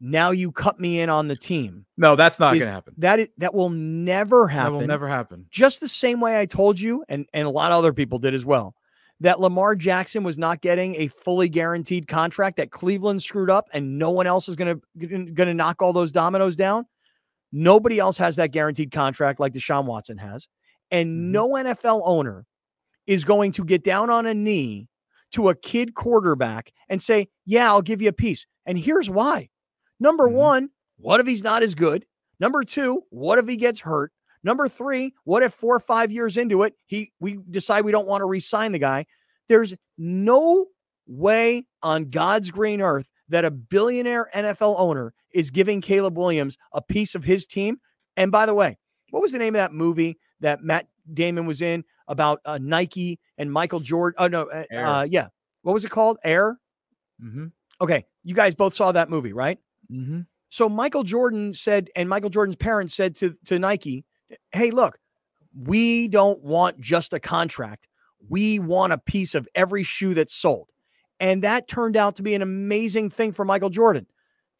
now 0.00 0.30
you 0.30 0.52
cut 0.52 0.78
me 0.78 1.00
in 1.00 1.10
on 1.10 1.26
the 1.28 1.36
team. 1.36 1.86
No, 1.96 2.16
that's 2.16 2.38
not 2.38 2.52
going 2.52 2.66
to 2.66 2.70
happen. 2.70 2.94
That 2.98 3.18
is, 3.18 3.28
that 3.38 3.54
will 3.54 3.70
never 3.70 4.46
happen. 4.46 4.74
That 4.74 4.78
will 4.80 4.86
never 4.86 5.08
happen. 5.08 5.46
Just 5.50 5.80
the 5.80 5.88
same 5.88 6.20
way 6.20 6.38
I 6.38 6.46
told 6.46 6.78
you, 6.78 7.04
and 7.08 7.26
and 7.32 7.46
a 7.46 7.50
lot 7.50 7.72
of 7.72 7.78
other 7.78 7.92
people 7.92 8.18
did 8.18 8.34
as 8.34 8.44
well 8.44 8.74
that 9.20 9.40
Lamar 9.40 9.74
Jackson 9.74 10.22
was 10.22 10.36
not 10.36 10.60
getting 10.60 10.94
a 10.96 11.08
fully 11.08 11.48
guaranteed 11.48 12.06
contract 12.06 12.56
that 12.58 12.70
Cleveland 12.70 13.22
screwed 13.22 13.50
up 13.50 13.68
and 13.72 13.98
no 13.98 14.10
one 14.10 14.26
else 14.26 14.48
is 14.48 14.56
going 14.56 14.80
to 14.98 15.06
going 15.06 15.34
to 15.34 15.54
knock 15.54 15.80
all 15.80 15.92
those 15.92 16.12
dominoes 16.12 16.56
down. 16.56 16.84
Nobody 17.52 17.98
else 17.98 18.18
has 18.18 18.36
that 18.36 18.52
guaranteed 18.52 18.90
contract 18.90 19.40
like 19.40 19.54
Deshaun 19.54 19.86
Watson 19.86 20.18
has. 20.18 20.48
And 20.90 21.08
mm-hmm. 21.08 21.32
no 21.32 21.50
NFL 21.50 22.02
owner 22.04 22.44
is 23.06 23.24
going 23.24 23.52
to 23.52 23.64
get 23.64 23.84
down 23.84 24.10
on 24.10 24.26
a 24.26 24.34
knee 24.34 24.88
to 25.32 25.48
a 25.48 25.54
kid 25.54 25.94
quarterback 25.94 26.72
and 26.88 27.00
say, 27.00 27.28
"Yeah, 27.44 27.70
I'll 27.70 27.82
give 27.82 28.02
you 28.02 28.08
a 28.08 28.12
piece." 28.12 28.46
And 28.66 28.78
here's 28.78 29.08
why. 29.08 29.48
Number 29.98 30.26
mm-hmm. 30.26 30.36
1, 30.36 30.70
what 30.98 31.20
if 31.20 31.26
he's 31.26 31.42
not 31.42 31.62
as 31.62 31.74
good? 31.74 32.04
Number 32.38 32.64
2, 32.64 33.02
what 33.10 33.38
if 33.38 33.48
he 33.48 33.56
gets 33.56 33.80
hurt? 33.80 34.12
Number 34.46 34.68
three, 34.68 35.12
what 35.24 35.42
if 35.42 35.52
four 35.52 35.74
or 35.74 35.80
five 35.80 36.12
years 36.12 36.36
into 36.36 36.62
it, 36.62 36.74
he 36.86 37.10
we 37.18 37.40
decide 37.50 37.84
we 37.84 37.90
don't 37.90 38.06
want 38.06 38.20
to 38.20 38.26
re-sign 38.26 38.70
the 38.70 38.78
guy? 38.78 39.04
There's 39.48 39.74
no 39.98 40.66
way 41.08 41.66
on 41.82 42.10
God's 42.10 42.52
green 42.52 42.80
earth 42.80 43.08
that 43.28 43.44
a 43.44 43.50
billionaire 43.50 44.30
NFL 44.32 44.76
owner 44.78 45.12
is 45.32 45.50
giving 45.50 45.80
Caleb 45.80 46.16
Williams 46.16 46.56
a 46.72 46.80
piece 46.80 47.16
of 47.16 47.24
his 47.24 47.44
team. 47.44 47.80
And 48.16 48.30
by 48.30 48.46
the 48.46 48.54
way, 48.54 48.78
what 49.10 49.20
was 49.20 49.32
the 49.32 49.38
name 49.38 49.56
of 49.56 49.58
that 49.58 49.72
movie 49.72 50.16
that 50.38 50.62
Matt 50.62 50.86
Damon 51.12 51.46
was 51.46 51.60
in 51.60 51.82
about 52.06 52.40
uh, 52.44 52.60
Nike 52.62 53.18
and 53.38 53.52
Michael 53.52 53.80
Jordan? 53.80 54.14
Oh 54.16 54.28
no, 54.28 54.42
uh, 54.44 54.64
uh, 54.72 55.06
yeah. 55.10 55.26
What 55.62 55.72
was 55.72 55.84
it 55.84 55.90
called? 55.90 56.18
Air. 56.22 56.56
Mm-hmm. 57.20 57.46
Okay, 57.80 58.04
you 58.22 58.36
guys 58.36 58.54
both 58.54 58.74
saw 58.74 58.92
that 58.92 59.10
movie, 59.10 59.32
right? 59.32 59.58
Mm-hmm. 59.90 60.20
So 60.50 60.68
Michael 60.68 61.02
Jordan 61.02 61.52
said, 61.52 61.90
and 61.96 62.08
Michael 62.08 62.30
Jordan's 62.30 62.54
parents 62.54 62.94
said 62.94 63.16
to 63.16 63.34
to 63.46 63.58
Nike, 63.58 64.04
hey, 64.52 64.70
look, 64.70 64.98
we 65.54 66.08
don't 66.08 66.42
want 66.42 66.80
just 66.80 67.12
a 67.12 67.20
contract. 67.20 67.88
We 68.28 68.58
want 68.58 68.92
a 68.92 68.98
piece 68.98 69.34
of 69.34 69.48
every 69.54 69.82
shoe 69.82 70.14
that's 70.14 70.34
sold. 70.34 70.68
And 71.20 71.42
that 71.42 71.68
turned 71.68 71.96
out 71.96 72.16
to 72.16 72.22
be 72.22 72.34
an 72.34 72.42
amazing 72.42 73.10
thing 73.10 73.32
for 73.32 73.44
Michael 73.44 73.70
Jordan. 73.70 74.06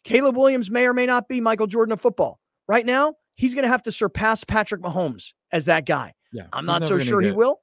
Caleb 0.05 0.37
Williams 0.37 0.71
may 0.71 0.87
or 0.87 0.95
may 0.95 1.05
not 1.05 1.29
be 1.29 1.41
Michael 1.41 1.67
Jordan 1.67 1.93
of 1.93 2.01
football. 2.01 2.41
Right 2.69 2.87
now, 2.87 3.15
he's 3.35 3.55
going 3.55 3.65
to 3.65 3.69
have 3.69 3.83
to 3.83 3.93
surpass 3.93 4.45
Patrick 4.45 4.81
Mahomes 4.81 5.33
as 5.53 5.65
that 5.67 5.85
guy. 5.85 6.15
Yeah, 6.33 6.47
I'm 6.53 6.65
not 6.65 6.85
so 6.85 6.99
sure 6.99 7.21
get, 7.21 7.29
he 7.29 7.33
will. 7.33 7.61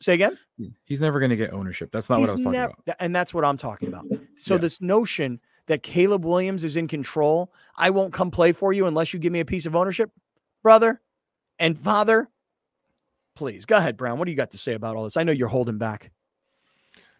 Say 0.00 0.14
again? 0.14 0.38
He's 0.84 1.00
never 1.00 1.20
going 1.20 1.30
to 1.30 1.36
get 1.36 1.52
ownership. 1.52 1.90
That's 1.92 2.08
not 2.08 2.20
he's 2.20 2.28
what 2.28 2.30
I 2.30 2.34
was 2.34 2.44
talking 2.44 2.60
never, 2.60 2.72
about. 2.86 2.96
And 3.00 3.14
that's 3.14 3.34
what 3.34 3.44
I'm 3.44 3.56
talking 3.56 3.88
about. 3.88 4.06
So, 4.36 4.54
yeah. 4.54 4.60
this 4.60 4.80
notion 4.80 5.40
that 5.66 5.82
Caleb 5.82 6.24
Williams 6.24 6.64
is 6.64 6.76
in 6.76 6.88
control, 6.88 7.52
I 7.76 7.90
won't 7.90 8.12
come 8.12 8.30
play 8.30 8.52
for 8.52 8.72
you 8.72 8.86
unless 8.86 9.12
you 9.12 9.18
give 9.18 9.32
me 9.32 9.40
a 9.40 9.44
piece 9.44 9.66
of 9.66 9.76
ownership, 9.76 10.10
brother, 10.62 11.01
and 11.62 11.78
Father, 11.78 12.28
please 13.36 13.64
go 13.64 13.76
ahead, 13.76 13.96
Brown. 13.96 14.18
What 14.18 14.24
do 14.24 14.32
you 14.32 14.36
got 14.36 14.50
to 14.50 14.58
say 14.58 14.74
about 14.74 14.96
all 14.96 15.04
this? 15.04 15.16
I 15.16 15.22
know 15.22 15.30
you're 15.30 15.46
holding 15.46 15.78
back. 15.78 16.10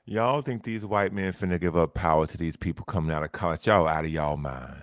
Y'all 0.05 0.43
think 0.43 0.65
these 0.65 0.85
white 0.85 1.13
men 1.13 1.33
finna 1.33 1.61
give 1.61 1.77
up 1.77 1.95
power 1.95 2.27
to 2.27 2.37
these 2.37 2.57
people 2.57 2.85
coming 2.85 3.13
out 3.15 3.23
of 3.23 3.31
college? 3.31 3.69
Y'all 3.69 3.87
out 3.87 4.05
of 4.05 4.11
y'all 4.11 4.37
mind. 4.37 4.83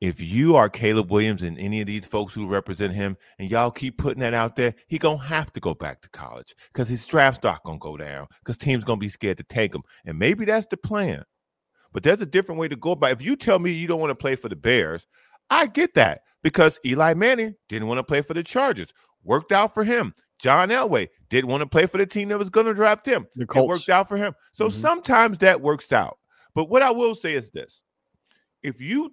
If 0.00 0.22
you 0.22 0.54
are 0.54 0.68
Caleb 0.68 1.10
Williams 1.10 1.42
and 1.42 1.58
any 1.58 1.80
of 1.80 1.88
these 1.88 2.06
folks 2.06 2.32
who 2.32 2.46
represent 2.46 2.94
him, 2.94 3.16
and 3.40 3.50
y'all 3.50 3.72
keep 3.72 3.98
putting 3.98 4.20
that 4.20 4.32
out 4.32 4.54
there, 4.54 4.72
he 4.86 4.96
gonna 4.96 5.18
have 5.18 5.52
to 5.54 5.60
go 5.60 5.74
back 5.74 6.00
to 6.02 6.10
college 6.10 6.54
because 6.72 6.88
his 6.88 7.04
draft 7.04 7.38
stock 7.38 7.64
gonna 7.64 7.80
go 7.80 7.96
down 7.96 8.28
because 8.38 8.56
teams 8.56 8.84
gonna 8.84 8.98
be 8.98 9.08
scared 9.08 9.38
to 9.38 9.42
take 9.42 9.74
him, 9.74 9.82
and 10.04 10.16
maybe 10.16 10.44
that's 10.44 10.68
the 10.68 10.76
plan. 10.76 11.24
But 11.92 12.04
there's 12.04 12.20
a 12.20 12.26
different 12.26 12.60
way 12.60 12.68
to 12.68 12.76
go 12.76 12.92
about. 12.92 13.10
If 13.10 13.22
you 13.22 13.34
tell 13.34 13.58
me 13.58 13.72
you 13.72 13.88
don't 13.88 13.98
want 13.98 14.12
to 14.12 14.14
play 14.14 14.36
for 14.36 14.48
the 14.48 14.54
Bears, 14.54 15.08
I 15.50 15.66
get 15.66 15.94
that 15.94 16.20
because 16.42 16.78
Eli 16.84 17.14
Manning 17.14 17.54
didn't 17.68 17.88
want 17.88 17.98
to 17.98 18.04
play 18.04 18.22
for 18.22 18.34
the 18.34 18.42
Chargers. 18.42 18.92
Worked 19.24 19.52
out 19.52 19.74
for 19.74 19.84
him. 19.84 20.14
John 20.38 20.68
Elway 20.68 21.08
didn't 21.30 21.50
want 21.50 21.62
to 21.62 21.66
play 21.66 21.86
for 21.86 21.98
the 21.98 22.06
team 22.06 22.28
that 22.28 22.38
was 22.38 22.50
going 22.50 22.66
to 22.66 22.74
draft 22.74 23.04
him. 23.04 23.26
It 23.36 23.52
worked 23.54 23.88
out 23.88 24.08
for 24.08 24.16
him. 24.16 24.34
So 24.52 24.68
mm-hmm. 24.68 24.80
sometimes 24.80 25.38
that 25.38 25.60
works 25.60 25.92
out. 25.92 26.18
But 26.54 26.68
what 26.70 26.82
I 26.82 26.90
will 26.90 27.14
say 27.14 27.34
is 27.34 27.50
this: 27.50 27.82
if 28.62 28.80
you 28.80 29.12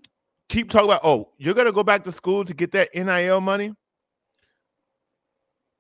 keep 0.50 0.70
talking 0.70 0.90
about, 0.90 1.02
oh, 1.04 1.32
you're 1.38 1.54
gonna 1.54 1.72
go 1.72 1.84
back 1.84 2.04
to 2.04 2.12
school 2.12 2.46
to 2.46 2.54
get 2.54 2.72
that 2.72 2.90
NIL 2.96 3.42
money, 3.42 3.74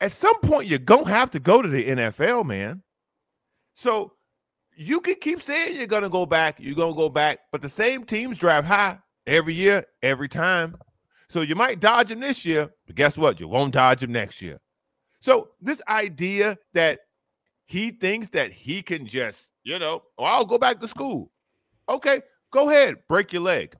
at 0.01 0.11
some 0.11 0.39
point 0.41 0.67
you're 0.67 0.79
gonna 0.79 1.09
have 1.09 1.31
to 1.31 1.39
go 1.39 1.61
to 1.61 1.67
the 1.67 1.83
NFL, 1.83 2.45
man. 2.45 2.83
So 3.73 4.13
you 4.75 5.01
can 5.01 5.15
keep 5.15 5.41
saying 5.41 5.75
you're 5.75 5.87
gonna 5.87 6.09
go 6.09 6.25
back, 6.25 6.57
you're 6.59 6.75
gonna 6.75 6.95
go 6.95 7.09
back, 7.09 7.39
but 7.51 7.61
the 7.61 7.69
same 7.69 8.03
teams 8.03 8.37
drive 8.37 8.65
high 8.65 8.99
every 9.25 9.53
year, 9.53 9.85
every 10.01 10.27
time. 10.27 10.77
So 11.27 11.41
you 11.41 11.55
might 11.55 11.79
dodge 11.79 12.11
him 12.11 12.19
this 12.19 12.45
year, 12.45 12.69
but 12.85 12.95
guess 12.95 13.17
what? 13.17 13.39
You 13.39 13.47
won't 13.47 13.73
dodge 13.73 14.03
him 14.03 14.11
next 14.11 14.41
year. 14.41 14.59
So 15.19 15.49
this 15.61 15.81
idea 15.87 16.57
that 16.73 16.99
he 17.65 17.91
thinks 17.91 18.29
that 18.29 18.51
he 18.51 18.81
can 18.81 19.07
just, 19.07 19.49
you 19.63 19.79
know, 19.79 20.03
oh, 20.17 20.23
I'll 20.23 20.45
go 20.45 20.57
back 20.57 20.79
to 20.81 20.87
school. 20.87 21.31
Okay, 21.89 22.21
go 22.51 22.69
ahead, 22.69 22.97
break 23.07 23.33
your 23.33 23.41
leg. 23.41 23.75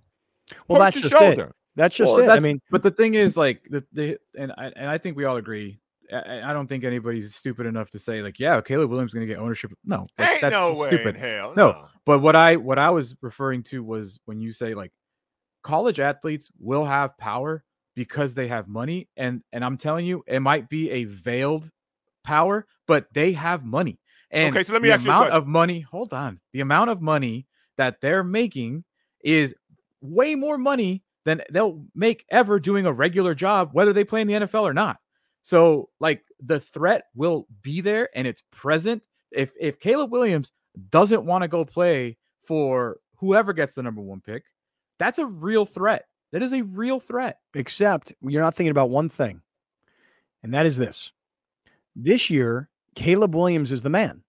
Well, 0.68 0.80
Hurt 0.80 0.94
that's 0.94 1.02
just 1.02 1.12
shoulder. 1.12 1.44
it. 1.46 1.56
That's 1.76 1.96
just 1.96 2.12
well, 2.12 2.30
it. 2.30 2.30
I 2.30 2.40
mean, 2.40 2.62
but 2.72 2.84
the 2.84 2.92
thing 2.92 3.16
is, 3.16 3.36
like, 3.36 3.62
the, 3.70 3.84
the 3.92 4.18
and 4.38 4.52
I, 4.58 4.72
and 4.76 4.90
I 4.90 4.98
think 4.98 5.18
we 5.18 5.26
all 5.26 5.38
agree. 5.38 5.80
I, 6.12 6.50
I, 6.50 6.54
don't 6.54 6.68
think 6.68 6.84
anybody's 6.84 7.36
stupid 7.36 7.66
enough 7.66 7.90
to 7.92 8.00
say, 8.00 8.22
like, 8.22 8.40
yeah, 8.40 8.62
Caleb 8.62 8.92
Williams 8.92 9.14
going 9.14 9.28
to 9.28 9.34
get 9.34 9.42
ownership. 9.42 9.72
No, 9.84 10.08
that's, 10.18 10.32
Ain't 10.34 10.42
that's 10.42 10.54
no 10.54 10.78
way 10.78 10.88
stupid. 10.88 11.18
hell, 11.18 11.54
no. 11.56 11.72
no. 11.72 11.86
But 12.06 12.20
what 12.20 12.36
I 12.36 12.56
what 12.58 12.78
I 12.78 12.92
was 12.92 13.16
referring 13.22 13.64
to 13.64 13.84
was 13.84 14.20
when 14.26 14.40
you 14.40 14.54
say 14.54 14.76
like 14.76 14.92
college 15.66 16.00
athletes 16.00 16.52
will 16.60 16.86
have 16.86 17.18
power 17.18 17.64
because 17.96 18.36
they 18.36 18.48
have 18.48 18.68
money 18.68 19.10
and 19.18 19.42
and 19.52 19.66
I'm 19.66 19.78
telling 19.78 20.06
you 20.06 20.24
it 20.28 20.40
might 20.40 20.70
be 20.70 20.92
a 20.92 21.06
veiled 21.06 21.72
power 22.24 22.68
but 22.88 23.08
they 23.14 23.34
have 23.34 23.66
money. 23.66 24.00
And 24.30 24.56
okay 24.56 24.64
so 24.64 24.74
let 24.74 24.84
me 24.84 24.90
the 24.90 24.94
ask 24.94 25.06
amount 25.06 25.32
you 25.32 25.38
of 25.38 25.48
money 25.48 25.80
hold 25.80 26.14
on 26.14 26.40
the 26.54 26.62
amount 26.62 26.92
of 26.92 27.02
money 27.02 27.48
that 27.78 28.00
they're 28.00 28.24
making 28.24 28.84
is 29.24 29.56
way 30.02 30.36
more 30.36 30.60
money 30.60 31.04
than 31.26 31.42
they'll 31.50 31.84
make 31.96 32.26
ever 32.30 32.60
doing 32.60 32.86
a 32.86 32.94
regular 32.94 33.34
job 33.34 33.70
whether 33.74 33.92
they 33.92 34.04
play 34.04 34.22
in 34.22 34.28
the 34.28 34.34
NFL 34.36 34.62
or 34.62 34.74
not. 34.74 34.98
So 35.42 35.90
like 36.00 36.24
the 36.40 36.60
threat 36.60 37.06
will 37.16 37.48
be 37.64 37.82
there 37.82 38.10
and 38.14 38.28
it's 38.28 38.44
present. 38.52 39.08
If 39.32 39.52
if 39.60 39.80
Caleb 39.80 40.12
Williams 40.12 40.52
doesn't 40.92 41.26
want 41.26 41.42
to 41.42 41.48
go 41.48 41.66
play 41.66 42.18
for 42.46 42.98
whoever 43.16 43.52
gets 43.52 43.74
the 43.74 43.82
number 43.82 44.02
1 44.02 44.22
pick 44.22 44.44
that's 45.00 45.20
a 45.20 45.26
real 45.26 45.66
threat. 45.66 46.06
That 46.32 46.42
is 46.42 46.54
a 46.54 46.64
real 46.64 47.00
threat. 47.00 47.40
Except 47.54 48.14
you're 48.22 48.42
not 48.42 48.56
thinking 48.56 48.72
about 48.72 48.90
one 48.90 49.10
thing, 49.10 49.42
and 50.44 50.54
that 50.54 50.66
is 50.66 50.78
this. 50.78 51.12
This 51.96 52.30
year, 52.30 52.70
Caleb 52.96 53.36
Williams 53.36 53.72
is 53.72 53.84
the 53.84 53.90
man. 53.90 54.24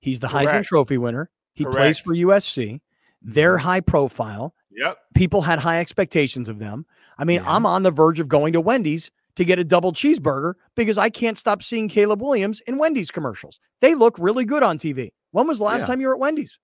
He's 0.00 0.20
the 0.20 0.28
Correct. 0.28 0.50
Heisman 0.50 0.64
Trophy 0.64 0.98
winner. 0.98 1.30
He 1.54 1.64
Correct. 1.64 1.76
plays 1.76 1.98
for 1.98 2.14
USC. 2.14 2.80
They're 3.20 3.56
mm-hmm. 3.56 3.66
high 3.66 3.80
profile. 3.80 4.54
Yep. 4.72 4.98
People 5.14 5.42
had 5.42 5.58
high 5.58 5.78
expectations 5.78 6.48
of 6.48 6.58
them. 6.58 6.86
I 7.18 7.24
mean, 7.24 7.40
yeah. 7.42 7.54
I'm 7.54 7.66
on 7.66 7.82
the 7.82 7.90
verge 7.90 8.20
of 8.20 8.28
going 8.28 8.52
to 8.54 8.60
Wendy's 8.60 9.10
to 9.36 9.44
get 9.44 9.58
a 9.58 9.64
double 9.64 9.92
cheeseburger 9.92 10.54
because 10.74 10.98
I 10.98 11.10
can't 11.10 11.38
stop 11.38 11.62
seeing 11.62 11.88
Caleb 11.88 12.20
Williams 12.20 12.60
in 12.66 12.78
Wendy's 12.78 13.10
commercials. 13.10 13.60
They 13.80 13.94
look 13.94 14.16
really 14.18 14.44
good 14.44 14.62
on 14.62 14.78
TV. 14.78 15.12
When 15.30 15.46
was 15.46 15.58
the 15.58 15.64
last 15.64 15.80
yeah. 15.80 15.86
time 15.86 16.00
you 16.00 16.08
were 16.08 16.14
at 16.14 16.20
Wendy's? 16.20 16.58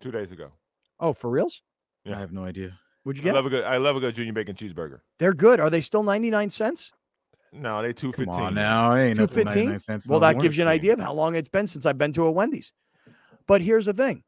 Two 0.00 0.10
days 0.10 0.32
ago. 0.32 0.52
Oh, 0.98 1.12
for 1.12 1.30
reals? 1.30 1.62
Yeah. 2.04 2.16
I 2.16 2.20
have 2.20 2.32
no 2.32 2.44
idea. 2.44 2.78
Would 3.04 3.16
you 3.16 3.22
get? 3.22 3.32
I 3.32 3.36
love 3.36 3.46
a 3.46 3.50
good. 3.50 3.64
I 3.64 3.76
love 3.78 3.96
a 3.96 4.00
good 4.00 4.14
junior 4.14 4.32
bacon 4.32 4.54
cheeseburger. 4.54 5.00
They're 5.18 5.32
good. 5.32 5.60
Are 5.60 5.70
they 5.70 5.80
still 5.80 6.02
ninety 6.02 6.30
nine 6.30 6.50
cents? 6.50 6.92
No, 7.52 7.82
they 7.82 7.92
two 7.92 8.12
fifteen. 8.12 8.54
Now 8.54 8.94
ain't 8.94 9.16
two 9.16 9.26
fifteen. 9.26 9.78
Well, 10.06 10.20
that 10.20 10.38
gives 10.38 10.56
you 10.56 10.62
an 10.62 10.68
idea 10.68 10.92
of 10.92 11.00
how 11.00 11.12
long 11.12 11.34
it's 11.34 11.48
been 11.48 11.66
since 11.66 11.86
I've 11.86 11.98
been 11.98 12.12
to 12.12 12.24
a 12.24 12.30
Wendy's. 12.30 12.72
But 13.46 13.60
here's 13.62 13.86
the 13.86 13.94
thing: 13.94 14.22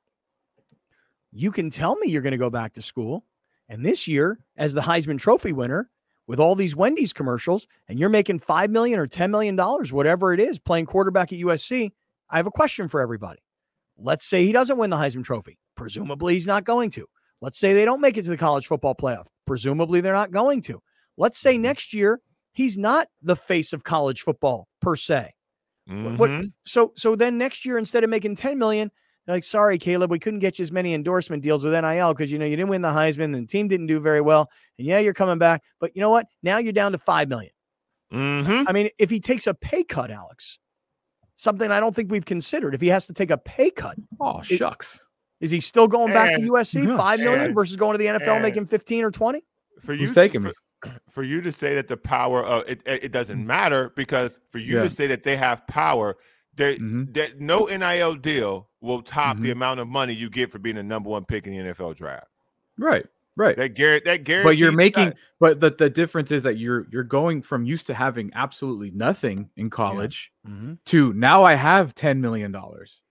you 1.33 1.53
can 1.53 1.71
tell 1.71 1.97
me 1.97 2.09
you're 2.09 2.23
going 2.23 2.33
to 2.33 2.39
go 2.39 2.51
back 2.51 2.73
to 2.75 2.83
school, 2.83 3.25
and 3.69 3.85
this 3.85 4.09
year, 4.09 4.39
as 4.57 4.73
the 4.73 4.81
Heisman 4.81 5.19
Trophy 5.19 5.53
winner, 5.53 5.91
with 6.27 6.41
all 6.41 6.55
these 6.55 6.75
Wendy's 6.75 7.13
commercials, 7.13 7.67
and 7.89 7.99
you're 7.99 8.09
making 8.09 8.39
five 8.39 8.71
million 8.71 8.99
or 8.99 9.07
ten 9.07 9.31
million 9.31 9.55
dollars, 9.55 9.93
whatever 9.93 10.33
it 10.33 10.41
is, 10.41 10.59
playing 10.59 10.87
quarterback 10.87 11.33
at 11.33 11.39
USC. 11.39 11.91
I 12.31 12.37
have 12.39 12.47
a 12.47 12.51
question 12.51 12.89
for 12.89 13.01
everybody. 13.01 13.41
Let's 13.99 14.25
say 14.25 14.45
he 14.45 14.53
doesn't 14.53 14.79
win 14.79 14.91
the 14.91 14.97
Heisman 14.97 15.25
Trophy. 15.25 15.59
Presumably, 15.77 16.35
he's 16.35 16.47
not 16.47 16.65
going 16.65 16.91
to. 16.93 17.07
Let's 17.43 17.59
say 17.59 17.73
they 17.73 17.85
don't 17.85 18.01
make 18.01 18.17
it 18.17 18.23
to 18.23 18.31
the 18.31 18.37
college 18.37 18.69
football 18.69 18.95
playoff. 18.95 19.27
Presumably, 19.47 20.01
they're 20.01 20.13
not 20.13 20.31
going 20.31 20.63
to. 20.63 20.81
Let's 21.19 21.39
say 21.39 21.55
mm-hmm. 21.55 21.63
next 21.63 21.93
year 21.93 22.21
he's 22.53 22.79
not 22.79 23.09
the 23.21 23.37
face 23.37 23.73
of 23.73 23.83
college 23.83 24.23
football 24.23 24.69
per 24.81 24.97
se. 24.97 25.35
Mm-hmm. 25.91 26.17
What, 26.17 26.45
so 26.65 26.93
so 26.97 27.17
then 27.17 27.37
next 27.37 27.65
year 27.65 27.77
instead 27.77 28.05
of 28.05 28.11
making 28.11 28.37
10 28.37 28.57
million, 28.57 28.91
they're 29.27 29.35
like, 29.37 29.45
sorry, 29.45 29.77
Caleb, 29.77 30.11
we 30.11 30.21
couldn't 30.21 30.39
get 30.39 30.59
you 30.59 30.63
as 30.63 30.71
many 30.71 30.95
endorsement 30.95 31.43
deals 31.43 31.65
with 31.65 31.73
NIL 31.73 32.15
because 32.15 32.31
you 32.31 32.39
know 32.39 32.47
you 32.47 32.55
didn't 32.55 32.71
win 32.71 32.83
the 32.83 32.91
Heisman 32.91 33.25
and 33.25 33.35
the 33.35 33.47
team 33.47 33.67
didn't 33.67 33.89
do 33.89 33.99
very 33.99 34.21
well. 34.21 34.49
And 34.79 34.87
yeah, 34.87 35.01
you're 35.01 35.13
coming 35.13 35.39
back, 35.39 35.63
but 35.81 35.91
you 35.97 36.01
know 36.01 36.11
what? 36.11 36.27
Now 36.45 36.59
you're 36.59 36.73
down 36.73 36.93
to 36.93 36.99
five 36.99 37.29
million. 37.29 37.53
Mm-hmm. 38.13 38.69
I 38.69 38.73
mean, 38.73 38.89
if 38.99 39.11
he 39.11 39.19
takes 39.19 39.49
a 39.49 39.55
pay 39.55 39.83
cut, 39.83 40.13
Alex, 40.13 40.59
something 41.37 41.73
I 41.73 41.81
don't 41.81 41.95
think 41.95 42.13
we've 42.13 42.25
considered. 42.25 42.75
If 42.75 42.81
he 42.81 42.89
has 42.89 43.07
to 43.07 43.13
take 43.13 43.31
a 43.31 43.39
pay 43.39 43.71
cut, 43.71 43.97
oh 44.21 44.43
shucks, 44.43 45.05
is 45.43 45.51
he 45.51 45.61
still 45.61 45.89
going 45.89 46.13
back 46.13 46.33
and, 46.33 46.47
to 46.47 46.53
USC? 46.53 46.97
Five 46.97 47.21
million 47.21 47.47
and, 47.47 47.55
versus 47.55 47.77
going 47.77 47.93
to 47.93 47.99
the 47.99 48.07
NFL 48.07 48.41
making 48.41 48.65
15 48.65 49.05
or 49.05 49.11
20? 49.11 49.45
For 49.85 49.93
you, 49.93 50.07
Who's 50.07 50.15
taking 50.15 50.41
for, 50.41 50.49
me? 50.49 50.55
For 51.11 51.23
you 51.23 51.41
to 51.43 51.53
say 51.53 51.77
that 51.77 51.87
the 51.87 51.97
power 51.97 52.43
of 52.43 52.69
it, 52.69 52.83
it 52.85 53.13
doesn't 53.13 53.47
matter 53.47 53.93
because 53.95 54.41
for 54.51 54.59
you 54.59 54.79
yeah. 54.79 54.83
to 54.83 54.91
say 54.91 55.07
that 55.07 55.23
they 55.23 55.37
have 55.37 55.65
power, 55.69 56.17
there, 56.57 56.75
mm-hmm. 56.75 57.13
that 57.13 57.41
no 57.41 57.67
NIL 57.67 58.17
deal 58.17 58.69
will 58.81 59.01
top 59.01 59.37
mm-hmm. 59.37 59.45
the 59.45 59.51
amount 59.53 59.79
of 59.79 59.87
money 59.87 60.13
you 60.13 60.29
get 60.29 60.51
for 60.51 60.59
being 60.59 60.75
the 60.75 60.83
number 60.83 61.09
one 61.09 61.25
pick 61.25 61.47
in 61.47 61.53
the 61.53 61.73
NFL 61.73 61.95
draft. 61.95 62.27
Right. 62.77 63.07
Right. 63.37 63.57
That 63.57 63.75
Garrett 63.75 64.05
that 64.07 64.25
Garrett 64.25 64.45
But 64.45 64.59
you're 64.59 64.73
making 64.73 65.11
that. 65.11 65.17
but 65.39 65.61
the, 65.61 65.71
the 65.71 65.89
difference 65.89 66.33
is 66.33 66.43
that 66.43 66.59
you're 66.59 66.87
you're 66.91 67.05
going 67.05 67.43
from 67.43 67.65
used 67.65 67.87
to 67.87 67.95
having 67.95 68.33
absolutely 68.35 68.91
nothing 68.91 69.51
in 69.57 69.71
college 69.71 70.33
yeah. 70.45 70.51
mm-hmm. 70.51 70.73
to 70.87 71.13
now 71.13 71.45
I 71.45 71.55
have 71.55 71.95
10 71.95 72.21
million 72.21 72.51
dollars. 72.51 73.02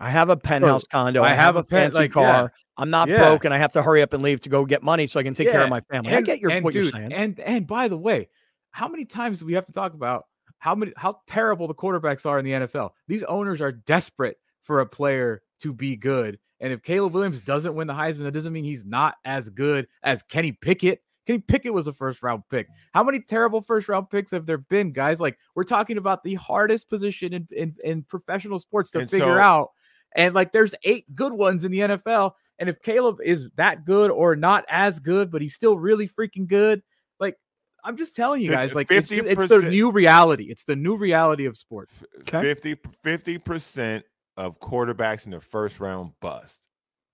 I 0.00 0.10
have 0.10 0.30
a 0.30 0.36
penthouse 0.36 0.82
so, 0.82 0.88
condo. 0.90 1.22
I, 1.22 1.26
I 1.26 1.28
have, 1.30 1.38
have, 1.38 1.56
a 1.56 1.62
fancy 1.64 1.98
like, 1.98 2.12
car. 2.12 2.24
Yeah. 2.24 2.48
I'm 2.76 2.90
not 2.90 3.08
yeah. 3.08 3.16
broke, 3.16 3.44
and 3.44 3.52
I 3.52 3.58
have 3.58 3.72
to 3.72 3.82
hurry 3.82 4.02
up 4.02 4.12
and 4.12 4.22
leave 4.22 4.40
to 4.42 4.48
go 4.48 4.64
get 4.64 4.82
money 4.82 5.06
so 5.06 5.18
I 5.18 5.24
can 5.24 5.34
take 5.34 5.46
yeah. 5.46 5.54
care 5.54 5.62
of 5.62 5.70
my 5.70 5.80
family. 5.80 6.10
And, 6.10 6.18
I 6.18 6.20
get 6.22 6.38
your 6.38 6.50
what 6.60 6.72
dude, 6.72 6.84
you're 6.84 6.92
saying. 6.92 7.12
And 7.12 7.38
and 7.40 7.66
by 7.66 7.88
the 7.88 7.98
way, 7.98 8.28
how 8.70 8.88
many 8.88 9.04
times 9.04 9.40
do 9.40 9.46
we 9.46 9.54
have 9.54 9.64
to 9.66 9.72
talk 9.72 9.94
about 9.94 10.26
how 10.58 10.74
many 10.74 10.92
how 10.96 11.20
terrible 11.26 11.66
the 11.66 11.74
quarterbacks 11.74 12.26
are 12.26 12.38
in 12.38 12.44
the 12.44 12.52
NFL? 12.52 12.90
These 13.08 13.24
owners 13.24 13.60
are 13.60 13.72
desperate 13.72 14.38
for 14.62 14.80
a 14.80 14.86
player 14.86 15.42
to 15.60 15.72
be 15.72 15.96
good. 15.96 16.38
And 16.60 16.72
if 16.72 16.82
Caleb 16.82 17.14
Williams 17.14 17.40
doesn't 17.40 17.74
win 17.74 17.86
the 17.86 17.94
Heisman, 17.94 18.24
that 18.24 18.32
doesn't 18.32 18.52
mean 18.52 18.64
he's 18.64 18.84
not 18.84 19.16
as 19.24 19.48
good 19.48 19.86
as 20.02 20.22
Kenny 20.22 20.52
Pickett. 20.52 21.02
Kenny 21.26 21.40
Pickett 21.40 21.74
was 21.74 21.88
a 21.88 21.92
first 21.92 22.22
round 22.22 22.42
pick. 22.50 22.68
How 22.92 23.02
many 23.02 23.20
terrible 23.20 23.60
first 23.60 23.88
round 23.88 24.10
picks 24.10 24.30
have 24.30 24.46
there 24.46 24.58
been, 24.58 24.92
guys? 24.92 25.20
Like 25.20 25.36
we're 25.56 25.64
talking 25.64 25.98
about 25.98 26.22
the 26.22 26.34
hardest 26.34 26.88
position 26.88 27.32
in 27.32 27.48
in, 27.50 27.74
in 27.82 28.02
professional 28.04 28.58
sports 28.60 28.92
to 28.92 29.00
and 29.00 29.10
figure 29.10 29.26
so, 29.26 29.40
out 29.40 29.70
and 30.14 30.34
like 30.34 30.52
there's 30.52 30.74
eight 30.84 31.14
good 31.14 31.32
ones 31.32 31.64
in 31.64 31.72
the 31.72 31.80
NFL. 31.80 32.32
And 32.58 32.68
if 32.68 32.82
Caleb 32.82 33.18
is 33.22 33.48
that 33.56 33.84
good 33.84 34.10
or 34.10 34.34
not 34.34 34.64
as 34.68 34.98
good, 34.98 35.30
but 35.30 35.42
he's 35.42 35.54
still 35.54 35.78
really 35.78 36.08
freaking 36.08 36.48
good, 36.48 36.82
like 37.20 37.36
I'm 37.84 37.96
just 37.96 38.16
telling 38.16 38.42
you 38.42 38.50
guys, 38.50 38.74
like 38.74 38.90
it's, 38.90 39.10
it's, 39.10 39.48
the 39.48 39.62
new 39.62 39.92
reality. 39.92 40.44
It's 40.44 40.64
the 40.64 40.76
new 40.76 40.96
reality 40.96 41.46
of 41.46 41.56
sports. 41.56 41.94
Okay? 42.20 42.54
50 43.02 43.38
percent 43.38 44.04
of 44.36 44.60
quarterbacks 44.60 45.24
in 45.24 45.32
the 45.32 45.40
first 45.40 45.80
round 45.80 46.12
bust, 46.20 46.60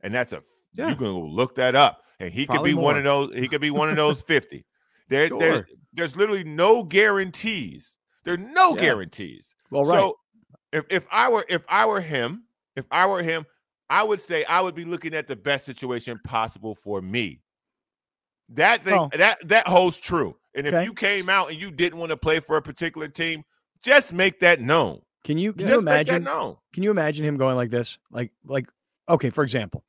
and 0.01 0.15
that's 0.15 0.33
a 0.33 0.43
yeah. 0.75 0.89
you 0.89 0.97
can 0.97 1.09
look 1.09 1.57
that 1.57 1.75
up, 1.75 2.03
and 2.21 2.33
he 2.33 2.47
Probably 2.47 2.71
could 2.71 2.77
be 2.77 2.81
more. 2.81 2.85
one 2.85 2.97
of 2.97 3.05
those. 3.05 3.35
He 3.35 3.49
could 3.49 3.61
be 3.61 3.71
one 3.71 3.91
of 3.91 3.97
those 3.97 4.23
fifty. 4.23 4.65
There, 5.09 5.29
sure. 5.29 5.39
there, 5.39 5.67
there's 5.93 6.17
literally 6.17 6.45
no 6.45 6.83
guarantees. 6.83 7.97
There 8.25 8.35
are 8.35 8.39
no 8.39 8.75
yeah. 8.75 8.83
guarantees. 8.83 9.55
Well, 9.71 9.85
right. 9.85 9.99
So 9.99 10.17
if 10.73 10.85
if 10.91 11.07
I 11.11 11.29
were 11.29 11.45
if 11.49 11.63
I 11.69 11.87
were 11.87 12.01
him, 12.01 12.45
if 12.77 12.87
I 12.91 13.07
were 13.07 13.23
him, 13.23 13.47
I 13.91 14.03
would 14.03 14.23
say 14.23 14.45
I 14.45 14.61
would 14.61 14.75
be 14.75 14.85
looking 14.85 15.15
at 15.15 15.29
the 15.29 15.37
best 15.37 15.67
situation 15.67 16.21
possible 16.25 16.75
for 16.75 17.01
me. 17.01 17.41
That 18.51 18.85
thing, 18.85 18.95
oh. 18.95 19.11
that 19.17 19.47
that 19.49 19.67
holds 19.67 20.01
true. 20.01 20.37
And 20.55 20.67
okay. 20.67 20.79
if 20.79 20.85
you 20.85 20.95
came 20.95 21.29
out 21.29 21.51
and 21.51 21.61
you 21.61 21.71
didn't 21.71 21.99
want 21.99 22.11
to 22.11 22.17
play 22.17 22.41
for 22.41 22.57
a 22.57 22.63
particular 22.63 23.09
team, 23.09 23.45
just 23.83 24.13
make 24.13 24.41
that 24.41 24.61
known. 24.61 25.01
Can 25.25 25.39
you 25.39 25.53
can 25.53 25.67
just 25.67 25.73
you 25.73 25.79
imagine? 25.79 26.25
Can 26.73 26.83
you 26.83 26.91
imagine 26.91 27.25
him 27.25 27.37
going 27.37 27.57
like 27.57 27.71
this? 27.71 27.99
Like 28.11 28.31
like 28.45 28.67
okay, 29.09 29.31
for 29.31 29.43
example, 29.43 29.85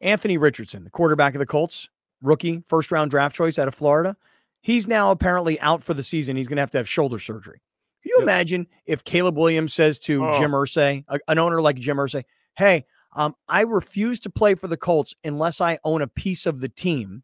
Anthony 0.00 0.36
Richardson, 0.36 0.84
the 0.84 0.90
quarterback 0.90 1.34
of 1.34 1.38
the 1.38 1.46
Colts, 1.46 1.88
rookie, 2.22 2.62
first 2.66 2.90
round 2.90 3.10
draft 3.10 3.34
choice 3.34 3.58
out 3.58 3.68
of 3.68 3.74
Florida. 3.74 4.16
He's 4.62 4.86
now 4.86 5.10
apparently 5.10 5.58
out 5.60 5.82
for 5.82 5.94
the 5.94 6.02
season. 6.02 6.36
He's 6.36 6.46
going 6.46 6.56
to 6.56 6.62
have 6.62 6.70
to 6.72 6.78
have 6.78 6.88
shoulder 6.88 7.18
surgery. 7.18 7.62
Can 8.02 8.10
you 8.10 8.16
yep. 8.18 8.22
imagine 8.22 8.66
if 8.86 9.04
Caleb 9.04 9.36
Williams 9.36 9.74
says 9.74 9.98
to 10.00 10.24
oh. 10.24 10.38
Jim 10.38 10.52
Irsay, 10.52 11.04
a, 11.08 11.18
an 11.28 11.38
owner 11.38 11.60
like 11.60 11.76
Jim 11.76 11.98
Irsay, 11.98 12.24
"Hey, 12.56 12.84
um, 13.14 13.34
I 13.48 13.62
refuse 13.62 14.20
to 14.20 14.30
play 14.30 14.54
for 14.54 14.68
the 14.68 14.76
Colts 14.76 15.14
unless 15.24 15.60
I 15.60 15.78
own 15.84 16.02
a 16.02 16.06
piece 16.06 16.46
of 16.46 16.60
the 16.60 16.68
team," 16.68 17.22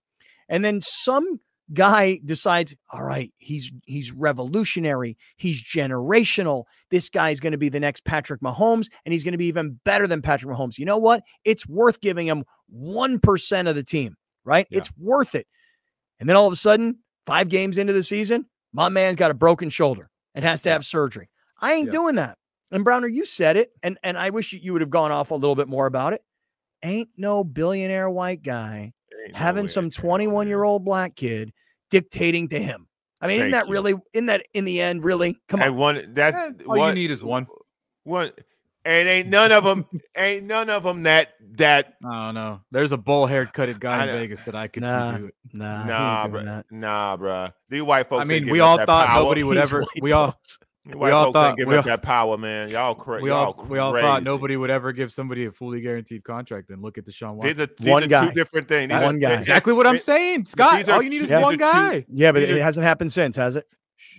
and 0.49 0.65
then 0.65 0.81
some 0.81 1.41
guy 1.73 2.21
decides, 2.25 2.75
all 2.91 3.03
right, 3.03 3.33
he's 3.39 3.73
he's 3.87 4.13
revolutionary, 4.13 5.17
he's 5.37 5.63
generational. 5.63 6.65
This 6.91 7.09
guy 7.09 7.31
is 7.31 7.41
going 7.41 7.53
to 7.53 7.59
be 7.59 7.69
the 7.69 7.81
next 7.81 8.05
Patrick 8.05 8.41
Mahomes, 8.41 8.89
and 9.05 9.13
he's 9.13 9.25
going 9.25 9.33
to 9.33 9.39
be 9.39 9.47
even 9.47 9.81
better 9.85 10.07
than 10.07 10.23
Patrick 10.23 10.55
Mahomes. 10.55 10.79
You 10.79 10.85
know 10.85 10.99
what? 10.99 11.23
It's 11.45 11.67
worth 11.67 12.01
giving 12.01 12.27
him 12.27 12.45
one 12.69 13.19
percent 13.19 13.67
of 13.69 13.75
the 13.75 13.83
team, 13.85 14.17
right? 14.45 14.67
Yeah. 14.71 14.79
It's 14.79 14.91
worth 14.99 15.35
it. 15.35 15.47
And 16.21 16.29
then 16.29 16.37
all 16.37 16.47
of 16.47 16.53
a 16.53 16.57
sudden, 16.57 16.99
five 17.25 17.49
games 17.49 17.79
into 17.79 17.93
the 17.93 18.03
season, 18.03 18.47
my 18.73 18.89
man's 18.89 19.17
got 19.17 19.31
a 19.31 19.35
broken 19.35 19.71
shoulder 19.71 20.11
and 20.37 20.45
has 20.45 20.63
to 20.63 20.71
have 20.71 20.85
surgery. 20.85 21.29
I 21.61 21.73
ain't 21.73 21.87
yeah. 21.87 21.93
doing 21.93 22.15
that. 22.17 22.39
And 22.71 22.85
Browner, 22.85 23.09
you 23.09 23.25
said 23.25 23.57
it, 23.57 23.73
and 23.83 23.99
and 24.05 24.19
I 24.19 24.31
wish 24.31 24.53
you 24.53 24.73
would 24.73 24.83
have 24.83 24.91
gone 24.91 25.11
off 25.11 25.31
a 25.31 25.35
little 25.35 25.57
bit 25.57 25.69
more 25.69 25.87
about 25.87 26.13
it. 26.13 26.23
Ain't 26.85 27.09
no 27.17 27.43
billionaire 27.43 28.11
white 28.11 28.43
guy 28.43 28.93
having 29.35 29.65
no 29.65 29.69
some 29.69 29.91
21 29.91 30.47
year 30.47 30.63
old 30.63 30.85
black 30.85 31.17
kid 31.17 31.53
dictating 31.91 32.49
to 32.49 32.61
him. 32.61 32.87
I 33.21 33.29
mean, 33.29 33.39
Thank 33.39 33.49
isn't 33.49 33.51
that 33.53 33.67
you. 33.67 33.73
really, 33.73 33.95
in 34.13 34.27
that 34.27 34.47
in 34.53 34.65
the 34.65 34.81
end, 34.81 35.05
really? 35.05 35.39
Come 35.49 35.61
on. 35.61 35.67
And 35.67 35.77
one 35.77 36.15
that 36.15 36.35
yeah, 36.35 36.67
all 36.67 36.79
one, 36.79 36.89
you 36.91 36.95
need 36.95 37.11
is 37.11 37.25
one. 37.25 37.47
One 38.05 38.31
and 38.87 39.09
ain't 39.09 39.29
none 39.29 39.51
of 39.51 39.65
them, 39.65 39.85
ain't 40.17 40.47
none 40.47 40.71
of 40.71 40.85
them 40.85 41.03
that 41.03 41.31
that. 41.57 41.95
I 42.05 42.27
don't 42.27 42.35
know. 42.35 42.61
there's 42.71 42.93
a 42.93 42.97
bull 42.97 43.27
haircutted 43.27 43.81
guy 43.81 44.07
in 44.07 44.15
Vegas 44.15 44.45
that 44.45 44.55
I 44.55 44.69
could 44.69 44.85
nah, 44.85 45.13
see 45.13 45.19
do 45.19 45.27
it. 45.27 45.35
Nah, 45.53 45.85
nah, 45.85 46.29
bro, 46.29 46.63
nah, 46.71 47.17
bro. 47.17 47.49
These 47.69 47.83
white 47.83 48.09
folks. 48.09 48.23
I 48.23 48.25
mean, 48.25 48.49
we 48.49 48.61
all 48.61 48.79
thought 48.79 49.09
power. 49.09 49.23
nobody 49.23 49.43
would 49.43 49.57
ever. 49.57 49.83
We 50.01 50.13
all. 50.13 50.39
we 50.85 51.11
all 51.11 51.33
thought 51.33 51.57
give 51.57 51.67
we 51.67 51.77
all, 51.77 51.83
that 51.83 52.03
power, 52.03 52.39
man. 52.39 52.69
Y'all 52.69 52.95
crazy. 52.95 53.25
We 53.25 53.31
all 53.31 53.67
we 53.69 53.79
all 53.79 53.93
thought 53.93 54.23
nobody 54.23 54.57
would 54.57 54.71
ever 54.71 54.93
give 54.93 55.13
somebody 55.13 55.47
a 55.47 55.51
fully 55.51 55.81
guaranteed 55.81 56.23
contract. 56.23 56.71
And 56.71 56.81
look 56.81 56.97
at 56.97 57.05
Deshaun 57.05 57.35
Watson. 57.35 57.57
These 57.57 57.65
are, 57.65 57.71
these 57.81 57.91
one 57.91 58.05
are 58.05 58.07
guy. 58.07 58.29
two 58.29 58.35
different 58.35 58.69
things. 58.69 58.93
These 58.93 59.03
one 59.03 59.17
are, 59.17 59.19
guy. 59.19 59.33
Exactly 59.33 59.73
what 59.73 59.89
I'm 59.89 59.99
saying, 59.99 60.47
Scott. 60.47 60.89
All 60.89 61.03
you 61.03 61.11
need 61.11 61.23
is 61.23 61.31
yeah, 61.31 61.43
one 61.43 61.57
guy. 61.57 62.01
Two, 62.01 62.07
yeah, 62.13 62.31
but 62.31 62.43
it 62.43 62.63
hasn't 62.63 62.85
happened 62.85 63.11
since, 63.11 63.35
has 63.35 63.57
it? 63.57 63.67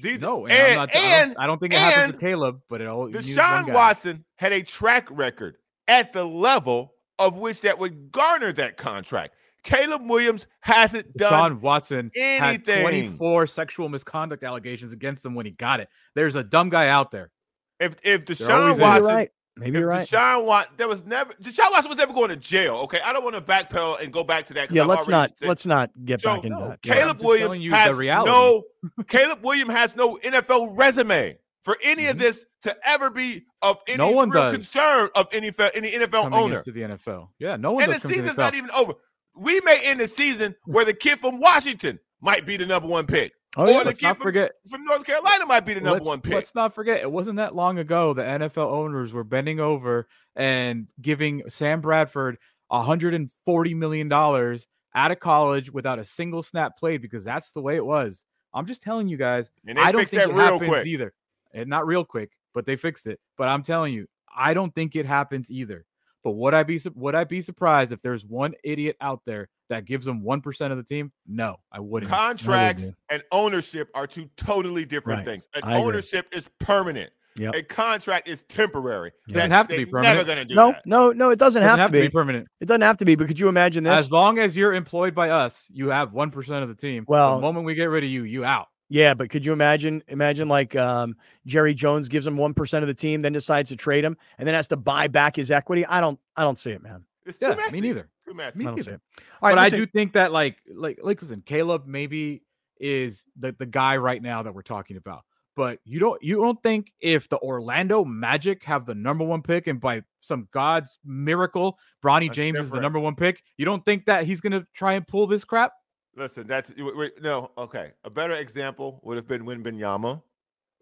These, 0.02 0.22
no, 0.22 0.46
and, 0.46 0.54
and, 0.54 0.76
not, 0.78 0.96
and, 0.96 1.06
I, 1.06 1.26
don't, 1.26 1.40
I, 1.40 1.48
don't, 1.48 1.60
think 1.60 1.74
it 1.74 1.80
happens 1.80 2.14
to 2.14 2.20
Caleb, 2.20 2.62
but 2.70 2.82
it 2.82 2.88
all. 2.88 3.08
Deshaun 3.08 3.74
Watson 3.74 4.26
had 4.36 4.54
a 4.54 4.62
track 4.62 5.08
record 5.10 5.58
at 5.88 6.14
the 6.14 6.24
level 6.24 6.94
of 7.20 7.38
which 7.38 7.62
that 7.62 7.80
would 7.80 8.12
garner 8.12 8.54
that 8.54 8.78
contract. 8.78 9.34
Caleb 9.64 10.10
Williams 10.10 10.48
hasn't 10.62 11.16
done 11.18 11.32
Sean 11.32 11.62
Watson 11.62 12.12
anything. 12.16 12.76
had 12.76 12.82
24 12.84 13.48
sexual 13.48 13.90
misconduct 13.90 14.44
allegations 14.44 14.94
against 14.94 15.26
him 15.26 15.36
when 15.36 15.46
he 15.46 15.52
got 15.52 15.80
it. 15.80 15.90
There's 16.16 16.36
a 16.36 16.44
dumb 16.44 16.70
guy 16.70 16.88
out 16.88 17.12
there. 17.12 17.32
If 17.80 17.96
if 18.04 18.26
Deshaun 18.26 18.80
Watson, 18.80 19.06
right. 19.06 19.30
Maybe 19.58 19.80
you're 19.80 19.88
right. 19.88 20.08
Deshaun 20.08 20.46
Watson, 20.46 20.74
there 20.78 20.88
was 20.88 21.06
never 21.06 21.34
Deshaun 21.34 21.72
Watson 21.72 21.90
was 21.90 21.98
never 21.98 22.14
going 22.14 22.30
to 22.30 22.36
jail. 22.36 22.76
Okay, 22.84 23.00
I 23.04 23.14
don't 23.14 23.24
want 23.24 23.36
to 23.36 23.42
backpedal 23.42 24.02
and 24.02 24.12
go 24.12 24.24
back 24.24 24.46
to 24.48 24.54
that. 24.56 24.72
Yeah, 24.72 24.84
I've 24.84 24.88
let's 24.88 25.08
not 25.08 25.38
said, 25.38 25.48
let's 25.48 25.66
not 25.66 25.92
get 26.06 26.22
so, 26.22 26.36
back 26.36 26.46
into 26.46 26.58
that. 26.70 26.82
Caleb 26.82 27.18
yeah, 27.22 27.28
Williams 27.28 27.74
has 27.74 27.98
no. 27.98 28.64
Caleb 29.08 29.44
Williams 29.44 29.72
has 29.72 29.96
no 29.96 30.18
NFL 30.18 30.78
resume 30.78 31.38
for 31.64 31.78
any 31.84 32.04
mm-hmm. 32.04 32.12
of 32.12 32.20
this 32.20 32.46
to 32.62 32.76
ever 32.88 33.10
be 33.10 33.46
of 33.62 33.78
any 33.88 33.98
no 33.98 34.12
one 34.12 34.30
does. 34.30 34.54
concern 34.54 35.10
of 35.16 35.28
any 35.34 35.48
any 35.48 35.92
NFL 35.92 36.24
Coming 36.24 36.34
owner 36.34 36.62
to 36.62 36.72
the 36.72 36.82
NFL. 36.82 37.30
Yeah, 37.40 37.58
no 37.58 37.74
one. 37.74 37.84
And 37.84 37.94
the 37.94 38.08
season's 38.08 38.38
not 38.38 38.56
even 38.56 38.72
over. 38.72 38.94
We 39.36 39.60
may 39.62 39.82
end 39.84 40.00
the 40.00 40.08
season 40.08 40.56
where 40.66 40.86
the 40.86 40.94
kid 40.94 41.20
from 41.20 41.40
Washington 41.40 42.00
might 42.22 42.46
be 42.46 42.58
the 42.58 42.66
number 42.66 42.88
one 42.88 43.06
pick. 43.06 43.34
Oh, 43.58 43.64
or 43.64 43.70
yeah, 43.72 43.84
the 43.84 43.94
kid 43.94 44.08
from, 44.10 44.18
forget. 44.18 44.52
from 44.70 44.86
North 44.86 45.04
Carolina 45.04 45.48
might 45.48 45.66
be 45.66 45.74
the 45.74 45.82
number 45.82 45.96
let's, 45.96 46.08
one 46.08 46.22
pick. 46.22 46.34
Let's 46.34 46.54
not 46.54 46.76
forget, 46.76 47.02
it 47.02 47.12
wasn't 47.12 47.38
that 47.38 47.56
long 47.56 47.80
ago 47.80 48.14
the 48.14 48.22
NFL 48.22 48.72
owners 48.72 49.14
were 49.14 49.24
bending 49.24 49.60
over 49.60 50.08
and 50.36 50.88
giving 51.02 51.42
Sam 51.50 51.82
Bradford 51.82 52.38
140 52.68 53.74
million 53.74 54.10
dollars 54.10 54.68
out 54.94 55.12
of 55.12 55.20
college 55.20 55.72
without 55.72 55.98
a 55.98 56.06
single 56.06 56.44
snap 56.44 56.78
played 56.78 57.02
because 57.02 57.24
that's 57.24 57.52
the 57.52 57.62
way 57.62 57.76
it 57.76 57.86
was. 57.86 58.26
I'm 58.54 58.68
just 58.68 58.84
telling 58.84 59.08
you 59.08 59.18
guys. 59.18 59.50
I 59.76 59.92
don't 59.92 60.08
think 60.08 60.24
it 60.24 60.32
happens 60.34 60.70
quick. 60.70 60.86
either 60.86 61.14
and 61.54 61.68
not 61.68 61.88
real 61.88 62.06
quick, 62.06 62.32
but 62.54 62.66
they 62.66 62.76
fixed 62.76 63.08
it. 63.08 63.20
But 63.38 63.48
I'm 63.48 63.64
telling 63.64 63.94
you, 63.94 64.08
I 64.36 64.54
don't 64.54 64.74
think 64.74 64.96
it 64.96 65.06
happens 65.06 65.50
either. 65.50 65.86
But 66.24 66.32
would 66.32 66.54
I 66.54 66.64
be 66.64 66.80
would 66.94 67.16
I 67.16 67.24
be 67.24 67.42
surprised 67.42 67.92
if 67.92 68.02
there's 68.02 68.26
one 68.26 68.54
idiot 68.64 68.98
out 69.02 69.22
there 69.26 69.50
that 69.70 69.86
gives 69.86 70.06
them 70.06 70.22
one 70.24 70.42
percent 70.42 70.72
of 70.72 70.78
the 70.78 70.84
team? 70.84 71.12
No, 71.28 71.58
I 71.72 71.80
wouldn't. 71.80 72.12
Contracts 72.12 72.84
wouldn't. 72.84 72.98
and 73.10 73.24
ownership 73.32 73.90
are 73.94 74.08
two 74.08 74.30
totally 74.38 74.86
different 74.86 75.20
right. 75.20 75.26
things. 75.26 75.48
An 75.56 75.64
I 75.64 75.78
ownership 75.78 76.28
agree. 76.28 76.40
is 76.40 76.50
permanent. 76.60 77.12
Yep. 77.38 77.56
A 77.56 77.64
contract 77.64 78.28
is 78.28 78.44
temporary. 78.44 79.12
It 79.28 79.34
doesn't 79.34 79.52
have 79.52 79.68
to 79.68 79.78
be 79.78 79.86
permanent. 79.86 80.18
Never 80.18 80.28
gonna 80.28 80.46
do 80.46 80.56
no, 80.56 80.72
that. 80.72 80.86
no, 80.86 81.12
no. 81.12 81.30
It 81.30 81.38
doesn't, 81.38 81.62
it 81.62 81.66
doesn't 81.66 81.80
have, 81.80 81.92
to, 81.92 81.98
be. 82.00 82.02
be. 82.02 82.10
permanent. 82.10 82.48
It 82.60 82.66
doesn't 82.66 82.82
have 82.82 82.98
to 82.98 83.06
be. 83.06 83.16
But 83.16 83.28
could 83.28 83.40
you 83.40 83.48
imagine 83.48 83.84
this? 83.84 83.94
As 83.94 84.12
long 84.12 84.40
as 84.40 84.58
you're 84.58 84.74
employed 84.74 85.14
by 85.14 85.30
us, 85.30 85.68
you 85.72 85.90
have 85.90 86.14
one 86.14 86.32
percent 86.32 86.64
of 86.64 86.70
the 86.70 86.76
team. 86.76 87.06
Well, 87.08 87.36
the 87.36 87.42
moment 87.42 87.66
we 87.66 87.76
get 87.76 87.86
rid 87.86 88.04
of 88.04 88.10
you, 88.10 88.24
you 88.24 88.44
out. 88.44 88.68
Yeah, 88.90 89.14
but 89.14 89.30
could 89.30 89.46
you 89.46 89.54
imagine? 89.54 90.02
Imagine 90.08 90.48
like 90.48 90.76
um, 90.76 91.16
Jerry 91.46 91.74
Jones 91.74 92.08
gives 92.08 92.26
him 92.26 92.38
one 92.38 92.54
percent 92.54 92.84
of 92.84 92.88
the 92.88 92.94
team, 92.94 93.22
then 93.22 93.34
decides 93.34 93.70
to 93.70 93.76
trade 93.76 94.04
him, 94.04 94.18
and 94.38 94.48
then 94.48 94.56
has 94.56 94.70
to 94.70 94.78
buy 94.78 95.08
back 95.08 95.36
his 95.36 95.52
equity. 95.52 95.86
I 95.86 96.00
don't, 96.02 96.20
I 96.36 96.42
don't 96.42 96.58
see 96.58 96.72
it, 96.72 96.82
man. 96.82 97.04
It's 97.26 97.38
yeah, 97.42 97.56
me 97.72 97.82
neither. 97.82 98.10
Too 98.28 98.34
messy. 98.34 98.60
Me 98.60 98.66
I 98.66 98.70
don't 98.70 98.84
see 98.84 98.92
it. 98.92 99.02
All 99.42 99.50
right, 99.50 99.56
but 99.56 99.64
listen. 99.64 99.76
I 99.76 99.86
do 99.86 99.86
think 99.86 100.14
that 100.14 100.32
like, 100.32 100.58
like, 100.74 101.00
like, 101.02 101.22
listen, 101.22 101.42
Caleb 101.46 101.86
maybe 101.88 102.44
is 102.80 103.26
the 103.40 103.56
the 103.58 103.66
guy 103.66 103.98
right 103.98 104.22
now 104.22 104.44
that 104.44 104.54
we're 104.54 104.62
talking 104.62 104.98
about. 104.98 105.24
But 105.56 105.80
you 105.86 106.00
don't, 106.00 106.22
you 106.22 106.36
don't 106.36 106.62
think 106.62 106.92
if 107.00 107.28
the 107.30 107.40
Orlando 107.40 108.06
Magic 108.06 108.64
have 108.66 108.86
the 108.86 108.94
number 108.94 109.24
one 109.24 109.42
pick 109.42 109.66
and 109.66 109.82
by 109.82 110.04
some 110.22 110.48
God's 110.52 111.00
miracle, 111.04 111.80
Bronny 112.04 112.28
That's 112.28 112.36
James 112.36 112.54
different. 112.54 112.66
is 112.66 112.72
the 112.72 112.80
number 112.80 113.00
one 113.00 113.16
pick, 113.16 113.42
you 113.58 113.66
don't 113.66 113.84
think 113.84 114.06
that 114.06 114.28
he's 114.28 114.40
gonna 114.40 114.68
try 114.76 114.94
and 114.94 115.08
pull 115.08 115.26
this 115.26 115.44
crap? 115.44 115.72
Listen, 116.16 116.46
that's 116.46 116.72
wait, 116.78 116.96
wait, 116.96 117.24
no 117.24 117.50
okay. 117.58 117.92
A 118.04 118.10
better 118.10 118.36
example 118.36 119.00
would 119.04 119.18
have 119.18 119.28
been 119.28 119.46
Wembanyama. 119.46 120.22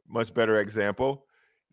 Much 0.10 0.34
better 0.34 0.60
example. 0.60 1.26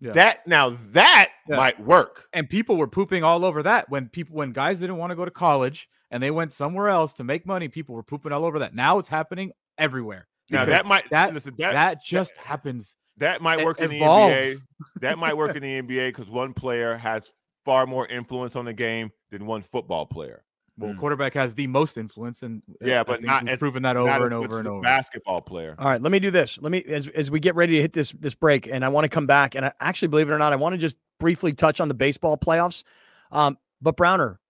Yeah. 0.02 0.12
That 0.12 0.46
now 0.48 0.76
that 0.90 1.30
yeah. 1.48 1.56
might 1.56 1.78
work. 1.78 2.26
And 2.32 2.50
people 2.50 2.76
were 2.76 2.88
pooping 2.88 3.22
all 3.22 3.44
over 3.44 3.62
that 3.62 3.88
when 3.88 4.08
people 4.08 4.34
when 4.34 4.50
guys 4.50 4.80
didn't 4.80 4.96
want 4.96 5.10
to 5.10 5.16
go 5.16 5.24
to 5.24 5.30
college 5.30 5.88
and 6.10 6.20
they 6.20 6.32
went 6.32 6.52
somewhere 6.52 6.88
else 6.88 7.12
to 7.14 7.24
make 7.24 7.46
money. 7.46 7.68
People 7.68 7.94
were 7.94 8.02
pooping 8.02 8.32
all 8.32 8.44
over 8.44 8.58
that. 8.58 8.74
Now 8.74 8.98
it's 8.98 9.06
happening 9.06 9.52
everywhere. 9.78 10.26
Now 10.50 10.64
that 10.64 10.86
might 10.86 11.08
that 11.10 11.32
listen, 11.32 11.54
that, 11.58 11.72
that 11.72 12.02
just 12.02 12.34
that, 12.34 12.44
happens. 12.44 12.96
That 13.18 13.42
might 13.42 13.64
work 13.64 13.80
in 13.80 13.92
evolves. 13.92 14.34
the 14.34 14.56
NBA. 14.56 15.00
that 15.02 15.18
might 15.18 15.36
work 15.36 15.54
in 15.54 15.62
the 15.62 15.80
NBA 15.80 16.08
because 16.08 16.28
one 16.28 16.52
player 16.52 16.96
has 16.96 17.30
far 17.64 17.86
more 17.86 18.04
influence 18.08 18.56
on 18.56 18.64
the 18.64 18.72
game 18.72 19.12
than 19.30 19.46
one 19.46 19.62
football 19.62 20.04
player. 20.06 20.42
Well, 20.78 20.94
mm. 20.94 20.98
quarterback 20.98 21.34
has 21.34 21.54
the 21.54 21.66
most 21.66 21.98
influence, 21.98 22.42
and 22.42 22.62
uh, 22.82 22.86
yeah, 22.86 23.04
but 23.04 23.22
not 23.22 23.46
as, 23.46 23.58
proven 23.58 23.82
that 23.82 23.96
over 23.96 24.08
and 24.08 24.32
over 24.32 24.58
and 24.58 24.66
over. 24.66 24.80
Basketball 24.80 25.42
player. 25.42 25.74
All 25.78 25.88
right, 25.88 26.00
let 26.00 26.10
me 26.10 26.18
do 26.18 26.30
this. 26.30 26.58
Let 26.62 26.72
me 26.72 26.82
as 26.84 27.08
as 27.08 27.30
we 27.30 27.40
get 27.40 27.54
ready 27.54 27.74
to 27.74 27.82
hit 27.82 27.92
this 27.92 28.12
this 28.12 28.34
break, 28.34 28.66
and 28.66 28.82
I 28.82 28.88
want 28.88 29.04
to 29.04 29.10
come 29.10 29.26
back, 29.26 29.54
and 29.54 29.66
I 29.66 29.72
actually 29.80 30.08
believe 30.08 30.30
it 30.30 30.32
or 30.32 30.38
not, 30.38 30.52
I 30.52 30.56
want 30.56 30.72
to 30.72 30.78
just 30.78 30.96
briefly 31.20 31.52
touch 31.52 31.80
on 31.80 31.88
the 31.88 31.94
baseball 31.94 32.38
playoffs. 32.38 32.84
Um, 33.30 33.58
but 33.82 33.96
Browner, 33.96 34.40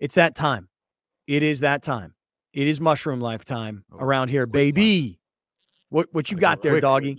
it's 0.00 0.16
that 0.16 0.34
time. 0.34 0.68
It 1.28 1.44
is 1.44 1.60
that 1.60 1.82
time. 1.82 2.14
It 2.52 2.66
is 2.66 2.80
mushroom 2.80 3.20
lifetime 3.20 3.84
oh, 3.92 3.98
around 3.98 4.28
here, 4.28 4.46
baby. 4.46 5.10
Time. 5.10 5.18
What 5.90 6.08
what 6.12 6.30
you 6.30 6.38
got 6.38 6.60
there, 6.60 6.80
doggy? 6.80 7.16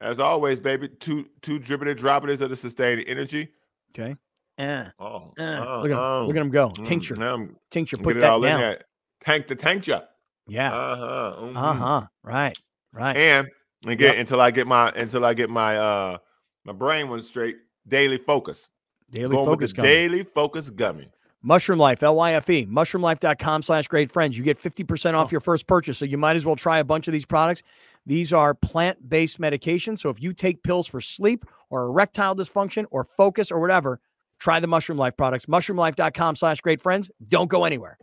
As 0.00 0.20
always, 0.20 0.60
baby. 0.60 0.88
Two 0.88 1.26
two 1.42 1.58
dribbling 1.58 1.96
droppers 1.96 2.40
of 2.40 2.50
the 2.50 2.56
sustained 2.56 3.02
energy. 3.08 3.48
Okay. 3.90 4.14
Eh, 4.58 4.88
oh, 4.98 5.32
eh. 5.38 5.42
Uh, 5.42 5.80
look 5.82 5.84
at 5.84 5.90
him! 5.90 5.98
Oh, 5.98 6.24
look 6.26 6.36
at 6.36 6.42
him 6.42 6.50
go! 6.50 6.70
Mm, 6.70 6.84
tincture, 6.84 7.16
mm, 7.16 7.54
tincture. 7.70 7.96
Put 7.98 8.14
that 8.14 8.20
down. 8.20 8.40
There. 8.40 8.84
Tank 9.24 9.48
the 9.48 9.54
tincture. 9.54 10.02
Yeah. 10.46 10.74
Uh 10.74 10.96
huh. 10.96 11.36
Mm-hmm. 11.40 11.56
Uh 11.56 11.72
huh. 11.74 12.06
Right. 12.22 12.58
Right. 12.92 13.16
And 13.16 13.48
again, 13.86 14.12
yep. 14.12 14.20
until 14.20 14.40
I 14.40 14.50
get 14.50 14.66
my 14.66 14.90
until 14.90 15.24
I 15.24 15.34
get 15.34 15.50
my 15.50 15.76
uh 15.76 16.18
my 16.64 16.72
brain 16.72 17.08
one 17.08 17.22
straight. 17.22 17.56
Daily 17.88 18.18
focus. 18.18 18.68
Daily 19.10 19.36
Going 19.36 19.46
focus. 19.46 19.72
The 19.72 19.82
daily 19.82 20.24
focus 20.24 20.70
gummy. 20.70 21.08
Mushroom 21.42 21.78
Life, 21.78 22.02
L 22.02 22.16
Y 22.16 22.32
F 22.32 22.50
E, 22.50 22.66
mushroomlife.com 22.66 23.62
slash 23.62 23.86
great 23.86 24.10
friends. 24.10 24.36
You 24.36 24.42
get 24.42 24.58
50% 24.58 25.14
off 25.14 25.28
oh. 25.28 25.30
your 25.30 25.40
first 25.40 25.68
purchase. 25.68 25.98
So 25.98 26.04
you 26.04 26.18
might 26.18 26.34
as 26.34 26.44
well 26.44 26.56
try 26.56 26.78
a 26.78 26.84
bunch 26.84 27.06
of 27.06 27.12
these 27.12 27.24
products. 27.24 27.62
These 28.04 28.32
are 28.32 28.52
plant 28.52 29.08
based 29.08 29.40
medications. 29.40 30.00
So 30.00 30.10
if 30.10 30.20
you 30.20 30.32
take 30.32 30.64
pills 30.64 30.88
for 30.88 31.00
sleep 31.00 31.44
or 31.70 31.84
erectile 31.84 32.34
dysfunction 32.34 32.86
or 32.90 33.04
focus 33.04 33.52
or 33.52 33.60
whatever, 33.60 34.00
Try 34.38 34.60
the 34.60 34.66
Mushroom 34.66 34.98
Life 34.98 35.16
products. 35.16 35.46
Mushroomlife.com 35.46 36.36
slash 36.36 36.60
great 36.60 36.80
friends. 36.80 37.10
Don't 37.28 37.48
go 37.48 37.64
anywhere. 37.64 37.98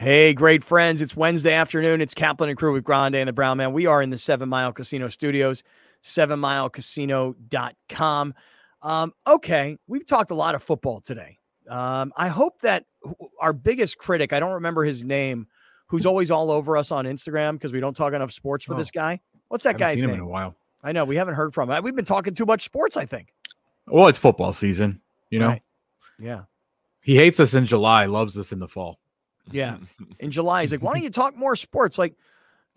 Hey, 0.00 0.32
great 0.32 0.64
friends. 0.64 1.02
It's 1.02 1.14
Wednesday 1.14 1.52
afternoon. 1.52 2.00
It's 2.00 2.14
Kaplan 2.14 2.48
and 2.48 2.58
Crew 2.58 2.72
with 2.72 2.84
Grande 2.84 3.16
and 3.16 3.28
the 3.28 3.34
Brown 3.34 3.58
Man. 3.58 3.74
We 3.74 3.84
are 3.84 4.00
in 4.00 4.08
the 4.08 4.16
Seven 4.16 4.48
Mile 4.48 4.72
Casino 4.72 5.08
Studios, 5.08 5.62
sevenmilecasino.com. 6.02 8.34
Um, 8.80 9.12
okay, 9.26 9.76
we've 9.86 10.06
talked 10.06 10.30
a 10.30 10.34
lot 10.34 10.54
of 10.54 10.62
football 10.62 11.02
today. 11.02 11.39
Um, 11.68 12.12
I 12.16 12.28
hope 12.28 12.60
that 12.62 12.84
our 13.40 13.52
biggest 13.52 13.98
critic, 13.98 14.32
I 14.32 14.40
don't 14.40 14.52
remember 14.52 14.84
his 14.84 15.04
name, 15.04 15.46
who's 15.86 16.06
always 16.06 16.30
all 16.30 16.50
over 16.50 16.76
us 16.76 16.90
on 16.90 17.04
Instagram 17.04 17.54
because 17.54 17.72
we 17.72 17.80
don't 17.80 17.96
talk 17.96 18.12
enough 18.12 18.32
sports 18.32 18.64
for 18.64 18.74
oh, 18.74 18.78
this 18.78 18.90
guy. 18.90 19.20
What's 19.48 19.64
that 19.64 19.78
guy's 19.78 20.02
name? 20.02 20.10
in 20.10 20.20
a 20.20 20.26
while. 20.26 20.56
I 20.82 20.92
know 20.92 21.04
we 21.04 21.16
haven't 21.16 21.34
heard 21.34 21.52
from 21.52 21.70
him. 21.70 21.82
We've 21.84 21.94
been 21.94 22.04
talking 22.04 22.34
too 22.34 22.46
much 22.46 22.64
sports. 22.64 22.96
I 22.96 23.04
think. 23.04 23.34
Well, 23.86 24.08
it's 24.08 24.18
football 24.18 24.52
season, 24.52 25.00
you 25.30 25.38
know. 25.38 25.48
Right. 25.48 25.62
Yeah. 26.18 26.42
He 27.02 27.16
hates 27.16 27.40
us 27.40 27.54
in 27.54 27.66
July, 27.66 28.06
loves 28.06 28.38
us 28.38 28.52
in 28.52 28.58
the 28.58 28.68
fall. 28.68 28.98
Yeah. 29.50 29.78
In 30.20 30.30
July, 30.30 30.62
he's 30.62 30.72
like, 30.72 30.82
"Why 30.82 30.94
don't 30.94 31.02
you 31.02 31.10
talk 31.10 31.36
more 31.36 31.56
sports?" 31.56 31.98
Like, 31.98 32.14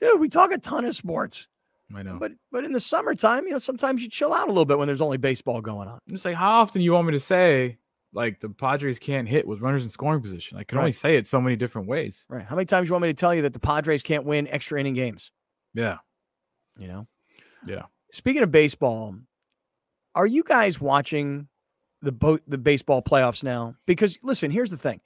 dude, 0.02 0.20
we 0.20 0.30
talk 0.30 0.52
a 0.52 0.58
ton 0.58 0.86
of 0.86 0.96
sports. 0.96 1.48
I 1.96 2.04
know. 2.04 2.18
But 2.20 2.32
but 2.52 2.66
in 2.66 2.72
the 2.72 2.80
summertime, 2.80 3.46
you 3.46 3.52
know, 3.52 3.58
sometimes 3.60 4.02
you 4.02 4.10
chill 4.10 4.34
out 4.34 4.48
a 4.48 4.52
little 4.52 4.66
bit 4.66 4.78
when 4.78 4.88
there's 4.88 5.02
only 5.02 5.18
baseball 5.18 5.62
going 5.62 5.88
on. 5.88 6.00
Just 6.10 6.26
like, 6.26 6.36
how 6.36 6.62
often 6.62 6.82
you 6.82 6.94
want 6.94 7.08
me 7.08 7.14
to 7.14 7.20
say 7.20 7.78
like 8.14 8.40
the 8.40 8.50
Padres 8.50 9.00
can't 9.00 9.28
hit 9.28 9.48
with 9.48 9.62
runners 9.62 9.84
in 9.84 9.90
scoring 9.90 10.22
position? 10.22 10.58
I 10.58 10.64
can 10.64 10.78
Right. 10.78 10.84
only 10.84 10.92
say 10.92 11.18
it 11.18 11.28
so 11.28 11.42
many 11.42 11.56
different 11.56 11.88
ways. 11.88 12.26
Right. 12.30 12.46
How 12.46 12.56
many 12.56 12.66
times 12.66 12.86
do 12.86 12.90
you 12.90 12.94
want 12.94 13.04
me 13.04 13.10
to 13.10 13.14
tell 13.14 13.34
you 13.34 13.42
that 13.44 13.54
the 13.54 13.60
Padres 13.60 14.04
can't 14.04 14.26
win 14.26 14.48
extra 14.48 14.80
inning 14.80 14.94
games? 14.94 15.32
Yeah. 15.74 15.98
You 16.78 16.88
know? 16.88 17.08
Yeah. 17.66 17.84
Speaking 18.12 18.44
of 18.44 18.52
baseball, 18.52 19.16
are 20.16 20.28
you 20.28 20.44
guys 20.44 20.80
watching 20.80 21.48
the 22.02 22.12
bo- 22.12 22.40
the 22.48 22.58
baseball 22.58 23.02
playoffs 23.02 23.44
now? 23.44 23.76
Because 23.88 24.20
listen, 24.22 24.52
here's 24.52 24.70
the 24.70 24.78
thing. 24.78 25.02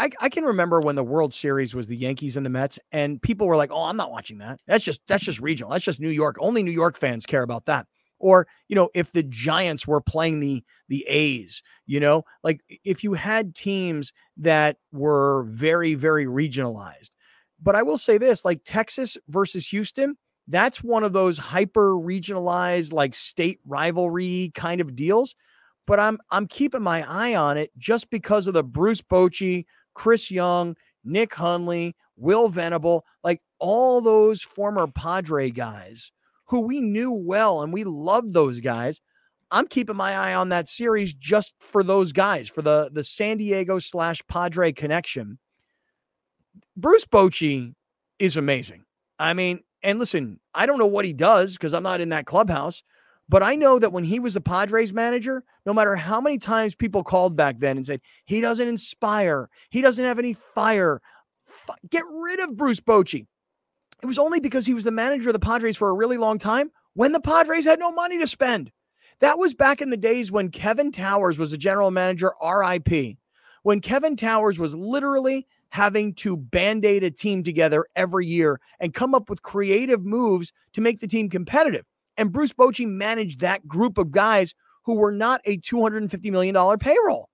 I, 0.00 0.10
I 0.20 0.28
can 0.28 0.44
remember 0.44 0.80
when 0.80 0.94
the 0.94 1.02
World 1.02 1.34
Series 1.34 1.74
was 1.74 1.88
the 1.88 1.96
Yankees 1.96 2.36
and 2.36 2.46
the 2.46 2.50
Mets, 2.50 2.78
and 2.92 3.20
people 3.20 3.48
were 3.48 3.56
like, 3.56 3.70
"Oh, 3.72 3.82
I'm 3.82 3.96
not 3.96 4.12
watching 4.12 4.38
that. 4.38 4.60
That's 4.66 4.84
just 4.84 5.00
that's 5.08 5.24
just 5.24 5.40
regional. 5.40 5.72
That's 5.72 5.84
just 5.84 5.98
New 6.00 6.08
York. 6.08 6.36
Only 6.38 6.62
New 6.62 6.70
York 6.70 6.96
fans 6.96 7.26
care 7.26 7.42
about 7.42 7.66
that." 7.66 7.86
Or 8.18 8.46
you 8.68 8.76
know, 8.76 8.90
if 8.94 9.12
the 9.12 9.22
Giants 9.22 9.86
were 9.86 10.00
playing 10.00 10.40
the 10.40 10.64
the 10.88 11.04
A's, 11.08 11.62
you 11.86 12.00
know, 12.00 12.24
like 12.42 12.60
if 12.84 13.04
you 13.04 13.14
had 13.14 13.54
teams 13.54 14.12
that 14.36 14.76
were 14.92 15.44
very 15.44 15.94
very 15.94 16.26
regionalized. 16.26 17.10
But 17.60 17.74
I 17.74 17.82
will 17.82 17.98
say 17.98 18.18
this: 18.18 18.44
like 18.44 18.60
Texas 18.64 19.16
versus 19.28 19.66
Houston, 19.68 20.16
that's 20.48 20.82
one 20.82 21.04
of 21.04 21.12
those 21.12 21.38
hyper 21.38 21.92
regionalized 21.92 22.92
like 22.92 23.14
state 23.14 23.60
rivalry 23.66 24.50
kind 24.54 24.80
of 24.80 24.96
deals 24.96 25.36
but 25.86 26.00
i'm 26.00 26.18
i'm 26.32 26.46
keeping 26.46 26.82
my 26.82 27.04
eye 27.08 27.34
on 27.36 27.56
it 27.56 27.70
just 27.78 28.10
because 28.10 28.46
of 28.46 28.54
the 28.54 28.64
bruce 28.64 29.02
bochy 29.02 29.64
chris 29.94 30.30
young 30.30 30.74
nick 31.04 31.34
hundley 31.34 31.94
will 32.16 32.48
venable 32.48 33.04
like 33.22 33.40
all 33.60 34.00
those 34.00 34.42
former 34.42 34.86
padre 34.88 35.50
guys 35.50 36.10
who 36.48 36.60
we 36.60 36.80
knew 36.80 37.12
well 37.12 37.62
and 37.62 37.72
we 37.72 37.84
loved 37.84 38.32
those 38.32 38.60
guys 38.60 39.00
i'm 39.50 39.66
keeping 39.66 39.96
my 39.96 40.14
eye 40.14 40.34
on 40.34 40.48
that 40.48 40.68
series 40.68 41.12
just 41.14 41.54
for 41.60 41.82
those 41.82 42.12
guys 42.12 42.48
for 42.48 42.62
the 42.62 42.90
the 42.92 43.04
san 43.04 43.36
diego 43.36 43.78
slash 43.78 44.22
padre 44.28 44.72
connection. 44.72 45.38
Bruce 46.76 47.04
bochy 47.04 47.74
is 48.18 48.36
amazing. 48.36 48.84
I 49.18 49.34
mean 49.34 49.60
and 49.82 49.98
listen, 49.98 50.40
I 50.54 50.66
don't 50.66 50.78
know 50.78 50.86
what 50.86 51.04
he 51.04 51.12
does 51.12 51.52
because 51.54 51.72
I'm 51.72 51.82
not 51.82 52.00
in 52.00 52.08
that 52.08 52.26
clubhouse, 52.26 52.82
but 53.28 53.42
I 53.42 53.54
know 53.54 53.78
that 53.78 53.92
when 53.92 54.04
he 54.04 54.18
was 54.18 54.34
the 54.34 54.40
Padres 54.40 54.92
manager, 54.92 55.44
no 55.66 55.72
matter 55.72 55.94
how 55.94 56.20
many 56.20 56.38
times 56.38 56.74
people 56.74 57.04
called 57.04 57.36
back 57.36 57.58
then 57.58 57.76
and 57.76 57.86
said, 57.86 58.00
he 58.24 58.40
doesn't 58.40 58.66
inspire, 58.66 59.48
he 59.70 59.80
doesn't 59.80 60.04
have 60.04 60.18
any 60.18 60.32
fire, 60.32 61.00
get 61.90 62.04
rid 62.10 62.40
of 62.40 62.56
Bruce 62.56 62.80
Bochy. 62.80 63.26
It 64.02 64.06
was 64.06 64.18
only 64.18 64.40
because 64.40 64.66
he 64.66 64.74
was 64.74 64.84
the 64.84 64.90
manager 64.90 65.30
of 65.30 65.32
the 65.32 65.40
Padres 65.40 65.76
for 65.76 65.88
a 65.88 65.94
really 65.94 66.18
long 66.18 66.38
time 66.38 66.70
when 66.94 67.12
the 67.12 67.20
Padres 67.20 67.64
had 67.64 67.78
no 67.78 67.90
money 67.92 68.18
to 68.18 68.26
spend. 68.26 68.70
That 69.20 69.38
was 69.38 69.54
back 69.54 69.80
in 69.80 69.90
the 69.90 69.96
days 69.96 70.30
when 70.30 70.50
Kevin 70.50 70.92
Towers 70.92 71.38
was 71.38 71.50
the 71.50 71.58
general 71.58 71.90
manager, 71.90 72.32
RIP. 72.40 73.16
When 73.64 73.80
Kevin 73.80 74.16
Towers 74.16 74.58
was 74.58 74.76
literally 74.76 75.46
having 75.70 76.14
to 76.14 76.36
band 76.36 76.84
aid 76.84 77.02
a 77.02 77.10
team 77.10 77.42
together 77.42 77.84
every 77.96 78.26
year 78.26 78.60
and 78.80 78.94
come 78.94 79.14
up 79.14 79.28
with 79.28 79.42
creative 79.42 80.04
moves 80.04 80.52
to 80.72 80.80
make 80.80 81.00
the 81.00 81.08
team 81.08 81.28
competitive. 81.28 81.84
And 82.16 82.32
Bruce 82.32 82.52
Bochy 82.52 82.86
managed 82.86 83.40
that 83.40 83.66
group 83.66 83.98
of 83.98 84.12
guys 84.12 84.54
who 84.84 84.94
were 84.94 85.12
not 85.12 85.40
a 85.44 85.58
$250 85.58 86.30
million 86.30 86.78
payroll. 86.78 87.28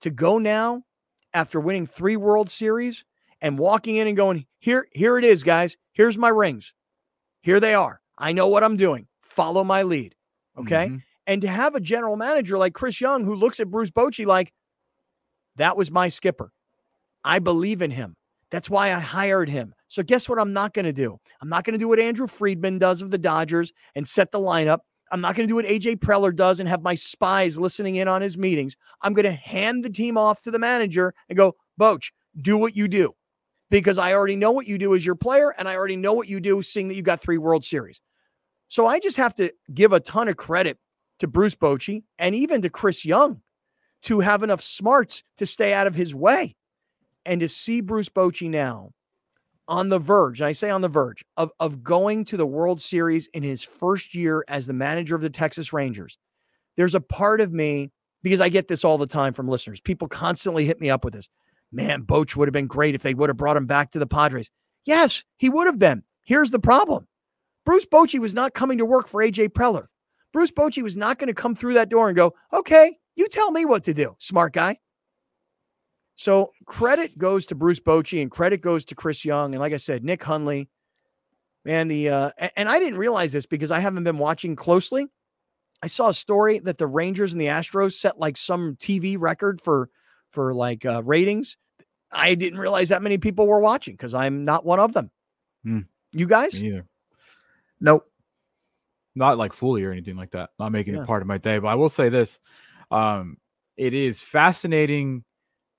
To 0.00 0.10
go 0.10 0.38
now 0.38 0.82
after 1.34 1.60
winning 1.60 1.86
three 1.86 2.16
World 2.16 2.50
Series 2.50 3.04
and 3.42 3.58
walking 3.58 3.96
in 3.96 4.06
and 4.06 4.16
going, 4.16 4.46
here, 4.60 4.86
here 4.92 5.18
it 5.18 5.24
is, 5.24 5.42
guys. 5.42 5.76
Here's 5.92 6.16
my 6.16 6.30
rings. 6.30 6.72
Here 7.42 7.60
they 7.60 7.74
are. 7.74 8.00
I 8.16 8.32
know 8.32 8.46
what 8.46 8.64
I'm 8.64 8.76
doing. 8.76 9.08
Follow 9.22 9.64
my 9.64 9.82
lead. 9.82 10.14
Okay. 10.56 10.88
Mhm. 10.88 11.02
And 11.26 11.42
to 11.42 11.48
have 11.48 11.74
a 11.74 11.80
general 11.80 12.16
manager 12.16 12.56
like 12.56 12.72
Chris 12.72 13.00
Young 13.00 13.24
who 13.24 13.34
looks 13.34 13.60
at 13.60 13.70
Bruce 13.70 13.90
Bochy 13.90 14.24
like, 14.24 14.52
that 15.56 15.76
was 15.76 15.90
my 15.90 16.08
skipper. 16.08 16.52
I 17.24 17.40
believe 17.40 17.82
in 17.82 17.90
him. 17.90 18.16
That's 18.50 18.70
why 18.70 18.92
I 18.92 19.00
hired 19.00 19.48
him. 19.48 19.74
So 19.88 20.02
guess 20.02 20.28
what 20.28 20.38
I'm 20.38 20.52
not 20.52 20.74
going 20.74 20.84
to 20.84 20.92
do? 20.92 21.18
I'm 21.40 21.48
not 21.48 21.64
going 21.64 21.72
to 21.72 21.78
do 21.78 21.88
what 21.88 21.98
Andrew 21.98 22.26
Friedman 22.26 22.78
does 22.78 23.02
of 23.02 23.10
the 23.10 23.18
Dodgers 23.18 23.72
and 23.94 24.06
set 24.06 24.30
the 24.30 24.38
lineup. 24.38 24.80
I'm 25.10 25.20
not 25.20 25.34
going 25.34 25.46
to 25.46 25.50
do 25.50 25.56
what 25.56 25.66
AJ 25.66 25.96
Preller 25.96 26.34
does 26.34 26.60
and 26.60 26.68
have 26.68 26.82
my 26.82 26.94
spies 26.94 27.58
listening 27.58 27.96
in 27.96 28.08
on 28.08 28.22
his 28.22 28.38
meetings. 28.38 28.76
I'm 29.02 29.14
going 29.14 29.24
to 29.24 29.32
hand 29.32 29.84
the 29.84 29.90
team 29.90 30.16
off 30.16 30.42
to 30.42 30.50
the 30.50 30.58
manager 30.58 31.14
and 31.28 31.36
go, 31.36 31.56
Boch, 31.80 32.10
do 32.40 32.56
what 32.56 32.76
you 32.76 32.88
do. 32.88 33.14
Because 33.72 33.96
I 33.96 34.12
already 34.12 34.36
know 34.36 34.52
what 34.52 34.68
you 34.68 34.76
do 34.76 34.94
as 34.94 35.04
your 35.04 35.14
player, 35.14 35.54
and 35.58 35.66
I 35.66 35.76
already 35.76 35.96
know 35.96 36.12
what 36.12 36.28
you 36.28 36.40
do 36.40 36.60
seeing 36.60 36.88
that 36.88 36.94
you 36.94 37.00
got 37.00 37.20
three 37.20 37.38
World 37.38 37.64
Series. 37.64 38.02
So 38.68 38.86
I 38.86 39.00
just 39.00 39.16
have 39.16 39.34
to 39.36 39.50
give 39.72 39.94
a 39.94 40.00
ton 40.00 40.28
of 40.28 40.36
credit 40.36 40.78
to 41.20 41.26
Bruce 41.26 41.54
Bochy 41.54 42.02
and 42.18 42.34
even 42.34 42.60
to 42.60 42.68
Chris 42.68 43.02
Young 43.02 43.40
to 44.02 44.20
have 44.20 44.42
enough 44.42 44.60
smarts 44.60 45.22
to 45.38 45.46
stay 45.46 45.72
out 45.72 45.86
of 45.86 45.94
his 45.94 46.14
way 46.14 46.54
and 47.24 47.40
to 47.40 47.48
see 47.48 47.80
Bruce 47.80 48.10
Bochy 48.10 48.50
now 48.50 48.90
on 49.68 49.88
the 49.88 49.98
verge, 49.98 50.42
and 50.42 50.48
I 50.48 50.52
say 50.52 50.68
on 50.68 50.82
the 50.82 50.88
verge 50.88 51.24
of, 51.38 51.50
of 51.58 51.82
going 51.82 52.26
to 52.26 52.36
the 52.36 52.44
World 52.44 52.78
Series 52.78 53.26
in 53.28 53.42
his 53.42 53.62
first 53.62 54.14
year 54.14 54.44
as 54.48 54.66
the 54.66 54.74
manager 54.74 55.14
of 55.14 55.22
the 55.22 55.30
Texas 55.30 55.72
Rangers. 55.72 56.18
There's 56.76 56.94
a 56.94 57.00
part 57.00 57.40
of 57.40 57.54
me, 57.54 57.90
because 58.22 58.42
I 58.42 58.50
get 58.50 58.68
this 58.68 58.84
all 58.84 58.98
the 58.98 59.06
time 59.06 59.32
from 59.32 59.48
listeners. 59.48 59.80
People 59.80 60.08
constantly 60.08 60.66
hit 60.66 60.78
me 60.78 60.90
up 60.90 61.04
with 61.04 61.14
this. 61.14 61.28
Man, 61.72 62.02
Boch 62.02 62.36
would 62.36 62.48
have 62.48 62.52
been 62.52 62.66
great 62.66 62.94
if 62.94 63.02
they 63.02 63.14
would 63.14 63.30
have 63.30 63.36
brought 63.36 63.56
him 63.56 63.66
back 63.66 63.90
to 63.92 63.98
the 63.98 64.06
Padres. 64.06 64.50
Yes, 64.84 65.24
he 65.38 65.48
would 65.48 65.66
have 65.66 65.78
been. 65.78 66.02
Here's 66.22 66.50
the 66.50 66.58
problem. 66.58 67.06
Bruce 67.64 67.86
Bochy 67.86 68.18
was 68.18 68.34
not 68.34 68.54
coming 68.54 68.78
to 68.78 68.84
work 68.84 69.08
for 69.08 69.22
AJ 69.22 69.50
Preller. 69.50 69.86
Bruce 70.32 70.50
Bochy 70.50 70.82
was 70.82 70.96
not 70.96 71.18
going 71.18 71.28
to 71.28 71.34
come 71.34 71.54
through 71.54 71.74
that 71.74 71.88
door 71.88 72.08
and 72.08 72.16
go, 72.16 72.34
okay, 72.52 72.96
you 73.16 73.28
tell 73.28 73.50
me 73.50 73.64
what 73.64 73.84
to 73.84 73.94
do, 73.94 74.16
smart 74.18 74.52
guy. 74.52 74.78
So 76.16 76.52
credit 76.66 77.16
goes 77.18 77.46
to 77.46 77.54
Bruce 77.54 77.80
Bochy 77.80 78.20
and 78.20 78.30
credit 78.30 78.60
goes 78.60 78.84
to 78.86 78.94
Chris 78.94 79.24
Young. 79.24 79.54
And 79.54 79.60
like 79.60 79.72
I 79.72 79.78
said, 79.78 80.04
Nick 80.04 80.22
Hundley, 80.22 80.68
man, 81.64 81.88
the, 81.88 82.08
uh, 82.08 82.30
and 82.56 82.68
I 82.68 82.78
didn't 82.78 82.98
realize 82.98 83.32
this 83.32 83.46
because 83.46 83.70
I 83.70 83.80
haven't 83.80 84.04
been 84.04 84.18
watching 84.18 84.56
closely. 84.56 85.06
I 85.82 85.86
saw 85.86 86.08
a 86.08 86.14
story 86.14 86.58
that 86.60 86.78
the 86.78 86.86
Rangers 86.86 87.32
and 87.32 87.40
the 87.40 87.46
Astros 87.46 87.92
set 87.92 88.18
like 88.18 88.36
some 88.36 88.76
TV 88.76 89.16
record 89.18 89.60
for, 89.60 89.90
for 90.32 90.52
like 90.52 90.84
uh, 90.84 91.02
ratings. 91.04 91.56
I 92.10 92.34
didn't 92.34 92.58
realize 92.58 92.90
that 92.90 93.02
many 93.02 93.18
people 93.18 93.46
were 93.46 93.60
watching 93.60 93.94
because 93.94 94.14
I'm 94.14 94.44
not 94.44 94.64
one 94.66 94.80
of 94.80 94.92
them. 94.92 95.10
Hmm. 95.64 95.80
You 96.12 96.26
guys? 96.26 96.60
Me 96.60 96.68
either. 96.68 96.86
Nope. 97.80 98.06
Not 99.14 99.38
like 99.38 99.52
fully 99.52 99.82
or 99.84 99.92
anything 99.92 100.16
like 100.16 100.30
that. 100.32 100.50
Not 100.58 100.72
making 100.72 100.94
Yeah. 100.94 101.02
it 101.02 101.06
part 101.06 101.22
of 101.22 101.28
my 101.28 101.38
day. 101.38 101.58
But 101.58 101.68
I 101.68 101.74
will 101.74 101.88
say 101.88 102.08
this. 102.08 102.38
Um, 102.90 103.38
it 103.76 103.94
is 103.94 104.20
fascinating 104.20 105.24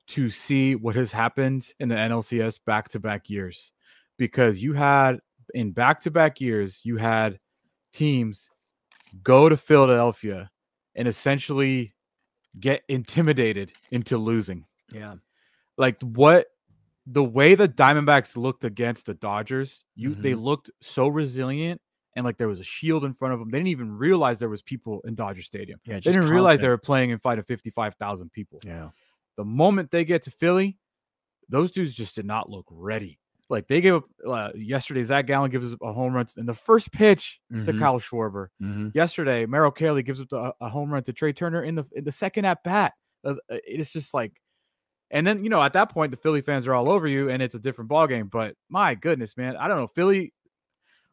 to 0.08 0.30
see 0.30 0.76
what 0.76 0.96
has 0.96 1.12
happened 1.12 1.72
in 1.80 1.90
the 1.90 1.96
NLCS 1.96 2.60
back 2.66 2.90
to 2.90 3.00
back 3.00 3.30
years 3.30 3.72
because 4.18 4.62
you 4.62 4.74
had 4.74 5.20
in 5.54 5.72
back 5.72 6.02
to 6.02 6.12
back 6.12 6.42
years, 6.42 6.82
you 6.84 6.98
had 6.98 7.40
teams 7.94 8.50
go 9.24 9.48
to 9.50 9.56
Philadelphia 9.56 10.50
and 10.96 11.08
essentially 11.08 11.94
get 12.60 12.84
intimidated 12.88 13.72
into 13.92 14.18
losing 14.18 14.66
Yeah. 14.92 15.16
like 15.78 16.02
what 16.02 16.48
the 17.08 17.24
way 17.24 17.56
the 17.56 17.68
Diamondbacks 17.68 18.38
looked 18.38 18.64
against 18.64 19.06
the 19.08 19.14
Dodgers, 19.16 19.84
you 19.96 20.16
they 20.16 20.32
Mhm. 20.34 20.44
looked 20.44 20.72
so 20.82 21.08
resilient 21.08 21.82
and 22.16 22.24
like 22.24 22.38
there 22.38 22.48
was 22.48 22.60
a 22.60 22.64
shield 22.64 23.04
in 23.06 23.14
front 23.14 23.34
of 23.34 23.40
them. 23.40 23.50
They 23.50 23.58
didn't 23.58 23.68
even 23.70 23.92
realize 23.98 24.40
there 24.40 24.48
was 24.50 24.62
people 24.62 25.02
in 25.02 25.16
Dodger 25.16 25.42
Stadium. 25.42 25.82
Yeah. 25.86 25.96
They 25.96 26.12
didn't 26.12 26.30
realize 26.30 26.62
they 26.62 26.68
were 26.70 26.78
playing 26.78 27.10
in 27.10 27.20
front 27.20 27.40
of 27.40 27.48
55,000 27.48 28.32
people. 28.32 28.60
Yeah. 28.66 28.92
The 29.36 29.44
moment 29.44 29.90
they 29.92 30.06
get 30.06 30.22
to 30.24 30.32
Philly, 30.32 30.78
those 31.50 31.72
dudes 31.72 31.94
just 31.94 32.16
did 32.16 32.26
not 32.26 32.50
look 32.50 32.68
ready. 32.70 33.20
Like 33.50 33.68
they 33.68 33.82
gave 33.82 33.96
up 33.96 34.06
uh, 34.28 34.50
yesterday, 34.56 35.04
Zach 35.04 35.28
Gallen 35.28 35.52
gives 35.52 35.74
up 35.74 35.80
a 35.82 35.92
home 35.92 36.14
run 36.14 36.26
in 36.38 36.46
the 36.46 36.54
first 36.54 36.92
pitch 36.92 37.40
to 37.52 37.72
Mhm. 37.74 37.80
Kyle 37.80 38.00
Schwarber. 38.00 38.48
Mm-hmm. 38.62 38.90
Yesterday, 38.94 39.46
Merrill 39.46 39.72
Kelly 39.72 40.02
gives 40.02 40.22
up 40.22 40.30
the, 40.30 40.54
a 40.62 40.70
home 40.70 40.92
run 40.92 41.04
to 41.04 41.14
Trey 41.14 41.34
Turner 41.34 41.64
in 41.64 41.76
the 41.76 41.84
in 41.92 42.04
the 42.04 42.12
second 42.12 42.46
at 42.46 42.64
bat. 42.64 42.94
Uh, 43.26 43.36
uh, 43.52 43.58
It's 43.68 43.92
just 43.92 44.14
like, 44.14 44.34
and 45.12 45.28
then 45.28 45.44
you 45.44 45.50
know 45.50 45.62
at 45.62 45.74
that 45.74 45.90
point 45.92 46.12
the 46.12 46.18
Philly 46.18 46.42
fans 46.42 46.68
are 46.68 46.74
all 46.74 46.90
over 46.90 47.08
you, 47.08 47.30
and 47.30 47.44
it's 47.44 47.54
a 47.56 47.60
different 47.60 47.90
ball 47.90 48.08
game. 48.08 48.28
But 48.28 48.56
my 48.70 48.96
goodness, 48.96 49.36
man, 49.38 49.56
I 49.58 49.68
don't 49.68 49.78
know 49.78 49.88
Philly 49.88 50.34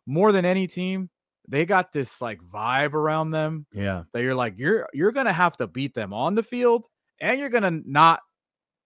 more 0.07 0.33
than 0.33 0.45
any 0.45 0.67
team. 0.67 1.11
They 1.49 1.67
got 1.67 1.93
this 1.93 2.21
like 2.21 2.39
vibe 2.41 2.95
around 2.95 3.33
them 3.33 3.67
Yeah. 3.73 4.05
that 4.13 4.23
you're 4.23 4.35
like 4.37 4.55
you're 4.57 4.89
you're 4.93 5.13
gonna 5.13 5.33
have 5.33 5.57
to 5.57 5.67
beat 5.67 5.95
them 5.95 6.13
on 6.13 6.35
the 6.37 6.43
field, 6.45 6.87
and 7.21 7.41
you're 7.41 7.49
gonna 7.51 7.81
not 7.85 8.21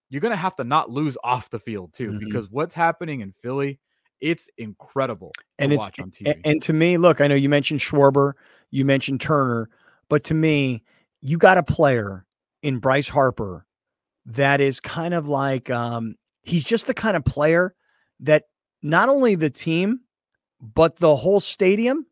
you're 0.09 0.21
gonna 0.21 0.35
have 0.35 0.55
to 0.55 0.63
not 0.63 0.89
lose 0.89 1.17
off 1.23 1.49
the 1.49 1.59
field 1.59 1.93
too, 1.93 2.11
Mhm. 2.11 2.19
because 2.19 2.49
what's 2.49 2.73
happening 2.73 3.21
in 3.21 3.31
Philly 3.31 3.79
it's 4.21 4.49
incredible 4.57 5.31
and 5.59 5.73
it's 5.73 5.89
and 6.45 6.61
to 6.63 6.71
me, 6.73 6.97
look, 6.97 7.19
I 7.19 7.27
know 7.27 7.35
you 7.35 7.49
mentioned 7.49 7.81
Schwarber, 7.81 8.33
you 8.71 8.85
mentioned 8.85 9.19
Turner, 9.19 9.69
but 10.09 10.23
to 10.25 10.33
me, 10.33 10.83
you 11.21 11.37
got 11.37 11.57
a 11.57 11.63
player 11.63 12.25
in 12.63 12.79
Bryce 12.79 13.09
Harper 13.09 13.65
that 14.25 14.61
is 14.61 14.79
kind 14.79 15.13
of 15.13 15.27
like 15.27 15.69
um, 15.69 16.15
he's 16.43 16.63
just 16.63 16.87
the 16.87 16.93
kind 16.93 17.17
of 17.17 17.25
player 17.25 17.75
that 18.21 18.45
not 18.81 19.09
only 19.09 19.35
the 19.35 19.49
team, 19.49 19.99
but 20.61 20.95
the 20.95 21.15
whole 21.15 21.41
stadium 21.41 22.05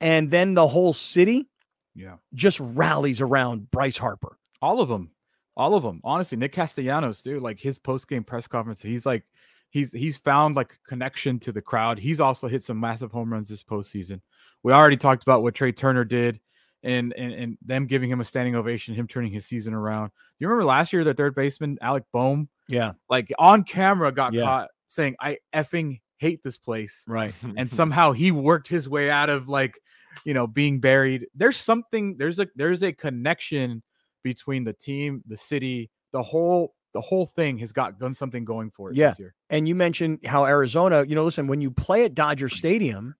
and 0.00 0.30
then 0.30 0.54
the 0.54 0.68
whole 0.68 0.92
city 0.92 1.48
yeah 1.94 2.16
just 2.34 2.60
rallies 2.60 3.22
around 3.22 3.70
Bryce 3.70 3.96
Harper. 3.96 4.38
All 4.60 4.80
of 4.80 4.88
them. 4.90 5.10
All 5.56 5.74
of 5.74 5.82
them. 5.82 6.00
Honestly, 6.04 6.36
Nick 6.36 6.52
Castellanos, 6.52 7.22
dude, 7.22 7.42
like 7.42 7.58
his 7.58 7.78
post-game 7.78 8.24
press 8.24 8.46
conference, 8.46 8.82
he's 8.82 9.06
like 9.06 9.24
he's 9.70 9.92
he's 9.92 10.16
found 10.16 10.56
like 10.56 10.72
a 10.72 10.88
connection 10.88 11.38
to 11.40 11.52
the 11.52 11.62
crowd. 11.62 11.98
He's 11.98 12.20
also 12.20 12.48
hit 12.48 12.62
some 12.62 12.78
massive 12.78 13.12
home 13.12 13.32
runs 13.32 13.48
this 13.48 13.62
postseason. 13.62 14.20
We 14.62 14.72
already 14.72 14.96
talked 14.96 15.22
about 15.22 15.42
what 15.42 15.54
Trey 15.54 15.72
Turner 15.72 16.04
did 16.04 16.40
and 16.82 17.12
and 17.14 17.32
and 17.32 17.58
them 17.64 17.86
giving 17.86 18.10
him 18.10 18.20
a 18.20 18.24
standing 18.24 18.54
ovation, 18.54 18.94
him 18.94 19.06
turning 19.06 19.32
his 19.32 19.46
season 19.46 19.74
around. 19.74 20.12
You 20.38 20.48
remember 20.48 20.64
last 20.64 20.92
year 20.92 21.04
the 21.04 21.14
third 21.14 21.34
baseman 21.34 21.78
Alec 21.80 22.04
Bohm? 22.12 22.48
Yeah, 22.68 22.92
like 23.10 23.32
on 23.38 23.64
camera 23.64 24.12
got 24.12 24.32
yeah. 24.32 24.42
caught 24.42 24.68
saying, 24.88 25.16
"I 25.20 25.38
effing 25.54 26.00
hate 26.18 26.42
this 26.42 26.58
place." 26.58 27.04
Right, 27.06 27.34
and 27.56 27.70
somehow 27.80 28.12
he 28.12 28.30
worked 28.30 28.68
his 28.68 28.88
way 28.88 29.10
out 29.10 29.30
of 29.30 29.48
like 29.48 29.78
you 30.24 30.34
know 30.34 30.46
being 30.46 30.80
buried. 30.80 31.26
There's 31.34 31.56
something. 31.56 32.16
There's 32.16 32.38
a 32.38 32.46
there's 32.54 32.82
a 32.82 32.92
connection 32.92 33.82
between 34.26 34.64
the 34.64 34.72
team, 34.72 35.22
the 35.26 35.36
city, 35.36 35.88
the 36.12 36.22
whole 36.22 36.74
the 36.92 37.00
whole 37.00 37.26
thing 37.26 37.58
has 37.58 37.72
got 37.72 37.98
done 37.98 38.14
something 38.14 38.44
going 38.44 38.70
for 38.70 38.90
it 38.90 38.96
yeah. 38.96 39.10
this 39.10 39.18
year. 39.18 39.34
And 39.50 39.68
you 39.68 39.74
mentioned 39.74 40.20
how 40.24 40.46
Arizona, 40.46 41.04
you 41.06 41.14
know, 41.14 41.24
listen, 41.24 41.46
when 41.46 41.60
you 41.60 41.70
play 41.70 42.04
at 42.04 42.14
Dodger 42.14 42.48
Stadium, 42.48 43.14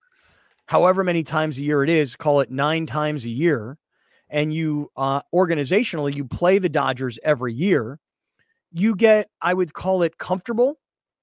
however 0.64 1.04
many 1.04 1.22
times 1.22 1.58
a 1.58 1.62
year 1.62 1.84
it 1.84 1.90
is, 1.90 2.16
call 2.16 2.40
it 2.40 2.50
nine 2.50 2.86
times 2.86 3.24
a 3.24 3.28
year, 3.28 3.76
and 4.30 4.52
you 4.52 4.90
uh, 4.96 5.20
organizationally 5.32 6.14
you 6.14 6.24
play 6.24 6.58
the 6.58 6.68
Dodgers 6.68 7.18
every 7.22 7.52
year, 7.52 8.00
you 8.72 8.96
get 8.96 9.28
I 9.40 9.54
would 9.54 9.74
call 9.74 10.02
it 10.02 10.18
comfortable 10.18 10.78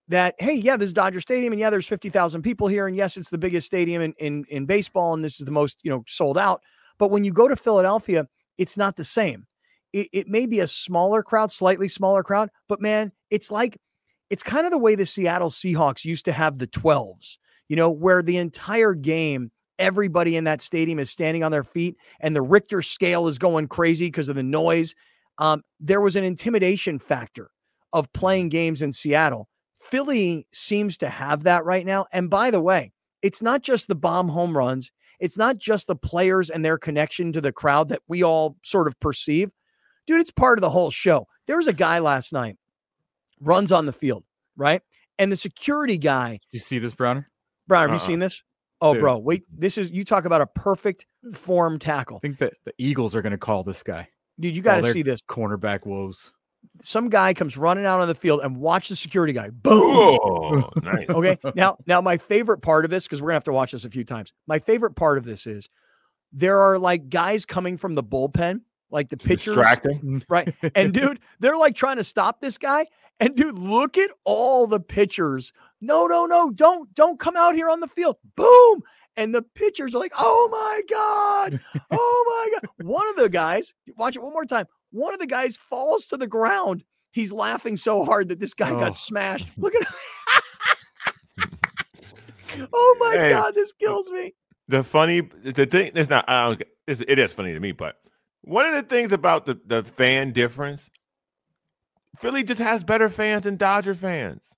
that 0.07 0.35
hey 0.39 0.53
yeah 0.53 0.77
this 0.77 0.87
is 0.87 0.93
Dodger 0.93 1.21
Stadium 1.21 1.53
and 1.53 1.59
yeah 1.59 1.69
there's 1.69 1.87
fifty 1.87 2.09
thousand 2.09 2.41
people 2.41 2.67
here 2.67 2.87
and 2.87 2.95
yes 2.95 3.17
it's 3.17 3.29
the 3.29 3.37
biggest 3.37 3.67
stadium 3.67 4.01
in, 4.01 4.13
in 4.19 4.45
in 4.49 4.65
baseball 4.65 5.13
and 5.13 5.23
this 5.23 5.39
is 5.39 5.45
the 5.45 5.51
most 5.51 5.79
you 5.83 5.91
know 5.91 6.03
sold 6.07 6.37
out, 6.37 6.61
but 6.97 7.11
when 7.11 7.25
you 7.25 7.33
go 7.33 7.47
to 7.47 7.55
Philadelphia 7.55 8.27
it's 8.57 8.77
not 8.77 8.95
the 8.95 9.03
same. 9.03 9.47
It, 9.93 10.09
it 10.11 10.27
may 10.27 10.45
be 10.45 10.59
a 10.59 10.67
smaller 10.67 11.23
crowd, 11.23 11.51
slightly 11.51 11.87
smaller 11.87 12.23
crowd, 12.23 12.49
but 12.67 12.81
man, 12.81 13.11
it's 13.29 13.51
like 13.51 13.77
it's 14.29 14.43
kind 14.43 14.65
of 14.65 14.71
the 14.71 14.77
way 14.77 14.95
the 14.95 15.05
Seattle 15.05 15.49
Seahawks 15.49 16.03
used 16.03 16.25
to 16.25 16.31
have 16.31 16.57
the 16.57 16.67
12s 16.67 17.37
you 17.73 17.75
know, 17.75 17.89
where 17.89 18.21
the 18.21 18.37
entire 18.37 18.93
game, 18.93 19.51
everybody 19.79 20.35
in 20.35 20.43
that 20.43 20.61
stadium 20.61 20.99
is 20.99 21.09
standing 21.09 21.43
on 21.43 21.51
their 21.51 21.63
feet 21.63 21.95
and 22.19 22.35
the 22.35 22.41
Richter 22.41 22.81
scale 22.81 23.27
is 23.27 23.37
going 23.37 23.67
crazy 23.67 24.07
because 24.07 24.29
of 24.29 24.35
the 24.35 24.43
noise. 24.43 24.93
Um, 25.39 25.63
there 25.79 26.01
was 26.01 26.15
an 26.15 26.23
intimidation 26.23 26.99
factor 26.99 27.49
of 27.91 28.11
playing 28.13 28.49
games 28.49 28.81
in 28.81 28.93
Seattle. 28.93 29.47
Philly 29.75 30.47
seems 30.53 30.97
to 30.99 31.09
have 31.09 31.43
that 31.43 31.65
right 31.65 31.85
now. 31.85 32.05
And 32.13 32.29
by 32.29 32.51
the 32.51 32.61
way, 32.61 32.91
it's 33.21 33.41
not 33.41 33.61
just 33.61 33.87
the 33.87 33.95
bomb 33.95 34.29
home 34.29 34.55
runs, 34.55 34.91
it's 35.19 35.37
not 35.37 35.57
just 35.57 35.87
the 35.87 35.95
players 35.95 36.49
and 36.49 36.63
their 36.63 36.77
connection 36.77 37.31
to 37.31 37.41
the 37.41 37.51
crowd 37.51 37.89
that 37.89 38.01
we 38.07 38.23
all 38.23 38.57
sort 38.63 38.87
of 38.87 38.99
perceive. 38.99 39.49
Dude, 40.07 40.19
it's 40.19 40.31
part 40.31 40.57
of 40.57 40.61
the 40.61 40.69
whole 40.69 40.91
show. 40.91 41.27
There 41.47 41.57
was 41.57 41.67
a 41.67 41.73
guy 41.73 41.99
last 41.99 42.33
night, 42.33 42.57
runs 43.39 43.71
on 43.71 43.85
the 43.85 43.93
field, 43.93 44.23
right? 44.55 44.81
And 45.19 45.31
the 45.31 45.37
security 45.37 45.97
guy. 45.97 46.39
You 46.51 46.59
see 46.59 46.79
this, 46.79 46.93
Browner? 46.93 47.29
Brian, 47.67 47.89
have 47.89 47.99
uh 47.99 48.01
you 48.01 48.07
seen 48.07 48.19
this? 48.19 48.41
Oh, 48.81 48.93
Dude. 48.93 49.01
bro, 49.01 49.17
wait. 49.17 49.43
This 49.49 49.77
is 49.77 49.91
you 49.91 50.03
talk 50.03 50.25
about 50.25 50.41
a 50.41 50.47
perfect 50.47 51.05
form 51.33 51.79
tackle. 51.79 52.17
I 52.17 52.19
think 52.19 52.39
that 52.39 52.53
the 52.65 52.73
Eagles 52.77 53.15
are 53.15 53.21
going 53.21 53.31
to 53.31 53.37
call 53.37 53.63
this 53.63 53.81
guy. 53.81 54.09
Dude, 54.39 54.55
you 54.55 54.61
got 54.61 54.81
to 54.81 54.91
see 54.91 55.03
this 55.03 55.21
cornerback 55.21 55.85
woes. 55.85 56.31
Some 56.81 57.09
guy 57.09 57.33
comes 57.33 57.55
running 57.55 57.85
out 57.85 57.99
on 57.99 58.07
the 58.07 58.15
field 58.15 58.41
and 58.41 58.57
watch 58.57 58.89
the 58.89 58.95
security 58.95 59.31
guy. 59.31 59.49
Boom. 59.51 59.73
Oh, 59.73 60.69
nice. 60.83 61.09
okay. 61.09 61.37
Now, 61.55 61.77
now 61.85 62.01
my 62.01 62.17
favorite 62.17 62.59
part 62.59 62.83
of 62.83 62.91
this, 62.91 63.05
because 63.05 63.21
we're 63.21 63.27
gonna 63.27 63.35
have 63.35 63.43
to 63.45 63.53
watch 63.53 63.71
this 63.73 63.85
a 63.85 63.89
few 63.89 64.03
times. 64.03 64.33
My 64.47 64.59
favorite 64.59 64.95
part 64.95 65.17
of 65.17 65.23
this 65.23 65.45
is 65.45 65.69
there 66.31 66.59
are 66.59 66.79
like 66.79 67.09
guys 67.09 67.45
coming 67.45 67.77
from 67.77 67.93
the 67.93 68.03
bullpen, 68.03 68.61
like 68.93 69.09
the 69.09 69.17
pitchers, 69.17 69.55
distracting, 69.55 70.23
right? 70.29 70.53
And 70.75 70.93
dude, 70.93 71.19
they're 71.41 71.57
like 71.57 71.75
trying 71.75 71.97
to 71.97 72.03
stop 72.03 72.39
this 72.39 72.57
guy. 72.57 72.85
And 73.19 73.35
dude, 73.35 73.59
look 73.59 73.97
at 73.97 74.09
all 74.23 74.65
the 74.67 74.79
pitchers 74.79 75.51
no, 75.83 76.07
no, 76.07 76.25
no, 76.25 76.49
don't, 76.49 76.95
don't 76.95 77.19
come 77.19 77.35
out 77.35 77.55
here 77.55 77.69
on 77.69 77.81
the 77.81 77.89
field. 77.89 78.15
Boom. 78.37 78.81
And 79.17 79.35
the 79.35 79.41
pitchers 79.41 79.93
are 79.93 79.99
like, 79.99 80.13
oh 80.17 80.47
my 80.49 80.81
God. 80.89 81.59
Oh 81.91 82.49
my 82.51 82.57
God. 82.57 82.87
One 82.87 83.07
of 83.09 83.17
the 83.17 83.27
guys, 83.27 83.73
watch 83.97 84.15
it 84.15 84.23
one 84.23 84.31
more 84.31 84.45
time. 84.45 84.65
One 84.91 85.13
of 85.13 85.19
the 85.19 85.27
guys 85.27 85.57
falls 85.57 86.07
to 86.07 86.17
the 86.17 86.25
ground. 86.25 86.85
He's 87.11 87.33
laughing 87.33 87.75
so 87.75 88.05
hard 88.05 88.29
that 88.29 88.39
this 88.39 88.53
guy 88.53 88.71
oh. 88.71 88.79
got 88.79 88.95
smashed. 88.95 89.49
Look 89.57 89.75
at 89.75 89.85
oh 92.71 92.97
my 92.99 93.17
hey, 93.17 93.31
God, 93.31 93.53
this 93.53 93.73
kills 93.73 94.09
me. 94.09 94.33
The 94.69 94.83
funny, 94.83 95.19
the 95.19 95.65
thing, 95.65 95.91
it's 95.95 96.09
not, 96.09 96.23
I 96.29 96.47
don't, 96.47 96.63
it 96.87 97.19
is 97.19 97.33
funny 97.33 97.53
to 97.53 97.59
me, 97.59 97.73
but 97.73 97.97
one 98.43 98.65
of 98.65 98.73
the 98.75 98.83
things 98.83 99.13
about 99.13 99.45
the, 99.45 99.59
the 99.65 99.83
fan 99.83 100.31
difference, 100.31 100.89
Philly 102.19 102.43
just 102.43 102.59
has 102.59 102.83
better 102.83 103.09
fans 103.09 103.43
than 103.43 103.55
Dodger 103.55 103.95
fans. 103.95 104.53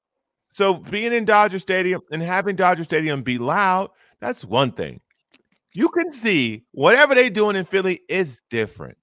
So 0.52 0.74
being 0.74 1.14
in 1.14 1.26
Dodger 1.26 1.60
Stadium 1.60 2.02
and 2.12 2.22
having 2.22 2.56
Dodger 2.56 2.84
Stadium 2.84 3.22
be 3.22 3.38
loud, 3.38 3.92
that's 4.20 4.44
one 4.44 4.72
thing. 4.72 5.02
You 5.74 5.90
can 5.90 6.12
see 6.12 6.64
whatever 6.72 7.14
they're 7.14 7.30
doing 7.30 7.56
in 7.56 7.66
Philly 7.66 8.02
is 8.10 8.42
different. 8.50 8.98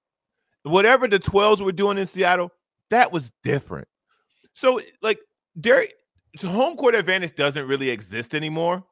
Whatever 0.65 1.07
the 1.07 1.19
12s 1.19 1.61
were 1.61 1.73
doing 1.73 1.99
in 1.99 2.07
Seattle, 2.07 2.51
that 2.91 3.13
was 3.13 3.31
different. 3.45 3.87
So, 4.55 4.81
like, 5.01 5.21
there, 5.55 5.85
so 6.37 6.49
home 6.49 6.77
court 6.77 6.95
advantage 6.95 7.37
doesn't 7.37 7.69
really 7.69 7.91
exist 7.91 8.35
anymore 8.35 8.85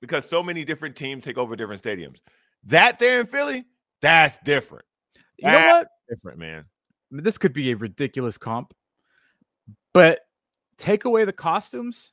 because 0.00 0.28
so 0.28 0.42
many 0.42 0.64
different 0.64 0.96
teams 0.96 1.24
take 1.24 1.38
over 1.38 1.56
different 1.56 1.82
stadiums. 1.82 2.18
That 2.64 2.98
there 2.98 3.20
in 3.20 3.26
Philly, 3.26 3.64
that's 4.00 4.38
different. 4.44 4.84
You 5.38 5.48
that's 5.48 5.66
know 5.66 5.78
what? 5.78 5.88
Different, 6.08 6.38
man. 6.38 6.64
This 7.10 7.38
could 7.38 7.52
be 7.52 7.70
a 7.70 7.76
ridiculous 7.76 8.36
comp, 8.36 8.74
but 9.94 10.20
take 10.76 11.04
away 11.04 11.24
the 11.24 11.32
costumes, 11.32 12.12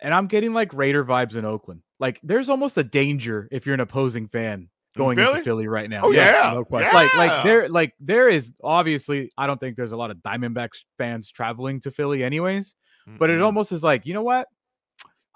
and 0.00 0.12
I'm 0.12 0.26
getting 0.26 0.52
like 0.52 0.72
Raider 0.74 1.04
vibes 1.04 1.36
in 1.36 1.44
Oakland. 1.44 1.82
Like 1.98 2.20
there's 2.22 2.48
almost 2.48 2.76
a 2.76 2.84
danger 2.84 3.48
if 3.50 3.64
you're 3.64 3.74
an 3.74 3.80
opposing 3.80 4.28
fan 4.28 4.68
going 4.96 5.16
Philly? 5.16 5.30
into 5.30 5.44
Philly 5.44 5.68
right 5.68 5.88
now. 5.88 6.02
Oh 6.04 6.10
yeah, 6.10 6.52
no 6.54 6.64
question. 6.64 6.90
Yeah. 6.92 6.98
Like 6.98 7.14
like 7.16 7.42
there 7.44 7.68
like 7.68 7.94
there 8.00 8.28
is 8.28 8.52
obviously 8.62 9.32
I 9.38 9.46
don't 9.46 9.58
think 9.58 9.76
there's 9.76 9.92
a 9.92 9.96
lot 9.96 10.10
of 10.10 10.18
Diamondbacks 10.18 10.84
fans 10.98 11.30
traveling 11.30 11.80
to 11.80 11.90
Philly 11.90 12.24
anyways, 12.24 12.74
mm-hmm. 13.08 13.18
but 13.18 13.30
it 13.30 13.40
almost 13.40 13.72
is 13.72 13.82
like, 13.82 14.06
you 14.06 14.14
know 14.14 14.22
what? 14.22 14.48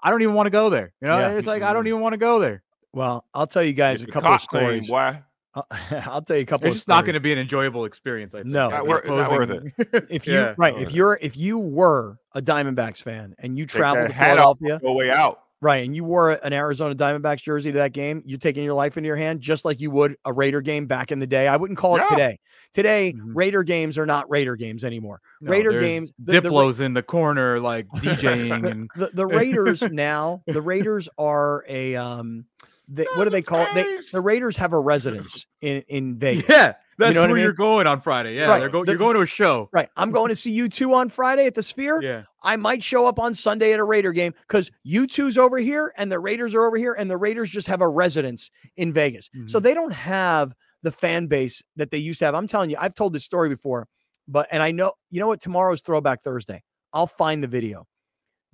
I 0.03 0.09
don't 0.09 0.21
even 0.21 0.33
want 0.33 0.47
to 0.47 0.51
go 0.51 0.69
there. 0.69 0.93
You 1.01 1.07
know, 1.07 1.19
yeah. 1.19 1.29
it's 1.31 1.47
like 1.47 1.61
mm-hmm. 1.61 1.69
I 1.69 1.73
don't 1.73 1.87
even 1.87 2.01
want 2.01 2.13
to 2.13 2.17
go 2.17 2.39
there. 2.39 2.63
Well, 2.93 3.25
I'll 3.33 3.47
tell 3.47 3.63
you 3.63 3.73
guys 3.73 4.01
a 4.01 4.07
couple 4.07 4.33
of 4.33 4.41
stories. 4.41 4.89
Why? 4.89 5.23
I'll 5.91 6.21
tell 6.21 6.37
you 6.37 6.43
a 6.43 6.45
couple. 6.45 6.67
It's 6.67 6.77
just 6.77 6.87
not 6.87 7.03
going 7.03 7.15
to 7.15 7.19
be 7.19 7.33
an 7.33 7.39
enjoyable 7.39 7.85
experience. 7.85 8.33
I 8.33 8.39
think. 8.39 8.51
No, 8.51 8.69
not, 8.69 8.87
worth, 8.87 9.05
not 9.05 9.31
worth 9.31 9.49
it. 9.49 10.07
if 10.09 10.25
you 10.27 10.33
yeah, 10.33 10.53
right, 10.57 10.77
if 10.77 10.93
you're 10.93 11.19
if 11.21 11.35
you 11.35 11.59
were 11.59 12.17
a 12.33 12.41
Diamondbacks 12.41 13.01
fan 13.01 13.35
and 13.39 13.57
you 13.57 13.65
traveled 13.65 14.07
to 14.07 14.13
Philadelphia, 14.13 14.79
go 14.81 14.93
way 14.93 15.11
out. 15.11 15.41
Right, 15.63 15.85
and 15.85 15.95
you 15.95 16.03
wore 16.03 16.31
an 16.31 16.53
Arizona 16.53 16.95
Diamondbacks 16.95 17.43
jersey 17.43 17.71
to 17.71 17.77
that 17.77 17.93
game, 17.93 18.23
you're 18.25 18.39
taking 18.39 18.63
your 18.63 18.73
life 18.73 18.97
into 18.97 19.05
your 19.05 19.15
hand, 19.15 19.41
just 19.41 19.63
like 19.63 19.79
you 19.79 19.91
would 19.91 20.15
a 20.25 20.33
Raider 20.33 20.59
game 20.59 20.87
back 20.87 21.11
in 21.11 21.19
the 21.19 21.27
day. 21.27 21.47
I 21.47 21.55
wouldn't 21.55 21.77
call 21.77 21.97
it 21.97 22.07
today. 22.09 22.39
Today, 22.73 23.13
mm-hmm. 23.13 23.35
Raider 23.35 23.61
games 23.61 23.99
are 23.99 24.07
not 24.07 24.27
Raider 24.27 24.55
games 24.55 24.83
anymore. 24.83 25.21
No, 25.39 25.51
Raider 25.51 25.79
games, 25.79 26.11
the, 26.17 26.41
Diplos 26.41 26.77
the, 26.77 26.85
in 26.85 26.95
the 26.95 27.03
corner, 27.03 27.59
like 27.59 27.87
DJing, 27.97 28.71
and 28.71 28.89
the, 28.95 29.11
the 29.13 29.27
Raiders 29.27 29.83
now. 29.83 30.41
The 30.47 30.63
Raiders 30.63 31.07
are 31.19 31.63
a 31.69 31.95
um, 31.95 32.45
they, 32.93 33.05
what 33.15 33.23
do 33.23 33.29
they 33.29 33.41
call 33.41 33.61
it? 33.61 33.69
They, 33.73 33.99
the 34.11 34.19
Raiders 34.19 34.57
have 34.57 34.73
a 34.73 34.79
residence 34.79 35.47
in 35.61 35.81
in 35.87 36.17
Vegas. 36.17 36.43
Yeah, 36.49 36.73
that's 36.97 37.09
you 37.09 37.13
know 37.15 37.21
where 37.21 37.31
I 37.31 37.33
mean? 37.33 37.43
you're 37.43 37.53
going 37.53 37.87
on 37.87 38.01
Friday. 38.01 38.35
Yeah, 38.35 38.47
right. 38.47 38.59
they're 38.59 38.69
go, 38.69 38.83
the, 38.83 38.91
you're 38.91 38.99
going 38.99 39.15
to 39.15 39.21
a 39.21 39.25
show. 39.25 39.69
Right. 39.71 39.89
I'm 39.95 40.11
going 40.11 40.27
to 40.29 40.35
see 40.35 40.57
U2 40.59 40.93
on 40.93 41.07
Friday 41.07 41.45
at 41.45 41.55
the 41.55 41.63
Sphere. 41.63 42.01
Yeah. 42.01 42.23
I 42.43 42.57
might 42.57 42.83
show 42.83 43.07
up 43.07 43.17
on 43.17 43.33
Sunday 43.33 43.71
at 43.71 43.79
a 43.79 43.83
Raider 43.83 44.11
game 44.11 44.33
because 44.47 44.69
U2's 44.85 45.37
over 45.37 45.57
here 45.57 45.93
and 45.97 46.11
the 46.11 46.19
Raiders 46.19 46.53
are 46.53 46.65
over 46.65 46.75
here, 46.75 46.93
and 46.93 47.09
the 47.09 47.17
Raiders 47.17 47.49
just 47.49 47.67
have 47.67 47.81
a 47.81 47.87
residence 47.87 48.51
in 48.75 48.91
Vegas. 48.91 49.29
Mm-hmm. 49.29 49.47
So 49.47 49.59
they 49.61 49.73
don't 49.73 49.93
have 49.93 50.53
the 50.83 50.91
fan 50.91 51.27
base 51.27 51.63
that 51.77 51.91
they 51.91 51.97
used 51.97 52.19
to 52.19 52.25
have. 52.25 52.35
I'm 52.35 52.47
telling 52.47 52.69
you, 52.69 52.77
I've 52.79 52.95
told 52.95 53.13
this 53.13 53.23
story 53.23 53.47
before, 53.47 53.87
but 54.27 54.47
and 54.51 54.61
I 54.61 54.71
know 54.71 54.93
you 55.09 55.21
know 55.21 55.27
what 55.27 55.41
tomorrow's 55.41 55.81
Throwback 55.81 56.23
Thursday. 56.23 56.61
I'll 56.91 57.07
find 57.07 57.41
the 57.41 57.47
video. 57.47 57.87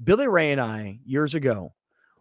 Billy 0.03 0.27
Ray 0.27 0.51
and 0.51 0.61
I 0.61 0.99
years 1.05 1.33
ago 1.33 1.73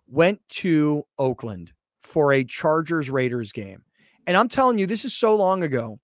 went 0.07 0.41
to 0.49 1.05
Oakland 1.19 1.73
for 2.07 2.33
a 2.33 2.45
Chargers 2.45 3.11
Raiders 3.11 3.53
game. 3.53 3.83
And 4.27 4.37
I'm 4.37 4.49
telling 4.49 4.79
you, 4.79 4.87
this 4.87 5.05
is 5.05 5.15
so 5.15 5.37
long 5.37 5.63
ago 5.63 5.99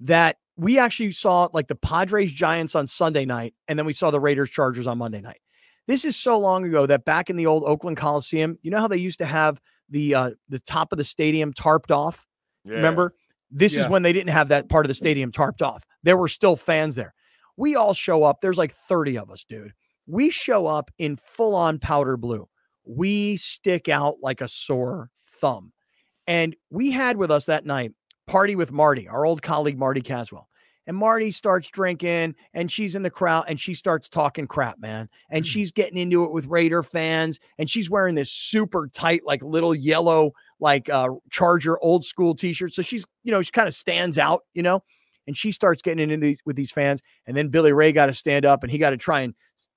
that 0.00 0.36
we 0.56 0.78
actually 0.78 1.12
saw 1.12 1.48
like 1.52 1.68
the 1.68 1.74
Padres 1.74 2.32
Giants 2.32 2.74
on 2.74 2.86
Sunday 2.86 3.24
night, 3.24 3.54
and 3.68 3.78
then 3.78 3.86
we 3.86 3.92
saw 3.92 4.10
the 4.10 4.20
Raiders 4.20 4.50
Chargers 4.50 4.86
on 4.86 4.98
Monday 4.98 5.20
night. 5.20 5.40
This 5.86 6.04
is 6.04 6.16
so 6.16 6.38
long 6.38 6.64
ago 6.64 6.86
that 6.86 7.04
back 7.04 7.30
in 7.30 7.36
the 7.36 7.46
old 7.46 7.64
Oakland 7.64 7.96
Coliseum, 7.96 8.58
you 8.62 8.70
know 8.70 8.80
how 8.80 8.88
they 8.88 8.96
used 8.96 9.18
to 9.18 9.26
have 9.26 9.60
the 9.88 10.14
uh, 10.14 10.30
the 10.48 10.60
top 10.60 10.92
of 10.92 10.98
the 10.98 11.04
stadium 11.04 11.52
tarped 11.52 11.90
off. 11.90 12.26
Yeah. 12.64 12.74
Remember, 12.74 13.14
this 13.50 13.74
yeah. 13.74 13.82
is 13.82 13.88
when 13.88 14.02
they 14.02 14.12
didn't 14.12 14.30
have 14.30 14.48
that 14.48 14.68
part 14.68 14.86
of 14.86 14.88
the 14.88 14.94
stadium 14.94 15.30
tarped 15.30 15.62
off. 15.62 15.84
There 16.02 16.16
were 16.16 16.28
still 16.28 16.56
fans 16.56 16.94
there. 16.94 17.14
We 17.56 17.76
all 17.76 17.94
show 17.94 18.24
up. 18.24 18.40
There's 18.40 18.58
like 18.58 18.72
30 18.72 19.18
of 19.18 19.30
us, 19.30 19.44
dude. 19.44 19.72
We 20.06 20.30
show 20.30 20.66
up 20.66 20.90
in 20.98 21.16
full 21.16 21.54
on 21.54 21.78
powder 21.78 22.16
blue. 22.16 22.48
We 22.84 23.36
stick 23.36 23.88
out 23.88 24.16
like 24.22 24.40
a 24.40 24.48
sore 24.48 25.10
thumb. 25.26 25.72
And 26.26 26.56
we 26.70 26.90
had 26.90 27.16
with 27.16 27.30
us 27.30 27.46
that 27.46 27.66
night 27.66 27.92
party 28.26 28.56
with 28.56 28.72
Marty, 28.72 29.08
our 29.08 29.26
old 29.26 29.42
colleague 29.42 29.78
Marty 29.78 30.00
Caswell. 30.00 30.48
And 30.86 30.96
Marty 30.96 31.30
starts 31.30 31.70
drinking 31.70 32.34
and 32.52 32.70
she's 32.70 32.94
in 32.94 33.02
the 33.02 33.10
crowd 33.10 33.46
and 33.48 33.58
she 33.58 33.72
starts 33.72 34.08
talking 34.08 34.46
crap, 34.46 34.78
man. 34.78 35.08
And 35.30 35.44
mm. 35.44 35.48
she's 35.48 35.72
getting 35.72 35.96
into 35.96 36.24
it 36.24 36.32
with 36.32 36.46
Raider 36.46 36.82
fans 36.82 37.40
and 37.58 37.70
she's 37.70 37.88
wearing 37.88 38.14
this 38.14 38.30
super 38.30 38.88
tight, 38.92 39.22
like 39.24 39.42
little 39.42 39.74
yellow, 39.74 40.32
like 40.60 40.90
uh, 40.90 41.08
Charger 41.30 41.82
old 41.82 42.04
school 42.04 42.34
t 42.34 42.52
shirt. 42.52 42.74
So 42.74 42.82
she's, 42.82 43.06
you 43.22 43.32
know, 43.32 43.40
she 43.40 43.50
kind 43.50 43.68
of 43.68 43.74
stands 43.74 44.18
out, 44.18 44.42
you 44.52 44.62
know, 44.62 44.82
and 45.26 45.34
she 45.34 45.52
starts 45.52 45.80
getting 45.80 46.10
into 46.10 46.26
these 46.26 46.42
with 46.44 46.56
these 46.56 46.70
fans. 46.70 47.00
And 47.26 47.34
then 47.34 47.48
Billy 47.48 47.72
Ray 47.72 47.92
got 47.92 48.06
to 48.06 48.14
stand 48.14 48.44
up 48.44 48.62
and 48.62 48.70
he 48.70 48.76
got 48.76 48.90
to 48.90 48.98
try 48.98 49.22
and 49.22 49.34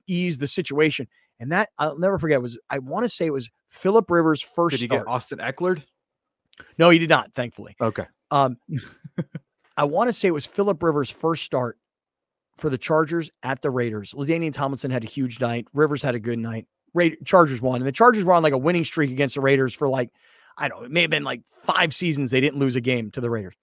ease 0.07 0.37
the 0.37 0.47
situation. 0.47 1.07
And 1.39 1.51
that 1.51 1.69
I'll 1.77 1.97
never 1.97 2.17
forget 2.17 2.41
was, 2.41 2.59
I 2.69 2.79
want 2.79 3.03
to 3.03 3.09
say 3.09 3.25
it 3.27 3.33
was 3.33 3.49
Philip 3.69 4.09
Rivers' 4.09 4.41
first. 4.41 4.71
Did 4.73 4.81
he 4.81 4.87
start. 4.87 5.05
get 5.05 5.11
Austin 5.11 5.39
Ekeler? 5.39 5.81
No, 6.77 6.89
he 6.89 6.99
did 6.99 7.09
not, 7.09 7.33
thankfully. 7.33 7.75
Okay. 7.79 8.05
Um, 8.31 8.57
I 9.77 9.83
want 9.83 10.07
to 10.07 10.13
say 10.13 10.27
it 10.27 10.31
was 10.31 10.45
Philip 10.45 10.81
Rivers' 10.81 11.09
first 11.09 11.43
start 11.43 11.77
for 12.57 12.69
the 12.69 12.77
Chargers 12.77 13.29
at 13.43 13.61
the 13.61 13.69
Raiders. 13.69 14.13
LaDainian 14.13 14.53
Tomlinson 14.53 14.89
had 14.89 15.03
a 15.03 15.07
huge 15.07 15.39
night. 15.39 15.67
Rivers 15.73 16.01
had 16.01 16.15
a 16.15 16.19
good 16.19 16.39
night. 16.39 16.65
Ra- 16.93 17.09
Chargers 17.25 17.61
won, 17.61 17.81
and 17.81 17.87
the 17.87 17.91
Chargers 17.91 18.23
were 18.23 18.33
on 18.33 18.41
like 18.41 18.53
a 18.53 18.57
winning 18.57 18.83
streak 18.83 19.11
against 19.11 19.35
the 19.35 19.41
Raiders 19.41 19.73
for 19.73 19.87
like 19.87 20.09
I 20.57 20.67
don't 20.67 20.79
know, 20.79 20.85
it 20.85 20.91
may 20.91 21.01
have 21.01 21.11
been 21.11 21.23
like 21.23 21.43
five 21.47 21.93
seasons 21.93 22.31
they 22.31 22.41
didn't 22.41 22.59
lose 22.59 22.75
a 22.75 22.81
game 22.81 23.11
to 23.11 23.21
the 23.21 23.29
Raiders, 23.29 23.53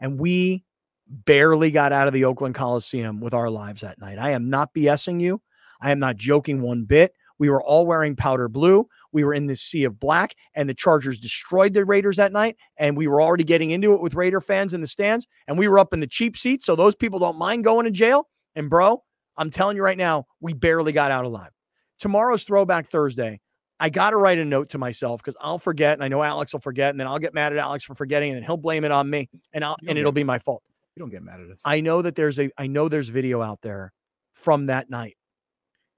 and 0.00 0.18
we 0.18 0.64
barely 1.06 1.70
got 1.70 1.92
out 1.92 2.08
of 2.08 2.14
the 2.14 2.24
Oakland 2.24 2.54
Coliseum 2.54 3.20
with 3.20 3.34
our 3.34 3.50
lives 3.50 3.82
that 3.82 4.00
night. 4.00 4.18
I 4.18 4.30
am 4.30 4.50
not 4.50 4.74
BSing 4.74 5.20
you. 5.20 5.40
I 5.82 5.90
am 5.90 5.98
not 5.98 6.16
joking 6.16 6.62
one 6.62 6.84
bit. 6.84 7.12
We 7.38 7.50
were 7.50 7.62
all 7.62 7.86
wearing 7.86 8.14
powder 8.14 8.48
blue. 8.48 8.86
We 9.10 9.24
were 9.24 9.34
in 9.34 9.46
this 9.46 9.60
sea 9.60 9.82
of 9.82 9.98
black, 9.98 10.36
and 10.54 10.68
the 10.68 10.74
Chargers 10.74 11.18
destroyed 11.18 11.74
the 11.74 11.84
Raiders 11.84 12.16
that 12.16 12.32
night. 12.32 12.56
And 12.76 12.96
we 12.96 13.08
were 13.08 13.20
already 13.20 13.44
getting 13.44 13.72
into 13.72 13.94
it 13.94 14.00
with 14.00 14.14
Raider 14.14 14.40
fans 14.40 14.74
in 14.74 14.80
the 14.80 14.86
stands, 14.86 15.26
and 15.48 15.58
we 15.58 15.66
were 15.66 15.80
up 15.80 15.92
in 15.92 16.00
the 16.00 16.06
cheap 16.06 16.36
seats. 16.36 16.64
So 16.64 16.76
those 16.76 16.94
people 16.94 17.18
don't 17.18 17.36
mind 17.36 17.64
going 17.64 17.84
to 17.84 17.90
jail. 17.90 18.28
And, 18.54 18.70
bro, 18.70 19.02
I'm 19.36 19.50
telling 19.50 19.76
you 19.76 19.82
right 19.82 19.98
now, 19.98 20.26
we 20.40 20.52
barely 20.52 20.92
got 20.92 21.10
out 21.10 21.24
alive. 21.24 21.50
Tomorrow's 21.98 22.44
Throwback 22.44 22.86
Thursday. 22.86 23.40
I 23.80 23.90
got 23.90 24.10
to 24.10 24.16
write 24.16 24.38
a 24.38 24.44
note 24.44 24.68
to 24.70 24.78
myself 24.78 25.20
because 25.20 25.36
I'll 25.40 25.58
forget, 25.58 25.94
and 25.94 26.04
I 26.04 26.08
know 26.08 26.22
Alex 26.22 26.52
will 26.52 26.60
forget, 26.60 26.90
and 26.90 27.00
then 27.00 27.08
I'll 27.08 27.18
get 27.18 27.34
mad 27.34 27.52
at 27.52 27.58
Alex 27.58 27.82
for 27.82 27.94
forgetting, 27.94 28.30
and 28.30 28.36
then 28.36 28.44
he'll 28.44 28.56
blame 28.56 28.84
it 28.84 28.92
on 28.92 29.10
me, 29.10 29.28
and 29.52 29.64
I'll 29.64 29.76
and 29.88 29.98
it'll 29.98 30.12
be 30.12 30.22
my 30.22 30.38
fault. 30.38 30.62
You 30.94 31.00
don't 31.00 31.10
get 31.10 31.24
mad 31.24 31.40
at 31.40 31.50
us. 31.50 31.60
I 31.64 31.80
know 31.80 32.02
that 32.02 32.14
there's 32.14 32.38
a 32.38 32.48
I 32.58 32.68
know 32.68 32.88
there's 32.88 33.08
video 33.08 33.42
out 33.42 33.60
there 33.62 33.92
from 34.34 34.66
that 34.66 34.88
night 34.88 35.16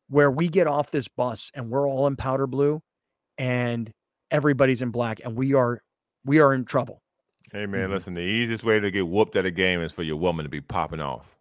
where 0.09 0.31
we 0.31 0.48
get 0.48 0.66
off 0.66 0.90
this 0.90 1.09
bus 1.09 1.51
and 1.55 1.70
we're 1.70 1.89
all 1.89 2.06
in 2.06 2.16
powder 2.16 2.47
blue 2.47 2.81
and 3.39 3.90
everybody's 4.31 4.82
in 4.82 4.90
black 4.90 5.20
and 5.24 5.36
we 5.36 5.55
are 5.55 5.81
we 6.24 6.40
are 6.40 6.55
in 6.55 6.64
trouble. 6.64 7.01
Hey 7.52 7.66
man, 7.66 7.85
mm-hmm. 7.85 7.93
listen, 7.93 8.14
the 8.14 8.20
easiest 8.20 8.64
way 8.64 8.81
to 8.81 8.90
get 8.90 9.06
whooped 9.06 9.36
at 9.36 9.47
a 9.47 9.51
game 9.51 9.81
is 9.81 9.93
for 9.93 10.02
your 10.02 10.16
woman 10.16 10.44
to 10.44 10.48
be 10.48 10.60
popping 10.60 11.01
off. 11.01 11.36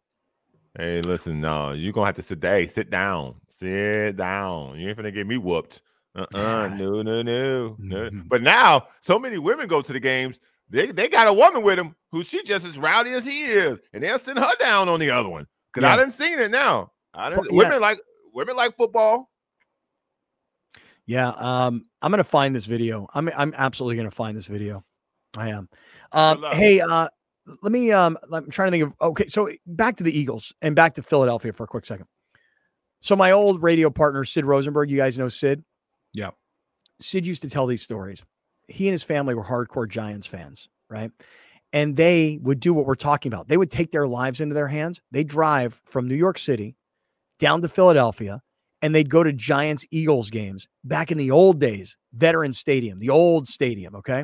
Hey, 0.77 1.01
listen, 1.01 1.39
no, 1.39 1.71
you're 1.71 1.93
gonna 1.93 2.07
have 2.07 2.15
to 2.15 2.21
sit 2.21 2.41
there. 2.41 2.67
sit 2.67 2.89
down. 2.89 3.35
Sit 3.49 4.17
down. 4.17 4.79
You 4.79 4.89
ain't 4.89 4.97
gonna 4.97 5.11
get 5.11 5.27
me 5.27 5.37
whooped. 5.37 5.81
Uh-uh. 6.15 6.75
No, 6.77 7.01
no, 7.01 7.21
no, 7.21 7.21
no. 7.21 7.77
Mm-hmm. 7.79 8.21
But 8.27 8.41
now 8.41 8.87
so 9.01 9.17
many 9.17 9.37
women 9.37 9.67
go 9.67 9.81
to 9.81 9.93
the 9.93 9.99
games, 9.99 10.39
they 10.69 10.87
they 10.87 11.09
got 11.09 11.27
a 11.27 11.33
woman 11.33 11.63
with 11.63 11.77
them 11.77 11.95
who 12.11 12.23
she 12.23 12.43
just 12.43 12.65
as 12.65 12.77
rowdy 12.77 13.11
as 13.11 13.25
he 13.25 13.43
is, 13.43 13.79
and 13.93 14.03
they'll 14.03 14.19
send 14.19 14.39
her 14.39 14.55
down 14.59 14.89
on 14.89 14.99
the 14.99 15.09
other 15.09 15.29
one. 15.29 15.47
Cause 15.73 15.83
yeah. 15.83 15.93
I 15.93 15.97
didn't 15.97 16.13
see 16.13 16.31
it 16.31 16.51
now. 16.51 16.91
I 17.13 17.29
didn't 17.29 17.47
yeah. 17.51 17.57
women 17.57 17.81
like 17.81 17.99
women 18.33 18.55
like 18.55 18.75
football. 18.75 19.29
Yeah, 21.05 21.29
um, 21.29 21.85
I'm 22.01 22.11
gonna 22.11 22.23
find 22.23 22.55
this 22.55 22.65
video. 22.65 23.07
I'm 23.13 23.29
I'm 23.35 23.53
absolutely 23.57 23.97
gonna 23.97 24.11
find 24.11 24.37
this 24.37 24.47
video. 24.47 24.83
I 25.35 25.49
am. 25.49 25.67
Um, 26.11 26.45
hey, 26.51 26.79
uh, 26.79 27.09
let 27.61 27.71
me. 27.71 27.91
Um, 27.91 28.17
I'm 28.31 28.49
trying 28.49 28.67
to 28.67 28.71
think 28.71 28.83
of. 28.83 28.93
Okay, 29.09 29.27
so 29.27 29.49
back 29.65 29.97
to 29.97 30.03
the 30.03 30.17
Eagles 30.17 30.53
and 30.61 30.75
back 30.75 30.93
to 30.95 31.03
Philadelphia 31.03 31.51
for 31.51 31.63
a 31.63 31.67
quick 31.67 31.85
second. 31.85 32.07
So 33.01 33.17
my 33.17 33.31
old 33.31 33.61
radio 33.61 33.89
partner 33.89 34.23
Sid 34.23 34.45
Rosenberg, 34.45 34.89
you 34.89 34.97
guys 34.97 35.17
know 35.17 35.27
Sid. 35.27 35.63
Yeah. 36.13 36.29
Sid 37.01 37.27
used 37.27 37.41
to 37.41 37.49
tell 37.49 37.67
these 37.67 37.81
stories. 37.81 38.23
He 38.69 38.87
and 38.87 38.93
his 38.93 39.03
family 39.03 39.35
were 39.35 39.43
hardcore 39.43 39.89
Giants 39.89 40.25
fans, 40.25 40.69
right? 40.89 41.11
And 41.73 41.97
they 41.97 42.39
would 42.41 42.61
do 42.61 42.73
what 42.73 42.85
we're 42.85 42.95
talking 42.95 43.33
about. 43.33 43.49
They 43.49 43.57
would 43.57 43.71
take 43.71 43.91
their 43.91 44.07
lives 44.07 44.39
into 44.39 44.55
their 44.55 44.69
hands. 44.69 45.01
They 45.11 45.25
drive 45.25 45.81
from 45.83 46.07
New 46.07 46.15
York 46.15 46.37
City 46.37 46.77
down 47.43 47.61
to 47.61 47.67
Philadelphia 47.67 48.41
and 48.81 48.95
they'd 48.95 49.09
go 49.09 49.21
to 49.21 49.33
Giants 49.33 49.85
Eagles 49.91 50.29
games 50.29 50.65
back 50.85 51.11
in 51.11 51.17
the 51.17 51.29
old 51.29 51.59
days, 51.59 51.97
Veteran 52.13 52.53
Stadium, 52.53 52.99
the 52.99 53.09
old 53.09 53.49
stadium. 53.49 53.95
Okay. 53.95 54.23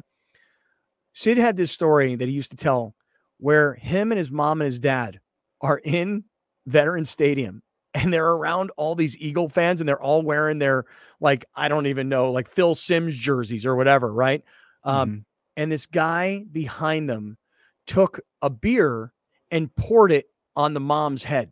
Sid 1.11 1.37
had 1.37 1.57
this 1.57 1.69
story 1.69 2.15
that 2.15 2.29
he 2.29 2.33
used 2.33 2.51
to 2.51 2.55
tell 2.55 2.95
where 3.37 3.73
him 3.73 4.13
and 4.13 4.17
his 4.17 4.31
mom 4.31 4.61
and 4.61 4.65
his 4.67 4.79
dad 4.79 5.19
are 5.59 5.81
in 5.83 6.23
Veteran 6.65 7.03
Stadium 7.03 7.61
and 7.93 8.13
they're 8.13 8.31
around 8.31 8.71
all 8.77 8.95
these 8.95 9.17
Eagle 9.17 9.49
fans 9.49 9.81
and 9.81 9.89
they're 9.89 10.01
all 10.01 10.21
wearing 10.21 10.59
their, 10.59 10.85
like, 11.19 11.43
I 11.55 11.67
don't 11.67 11.87
even 11.87 12.07
know, 12.07 12.31
like 12.31 12.47
Phil 12.47 12.73
Simms 12.73 13.17
jerseys 13.17 13.65
or 13.65 13.75
whatever. 13.75 14.13
Right. 14.13 14.45
Um, 14.85 15.09
mm-hmm. 15.09 15.19
And 15.57 15.69
this 15.69 15.87
guy 15.87 16.45
behind 16.53 17.09
them 17.09 17.37
took 17.85 18.21
a 18.41 18.49
beer 18.49 19.11
and 19.51 19.75
poured 19.75 20.13
it 20.13 20.27
on 20.55 20.73
the 20.73 20.79
mom's 20.79 21.23
head. 21.23 21.51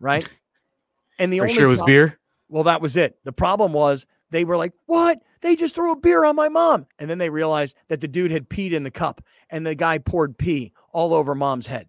Right. 0.00 0.26
And 1.18 1.32
the 1.32 1.40
Are 1.40 1.44
only 1.44 1.54
sure 1.54 1.64
it 1.64 1.68
was 1.68 1.78
problem, 1.78 1.94
beer. 1.94 2.18
Well, 2.48 2.64
that 2.64 2.80
was 2.80 2.96
it. 2.96 3.18
The 3.24 3.32
problem 3.32 3.72
was 3.72 4.06
they 4.30 4.44
were 4.44 4.56
like, 4.56 4.72
"What? 4.86 5.20
They 5.40 5.56
just 5.56 5.74
threw 5.74 5.92
a 5.92 5.96
beer 5.96 6.24
on 6.24 6.36
my 6.36 6.48
mom." 6.48 6.86
And 6.98 7.08
then 7.08 7.18
they 7.18 7.30
realized 7.30 7.76
that 7.88 8.00
the 8.00 8.08
dude 8.08 8.30
had 8.30 8.48
peed 8.48 8.72
in 8.72 8.82
the 8.82 8.90
cup, 8.90 9.22
and 9.50 9.66
the 9.66 9.74
guy 9.74 9.98
poured 9.98 10.38
pee 10.38 10.72
all 10.92 11.14
over 11.14 11.34
mom's 11.34 11.66
head. 11.66 11.88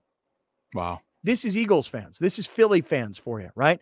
Wow. 0.74 1.02
This 1.24 1.46
is 1.46 1.58
Eagles 1.58 1.88
fans. 1.88 2.18
This 2.18 2.40
is 2.40 2.48
Philly 2.48 2.82
fans 2.82 3.18
for 3.18 3.42
you, 3.42 3.50
right? 3.56 3.80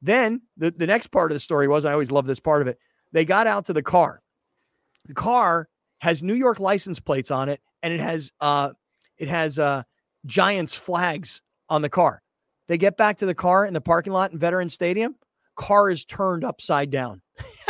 Then 0.00 0.42
the, 0.56 0.72
the 0.72 0.86
next 0.86 1.08
part 1.08 1.30
of 1.30 1.36
the 1.36 1.40
story 1.40 1.68
was 1.68 1.84
I 1.84 1.92
always 1.92 2.10
love 2.10 2.26
this 2.26 2.40
part 2.40 2.60
of 2.60 2.68
it. 2.68 2.78
They 3.12 3.24
got 3.24 3.46
out 3.46 3.66
to 3.66 3.72
the 3.72 3.82
car. 3.82 4.20
The 5.06 5.14
car 5.14 5.68
has 6.00 6.22
New 6.22 6.34
York 6.34 6.58
license 6.58 6.98
plates 6.98 7.30
on 7.30 7.48
it, 7.48 7.60
and 7.82 7.92
it 7.92 8.00
has 8.00 8.32
uh 8.40 8.72
it 9.18 9.28
has 9.28 9.58
uh 9.58 9.82
Giants 10.26 10.74
flags 10.74 11.42
on 11.68 11.82
the 11.82 11.88
car. 11.88 12.21
They 12.72 12.78
get 12.78 12.96
back 12.96 13.18
to 13.18 13.26
the 13.26 13.34
car 13.34 13.66
in 13.66 13.74
the 13.74 13.82
parking 13.82 14.14
lot 14.14 14.32
in 14.32 14.38
Veteran 14.38 14.70
Stadium. 14.70 15.14
Car 15.56 15.90
is 15.90 16.06
turned 16.06 16.42
upside 16.42 16.90
down. 16.90 17.20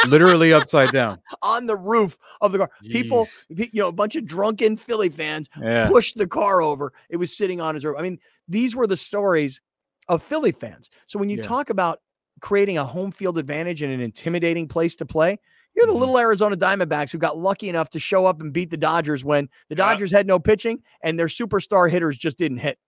Literally 0.06 0.52
upside 0.52 0.92
down 0.92 1.18
on 1.42 1.66
the 1.66 1.74
roof 1.74 2.16
of 2.40 2.52
the 2.52 2.58
car. 2.58 2.70
Jeez. 2.84 2.92
People, 2.92 3.26
you 3.48 3.68
know, 3.74 3.88
a 3.88 3.92
bunch 3.92 4.14
of 4.14 4.24
drunken 4.24 4.76
Philly 4.76 5.08
fans 5.08 5.48
yeah. 5.60 5.88
pushed 5.88 6.18
the 6.18 6.28
car 6.28 6.62
over. 6.62 6.92
It 7.10 7.16
was 7.16 7.36
sitting 7.36 7.60
on 7.60 7.74
his 7.74 7.84
roof. 7.84 7.96
I 7.98 8.02
mean, 8.02 8.16
these 8.46 8.76
were 8.76 8.86
the 8.86 8.96
stories 8.96 9.60
of 10.06 10.22
Philly 10.22 10.52
fans. 10.52 10.88
So 11.08 11.18
when 11.18 11.28
you 11.28 11.38
yeah. 11.38 11.48
talk 11.48 11.68
about 11.68 11.98
creating 12.40 12.78
a 12.78 12.84
home 12.84 13.10
field 13.10 13.38
advantage 13.38 13.82
and 13.82 13.92
an 13.92 14.00
intimidating 14.00 14.68
place 14.68 14.94
to 14.94 15.04
play, 15.04 15.36
you're 15.74 15.84
the 15.84 15.90
mm-hmm. 15.90 15.98
little 15.98 16.18
Arizona 16.20 16.56
Diamondbacks 16.56 17.10
who 17.10 17.18
got 17.18 17.36
lucky 17.36 17.68
enough 17.68 17.90
to 17.90 17.98
show 17.98 18.24
up 18.24 18.40
and 18.40 18.52
beat 18.52 18.70
the 18.70 18.76
Dodgers 18.76 19.24
when 19.24 19.48
the 19.68 19.74
Dodgers 19.74 20.12
had 20.12 20.28
no 20.28 20.38
pitching 20.38 20.80
and 21.02 21.18
their 21.18 21.26
superstar 21.26 21.90
hitters 21.90 22.16
just 22.16 22.38
didn't 22.38 22.58
hit. 22.58 22.78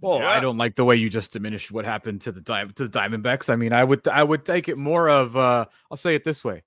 Well, 0.00 0.20
yeah. 0.20 0.30
I 0.30 0.40
don't 0.40 0.56
like 0.56 0.76
the 0.76 0.84
way 0.84 0.96
you 0.96 1.10
just 1.10 1.32
diminished 1.32 1.70
what 1.70 1.84
happened 1.84 2.22
to 2.22 2.32
the 2.32 2.40
to 2.42 2.88
the 2.88 2.98
Diamondbacks. 2.98 3.50
I 3.50 3.56
mean, 3.56 3.72
I 3.72 3.84
would 3.84 4.06
I 4.08 4.22
would 4.22 4.44
take 4.44 4.68
it 4.68 4.78
more 4.78 5.08
of 5.08 5.36
uh 5.36 5.66
I'll 5.90 5.96
say 5.96 6.14
it 6.14 6.24
this 6.24 6.42
way. 6.42 6.62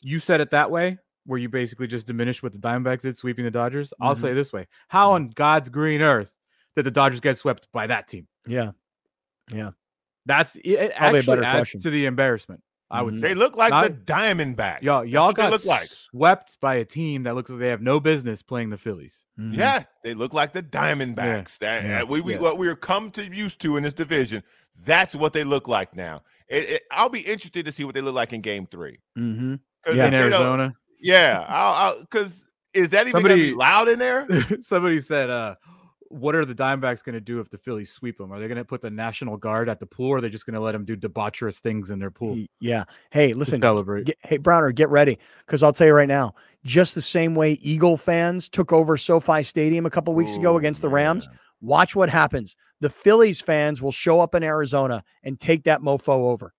You 0.00 0.18
said 0.18 0.40
it 0.40 0.50
that 0.50 0.70
way, 0.70 0.98
where 1.24 1.38
you 1.38 1.48
basically 1.48 1.86
just 1.86 2.06
diminished 2.06 2.42
what 2.42 2.52
the 2.52 2.58
Diamondbacks 2.58 3.02
did 3.02 3.18
sweeping 3.18 3.44
the 3.44 3.50
Dodgers. 3.50 3.90
Mm-hmm. 3.90 4.04
I'll 4.04 4.14
say 4.14 4.30
it 4.30 4.34
this 4.34 4.52
way. 4.52 4.66
How 4.88 5.12
on 5.12 5.30
God's 5.30 5.68
green 5.68 6.02
earth 6.02 6.36
did 6.76 6.84
the 6.84 6.90
Dodgers 6.90 7.20
get 7.20 7.38
swept 7.38 7.68
by 7.72 7.86
that 7.88 8.08
team? 8.08 8.28
Yeah. 8.46 8.72
Yeah. 9.50 9.70
That's 10.26 10.56
it 10.56 10.92
Probably 10.96 11.18
actually 11.18 11.44
adds 11.44 11.58
question. 11.58 11.80
to 11.80 11.90
the 11.90 12.06
embarrassment. 12.06 12.60
I 12.90 13.02
would 13.02 13.14
mm-hmm. 13.14 13.20
say 13.20 13.28
they 13.28 13.34
look 13.34 13.56
like 13.56 13.70
Not, 13.70 13.84
the 13.84 14.12
Diamondbacks. 14.12 14.82
Y'all, 14.82 15.04
y'all 15.04 15.32
got 15.32 15.50
look 15.50 15.64
like. 15.64 15.88
swept 15.88 16.60
by 16.60 16.76
a 16.76 16.84
team 16.84 17.24
that 17.24 17.34
looks 17.34 17.50
like 17.50 17.58
they 17.58 17.68
have 17.68 17.82
no 17.82 17.98
business 17.98 18.42
playing 18.42 18.70
the 18.70 18.78
Phillies. 18.78 19.24
Mm-hmm. 19.38 19.54
Yeah, 19.54 19.84
they 20.04 20.14
look 20.14 20.32
like 20.32 20.52
the 20.52 20.62
Diamondbacks. 20.62 21.60
Yeah. 21.60 21.80
That, 21.80 21.84
yeah. 21.84 22.02
we, 22.04 22.20
we 22.20 22.34
yeah. 22.34 22.40
what 22.40 22.58
we're 22.58 22.76
come 22.76 23.10
to 23.12 23.24
used 23.24 23.60
to 23.62 23.76
in 23.76 23.82
this 23.82 23.94
division. 23.94 24.42
That's 24.84 25.14
what 25.14 25.32
they 25.32 25.42
look 25.42 25.66
like 25.66 25.96
now. 25.96 26.22
It, 26.48 26.70
it, 26.70 26.82
I'll 26.92 27.08
be 27.08 27.20
interested 27.20 27.66
to 27.66 27.72
see 27.72 27.84
what 27.84 27.94
they 27.94 28.02
look 28.02 28.14
like 28.14 28.32
in 28.32 28.40
Game 28.40 28.66
3 28.66 28.98
mm-hmm. 29.18 29.54
Yeah, 29.92 30.06
in 30.06 30.14
Arizona. 30.14 30.68
Know, 30.68 30.72
yeah, 31.00 31.92
because 32.02 32.46
is 32.72 32.90
that 32.90 33.02
even 33.08 33.12
somebody, 33.12 33.34
gonna 33.34 33.48
be 33.48 33.54
loud 33.54 33.88
in 33.88 33.98
there? 33.98 34.28
somebody 34.60 35.00
said, 35.00 35.30
uh, 35.30 35.56
what 36.10 36.34
are 36.34 36.44
the 36.44 36.54
Diamondbacks 36.54 37.04
going 37.04 37.14
to 37.14 37.20
do 37.20 37.40
if 37.40 37.50
the 37.50 37.58
Phillies 37.58 37.90
sweep 37.90 38.18
them? 38.18 38.32
Are 38.32 38.40
they 38.40 38.48
going 38.48 38.56
to 38.58 38.64
put 38.64 38.80
the 38.80 38.90
National 38.90 39.36
Guard 39.36 39.68
at 39.68 39.80
the 39.80 39.86
pool, 39.86 40.10
or 40.10 40.16
are 40.18 40.20
they 40.20 40.28
just 40.28 40.46
going 40.46 40.54
to 40.54 40.60
let 40.60 40.72
them 40.72 40.84
do 40.84 40.96
debaucherous 40.96 41.58
things 41.58 41.90
in 41.90 41.98
their 41.98 42.10
pool? 42.10 42.38
Yeah. 42.60 42.84
Hey, 43.10 43.34
listen, 43.34 43.60
celebrate. 43.60 44.06
Get, 44.06 44.18
hey, 44.22 44.36
Browner, 44.38 44.72
get 44.72 44.88
ready 44.88 45.18
because 45.46 45.62
I'll 45.62 45.72
tell 45.72 45.86
you 45.86 45.92
right 45.92 46.08
now, 46.08 46.34
just 46.64 46.94
the 46.94 47.02
same 47.02 47.34
way 47.34 47.52
Eagle 47.62 47.96
fans 47.96 48.48
took 48.48 48.72
over 48.72 48.96
SoFi 48.96 49.42
Stadium 49.42 49.86
a 49.86 49.90
couple 49.90 50.14
weeks 50.14 50.34
Ooh, 50.34 50.40
ago 50.40 50.54
oh, 50.54 50.58
against 50.58 50.82
the 50.82 50.88
Rams. 50.88 51.26
Man. 51.28 51.38
Watch 51.60 51.96
what 51.96 52.10
happens. 52.10 52.56
The 52.80 52.90
Phillies 52.90 53.40
fans 53.40 53.80
will 53.80 53.92
show 53.92 54.20
up 54.20 54.34
in 54.34 54.42
Arizona 54.42 55.02
and 55.22 55.40
take 55.40 55.64
that 55.64 55.80
mofo 55.80 56.08
over. 56.08 56.52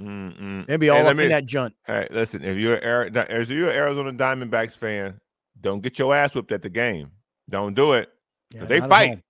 Mm-mm. 0.00 0.68
Maybe 0.68 0.90
all 0.90 1.02
hey, 1.02 1.08
up 1.08 1.16
me, 1.16 1.24
in 1.24 1.30
that 1.30 1.46
junt. 1.46 1.74
Hey, 1.86 2.06
listen, 2.10 2.44
if 2.44 2.58
you're 2.58 2.76
if 2.76 3.50
you're 3.50 3.70
an 3.70 3.76
Arizona 3.76 4.12
Diamondbacks 4.12 4.76
fan, 4.76 5.20
don't 5.60 5.80
get 5.80 5.98
your 5.98 6.14
ass 6.14 6.34
whipped 6.34 6.52
at 6.52 6.62
the 6.62 6.68
game. 6.68 7.10
Don't 7.48 7.74
do 7.74 7.94
it. 7.94 8.10
Yeah, 8.50 8.64
they 8.64 8.80
fight. 8.80 9.22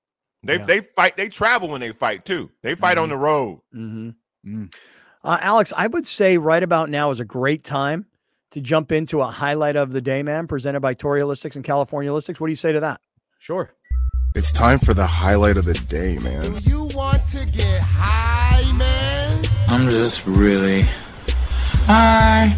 They 0.42 0.58
yeah. 0.58 0.64
they 0.64 0.80
fight. 0.80 1.16
They 1.16 1.28
travel 1.28 1.68
when 1.68 1.80
they 1.80 1.92
fight 1.92 2.24
too. 2.24 2.50
They 2.62 2.74
fight 2.74 2.96
mm-hmm. 2.96 3.02
on 3.04 3.08
the 3.08 3.16
road. 3.16 3.60
Mm-hmm. 3.74 4.10
Mm. 4.46 4.74
Uh, 5.24 5.38
Alex, 5.40 5.72
I 5.76 5.88
would 5.88 6.06
say 6.06 6.36
right 6.38 6.62
about 6.62 6.88
now 6.88 7.10
is 7.10 7.18
a 7.18 7.24
great 7.24 7.64
time 7.64 8.06
to 8.52 8.60
jump 8.60 8.92
into 8.92 9.20
a 9.20 9.26
highlight 9.26 9.74
of 9.74 9.90
the 9.90 10.00
day, 10.00 10.22
man, 10.22 10.46
presented 10.46 10.80
by 10.80 10.94
Torrey 10.94 11.20
Holistics 11.20 11.56
and 11.56 11.64
California 11.64 12.10
Holistics. 12.10 12.38
What 12.38 12.46
do 12.46 12.52
you 12.52 12.56
say 12.56 12.72
to 12.72 12.80
that? 12.80 13.00
Sure. 13.40 13.72
It's 14.36 14.52
time 14.52 14.78
for 14.78 14.94
the 14.94 15.06
highlight 15.06 15.56
of 15.56 15.64
the 15.64 15.74
day, 15.74 16.18
man. 16.22 16.52
Do 16.52 16.70
you 16.70 16.88
want 16.94 17.26
to 17.28 17.44
get 17.52 17.82
high, 17.82 18.76
man? 18.76 19.44
I'm 19.68 19.88
just 19.88 20.26
really 20.26 20.82
high. 21.86 22.56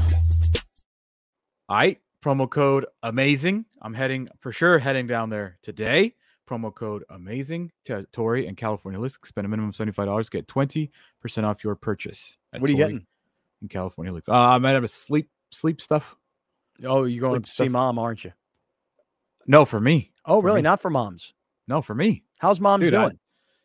All 1.68 1.76
right. 1.76 2.00
Promo 2.22 2.50
code 2.50 2.84
amazing. 3.02 3.64
I'm 3.80 3.94
heading 3.94 4.28
for 4.40 4.52
sure 4.52 4.78
heading 4.78 5.06
down 5.06 5.30
there 5.30 5.56
today. 5.62 6.14
Promo 6.48 6.74
code 6.74 7.04
amazing 7.10 7.70
to 7.84 8.06
Torrey 8.12 8.46
and 8.46 8.56
California 8.56 8.98
List. 8.98 9.18
Spend 9.26 9.44
a 9.44 9.48
minimum 9.48 9.72
$75, 9.72 10.30
get 10.30 10.46
20% 10.46 10.90
off 11.44 11.62
your 11.62 11.74
purchase. 11.74 12.36
What 12.56 12.68
are 12.68 12.72
you 12.72 12.78
getting? 12.78 13.06
In 13.60 13.68
California 13.68 14.12
List. 14.12 14.28
Uh, 14.28 14.34
I 14.34 14.58
might 14.58 14.72
have 14.72 14.84
a 14.84 14.88
sleep 14.88 15.28
sleep 15.50 15.80
stuff. 15.80 16.16
Oh, 16.84 17.04
you're 17.04 17.20
going 17.20 17.34
sleep 17.34 17.44
to 17.44 17.50
see 17.50 17.54
stuff. 17.54 17.70
mom, 17.70 17.98
aren't 17.98 18.24
you? 18.24 18.32
No, 19.46 19.64
for 19.64 19.80
me. 19.80 20.12
Oh, 20.24 20.40
for 20.40 20.46
really? 20.46 20.58
Me. 20.58 20.62
Not 20.62 20.80
for 20.80 20.90
moms. 20.90 21.34
No, 21.66 21.82
for 21.82 21.94
me. 21.94 22.24
How's 22.38 22.60
mom's 22.60 22.84
Dude, 22.84 22.92
doing? 22.92 23.04
I, 23.04 23.18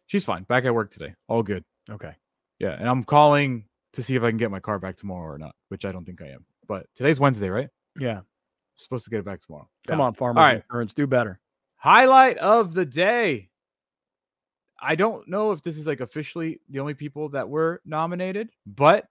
she's 0.08 0.26
fine. 0.26 0.44
Back 0.44 0.66
at 0.66 0.74
work 0.74 0.92
today. 0.92 1.14
All 1.28 1.44
good. 1.44 1.64
Okay. 1.90 2.14
Yeah, 2.60 2.72
and 2.80 2.88
I'm 2.88 3.04
calling 3.04 3.66
to 3.94 4.04
see 4.04 4.16
if 4.16 4.24
I 4.24 4.30
can 4.30 4.38
get 4.38 4.52
my 4.52 4.60
car 4.60 4.80
back 4.80 4.96
tomorrow 4.96 5.34
or 5.34 5.38
not, 5.38 5.56
which 5.70 5.86
I 5.86 5.92
don't 5.92 6.06
think 6.06 6.22
I 6.22 6.30
am. 6.30 6.46
But 6.68 6.88
today's 6.96 7.20
Wednesday, 7.20 7.50
right? 7.50 7.70
Yeah. 8.00 8.20
I'm 8.20 8.26
supposed 8.78 9.04
to 9.06 9.12
get 9.12 9.20
it 9.20 9.26
back 9.26 9.42
tomorrow. 9.42 9.70
Come 9.88 10.00
yeah. 10.00 10.06
on, 10.06 10.14
farmers 10.14 10.42
right. 10.42 10.64
insurance, 10.64 10.94
do 10.94 11.06
better. 11.06 11.40
Highlight 11.84 12.38
of 12.38 12.74
the 12.74 12.86
day. 12.86 13.50
I 14.82 14.96
don't 14.96 15.28
know 15.28 15.52
if 15.52 15.62
this 15.64 15.78
is 15.78 15.86
like 15.86 16.00
officially 16.00 16.62
the 16.70 16.80
only 16.80 16.94
people 16.94 17.28
that 17.30 17.50
were 17.50 17.82
nominated, 17.84 18.52
but 18.66 19.06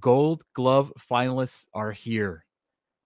Gold 0.00 0.42
Glove 0.52 0.92
finalists 0.98 1.66
are 1.72 1.92
here. 1.92 2.44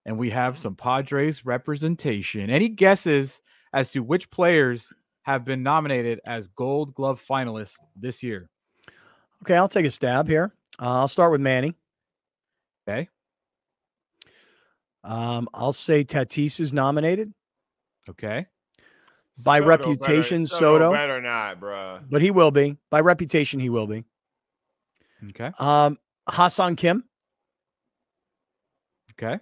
And 0.06 0.16
we 0.16 0.30
have 0.30 0.56
some 0.56 0.74
Padres 0.74 1.44
representation. 1.44 2.48
Any 2.48 2.70
guesses 2.70 3.42
as 3.74 3.90
to 3.90 4.02
which 4.02 4.30
players 4.30 4.94
have 5.24 5.44
been 5.44 5.62
nominated 5.62 6.18
as 6.24 6.48
Gold 6.48 6.94
Glove 6.94 7.22
finalists 7.22 7.76
this 7.96 8.22
year? 8.22 8.48
Okay, 9.42 9.56
I'll 9.56 9.68
take 9.68 9.84
a 9.84 9.90
stab 9.90 10.26
here. 10.26 10.54
Uh, 10.80 11.00
I'll 11.00 11.08
start 11.08 11.32
with 11.32 11.42
Manny. 11.42 11.74
Okay. 12.88 13.10
Um, 15.04 15.50
I'll 15.52 15.74
say 15.74 16.02
Tatis 16.02 16.60
is 16.60 16.72
nominated. 16.72 17.34
Okay. 18.08 18.46
By 19.44 19.58
Soto 19.58 19.68
reputation, 19.68 20.44
better, 20.44 20.46
Soto, 20.46 20.78
Soto 20.78 20.92
better 20.92 21.20
not, 21.20 21.60
bro. 21.60 22.00
But 22.08 22.22
he 22.22 22.30
will 22.30 22.50
be. 22.50 22.76
By 22.90 23.00
reputation, 23.00 23.60
he 23.60 23.68
will 23.68 23.86
be. 23.86 24.04
Okay. 25.30 25.50
Um, 25.58 25.98
Ha-Seong 26.28 26.76
Kim. 26.76 27.04
Okay. 29.12 29.38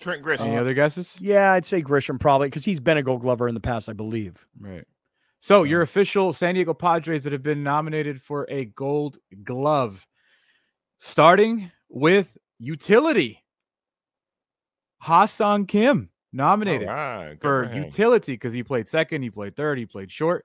Trent 0.00 0.22
Grisham. 0.22 0.46
Any 0.46 0.56
uh, 0.56 0.60
other 0.60 0.74
guesses? 0.74 1.16
Yeah, 1.20 1.52
I'd 1.52 1.64
say 1.64 1.82
Grisham 1.82 2.20
probably 2.20 2.48
because 2.48 2.64
he's 2.64 2.80
been 2.80 2.96
a 2.96 3.02
Gold 3.02 3.22
Glover 3.22 3.48
in 3.48 3.54
the 3.54 3.60
past, 3.60 3.88
I 3.88 3.92
believe. 3.92 4.46
Right. 4.58 4.84
So, 5.40 5.60
so 5.60 5.64
your 5.64 5.82
official 5.82 6.32
San 6.32 6.54
Diego 6.54 6.74
Padres 6.74 7.24
that 7.24 7.32
have 7.32 7.42
been 7.42 7.62
nominated 7.62 8.20
for 8.20 8.46
a 8.50 8.66
Gold 8.66 9.18
Glove, 9.44 10.06
starting 11.00 11.70
with 11.88 12.36
utility. 12.58 13.42
Ha-Seong 14.98 15.68
Kim 15.68 16.10
nominated 16.36 16.88
right, 16.88 17.36
for 17.40 17.72
utility 17.74 18.32
because 18.32 18.52
he 18.52 18.62
played 18.62 18.86
second, 18.86 19.22
he 19.22 19.30
played 19.30 19.56
third, 19.56 19.78
he 19.78 19.86
played 19.86 20.12
short. 20.12 20.44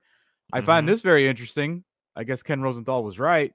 I 0.52 0.58
mm-hmm. 0.58 0.66
find 0.66 0.88
this 0.88 1.02
very 1.02 1.28
interesting. 1.28 1.84
I 2.16 2.24
guess 2.24 2.42
Ken 2.42 2.60
Rosenthal 2.60 3.04
was 3.04 3.18
right. 3.18 3.52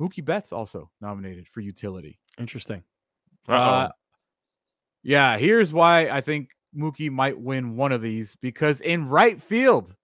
Mookie 0.00 0.24
Betts 0.24 0.52
also 0.52 0.90
nominated 1.00 1.48
for 1.48 1.60
utility. 1.60 2.18
Interesting. 2.38 2.82
Uh, 3.46 3.88
yeah, 5.02 5.38
here's 5.38 5.72
why 5.72 6.08
I 6.08 6.20
think 6.20 6.50
Mookie 6.76 7.10
might 7.10 7.38
win 7.38 7.76
one 7.76 7.92
of 7.92 8.02
these 8.02 8.36
because 8.40 8.80
in 8.80 9.08
right 9.08 9.42
field, 9.42 9.94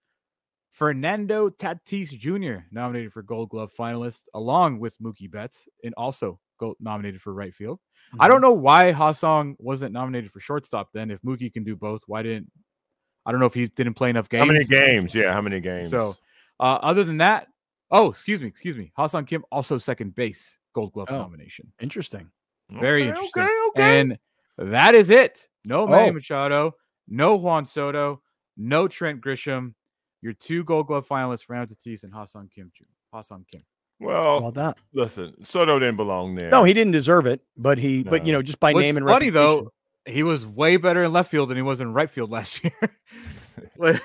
Fernando 0.73 1.51
Tatis 1.51 2.09
Jr. 2.19 2.65
nominated 2.73 3.13
for 3.13 3.23
Gold 3.23 3.51
Glove 3.51 3.71
finalist 3.79 4.23
along 4.35 4.81
with 4.81 4.99
Mookie 4.99 5.31
Betts 5.31 5.69
and 5.85 5.95
also 5.97 6.41
gold 6.59 6.77
nominated 6.81 7.21
for 7.21 7.33
right 7.33 7.55
field. 7.55 7.79
Mm-hmm. 8.09 8.23
I 8.23 8.29
don't 8.29 8.41
know 8.41 8.53
why 8.53 8.93
Ha-Seong 8.93 9.57
wasn't 9.59 9.93
nominated 9.93 10.31
for 10.31 10.41
shortstop 10.41 10.91
then. 10.93 11.11
If 11.11 11.23
Mookie 11.23 11.53
can 11.53 11.65
do 11.65 11.77
both, 11.77 12.03
why 12.07 12.23
didn't 12.23 12.51
I 13.27 13.33
don't 13.33 13.41
know 13.41 13.47
if 13.47 13.55
he 13.55 13.67
didn't 13.67 13.95
play 13.95 14.11
enough 14.11 14.29
games. 14.29 14.47
How 14.47 14.53
many 14.53 14.65
games? 14.65 15.15
Yeah, 15.15 15.33
how 15.33 15.41
many 15.41 15.61
games? 15.61 15.91
So, 15.91 16.15
uh, 16.61 16.79
other 16.83 17.05
than 17.05 17.19
that, 17.19 17.49
oh, 17.91 18.11
excuse 18.11 18.41
me, 18.41 18.49
excuse 18.49 18.77
me. 18.77 18.93
Ha-Seong 18.97 19.27
Kim 19.27 19.45
also 19.51 19.79
second 19.79 20.15
base 20.15 20.59
Gold 20.75 20.93
Glove 20.93 21.09
oh, 21.11 21.19
nomination. 21.19 21.73
Interesting. 21.81 22.31
Very 22.71 23.03
okay, 23.03 23.11
interesting. 23.11 23.43
Okay, 23.43 23.53
okay. 23.69 24.01
And 24.01 24.19
that 24.59 24.95
is 24.95 25.11
it. 25.11 25.49
No 25.65 25.87
Manny 25.87 26.11
oh. 26.11 26.13
Machado, 26.13 26.75
no 27.09 27.37
Juan 27.37 27.65
Soto, 27.65 28.23
no 28.57 28.89
Trent 28.89 29.21
Grisham. 29.21 29.75
Your 30.21 30.33
two 30.33 30.65
Gold 30.65 30.87
Glove 30.87 31.07
finalists, 31.07 31.45
Fernando 31.45 31.75
Tatis 31.75 32.03
and 32.05 32.13
Ha-Seong 32.13 32.51
Kim. 32.51 32.71
Ha-Seong 33.13 33.47
Kim. 33.47 33.63
Well, 34.01 34.51
that? 34.53 34.77
listen, 34.93 35.45
Soto 35.45 35.79
didn't 35.79 35.97
belong 35.97 36.35
there. 36.35 36.51
No, 36.51 36.65
he 36.65 36.75
didn't 36.75 36.93
deserve 36.93 37.27
it, 37.27 37.41
but 37.57 37.79
he, 37.79 38.03
no. 38.03 38.11
but 38.11 38.27
you 38.27 38.33
know, 38.33 38.43
just 38.43 38.61
by 38.61 38.73
What's 38.73 38.83
name 38.83 38.97
and 38.97 39.07
funny 39.07 39.31
though, 39.31 39.73
he 40.07 40.23
was 40.23 40.47
way 40.47 40.77
better 40.77 41.05
in 41.05 41.13
left 41.13 41.31
field 41.31 41.49
than 41.49 41.57
he 41.57 41.63
was 41.63 41.81
in 41.81 41.93
right 41.93 42.11
field 42.11 42.31
last 42.31 42.63
year. 43.81 44.01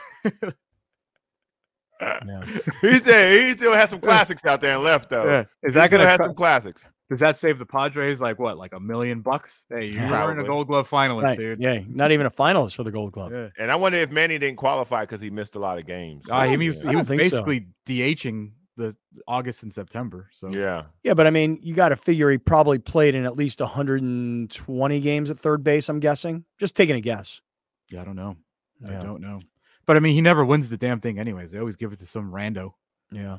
yeah. 2.02 2.46
he 2.82 2.96
still 2.96 3.30
he 3.30 3.52
still 3.52 3.74
has 3.74 3.90
some 3.90 4.00
classics 4.00 4.46
out 4.46 4.62
there 4.62 4.76
and 4.76 4.84
left 4.84 5.10
though. 5.10 5.26
Yeah. 5.26 5.44
Is 5.64 5.74
that 5.74 5.90
gonna 5.90 6.08
have 6.08 6.22
some 6.24 6.36
classics? 6.36 6.92
Does 7.10 7.22
that 7.22 7.38
save 7.38 7.58
the 7.58 7.66
Padres 7.66 8.22
like 8.22 8.38
what, 8.38 8.60
like 8.60 8.72
a 8.72 8.80
million 8.80 9.22
bucks? 9.22 9.66
Hey, 9.68 9.86
you 9.86 9.94
yeah, 9.94 10.26
weren't 10.26 10.40
a 10.40 10.44
Gold 10.44 10.68
Glove 10.68 10.88
finalist, 10.88 11.24
right. 11.24 11.38
dude. 11.38 11.60
Yeah, 11.60 11.80
not 11.90 12.12
even 12.12 12.28
a 12.28 12.32
finalist 12.32 12.76
for 12.76 12.84
the 12.84 12.92
Gold 12.92 13.14
Glove. 13.14 13.32
Yeah. 13.32 13.48
And 13.58 13.72
I 13.72 13.76
wonder 13.76 13.98
if 13.98 14.12
Manny 14.12 14.38
didn't 14.38 14.58
qualify 14.58 15.04
because 15.04 15.20
he 15.20 15.32
missed 15.32 15.56
a 15.56 15.60
lot 15.60 15.80
of 15.80 15.88
games. 15.88 16.26
Uh, 16.30 16.44
he, 16.44 16.56
was, 16.56 16.78
he 16.78 16.96
was 16.96 17.08
basically 17.08 17.62
so. 17.62 17.92
DHing 17.92 18.52
the 18.80 18.96
August 19.28 19.64
and 19.64 19.72
September. 19.72 20.30
So 20.32 20.50
yeah, 20.50 20.86
yeah, 21.04 21.14
but 21.14 21.28
I 21.28 21.30
mean, 21.30 21.60
you 21.62 21.76
got 21.76 21.90
to 21.90 21.96
figure 21.96 22.32
he 22.32 22.38
probably 22.38 22.80
played 22.80 23.14
in 23.14 23.26
at 23.26 23.36
least 23.36 23.60
120 23.60 25.00
games 25.02 25.30
at 25.30 25.38
third 25.38 25.64
base. 25.64 25.90
I'm 25.90 26.00
guessing. 26.00 26.46
Just 26.58 26.76
taking 26.76 26.96
a 26.96 27.02
guess. 27.02 27.42
Yeah, 27.90 28.02
I 28.02 28.06
don't 28.06 28.16
know. 28.16 28.38
Yeah. 28.82 29.02
I 29.02 29.04
don't 29.04 29.22
know. 29.22 29.42
But 29.86 29.98
I 29.98 30.00
mean, 30.00 30.14
he 30.14 30.22
never 30.22 30.46
wins 30.46 30.70
the 30.70 30.78
damn 30.78 31.00
thing, 31.00 31.20
anyways. 31.20 31.52
They 31.52 31.60
always 31.60 31.76
give 31.76 31.92
it 31.92 32.00
to 32.00 32.06
some 32.06 32.32
rando. 32.32 32.72
Yeah. 33.12 33.38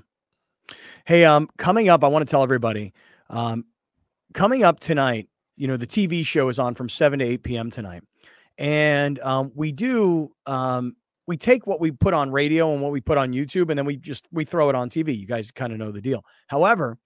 Hey, 1.05 1.25
um, 1.25 1.49
coming 1.57 1.89
up, 1.89 2.05
I 2.05 2.09
want 2.09 2.27
to 2.27 2.31
tell 2.31 2.43
everybody, 2.43 2.93
um, 3.29 3.65
coming 4.35 4.63
up 4.63 4.81
tonight, 4.81 5.29
you 5.57 5.67
know, 5.67 5.77
the 5.77 5.87
TV 5.87 6.25
show 6.25 6.49
is 6.49 6.59
on 6.59 6.75
from 6.75 6.89
7 6.89 7.19
to 7.19 7.25
8 7.25 7.43
p.m. 7.43 7.71
tonight. 7.71 8.03
And 8.59 9.19
um, 9.21 9.53
we 9.55 9.73
do 9.73 10.31
um, 10.47 10.97
we 11.31 11.37
take 11.37 11.65
what 11.65 11.79
we 11.79 11.93
put 11.93 12.13
on 12.13 12.33
radio 12.33 12.73
and 12.73 12.83
what 12.83 12.91
we 12.91 13.01
put 13.01 13.17
on 13.17 13.33
YouTube, 13.33 13.71
and 13.71 13.79
then 13.79 13.87
we 13.87 13.97
just 13.97 14.27
we 14.33 14.45
throw 14.45 14.69
it 14.69 14.75
on 14.75 14.91
TV. 14.91 15.17
You 15.17 15.27
guys 15.27 15.53
kind 15.53 15.73
of 15.73 15.79
know 15.79 15.93
the 15.93 16.01
deal. 16.01 16.25
However, 16.49 16.99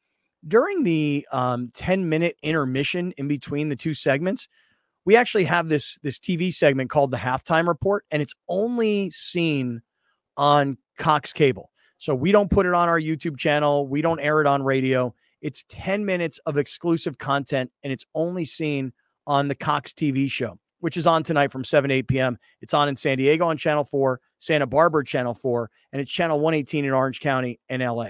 during 0.49 0.83
the 0.83 1.29
um, 1.31 1.71
10 1.75 2.09
minute 2.09 2.35
intermission 2.43 3.13
in 3.19 3.29
between 3.29 3.69
the 3.69 3.77
two 3.77 3.93
segments, 3.93 4.49
we 5.05 5.15
actually 5.15 5.45
have 5.45 5.69
this 5.69 5.99
this 6.03 6.19
TV 6.19 6.55
segment 6.55 6.89
called 6.89 7.11
the 7.11 7.19
halftime 7.19 7.69
report, 7.69 8.07
and 8.11 8.23
it's 8.23 8.33
only 8.49 9.11
seen 9.11 9.83
on 10.39 10.79
Cox 10.97 11.35
Cable. 11.35 11.71
So 11.99 12.15
we 12.15 12.33
don't 12.33 12.51
put 12.51 12.65
it 12.65 12.73
on 12.73 12.89
our 12.89 12.99
YouTube 12.99 13.37
channel. 13.37 13.87
We 13.87 14.01
don't 14.01 14.21
air 14.21 14.41
it 14.41 14.47
on 14.47 14.63
radio. 14.63 15.15
It's 15.43 15.67
10 15.69 16.07
minutes 16.07 16.39
of 16.47 16.57
exclusive 16.57 17.19
content, 17.19 17.71
and 17.83 17.93
it's 17.93 18.07
only 18.15 18.47
seen 18.47 18.95
on 19.27 19.49
the 19.49 19.55
Cox 19.55 19.93
TV 19.93 20.31
show, 20.31 20.59
which 20.85 20.99
is 20.99 21.07
on 21.07 21.23
tonight 21.23 21.51
from 21.51 21.65
7 21.65 21.89
to 21.89 21.95
8 21.95 22.09
p.m. 22.09 22.37
It's 22.61 22.75
on 22.75 22.91
in 22.91 22.95
San 22.95 23.17
Diego 23.17 23.47
on 23.47 23.57
Channel 23.57 23.85
4, 23.85 24.21
Santa 24.39 24.67
Barbara 24.67 25.03
Channel 25.03 25.33
4, 25.33 25.71
and 25.95 26.03
it's 26.03 26.11
Channel 26.11 26.39
118 26.39 26.85
in 26.85 26.91
Orange 26.91 27.21
County 27.21 27.59
and 27.71 27.83
LA 27.83 28.09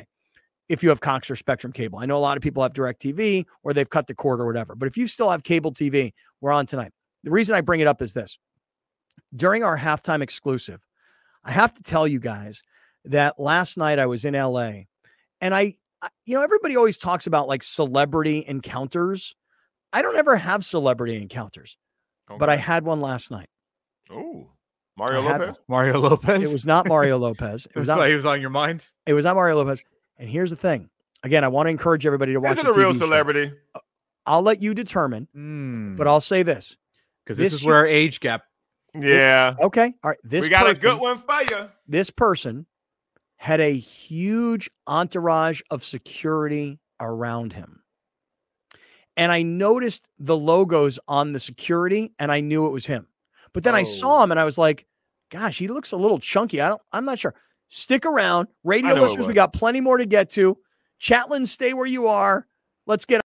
if 0.69 0.83
you 0.83 0.89
have 0.89 1.01
Cox 1.01 1.31
or 1.31 1.37
Spectrum 1.37 1.73
cable. 1.73 2.01
I 2.01 2.07
know 2.07 2.17
a 2.17 2.19
lot 2.19 2.37
of 2.37 2.43
people 2.43 2.65
have 2.65 2.73
DirecTV 2.73 3.45
or 3.63 3.73
they've 3.73 3.89
cut 3.89 4.09
the 4.09 4.15
cord 4.17 4.41
or 4.41 4.47
whatever. 4.47 4.75
But 4.75 4.89
if 4.89 4.97
you 4.97 5.07
still 5.07 5.31
have 5.31 5.45
cable 5.45 5.71
TV, 5.71 6.15
we're 6.41 6.51
on 6.51 6.67
tonight. 6.67 6.91
The 7.23 7.31
reason 7.31 7.55
I 7.55 7.61
bring 7.61 7.79
it 7.79 7.87
up 7.87 8.03
is 8.03 8.13
this. 8.13 8.41
During 9.37 9.63
our 9.63 9.79
halftime 9.79 10.21
exclusive, 10.21 10.81
I 11.45 11.53
have 11.53 11.75
to 11.75 11.83
tell 11.85 12.09
you 12.09 12.19
guys 12.19 12.61
that 13.05 13.39
last 13.39 13.79
night 13.79 14.01
I 14.01 14.07
was 14.07 14.25
in 14.25 14.35
LA 14.35 14.71
and 15.41 15.55
I 15.55 15.75
you 16.27 16.35
know, 16.35 16.43
everybody 16.43 16.77
always 16.77 16.99
talks 16.99 17.29
about 17.29 17.47
like 17.47 17.63
celebrity 17.63 18.45
encounters. 18.49 19.37
I 19.93 20.03
don't 20.03 20.17
ever 20.17 20.35
have 20.35 20.65
celebrity 20.65 21.23
encounters, 21.23 21.79
okay. 22.31 22.39
but 22.39 22.49
I 22.49 22.57
had 22.57 22.85
one 22.85 23.01
last 23.01 23.31
night. 23.31 23.49
Oh, 24.11 24.49
Mario 24.97 25.23
Lopez? 25.23 25.61
Mario 25.69 26.01
Lopez? 26.01 26.43
It 26.43 26.53
was 26.53 26.67
not 26.67 26.87
Mario 26.87 27.19
Lopez. 27.19 27.67
It 27.67 27.79
was, 27.79 27.89
not, 27.89 28.07
he 28.09 28.15
was 28.15 28.27
on 28.27 28.41
your 28.41 28.51
mind. 28.51 28.87
It 29.07 29.15
was 29.15 29.25
not 29.25 29.35
Mario 29.35 29.57
Lopez. 29.57 29.83
And 30.19 30.29
here's 30.29 30.51
the 30.51 30.57
thing. 30.57 30.89
Again, 31.23 31.43
I 31.43 31.49
want 31.49 31.67
to 31.67 31.71
encourage 31.71 32.07
everybody 32.07 32.33
to 32.35 32.41
watch. 32.41 32.59
Is 32.59 32.65
it 32.65 32.67
a 32.69 32.73
real 32.73 32.93
show. 32.93 32.99
celebrity? 32.99 33.53
I'll 34.27 34.43
let 34.43 34.63
you 34.63 34.75
determine, 34.75 35.29
mm. 35.37 35.97
but 35.97 36.07
I'll 36.07 36.21
say 36.21 36.43
this 36.43 36.77
because 37.25 37.39
this, 37.39 37.53
this, 37.53 37.61
is 37.61 37.67
where 37.67 37.77
our 37.77 37.87
age 37.87 38.21
gap. 38.21 38.45
Yeah. 38.95 39.55
okay. 39.61 39.93
All 40.03 40.11
right. 40.11 40.19
This 40.23 40.43
we 40.43 40.51
got 40.51 40.67
person, 40.67 40.77
a 40.77 40.81
good 40.81 41.01
one 41.01 41.19
for 41.19 41.43
you. 41.43 41.69
This 41.89 42.11
person 42.11 42.67
had 43.37 43.61
a 43.61 43.73
huge 43.77 44.71
entourage 44.87 45.61
of 45.71 45.83
security 45.83 46.79
around 47.01 47.53
him. 47.53 47.83
And 49.17 49.31
I 49.31 49.43
noticed 49.43 50.09
the 50.19 50.37
logos 50.37 50.99
on 51.07 51.33
the 51.33 51.41
security 51.41 52.13
and 52.19 52.33
I 52.33 52.41
knew 52.41 52.67
it 52.67 52.71
was 52.71 52.87
him. 52.87 53.07
But 53.53 53.63
then 53.63 53.75
oh. 53.75 53.79
I 53.79 53.83
saw 53.85 54.23
him 54.23 54.31
and 54.31 54.41
I 54.41 54.45
was 54.45 54.59
like, 54.59 54.87
gosh, 55.31 55.59
he 55.59 55.69
looks 55.69 55.93
a 55.93 55.97
little 55.97 56.19
chunky. 56.19 56.61
I 56.61 56.69
don't, 56.69 56.83
I'm 56.93 57.05
not 57.05 57.19
sure. 57.19 57.35
Stick 57.69 58.05
around. 58.07 58.49
Radio 58.63 58.95
listeners, 58.95 59.27
we 59.27 59.35
got 59.35 59.53
plenty 59.53 59.81
more 59.81 59.99
to 59.99 60.07
get 60.07 60.31
to. 60.31 60.59
Chatland, 61.01 61.49
stay 61.49 61.75
where 61.75 61.87
you 61.87 62.09
are. 62.09 62.47
Let's 62.87 63.05
get 63.05 63.21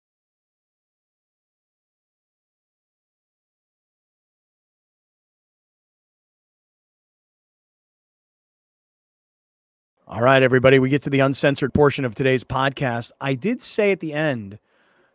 All 10.12 10.24
right, 10.24 10.42
everybody, 10.42 10.80
we 10.80 10.90
get 10.90 11.04
to 11.04 11.12
the 11.12 11.20
uncensored 11.20 11.72
portion 11.72 12.04
of 12.04 12.16
today's 12.16 12.44
podcast. 12.44 13.12
I 13.22 13.36
did 13.36 13.62
say 13.62 13.92
at 13.92 14.00
the 14.00 14.14
end 14.14 14.58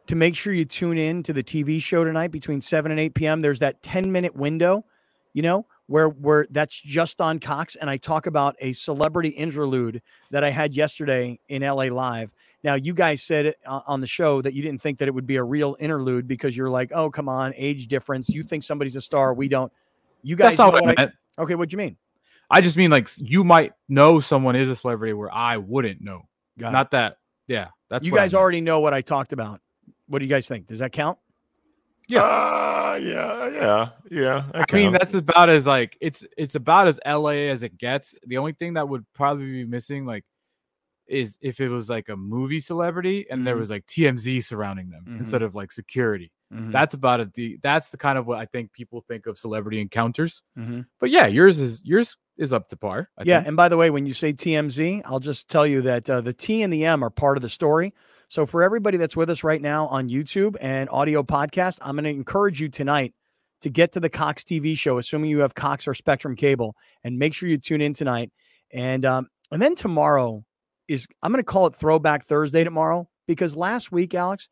to 0.07 0.15
make 0.15 0.37
sure 0.37 0.53
you 0.53 0.65
tune 0.65 0.99
in 0.99 1.23
to 1.23 1.33
the 1.33 1.43
TV 1.43 1.81
show 1.81 2.05
tonight 2.05 2.31
between 2.31 2.61
7 2.61 2.91
and 2.91 3.01
8 3.01 3.15
p.m. 3.15 3.41
There's 3.41 3.61
that 3.61 3.83
10 3.83 4.13
minute 4.13 4.37
window, 4.37 4.85
you 5.33 5.43
know, 5.43 5.67
where 5.87 6.09
where 6.09 6.47
that's 6.51 6.79
just 6.81 7.21
on 7.21 7.39
Cox 7.39 7.77
and 7.77 7.91
I 7.91 7.97
talk 7.97 8.27
about 8.27 8.57
a 8.61 8.73
celebrity 8.73 9.31
interlude 9.31 10.03
that 10.31 10.45
I 10.45 10.51
had 10.51 10.75
yesterday 10.75 11.39
in 11.49 11.63
LA 11.63 11.85
Live. 11.85 12.31
Now, 12.63 12.75
you 12.75 12.95
guys 12.95 13.23
said 13.23 13.55
uh, 13.67 13.81
on 13.87 14.01
the 14.01 14.07
show 14.07 14.41
that 14.41 14.55
you 14.55 14.63
didn't 14.63 14.81
think 14.81 14.99
that 14.99 15.09
it 15.09 15.13
would 15.13 15.27
be 15.27 15.37
a 15.37 15.43
real 15.43 15.77
interlude 15.81 16.27
because 16.27 16.57
you're 16.57 16.71
like, 16.71 16.93
"Oh, 16.95 17.11
come 17.11 17.29
on, 17.29 17.53
age 17.57 17.89
difference. 17.89 18.31
You 18.31 18.43
think 18.43 18.63
somebody's 18.63 18.97
a 18.97 19.03
star, 19.03 19.35
we 19.35 19.49
don't." 19.49 19.71
You 20.23 20.37
guys 20.37 20.57
That's 20.57 20.73
what 20.73 20.83
I 20.83 20.87
meant. 20.87 21.13
I, 21.39 21.43
okay, 21.43 21.55
what 21.55 21.69
do 21.69 21.75
you 21.75 21.79
mean? 21.79 21.97
I 22.51 22.63
just 22.63 22.77
mean 22.77 22.91
like 22.91 23.11
you 23.19 23.45
might 23.45 23.73
know 23.89 24.21
someone 24.21 24.57
is 24.57 24.71
a 24.71 24.77
celebrity 24.77 25.13
where 25.13 25.33
I 25.33 25.59
wouldn't 25.59 26.01
know. 26.01 26.23
Got 26.59 26.73
Not 26.73 26.87
it. 26.87 26.91
that. 26.93 27.19
Yeah, 27.47 27.69
that's 27.91 28.07
you 28.07 28.13
guys 28.13 28.33
already 28.33 28.63
know 28.63 28.81
what 28.81 28.95
I 28.95 29.03
talked 29.03 29.35
about. 29.35 29.61
What 30.07 30.19
do 30.19 30.25
you 30.25 30.31
guys 30.31 30.47
think? 30.47 30.67
Does 30.67 30.81
that 30.81 30.93
count? 30.93 31.19
Yeah, 32.09 32.23
uh, 32.23 33.01
yeah, 33.03 33.49
yeah, 33.49 33.89
yeah. 34.11 34.45
I 34.55 34.75
mean, 34.75 34.93
that's 34.93 35.15
about 35.15 35.49
as 35.49 35.67
like 35.67 35.97
it's 36.01 36.25
it's 36.37 36.55
about 36.55 36.87
as 36.87 37.01
LA 37.07 37.49
as 37.49 37.63
it 37.63 37.79
gets. 37.79 38.15
The 38.27 38.37
only 38.37 38.53
thing 38.53 38.75
that 38.75 38.89
would 38.89 39.07
probably 39.15 39.47
be 39.47 39.65
missing, 39.65 40.05
like, 40.05 40.25
is 41.07 41.39
if 41.41 41.61
it 41.61 41.69
was 41.69 41.89
like 41.89 42.11
a 42.11 42.17
movie 42.17 42.61
celebrity 42.61 43.27
and 43.31 43.39
mm-hmm. 43.39 43.45
there 43.47 43.57
was 43.57 43.71
like 43.71 43.87
TMZ 43.87 44.45
surrounding 44.45 44.91
them 44.91 45.05
mm-hmm. 45.07 45.19
instead 45.19 45.43
of 45.43 45.55
like 45.55 45.73
security. 45.73 46.31
Mm-hmm. 46.53 46.73
That's 46.73 46.95
about 46.95 47.21
it. 47.21 47.63
That's 47.63 47.91
the 47.91 47.97
kind 47.97 48.19
of 48.19 48.27
what 48.27 48.39
I 48.39 48.47
think 48.47 48.73
people 48.73 49.03
think 49.09 49.27
of 49.27 49.39
celebrity 49.39 49.81
encounters. 49.81 50.43
Mm-hmm. 50.59 50.83
But 51.01 51.11
yeah, 51.11 51.27
yours 51.27 51.59
is 51.59 51.83
yours 51.85 52.17
is 52.37 52.53
up 52.53 52.69
to 52.69 52.77
par. 52.77 53.09
I 53.19 53.23
yeah, 53.25 53.39
think. 53.39 53.49
and 53.49 53.57
by 53.57 53.69
the 53.69 53.77
way, 53.77 53.91
when 53.91 54.07
you 54.07 54.13
say 54.13 54.33
TMZ, 54.33 55.03
I'll 55.05 55.21
just 55.21 55.49
tell 55.49 55.67
you 55.67 55.83
that 55.83 56.09
uh, 56.09 56.21
the 56.21 56.33
T 56.33 56.63
and 56.63 56.73
the 56.73 56.85
M 56.85 57.03
are 57.03 57.11
part 57.11 57.39
of 57.39 57.43
the 57.43 57.49
story. 57.49 57.95
So 58.35 58.47
for 58.47 58.65
everybody 58.65 58.99
that's 58.99 59.15
with 59.15 59.31
us 59.31 59.45
right 59.45 59.63
now 59.63 59.87
on 59.87 60.09
YouTube 60.09 60.57
and 60.61 60.91
audio 60.91 61.23
podcast, 61.23 61.79
I'm 61.83 61.95
going 61.95 62.03
to 62.03 62.11
encourage 62.11 62.61
you 62.61 62.69
tonight 62.69 63.15
to 63.61 63.71
get 63.71 63.93
to 63.93 64.01
the 64.01 64.09
Cox 64.09 64.43
TV 64.43 64.77
show, 64.77 64.99
assuming 64.99 65.31
you 65.31 65.39
have 65.39 65.55
Cox 65.55 65.87
or 65.87 65.95
Spectrum 65.95 66.35
cable, 66.35 66.75
and 67.05 67.17
make 67.17 67.33
sure 67.33 67.49
you 67.49 67.59
tune 67.59 67.81
in 67.81 67.95
tonight. 67.95 68.33
And 68.73 69.05
um, 69.05 69.29
and 69.53 69.63
then 69.63 69.77
tomorrow 69.77 70.45
is 70.89 71.07
I'm 71.23 71.31
going 71.31 71.45
to 71.45 71.47
call 71.47 71.69
it 71.69 71.77
Throwback 71.77 72.25
Thursday 72.25 72.65
tomorrow 72.65 73.09
because 73.29 73.55
last 73.55 73.93
week, 73.93 74.15
Alex, 74.15 74.49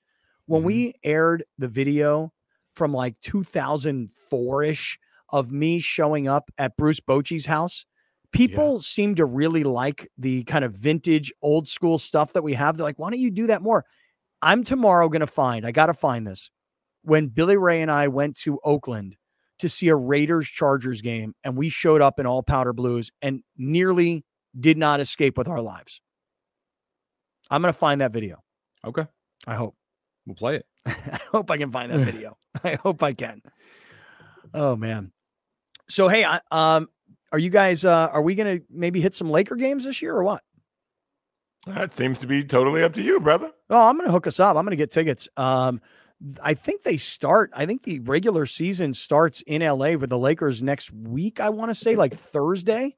when 0.47 0.61
mm-hmm. 0.61 0.67
we 0.69 0.95
aired 1.03 1.43
the 1.59 1.67
video 1.67 2.33
from 2.77 2.93
like 2.93 3.17
2004 3.23 4.63
ish 4.63 4.97
of 5.31 5.51
me 5.51 5.81
showing 5.81 6.29
up 6.29 6.53
at 6.57 6.77
Bruce 6.77 7.01
Bochy's 7.01 7.47
house, 7.47 7.85
people 8.33 8.75
yeah. 8.75 8.81
seem 8.81 9.15
to 9.17 9.25
really 9.25 9.63
like 9.63 10.09
the 10.19 10.45
kind 10.45 10.65
of 10.65 10.75
vintage 10.75 11.33
old 11.43 11.69
school 11.69 11.99
stuff 11.99 12.33
that 12.33 12.43
we 12.43 12.55
have. 12.55 12.77
They're 12.77 12.85
like, 12.85 12.99
why 12.99 13.11
don't 13.11 13.21
you 13.21 13.31
do 13.31 13.47
that 13.47 13.63
more? 13.63 13.85
I'm 14.41 14.65
tomorrow 14.65 15.09
going 15.09 15.21
to 15.21 15.27
find, 15.27 15.65
I 15.65 15.71
got 15.71 15.87
to 15.87 15.95
find 15.95 16.27
this. 16.27 16.51
When 17.03 17.29
Billy 17.29 17.57
Ray 17.57 17.83
and 17.83 17.91
I 17.91 18.09
went 18.09 18.37
to 18.39 18.59
Oakland 18.65 19.17
to 19.61 19.69
see 19.69 19.89
a 19.89 19.97
Raiders 19.97 20.49
Chargers 20.49 21.01
game, 21.01 21.35
and 21.45 21.57
we 21.57 21.69
showed 21.69 22.01
up 22.01 22.19
in 22.19 22.27
all 22.27 22.43
powder 22.43 22.73
blues 22.73 23.11
and 23.23 23.43
nearly 23.57 24.25
did 24.59 24.77
not 24.77 25.01
escape 25.01 25.39
with 25.39 25.49
our 25.49 25.61
lives. 25.61 26.01
I'm 27.51 27.63
going 27.63 27.73
to 27.73 27.79
find 27.79 28.01
that 28.01 28.13
video. 28.13 28.43
Okay. 28.85 29.07
I 29.47 29.55
hope. 29.55 29.77
We'll 30.27 30.37
play 30.37 30.57
it. 30.57 30.67
I 30.87 31.19
hope 31.31 31.51
I 31.51 31.59
can 31.59 31.71
find 31.71 31.93
that 31.93 31.99
video. 32.13 32.37
I 32.65 32.75
hope 32.75 33.03
I 33.03 33.13
can. 33.13 33.43
Oh, 34.55 34.77
man. 34.77 35.13
So 35.89 36.09
hey, 36.09 36.25
I, 36.25 36.41
um, 36.51 36.89
are 37.33 37.39
you 37.39 37.51
guys? 37.51 37.85
Uh, 37.85 38.09
are 38.13 38.23
we 38.23 38.35
going 38.35 38.59
to 38.59 38.65
maybe 38.71 39.01
hit 39.01 39.15
some 39.15 39.31
Laker 39.31 39.57
games 39.57 39.85
this 39.85 40.03
year 40.03 40.15
or 40.15 40.23
what? 40.23 40.43
That 41.67 41.95
seems 41.95 42.19
to 42.21 42.27
be 42.27 42.45
totally 42.45 42.83
up 42.83 42.93
to 42.95 43.03
you, 43.03 43.21
brother. 43.21 43.51
Oh, 43.71 43.89
I'm 43.89 43.97
going 43.97 44.07
to 44.07 44.13
hook 44.13 44.27
us 44.27 44.41
up. 44.41 44.57
I'm 44.57 44.65
going 44.65 44.71
to 44.71 44.77
get 44.77 44.91
tickets. 44.91 45.29
Um, 45.37 45.81
I 46.43 46.55
think 46.55 46.83
they 46.83 46.97
start. 46.97 47.51
I 47.55 47.67
think 47.67 47.83
the 47.83 48.01
regular 48.01 48.47
season 48.47 48.95
starts 48.95 49.43
in 49.43 49.63
LA 49.63 49.93
with 49.93 50.11
the 50.11 50.19
Lakers 50.19 50.63
next 50.63 50.93
week. 50.93 51.41
I 51.41 51.51
want 51.51 51.71
to 51.71 51.75
say 51.75 51.97
like 51.97 52.15
Thursday. 52.15 52.97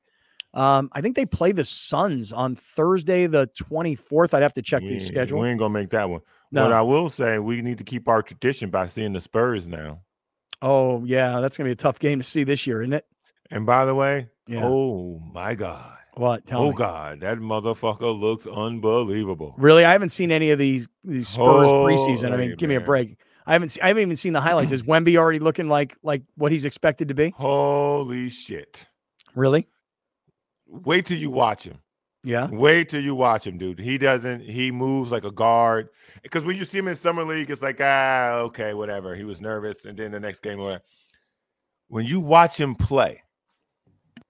Um, 0.54 0.88
I 0.92 1.00
think 1.00 1.16
they 1.16 1.26
play 1.26 1.52
the 1.52 1.64
Suns 1.64 2.32
on 2.32 2.54
Thursday, 2.54 3.26
the 3.26 3.48
24th. 3.60 4.34
I'd 4.34 4.42
have 4.42 4.54
to 4.54 4.62
check 4.62 4.82
the 4.82 5.00
schedule. 5.00 5.40
We 5.40 5.48
ain't 5.48 5.58
gonna 5.58 5.74
make 5.74 5.90
that 5.90 6.08
one. 6.08 6.20
No. 6.52 6.62
But 6.62 6.72
I 6.72 6.82
will 6.82 7.10
say 7.10 7.40
we 7.40 7.60
need 7.60 7.78
to 7.78 7.84
keep 7.84 8.08
our 8.08 8.22
tradition 8.22 8.70
by 8.70 8.86
seeing 8.86 9.12
the 9.12 9.20
Spurs 9.20 9.66
now. 9.66 10.02
Oh 10.62 11.04
yeah, 11.04 11.40
that's 11.40 11.56
gonna 11.56 11.68
be 11.68 11.72
a 11.72 11.76
tough 11.76 11.98
game 11.98 12.20
to 12.20 12.24
see 12.24 12.44
this 12.44 12.68
year, 12.68 12.82
isn't 12.82 12.92
it? 12.92 13.04
And 13.50 13.66
by 13.66 13.84
the 13.84 13.94
way, 13.94 14.28
yeah. 14.46 14.60
oh 14.64 15.20
my 15.32 15.54
God. 15.54 15.94
What? 16.16 16.46
Tell 16.46 16.62
oh 16.62 16.70
me. 16.70 16.76
God, 16.76 17.20
that 17.20 17.38
motherfucker 17.38 18.18
looks 18.18 18.46
unbelievable. 18.46 19.54
Really, 19.58 19.84
I 19.84 19.92
haven't 19.92 20.10
seen 20.10 20.30
any 20.30 20.50
of 20.50 20.58
these 20.58 20.86
these 21.02 21.28
Spurs 21.28 21.68
oh, 21.68 21.84
preseason. 21.84 22.32
I 22.32 22.36
mean, 22.36 22.50
give 22.50 22.68
man. 22.68 22.68
me 22.68 22.74
a 22.76 22.80
break. 22.80 23.16
I 23.46 23.52
haven't 23.52 23.70
seen, 23.70 23.82
I 23.82 23.88
haven't 23.88 24.02
even 24.02 24.16
seen 24.16 24.32
the 24.32 24.40
highlights. 24.40 24.70
Is 24.70 24.82
Wemby 24.84 25.16
already 25.16 25.40
looking 25.40 25.68
like 25.68 25.96
like 26.02 26.22
what 26.36 26.52
he's 26.52 26.64
expected 26.64 27.08
to 27.08 27.14
be? 27.14 27.30
Holy 27.36 28.30
shit! 28.30 28.86
Really? 29.34 29.66
Wait 30.66 31.06
till 31.06 31.18
you 31.18 31.30
watch 31.30 31.64
him. 31.64 31.78
Yeah. 32.22 32.48
Wait 32.50 32.88
till 32.88 33.02
you 33.02 33.14
watch 33.14 33.46
him, 33.46 33.58
dude. 33.58 33.78
He 33.78 33.98
doesn't. 33.98 34.40
He 34.40 34.70
moves 34.70 35.10
like 35.10 35.24
a 35.24 35.30
guard. 35.30 35.88
Because 36.22 36.44
when 36.44 36.56
you 36.56 36.64
see 36.64 36.78
him 36.78 36.88
in 36.88 36.96
summer 36.96 37.24
league, 37.24 37.50
it's 37.50 37.60
like 37.60 37.80
ah, 37.80 38.36
okay, 38.36 38.72
whatever. 38.72 39.16
He 39.16 39.24
was 39.24 39.40
nervous, 39.40 39.84
and 39.84 39.98
then 39.98 40.12
the 40.12 40.20
next 40.20 40.40
game, 40.40 40.58
where 40.58 40.80
When 41.88 42.06
you 42.06 42.20
watch 42.20 42.58
him 42.58 42.76
play, 42.76 43.23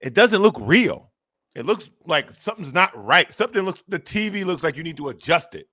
it 0.05 0.13
doesn't 0.13 0.43
look 0.43 0.57
real. 0.61 1.11
It 1.55 1.65
looks 1.65 1.89
like 2.07 2.31
something's 2.31 2.75
not 2.75 2.93
right. 2.95 3.33
Something 3.33 3.63
looks. 3.63 3.83
The 3.89 3.99
TV 3.99 4.45
looks 4.45 4.63
like 4.63 4.77
you 4.77 4.83
need 4.83 4.99
to 4.99 5.09
adjust 5.09 5.55
it. 5.55 5.67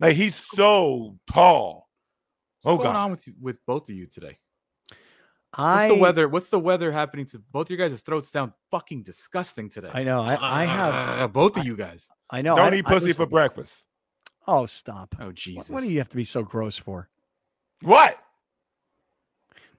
Like 0.00 0.16
he's 0.16 0.34
so 0.34 1.16
tall. 1.30 1.88
What's 2.62 2.74
oh 2.74 2.76
going 2.78 2.92
God. 2.92 2.96
on 2.96 3.10
with 3.12 3.28
with 3.40 3.64
both 3.64 3.88
of 3.88 3.94
you 3.94 4.06
today? 4.06 4.36
I, 5.54 5.86
what's 5.86 5.94
the 5.94 6.00
weather? 6.00 6.28
What's 6.28 6.48
the 6.48 6.58
weather 6.58 6.90
happening 6.90 7.26
to 7.26 7.38
both 7.52 7.66
of 7.66 7.78
your 7.78 7.88
guys' 7.88 8.00
throats? 8.00 8.30
Sound 8.30 8.52
fucking 8.72 9.04
disgusting 9.04 9.68
today. 9.68 9.90
I 9.92 10.02
know. 10.02 10.22
I, 10.22 10.62
I 10.62 10.64
have 10.64 11.20
uh, 11.20 11.28
both 11.28 11.56
of 11.56 11.64
you 11.64 11.76
guys. 11.76 12.08
I 12.30 12.42
know. 12.42 12.56
Don't 12.56 12.74
I, 12.74 12.78
eat 12.78 12.84
pussy 12.84 13.12
for 13.12 13.26
breakfast. 13.26 13.84
Oh, 14.48 14.66
stop. 14.66 15.14
Oh, 15.20 15.30
Jesus. 15.30 15.70
What, 15.70 15.82
what, 15.82 15.86
do 15.86 15.92
you 15.92 15.98
have 15.98 16.08
to 16.08 16.16
be 16.16 16.24
so 16.24 16.42
gross 16.42 16.76
for? 16.76 17.08
What? 17.82 18.16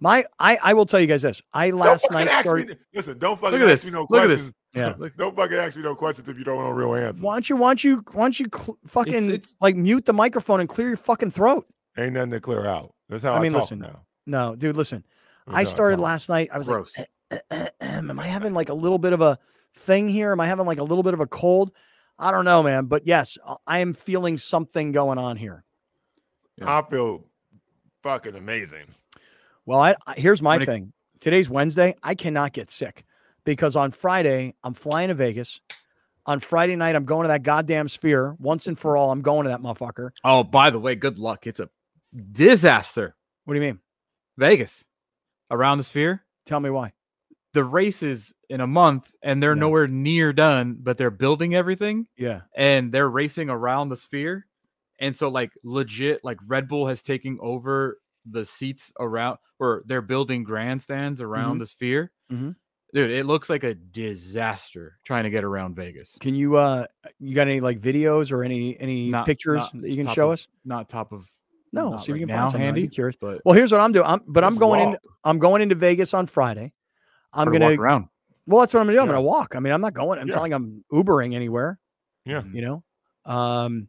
My, 0.03 0.25
I, 0.38 0.57
I 0.61 0.73
will 0.73 0.85
tell 0.85 0.99
you 0.99 1.07
guys 1.07 1.21
this. 1.21 1.41
I 1.53 1.69
last 1.69 2.11
night 2.11 2.30
started. 2.41 2.67
Me, 2.67 2.75
listen, 2.93 3.17
don't 3.17 3.39
fucking 3.39 3.57
Look 3.57 3.69
at 3.69 3.71
ask 3.71 3.84
this. 3.84 3.91
me 3.93 3.97
no 3.97 4.01
Look 4.09 4.09
questions. 4.09 4.53
Yeah. 4.73 4.95
don't 5.17 5.34
fucking 5.34 5.55
ask 5.55 5.77
me 5.77 5.81
no 5.81 5.95
questions 5.95 6.27
if 6.27 6.38
you 6.38 6.43
don't 6.43 6.61
know 6.61 6.71
real 6.71 6.93
answers. 6.93 7.21
Why 7.21 7.35
don't 7.35 7.49
you, 7.49 7.55
why 7.55 7.69
don't 7.69 7.84
you, 7.85 8.03
why 8.11 8.23
don't 8.23 8.38
you 8.38 8.47
cl- 8.53 8.77
fucking 8.85 9.13
it's, 9.13 9.27
it's, 9.27 9.55
like 9.61 9.77
mute 9.77 10.03
the 10.03 10.11
microphone 10.11 10.59
and 10.59 10.67
clear 10.67 10.89
your 10.89 10.97
fucking 10.97 11.31
throat? 11.31 11.65
Ain't 11.97 12.15
nothing 12.15 12.31
to 12.31 12.41
clear 12.41 12.65
out. 12.65 12.93
That's 13.07 13.23
how 13.23 13.31
I, 13.31 13.38
I 13.38 13.41
mean, 13.41 13.53
listen, 13.53 13.80
now. 13.80 14.01
No, 14.25 14.57
dude, 14.57 14.75
listen. 14.75 15.05
I 15.47 15.63
started 15.63 16.01
last 16.01 16.27
night. 16.27 16.49
I 16.51 16.57
was 16.57 16.67
Gross. 16.67 16.97
like, 16.97 17.07
eh, 17.31 17.38
eh, 17.51 17.69
eh, 17.80 17.85
am 17.97 18.19
I 18.19 18.27
having 18.27 18.53
like 18.53 18.67
a 18.67 18.73
little 18.73 18.99
bit 18.99 19.13
of 19.13 19.21
a 19.21 19.39
thing 19.73 20.09
here? 20.09 20.34
Am 20.34 20.39
I 20.41 20.47
having 20.47 20.65
like 20.65 20.80
a 20.80 20.84
little 20.84 21.03
bit 21.03 21.13
of 21.13 21.21
a 21.21 21.27
cold? 21.27 21.71
I 22.19 22.31
don't 22.31 22.43
know, 22.43 22.61
man. 22.61 22.88
But 22.88 23.07
yes, 23.07 23.38
I 23.67 23.80
am 23.80 23.93
feeling 23.93 24.35
something 24.35 24.91
going 24.91 25.17
on 25.17 25.38
here. 25.38 25.63
Yeah. 26.57 26.80
I 26.80 26.81
feel 26.89 27.23
fucking 28.01 28.35
amazing. 28.35 28.88
Well, 29.65 29.80
I, 29.81 29.95
I 30.07 30.14
here's 30.15 30.41
my 30.41 30.64
thing. 30.64 30.94
Today's 31.19 31.49
Wednesday. 31.49 31.95
I 32.03 32.15
cannot 32.15 32.53
get 32.53 32.69
sick. 32.69 33.06
because 33.45 33.76
on 33.76 33.91
Friday 33.91 34.56
I'm 34.64 34.73
flying 34.73 35.10
to 35.10 35.14
Vegas. 35.14 35.60
On 36.26 36.40
Friday 36.40 36.77
night, 36.77 36.95
I'm 36.95 37.03
going 37.03 37.23
to 37.23 37.27
that 37.30 37.44
goddamn 37.44 37.90
sphere 37.90 38.35
once 38.40 38.68
and 38.68 38.80
for 38.80 38.95
all. 38.95 39.11
I'm 39.11 39.22
going 39.22 39.44
to 39.44 39.49
that 39.49 39.60
motherfucker. 39.61 40.11
Oh, 40.23 40.41
by 40.44 40.69
the 40.69 40.80
way, 40.80 40.95
good 40.95 41.19
luck. 41.19 41.45
It's 41.48 41.60
a 41.60 41.68
disaster. 42.31 43.15
What 43.44 43.53
do 43.53 43.60
you 43.60 43.65
mean? 43.65 43.80
Vegas 44.38 44.85
around 45.52 45.80
the 45.80 45.84
sphere. 45.84 46.23
Tell 46.45 46.61
me 46.61 46.69
why. 46.69 46.94
The 47.53 47.64
race 47.65 48.02
is 48.03 48.34
in 48.49 48.61
a 48.61 48.68
month 48.68 49.11
and 49.22 49.44
they're 49.44 49.53
Yeah. 49.56 49.60
nowhere 49.60 49.88
near 49.88 50.31
done, 50.31 50.77
but 50.80 50.98
they're 50.98 51.11
building 51.11 51.53
everything 51.56 52.07
Yeah. 52.18 52.41
and 52.56 52.91
they're 52.91 53.10
racing 53.10 53.49
around 53.49 53.90
the 53.90 53.98
sphere. 53.98 54.48
And 54.99 55.14
so, 55.15 55.27
like, 55.27 55.52
legit, 55.64 56.23
like 56.23 56.38
Red 56.48 56.69
Bull 56.69 56.88
has 56.88 57.02
taken 57.02 57.38
over 57.41 57.98
the 58.30 58.45
seats 58.45 58.91
around, 59.00 59.38
or 59.60 59.84
they're 59.86 60.02
building 60.02 60.44
grandstands 60.44 61.22
around 61.22 61.58
Mhm. 61.58 61.60
the 61.60 61.66
sphere. 61.66 62.12
Mhm. 62.32 62.56
Dude, 62.94 63.10
it 63.12 63.26
looks 63.26 63.50
like 63.50 63.64
a 63.64 63.74
disaster 63.74 65.00
trying 65.04 65.24
to 65.24 65.30
get 65.30 65.44
around 65.44 65.76
Vegas. 65.76 66.16
Can 66.22 66.36
you 66.36 66.56
uh 66.58 66.86
you 67.20 67.34
got 67.36 67.48
any 67.48 67.60
like 67.60 67.80
videos 67.80 68.32
or 68.32 68.44
any 68.44 68.80
any 68.80 69.10
Not- 69.10 69.26
pictures 69.26 69.62
not 69.74 69.82
that 69.82 69.90
you 69.90 69.98
can 70.04 70.14
show 70.14 70.28
of- 70.28 70.34
us? 70.34 70.48
Not 70.64 70.90
top 70.90 71.12
of 71.12 71.28
No, 71.72 71.90
not 71.90 72.02
see 72.02 72.04
if 72.04 72.10
right 72.14 72.20
you 72.22 72.28
can 72.28 72.36
now 72.36 72.41
find 72.44 72.52
something. 72.52 72.62
I'd 72.68 72.76
handy, 72.76 72.88
curious. 72.88 73.16
but 73.20 73.41
Well, 73.45 73.56
here's 73.56 73.72
what 73.72 73.82
I'm 73.82 73.91
doing. 73.91 74.06
I'm 74.06 74.22
but 74.28 74.44
I'm 74.44 74.54
Let's 74.54 74.60
going 74.60 74.90
in. 74.90 74.98
I'm 75.24 75.40
going 75.40 75.62
into 75.64 75.76
Vegas 75.76 76.14
on 76.14 76.28
Friday. 76.28 76.72
I'm 77.34 77.48
or 77.48 77.52
to 77.52 77.60
gonna 77.60 77.72
walk 77.72 77.80
around. 77.80 78.08
Well, 78.45 78.60
that's 78.62 78.74
what 78.76 78.82
I'm 78.82 78.86
gonna 78.86 78.98
do. 78.98 79.02
I'm 79.02 79.08
Yeah. 79.08 79.14
gonna 79.14 79.24
walk. 79.26 79.56
I 79.56 79.60
mean, 79.60 79.74
I'm 79.74 79.82
not 79.82 79.94
going. 79.95 80.20
It's 80.20 80.28
Yeah. 80.30 80.36
not 80.36 80.41
like 80.44 80.52
I'm 80.52 80.86
Ubering 80.94 81.34
anywhere. 81.34 81.80
Yeah. 82.26 82.44
You 82.54 82.62
know. 82.62 82.84
Um. 83.26 83.88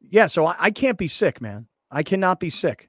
Yeah. 0.00 0.28
So 0.28 0.46
I, 0.46 0.54
I 0.58 0.70
can't 0.70 0.96
be 0.96 1.08
sick, 1.08 1.42
man. 1.42 1.66
I 1.90 2.02
cannot 2.02 2.40
be 2.40 2.48
sick. 2.48 2.88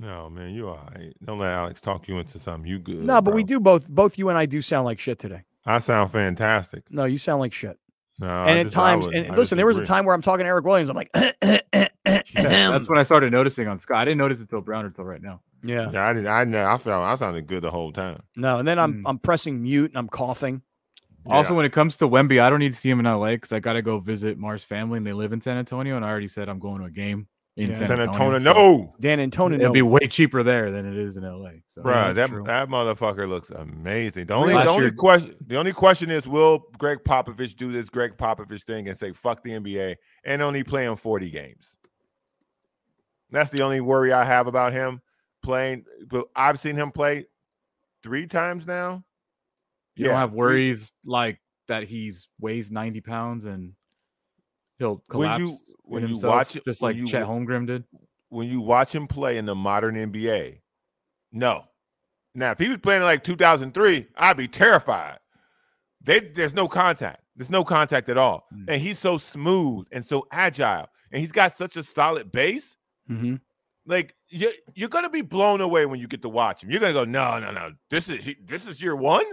No, 0.00 0.28
man, 0.28 0.52
you 0.54 0.68
all 0.68 0.80
right. 0.94 1.14
Don't 1.22 1.38
let 1.38 1.52
Alex 1.52 1.80
talk 1.80 2.08
you 2.08 2.18
into 2.18 2.38
something. 2.38 2.68
You 2.68 2.78
good. 2.78 3.04
no, 3.04 3.20
but 3.22 3.34
we 3.34 3.44
do 3.44 3.60
both. 3.60 3.88
Both 3.88 4.18
you 4.18 4.28
and 4.28 4.36
I 4.36 4.46
do 4.46 4.60
sound 4.60 4.84
like 4.86 4.98
shit 4.98 5.18
today. 5.18 5.42
I 5.66 5.78
sound 5.78 6.10
fantastic. 6.10 6.84
No, 6.90 7.04
you 7.04 7.16
sound 7.16 7.40
like 7.40 7.52
shit. 7.52 7.78
No, 8.18 8.26
and 8.26 8.50
I 8.50 8.58
at 8.58 8.62
just- 8.64 8.74
times, 8.74 9.06
would- 9.06 9.14
and 9.14 9.32
I 9.32 9.36
listen, 9.36 9.56
there 9.56 9.66
was 9.66 9.78
a 9.78 9.84
time 9.84 10.04
where 10.04 10.14
I'm 10.14 10.22
talking 10.22 10.44
to 10.44 10.48
Eric 10.48 10.64
Williams. 10.64 10.90
I'm 10.90 10.96
like, 10.96 11.10
Yeah, 11.14 12.70
that's 12.70 12.88
when 12.88 12.98
I 12.98 13.02
started 13.02 13.32
noticing 13.32 13.68
on 13.68 13.78
Scott. 13.78 13.98
I 13.98 14.04
didn't 14.04 14.18
notice 14.18 14.40
it 14.40 14.48
till 14.50 14.60
Brown 14.60 14.84
until 14.86 15.04
right 15.04 15.22
now. 15.22 15.40
yeah. 15.62 15.90
Yeah, 15.92 16.06
I 16.06 16.12
didn't. 16.12 16.28
I 16.28 16.44
know. 16.44 16.64
I 16.66 16.76
felt 16.78 17.02
I 17.04 17.14
sounded 17.16 17.46
good 17.46 17.62
the 17.62 17.70
whole 17.70 17.92
time. 17.92 18.22
No, 18.36 18.58
and 18.58 18.66
then 18.68 18.78
I'm 18.78 18.94
Mm. 18.94 19.02
I'm 19.06 19.18
pressing 19.18 19.62
mute 19.62 19.90
and 19.90 19.98
I'm 19.98 20.08
coughing. 20.08 20.62
Also, 21.26 21.50
Yeah. 21.52 21.56
when 21.56 21.64
it 21.66 21.72
comes 21.72 21.96
to 21.98 22.08
Wemby, 22.08 22.40
I 22.42 22.50
don't 22.50 22.58
need 22.58 22.72
to 22.72 22.76
see 22.78 22.90
him 22.90 23.00
in 23.00 23.06
LA 23.06 23.30
because 23.36 23.52
I 23.52 23.60
got 23.60 23.72
to 23.74 23.82
go 23.82 23.98
visit 23.98 24.36
Mars' 24.38 24.62
family 24.62 24.98
and 24.98 25.06
they 25.06 25.12
live 25.14 25.32
in 25.32 25.40
San 25.40 25.56
Antonio. 25.56 25.96
And 25.96 26.04
I 26.04 26.08
already 26.08 26.28
said 26.28 26.48
I'm 26.50 26.58
going 26.58 26.80
to 26.80 26.86
a 26.86 26.90
game 26.90 27.26
in 27.56 27.70
Yeah. 27.70 27.76
San, 27.76 27.86
San 27.86 28.00
Antonio. 28.00 28.34
Antonio, 28.36 28.52
no, 28.54 28.94
Dan 28.98 29.20
Antonio. 29.20 29.58
It'll 29.60 29.72
be 29.72 29.80
way 29.82 30.06
cheaper 30.08 30.42
there 30.42 30.70
than 30.72 30.86
it 30.86 30.96
is 30.98 31.16
in 31.16 31.22
LA. 31.24 31.50
So 31.68 31.82
Bruh, 31.82 32.12
that's 32.12 32.16
that 32.16 32.28
true. 32.34 32.42
that 32.44 32.68
motherfucker 32.68 33.28
looks 33.28 33.50
amazing. 33.50 34.26
The 34.26 34.34
only 34.34 34.54
Last 34.54 34.64
the 34.64 34.70
only 34.70 34.84
year- 34.86 34.92
question 34.92 35.36
the 35.46 35.56
only 35.56 35.72
question 35.72 36.10
is 36.10 36.26
will 36.26 36.66
Gregg 36.78 36.98
Popovich 37.04 37.54
do 37.56 37.70
this 37.70 37.88
Gregg 37.90 38.16
Popovich 38.16 38.64
thing 38.64 38.88
and 38.88 38.98
say 38.98 39.12
fuck 39.12 39.42
the 39.44 39.52
NBA 39.52 39.96
and 40.24 40.42
only 40.42 40.64
play 40.64 40.84
him 40.84 40.96
40 40.96 41.30
games? 41.30 41.76
That's 43.30 43.50
the 43.50 43.62
only 43.62 43.80
worry 43.80 44.12
I 44.12 44.24
have 44.24 44.46
about 44.46 44.72
him 44.72 45.00
playing. 45.42 45.84
But 46.08 46.26
I've 46.36 46.58
seen 46.58 46.76
him 46.76 46.90
play 46.92 47.26
three 48.02 48.26
times 48.26 48.66
now. 48.66 49.04
you 49.96 50.04
don't 50.06 50.14
Yeah, 50.14 50.20
have 50.20 50.30
three- 50.30 50.38
worries 50.38 50.92
like 51.04 51.40
that 51.68 51.84
he's 51.84 52.26
weighs 52.40 52.70
90 52.70 53.00
pounds 53.00 53.44
and 53.44 53.74
he'll 54.78 55.02
When 55.08 55.38
you- 55.40 55.56
when 55.84 56.02
you 56.02 56.08
himself, 56.08 56.32
watch 56.32 56.56
it- 56.56 56.64
just 56.64 56.82
like 56.82 56.96
you 56.96 57.06
Chet 57.08 57.26
wa- 57.26 57.34
Holmgren 57.34 57.66
did. 57.66 57.84
when 58.30 58.48
you 58.48 58.60
watch 58.60 58.94
him 58.94 59.06
play 59.06 59.36
in 59.38 59.46
the 59.46 59.54
modern 59.54 59.96
NBA, 59.96 60.60
no. 61.32 61.64
Now, 62.34 62.50
if 62.52 62.58
he 62.58 62.68
was 62.68 62.78
playing 62.78 63.02
in 63.02 63.06
like 63.06 63.22
2003, 63.22 64.06
I'd 64.16 64.36
be 64.36 64.48
terrified. 64.48 65.18
They, 66.02 66.20
there's 66.20 66.52
no 66.54 66.66
contact. 66.68 67.22
There's 67.36 67.50
no 67.50 67.64
contact 67.64 68.08
at 68.08 68.18
all. 68.18 68.46
Mm. 68.52 68.64
And 68.68 68.82
he's 68.82 68.98
so 68.98 69.16
smooth 69.18 69.86
and 69.92 70.04
so 70.04 70.26
agile. 70.32 70.88
And 71.12 71.20
he's 71.20 71.32
got 71.32 71.52
such 71.52 71.76
a 71.76 71.82
solid 71.82 72.32
base. 72.32 72.76
Mm-hmm. 73.10 73.36
Like 73.86 74.14
you, 74.28 74.50
you're 74.74 74.88
gonna 74.88 75.10
be 75.10 75.20
blown 75.20 75.60
away 75.60 75.86
when 75.86 76.00
you 76.00 76.08
get 76.08 76.22
to 76.22 76.28
watch 76.28 76.62
him. 76.64 76.70
You're 76.70 76.80
gonna 76.80 76.92
go, 76.92 77.04
no, 77.04 77.38
no, 77.38 77.50
no. 77.52 77.72
This 77.90 78.08
is 78.08 78.24
he- 78.24 78.36
this 78.44 78.66
is 78.66 78.82
year 78.82 78.96
one. 78.96 79.24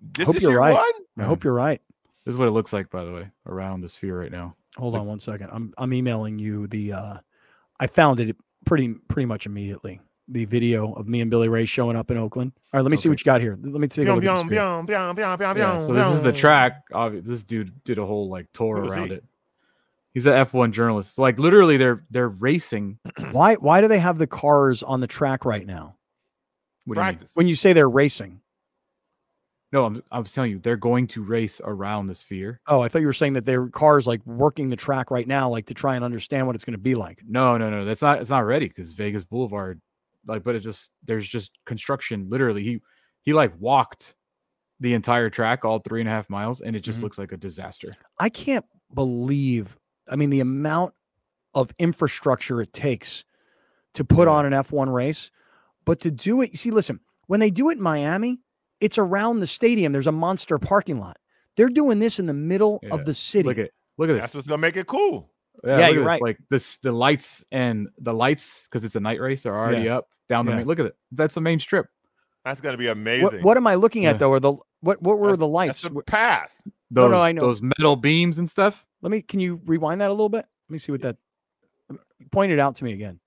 This 0.00 0.26
Hope 0.26 0.36
is 0.36 0.42
you're 0.42 0.52
year 0.52 0.60
right. 0.60 0.74
one. 0.74 0.92
I 1.18 1.24
hope 1.24 1.42
you're 1.44 1.54
right. 1.54 1.80
This 2.28 2.34
is 2.34 2.38
what 2.38 2.46
it 2.46 2.50
looks 2.50 2.74
like, 2.74 2.90
by 2.90 3.04
the 3.04 3.10
way, 3.12 3.30
around 3.46 3.80
the 3.80 3.88
sphere 3.88 4.20
right 4.20 4.30
now. 4.30 4.54
Hold 4.76 4.94
on 4.94 5.06
one 5.06 5.18
second. 5.18 5.48
I'm 5.50 5.72
I'm 5.78 5.94
emailing 5.94 6.38
you 6.38 6.66
the 6.66 6.92
uh 6.92 7.14
I 7.80 7.86
found 7.86 8.20
it 8.20 8.36
pretty 8.66 8.92
pretty 9.08 9.24
much 9.24 9.46
immediately. 9.46 9.98
The 10.28 10.44
video 10.44 10.92
of 10.92 11.08
me 11.08 11.22
and 11.22 11.30
Billy 11.30 11.48
Ray 11.48 11.64
showing 11.64 11.96
up 11.96 12.10
in 12.10 12.18
Oakland. 12.18 12.52
All 12.54 12.76
right, 12.78 12.82
let 12.82 12.90
me 12.90 12.98
see 12.98 13.08
what 13.08 13.18
you 13.18 13.24
got 13.24 13.40
here. 13.40 13.58
Let 13.62 13.80
me 13.80 13.88
see. 13.88 14.02
Yeah, 15.56 15.78
so 15.78 15.94
this 15.94 16.04
is 16.16 16.20
the 16.20 16.32
track. 16.34 16.82
Obvi- 16.92 17.24
This 17.24 17.42
dude 17.44 17.82
did 17.84 17.96
a 17.96 18.04
whole 18.04 18.28
like 18.28 18.52
tour 18.52 18.76
Who 18.76 18.82
is 18.82 18.88
around 18.90 19.06
he? 19.08 19.14
it. 19.14 19.24
He's 20.12 20.26
an 20.26 20.34
F1 20.34 20.72
journalist. 20.72 21.14
So, 21.14 21.22
like 21.22 21.38
literally, 21.38 21.78
they're 21.78 22.04
they're 22.10 22.28
racing. 22.28 22.98
Why 23.32 23.54
why 23.54 23.80
do 23.80 23.88
they 23.88 24.00
have 24.00 24.18
the 24.18 24.26
cars 24.26 24.82
on 24.82 25.00
the 25.00 25.06
track 25.06 25.46
right 25.46 25.66
now? 25.66 25.96
What 26.84 26.96
do 26.96 27.00
you 27.00 27.06
mean? 27.06 27.14
Practice. 27.16 27.30
When 27.32 27.48
you 27.48 27.54
say 27.54 27.72
they're 27.72 27.88
racing. 27.88 28.42
No, 29.70 29.84
I'm 29.84 30.02
I'm 30.10 30.24
telling 30.24 30.50
you, 30.50 30.58
they're 30.58 30.76
going 30.78 31.06
to 31.08 31.22
race 31.22 31.60
around 31.62 32.06
the 32.06 32.14
sphere. 32.14 32.60
Oh, 32.66 32.80
I 32.80 32.88
thought 32.88 33.00
you 33.00 33.06
were 33.06 33.12
saying 33.12 33.34
that 33.34 33.44
their 33.44 33.68
cars 33.68 34.06
like 34.06 34.24
working 34.26 34.70
the 34.70 34.76
track 34.76 35.10
right 35.10 35.26
now, 35.26 35.50
like 35.50 35.66
to 35.66 35.74
try 35.74 35.94
and 35.94 36.04
understand 36.04 36.46
what 36.46 36.56
it's 36.56 36.64
going 36.64 36.72
to 36.72 36.78
be 36.78 36.94
like. 36.94 37.20
No, 37.28 37.58
no, 37.58 37.68
no. 37.68 37.84
That's 37.84 38.00
not. 38.00 38.20
It's 38.20 38.30
not 38.30 38.46
ready 38.46 38.68
because 38.68 38.92
Vegas 38.94 39.24
Boulevard, 39.24 39.80
like, 40.26 40.42
but 40.42 40.54
it 40.54 40.60
just 40.60 40.90
there's 41.04 41.28
just 41.28 41.52
construction. 41.66 42.28
Literally, 42.30 42.62
he 42.62 42.80
he 43.22 43.34
like 43.34 43.52
walked 43.60 44.14
the 44.80 44.94
entire 44.94 45.28
track, 45.28 45.64
all 45.66 45.80
three 45.80 46.00
and 46.00 46.08
a 46.08 46.12
half 46.12 46.30
miles, 46.30 46.62
and 46.62 46.74
it 46.74 46.80
just 46.80 47.00
Mhm. 47.00 47.02
looks 47.02 47.18
like 47.18 47.32
a 47.32 47.36
disaster. 47.36 47.94
I 48.20 48.30
can't 48.30 48.64
believe, 48.94 49.76
I 50.08 50.16
mean, 50.16 50.30
the 50.30 50.40
amount 50.40 50.94
of 51.54 51.72
infrastructure 51.78 52.62
it 52.62 52.72
takes 52.72 53.24
to 53.94 54.04
put 54.04 54.28
Yeah. 54.28 54.34
on 54.34 54.46
an 54.46 54.52
F1 54.54 54.88
race, 54.88 55.30
but 55.84 55.98
to 56.00 56.10
do 56.12 56.40
it, 56.42 56.50
you 56.52 56.56
see, 56.56 56.70
listen, 56.70 57.00
when 57.26 57.40
they 57.40 57.50
do 57.50 57.70
it 57.70 57.76
in 57.78 57.82
Miami, 57.82 58.38
it's 58.80 58.98
around 58.98 59.40
the 59.40 59.46
stadium. 59.46 59.92
There's 59.92 60.06
a 60.06 60.12
monster 60.12 60.58
parking 60.58 60.98
lot. 61.00 61.16
They're 61.56 61.68
doing 61.68 61.98
this 61.98 62.18
in 62.18 62.26
the 62.26 62.34
middle 62.34 62.80
Yeah. 62.82 62.94
of 62.94 63.04
the 63.04 63.14
city. 63.14 63.48
Look 63.48 63.58
at 63.58 63.70
look 63.96 64.08
at 64.10 64.14
this. 64.14 64.22
That's 64.22 64.34
what's 64.34 64.46
gonna 64.46 64.58
make 64.58 64.76
it 64.76 64.86
cool. 64.86 65.30
Yeah, 65.64 65.72
look 65.72 65.80
at 65.82 65.92
you're 65.94 66.02
this, 66.04 66.06
right. 66.06 66.22
Like 66.22 66.38
this, 66.50 66.78
the 66.78 66.92
lights 66.92 67.44
and 67.50 67.88
the 67.98 68.12
lights 68.14 68.68
because 68.70 68.84
it's 68.84 68.94
a 68.96 69.00
night 69.00 69.20
race 69.20 69.44
are 69.46 69.56
already 69.58 69.88
up 69.88 70.08
down 70.28 70.46
the 70.46 70.52
Yeah. 70.52 70.58
main. 70.58 70.66
Look 70.66 70.78
at 70.78 70.86
it. 70.86 70.96
That's 71.12 71.34
the 71.34 71.40
main 71.40 71.58
strip. 71.58 71.86
That's 72.44 72.60
gonna 72.60 72.76
be 72.76 72.86
amazing. 72.86 73.24
what, 73.24 73.42
what 73.42 73.56
am 73.56 73.66
I 73.66 73.74
looking 73.74 74.04
Yeah. 74.04 74.10
at 74.10 74.18
though? 74.20 74.32
Are 74.32 74.40
the 74.40 74.52
what 74.80 75.02
what 75.02 75.18
were 75.18 75.26
That's- 75.28 75.38
the 75.40 75.48
lights? 75.48 75.82
That's 75.82 75.94
the 75.94 76.02
path. 76.02 76.54
Those, 76.90 77.10
No, 77.10 77.16
no, 77.16 77.20
I 77.20 77.32
know. 77.32 77.42
those 77.42 77.60
metal 77.60 77.96
beams 77.96 78.38
and 78.38 78.48
stuff. 78.48 78.86
Let 79.02 79.10
me 79.10 79.20
can 79.22 79.40
you 79.40 79.60
rewind 79.66 80.00
that 80.00 80.08
a 80.08 80.12
little 80.12 80.28
bit? 80.28 80.46
Let 80.68 80.70
me 80.72 80.78
see 80.78 80.92
what 80.92 81.02
that 81.02 81.16
point 82.30 82.52
it 82.52 82.58
out 82.58 82.76
to 82.76 82.84
me 82.84 82.92
again. 82.92 83.18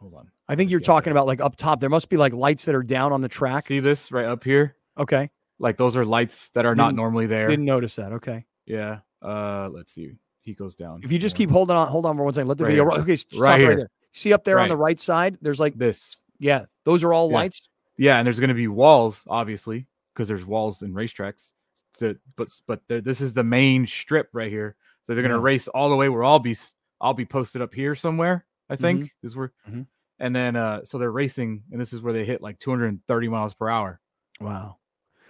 Hold 0.00 0.14
on. 0.14 0.30
I 0.48 0.54
think 0.56 0.70
you're 0.70 0.80
get 0.80 0.86
talking 0.86 1.12
there. 1.12 1.18
about 1.18 1.26
like 1.26 1.40
up 1.40 1.56
top. 1.56 1.80
There 1.80 1.90
must 1.90 2.08
be 2.08 2.16
like 2.16 2.32
lights 2.32 2.64
that 2.66 2.74
are 2.74 2.82
down 2.82 3.12
on 3.12 3.20
the 3.20 3.28
track. 3.28 3.66
See 3.66 3.80
this 3.80 4.12
right 4.12 4.24
up 4.26 4.44
here? 4.44 4.76
Okay. 4.98 5.30
Like 5.58 5.76
those 5.76 5.96
are 5.96 6.04
lights 6.04 6.50
that 6.50 6.66
are 6.66 6.74
not 6.74 6.88
Didn't- 6.88 6.96
normally 6.96 7.26
there. 7.26 7.48
Didn't 7.48 7.64
notice 7.64 7.96
that. 7.96 8.12
Okay. 8.14 8.44
Yeah. 8.66 9.00
Uh, 9.22 9.68
let's 9.72 9.92
see. 9.92 10.12
He 10.40 10.54
goes 10.54 10.74
down. 10.74 11.02
If 11.04 11.12
you 11.12 11.18
just 11.18 11.36
keep 11.36 11.50
holding 11.50 11.76
on, 11.76 11.86
hold 11.86 12.04
on 12.04 12.16
for 12.16 12.24
one 12.24 12.34
second. 12.34 12.48
Let 12.48 12.58
the 12.58 12.64
Right 12.64 12.70
video. 12.70 12.90
here. 12.90 13.00
Okay, 13.02 13.16
stop 13.16 13.40
Right 13.40 13.50
right, 13.52 13.60
here. 13.60 13.76
there. 13.76 13.90
See 14.12 14.32
up 14.32 14.42
there 14.44 14.58
on 14.58 14.68
the 14.68 14.76
right 14.76 14.98
side. 14.98 15.38
There's 15.40 15.60
like 15.60 15.74
this. 15.78 16.16
yeah, 16.38 16.64
those 16.84 17.04
are 17.04 17.12
all 17.12 17.28
Yeah. 17.30 17.36
lights. 17.36 17.62
Yeah, 17.96 18.18
and 18.18 18.26
there's 18.26 18.40
going 18.40 18.48
to 18.48 18.54
be 18.54 18.66
walls, 18.66 19.22
obviously, 19.28 19.86
because 20.12 20.26
there's 20.26 20.44
walls 20.44 20.82
in 20.82 20.92
racetracks. 20.92 21.52
So, 21.94 22.16
but 22.36 22.48
but 22.66 22.80
this 22.88 23.20
is 23.20 23.32
the 23.34 23.44
main 23.44 23.86
strip 23.86 24.28
right 24.32 24.50
here. 24.50 24.74
So 25.04 25.14
they're 25.14 25.22
going 25.22 25.30
to 25.30 25.38
Yeah. 25.38 25.44
race 25.44 25.68
all 25.68 25.88
the 25.90 25.96
way 25.96 26.08
where 26.08 26.24
I'll 26.24 26.40
be. 26.40 26.56
I'll 27.00 27.14
be 27.14 27.24
posted 27.26 27.62
up 27.62 27.72
here 27.74 27.94
somewhere. 27.94 28.44
I 28.68 28.74
think 28.76 29.12
is 29.22 29.36
where. 29.36 29.52
Mhm. 29.68 29.86
And 30.18 30.34
then 30.34 30.56
uh, 30.56 30.84
so 30.84 30.98
they're 30.98 31.12
racing, 31.12 31.62
and 31.70 31.80
this 31.80 31.92
is 31.92 32.00
where 32.00 32.12
they 32.12 32.24
hit 32.24 32.42
like 32.42 32.58
230 32.58 33.28
miles 33.28 33.54
per 33.54 33.68
hour. 33.68 34.00
Wow. 34.40 34.78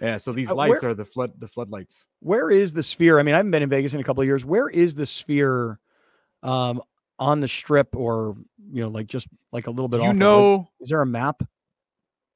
Yeah. 0.01 0.17
So 0.17 0.31
these 0.31 0.49
Uh, 0.49 0.55
lights 0.55 0.81
where- 0.81 0.91
are 0.91 0.95
the 0.95 1.05
flood 1.05 1.33
the 1.39 1.47
floodlights. 1.47 2.07
Where 2.19 2.49
is 2.49 2.73
the 2.73 2.83
sphere? 2.83 3.19
I 3.19 3.23
mean, 3.23 3.35
I 3.35 3.37
haven't 3.37 3.51
been 3.51 3.63
in 3.63 3.69
Vegas 3.69 3.93
in 3.93 3.99
a 3.99 4.03
couple 4.03 4.21
of 4.21 4.27
years. 4.27 4.43
Where 4.43 4.69
is 4.69 4.95
the 4.95 5.05
sphere 5.05 5.79
um 6.41 6.81
on 7.19 7.39
the 7.39 7.47
strip 7.47 7.95
or 7.95 8.35
you 8.71 8.81
know, 8.81 8.89
like 8.89 9.07
just 9.07 9.27
like 9.51 9.67
a 9.67 9.71
little 9.71 9.87
bit 9.87 9.99
Do 9.99 10.03
you 10.07 10.13
know? 10.13 10.67
is 10.79 10.89
there 10.89 11.01
a 11.01 11.05
map? 11.05 11.43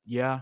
Yeah, 0.06 0.42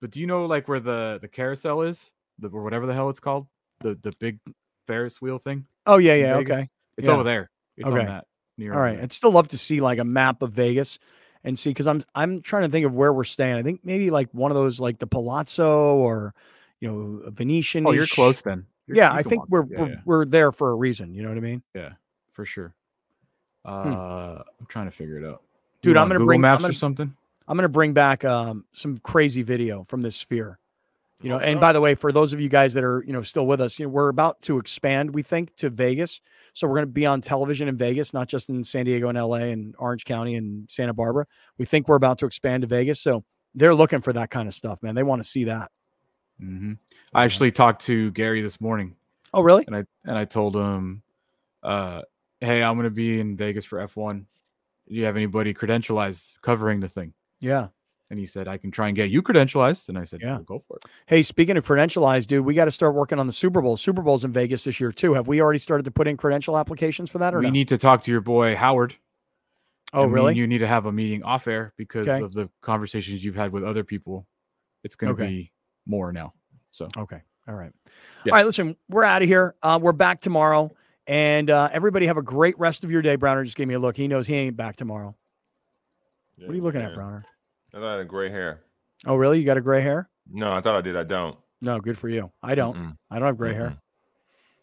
but 0.00 0.10
do 0.10 0.20
you 0.20 0.26
know 0.26 0.44
like 0.46 0.68
where 0.68 0.80
the 0.80 1.18
the 1.20 1.28
carousel 1.28 1.82
is, 1.82 2.10
the 2.38 2.48
or 2.48 2.62
whatever 2.62 2.86
the 2.86 2.92
hell 2.94 3.08
it's 3.10 3.20
called, 3.20 3.46
the 3.80 3.94
the 4.02 4.12
big 4.18 4.38
Ferris 4.86 5.20
wheel 5.22 5.38
thing? 5.38 5.66
Oh 5.86 5.98
yeah, 5.98 6.14
yeah, 6.14 6.36
okay. 6.36 6.68
It's 6.98 7.06
Yeah. 7.06 7.14
over 7.14 7.22
there. 7.22 7.50
It's 7.76 7.86
Okay. 7.88 8.00
on 8.00 8.06
that. 8.06 8.26
Near 8.58 8.74
All 8.74 8.80
right. 8.80 8.94
there. 8.94 9.02
I'd 9.02 9.12
still 9.12 9.32
love 9.32 9.48
to 9.48 9.58
see 9.58 9.80
like 9.80 9.98
a 9.98 10.04
map 10.04 10.42
of 10.42 10.52
Vegas 10.52 10.98
and 11.46 11.58
see 11.58 11.70
because 11.70 11.86
I'm 11.86 12.02
I'm 12.14 12.42
trying 12.42 12.64
to 12.64 12.68
think 12.68 12.84
of 12.84 12.92
where 12.94 13.12
we're 13.12 13.24
staying. 13.24 13.56
I 13.56 13.62
think 13.62 13.80
maybe 13.84 14.10
like 14.10 14.28
one 14.32 14.50
of 14.50 14.56
those 14.56 14.78
like 14.78 14.98
the 14.98 15.06
Palazzo 15.06 15.94
or 15.96 16.34
you 16.80 16.88
know 16.88 17.22
a 17.26 17.30
Venetian. 17.30 17.86
Oh, 17.86 17.92
you're 17.92 18.06
close 18.06 18.42
then. 18.42 18.66
You're- 18.86 18.98
Yeah, 18.98 19.12
I 19.12 19.22
think 19.22 19.48
we're 19.48 19.64
there. 19.64 19.78
we're, 19.78 19.88
yeah, 19.88 20.00
we're 20.04 20.24
there 20.26 20.52
for 20.52 20.70
a 20.70 20.74
reason. 20.74 21.14
You 21.14 21.22
know 21.22 21.28
what 21.30 21.38
I 21.38 21.40
mean? 21.40 21.62
yeah, 21.74 21.92
for 22.32 22.44
sure. 22.44 22.74
Hmm. 23.64 23.70
Uh, 23.72 24.42
I'm 24.60 24.66
trying 24.68 24.84
to 24.86 24.90
figure 24.92 25.18
it 25.18 25.24
out. 25.24 25.42
Dude, 25.82 25.96
I'm 25.96 26.08
gonna 26.08 26.14
Google 26.18 26.26
bring- 26.26 26.38
I'm 26.38 26.42
Maps 26.42 26.62
gonna- 26.62 26.70
or 26.72 26.74
something. 26.74 27.16
I'm 27.48 27.56
gonna 27.56 27.68
bring 27.68 27.92
back 27.94 28.24
um 28.24 28.64
some 28.72 28.98
crazy 28.98 29.42
video 29.42 29.84
from 29.88 30.02
this 30.02 30.16
sphere. 30.16 30.58
You 31.22 31.30
know, 31.30 31.38
and 31.38 31.58
by 31.58 31.72
the 31.72 31.80
way, 31.80 31.94
for 31.94 32.12
those 32.12 32.34
of 32.34 32.42
you 32.42 32.48
guys 32.50 32.74
that 32.74 32.84
are, 32.84 33.02
you 33.06 33.12
know, 33.12 33.22
still 33.22 33.46
with 33.46 33.60
us, 33.60 33.78
you 33.78 33.86
know, 33.86 33.90
we're 33.90 34.10
about 34.10 34.42
to 34.42 34.58
expand, 34.58 35.14
we 35.14 35.22
think, 35.22 35.56
to 35.56 35.70
Vegas. 35.70 36.20
So 36.52 36.66
we're 36.66 36.74
going 36.74 36.88
to 36.88 36.92
be 36.92 37.06
on 37.06 37.22
television 37.22 37.68
in 37.68 37.76
Vegas, 37.76 38.12
not 38.12 38.28
just 38.28 38.50
in 38.50 38.62
San 38.62 38.84
Diego 38.84 39.08
and 39.08 39.16
LA 39.16 39.48
and 39.48 39.74
Orange 39.78 40.04
County 40.04 40.34
and 40.34 40.70
Santa 40.70 40.92
Barbara. 40.92 41.26
We 41.56 41.64
think 41.64 41.88
we're 41.88 41.96
about 41.96 42.18
to 42.18 42.26
expand 42.26 42.62
to 42.62 42.66
Vegas. 42.66 43.00
So 43.00 43.24
they're 43.54 43.74
looking 43.74 44.02
for 44.02 44.12
that 44.12 44.30
kind 44.30 44.46
of 44.46 44.54
stuff, 44.54 44.82
man. 44.82 44.94
They 44.94 45.02
want 45.02 45.22
to 45.22 45.28
see 45.28 45.44
that. 45.44 45.70
Mm-hmm. 46.40 46.74
I 47.14 47.24
actually 47.24 47.50
talked 47.50 47.86
to 47.86 48.10
Gary 48.10 48.42
this 48.42 48.60
morning. 48.60 48.94
Oh, 49.32 49.40
really? 49.40 49.64
And 49.66 49.74
I 49.74 49.84
and 50.04 50.18
I 50.18 50.26
told 50.26 50.54
him, 50.54 51.02
uh, 51.62 52.02
"Hey, 52.40 52.62
I'm 52.62 52.74
going 52.76 52.84
to 52.84 52.90
be 52.90 53.20
in 53.20 53.36
Vegas 53.36 53.64
for 53.64 53.78
F1. 53.78 54.24
Do 54.88 54.94
you 54.94 55.04
have 55.04 55.16
anybody 55.16 55.54
credentialized 55.54 56.40
covering 56.42 56.80
the 56.80 56.88
thing?" 56.88 57.14
Yeah. 57.40 57.68
And 58.08 58.18
he 58.20 58.26
said, 58.26 58.46
I 58.46 58.56
can 58.56 58.70
try 58.70 58.86
and 58.86 58.94
get 58.96 59.10
you 59.10 59.20
credentialized. 59.20 59.88
And 59.88 59.98
I 59.98 60.04
said, 60.04 60.20
Yeah, 60.22 60.34
well, 60.34 60.42
go 60.44 60.64
for 60.68 60.76
it. 60.76 60.84
Hey, 61.06 61.22
speaking 61.24 61.56
of 61.56 61.66
credentialized, 61.66 62.28
dude, 62.28 62.44
we 62.44 62.54
got 62.54 62.66
to 62.66 62.70
start 62.70 62.94
working 62.94 63.18
on 63.18 63.26
the 63.26 63.32
Super 63.32 63.60
Bowl. 63.60 63.76
Super 63.76 64.00
Bowl's 64.02 64.24
in 64.24 64.32
Vegas 64.32 64.62
this 64.64 64.78
year, 64.80 64.92
too. 64.92 65.14
Have 65.14 65.26
we 65.26 65.40
already 65.40 65.58
started 65.58 65.84
to 65.84 65.90
put 65.90 66.06
in 66.06 66.16
credential 66.16 66.56
applications 66.56 67.10
for 67.10 67.18
that 67.18 67.34
or 67.34 67.40
We 67.40 67.46
no? 67.46 67.50
need 67.50 67.68
to 67.68 67.78
talk 67.78 68.02
to 68.02 68.12
your 68.12 68.20
boy, 68.20 68.54
Howard. 68.54 68.94
Oh, 69.92 70.04
And 70.04 70.12
me 70.12 70.14
really? 70.14 70.30
and 70.32 70.38
you 70.38 70.46
need 70.46 70.58
to 70.58 70.66
have 70.68 70.86
a 70.86 70.92
meeting 70.92 71.22
off 71.24 71.48
air 71.48 71.72
because 71.76 72.06
Okay. 72.08 72.22
of 72.24 72.32
the 72.32 72.48
conversations 72.60 73.24
you've 73.24 73.34
had 73.36 73.50
with 73.52 73.64
other 73.64 73.82
people. 73.82 74.26
It's 74.84 74.94
going 74.94 75.14
to 75.16 75.20
Okay. 75.22 75.32
be 75.32 75.52
more 75.84 76.12
now. 76.12 76.32
So, 76.70 76.86
Okay. 76.96 77.22
All 77.48 77.54
right. 77.54 77.72
Yes. 78.24 78.32
All 78.32 78.38
right. 78.38 78.46
Listen, 78.46 78.76
we're 78.88 79.04
out 79.04 79.22
of 79.22 79.28
here. 79.28 79.54
Uh, 79.62 79.78
we're 79.82 79.92
back 79.92 80.20
tomorrow. 80.20 80.70
And 81.08 81.50
uh, 81.50 81.70
everybody 81.72 82.06
have 82.06 82.16
a 82.16 82.22
great 82.22 82.58
rest 82.58 82.82
of 82.84 82.90
your 82.90 83.00
day. 83.02 83.14
Browner 83.16 83.44
just 83.44 83.56
gave 83.56 83.68
me 83.68 83.74
a 83.74 83.78
look. 83.78 83.96
He 83.96 84.08
knows 84.08 84.26
he 84.26 84.34
ain't 84.34 84.56
back 84.56 84.76
tomorrow. 84.76 85.14
what 86.36 86.50
are 86.50 86.54
you 86.54 86.60
looking 86.62 86.82
at. 86.82 86.94
Browner? 86.94 87.24
I 87.76 87.78
thought 87.78 87.94
I 87.96 87.98
had 87.98 88.08
gray 88.08 88.30
hair. 88.30 88.62
Oh, 89.04 89.16
really? 89.16 89.38
You 89.38 89.44
got 89.44 89.58
a 89.58 89.60
gray 89.60 89.82
hair? 89.82 90.08
No, 90.32 90.50
I 90.50 90.62
thought 90.62 90.76
I 90.76 90.80
did. 90.80 90.96
I 90.96 91.04
don't. 91.04 91.36
No, 91.60 91.78
good 91.78 91.98
for 91.98 92.08
you. 92.08 92.32
I 92.42 92.54
don't. 92.54 92.74
Mm-mm. 92.74 92.96
I 93.10 93.18
don't 93.18 93.26
have 93.26 93.36
gray 93.36 93.52
hair. 93.52 93.76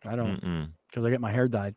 I 0.03 0.15
don't 0.15 0.73
because 0.89 1.05
I 1.05 1.11
get 1.11 1.21
my 1.21 1.31
hair 1.31 1.47
dyed. 1.47 1.75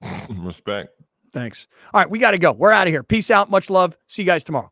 Respect. 0.30 0.90
Thanks. 1.32 1.66
All 1.92 2.00
right, 2.00 2.08
we 2.08 2.20
got 2.20 2.30
to 2.30 2.38
go. 2.38 2.52
We're 2.52 2.70
out 2.70 2.86
of 2.86 2.92
here. 2.92 3.02
Peace 3.02 3.30
out. 3.30 3.50
Much 3.50 3.68
love. 3.68 3.96
See 4.06 4.22
you 4.22 4.26
guys 4.26 4.44
tomorrow. 4.44 4.70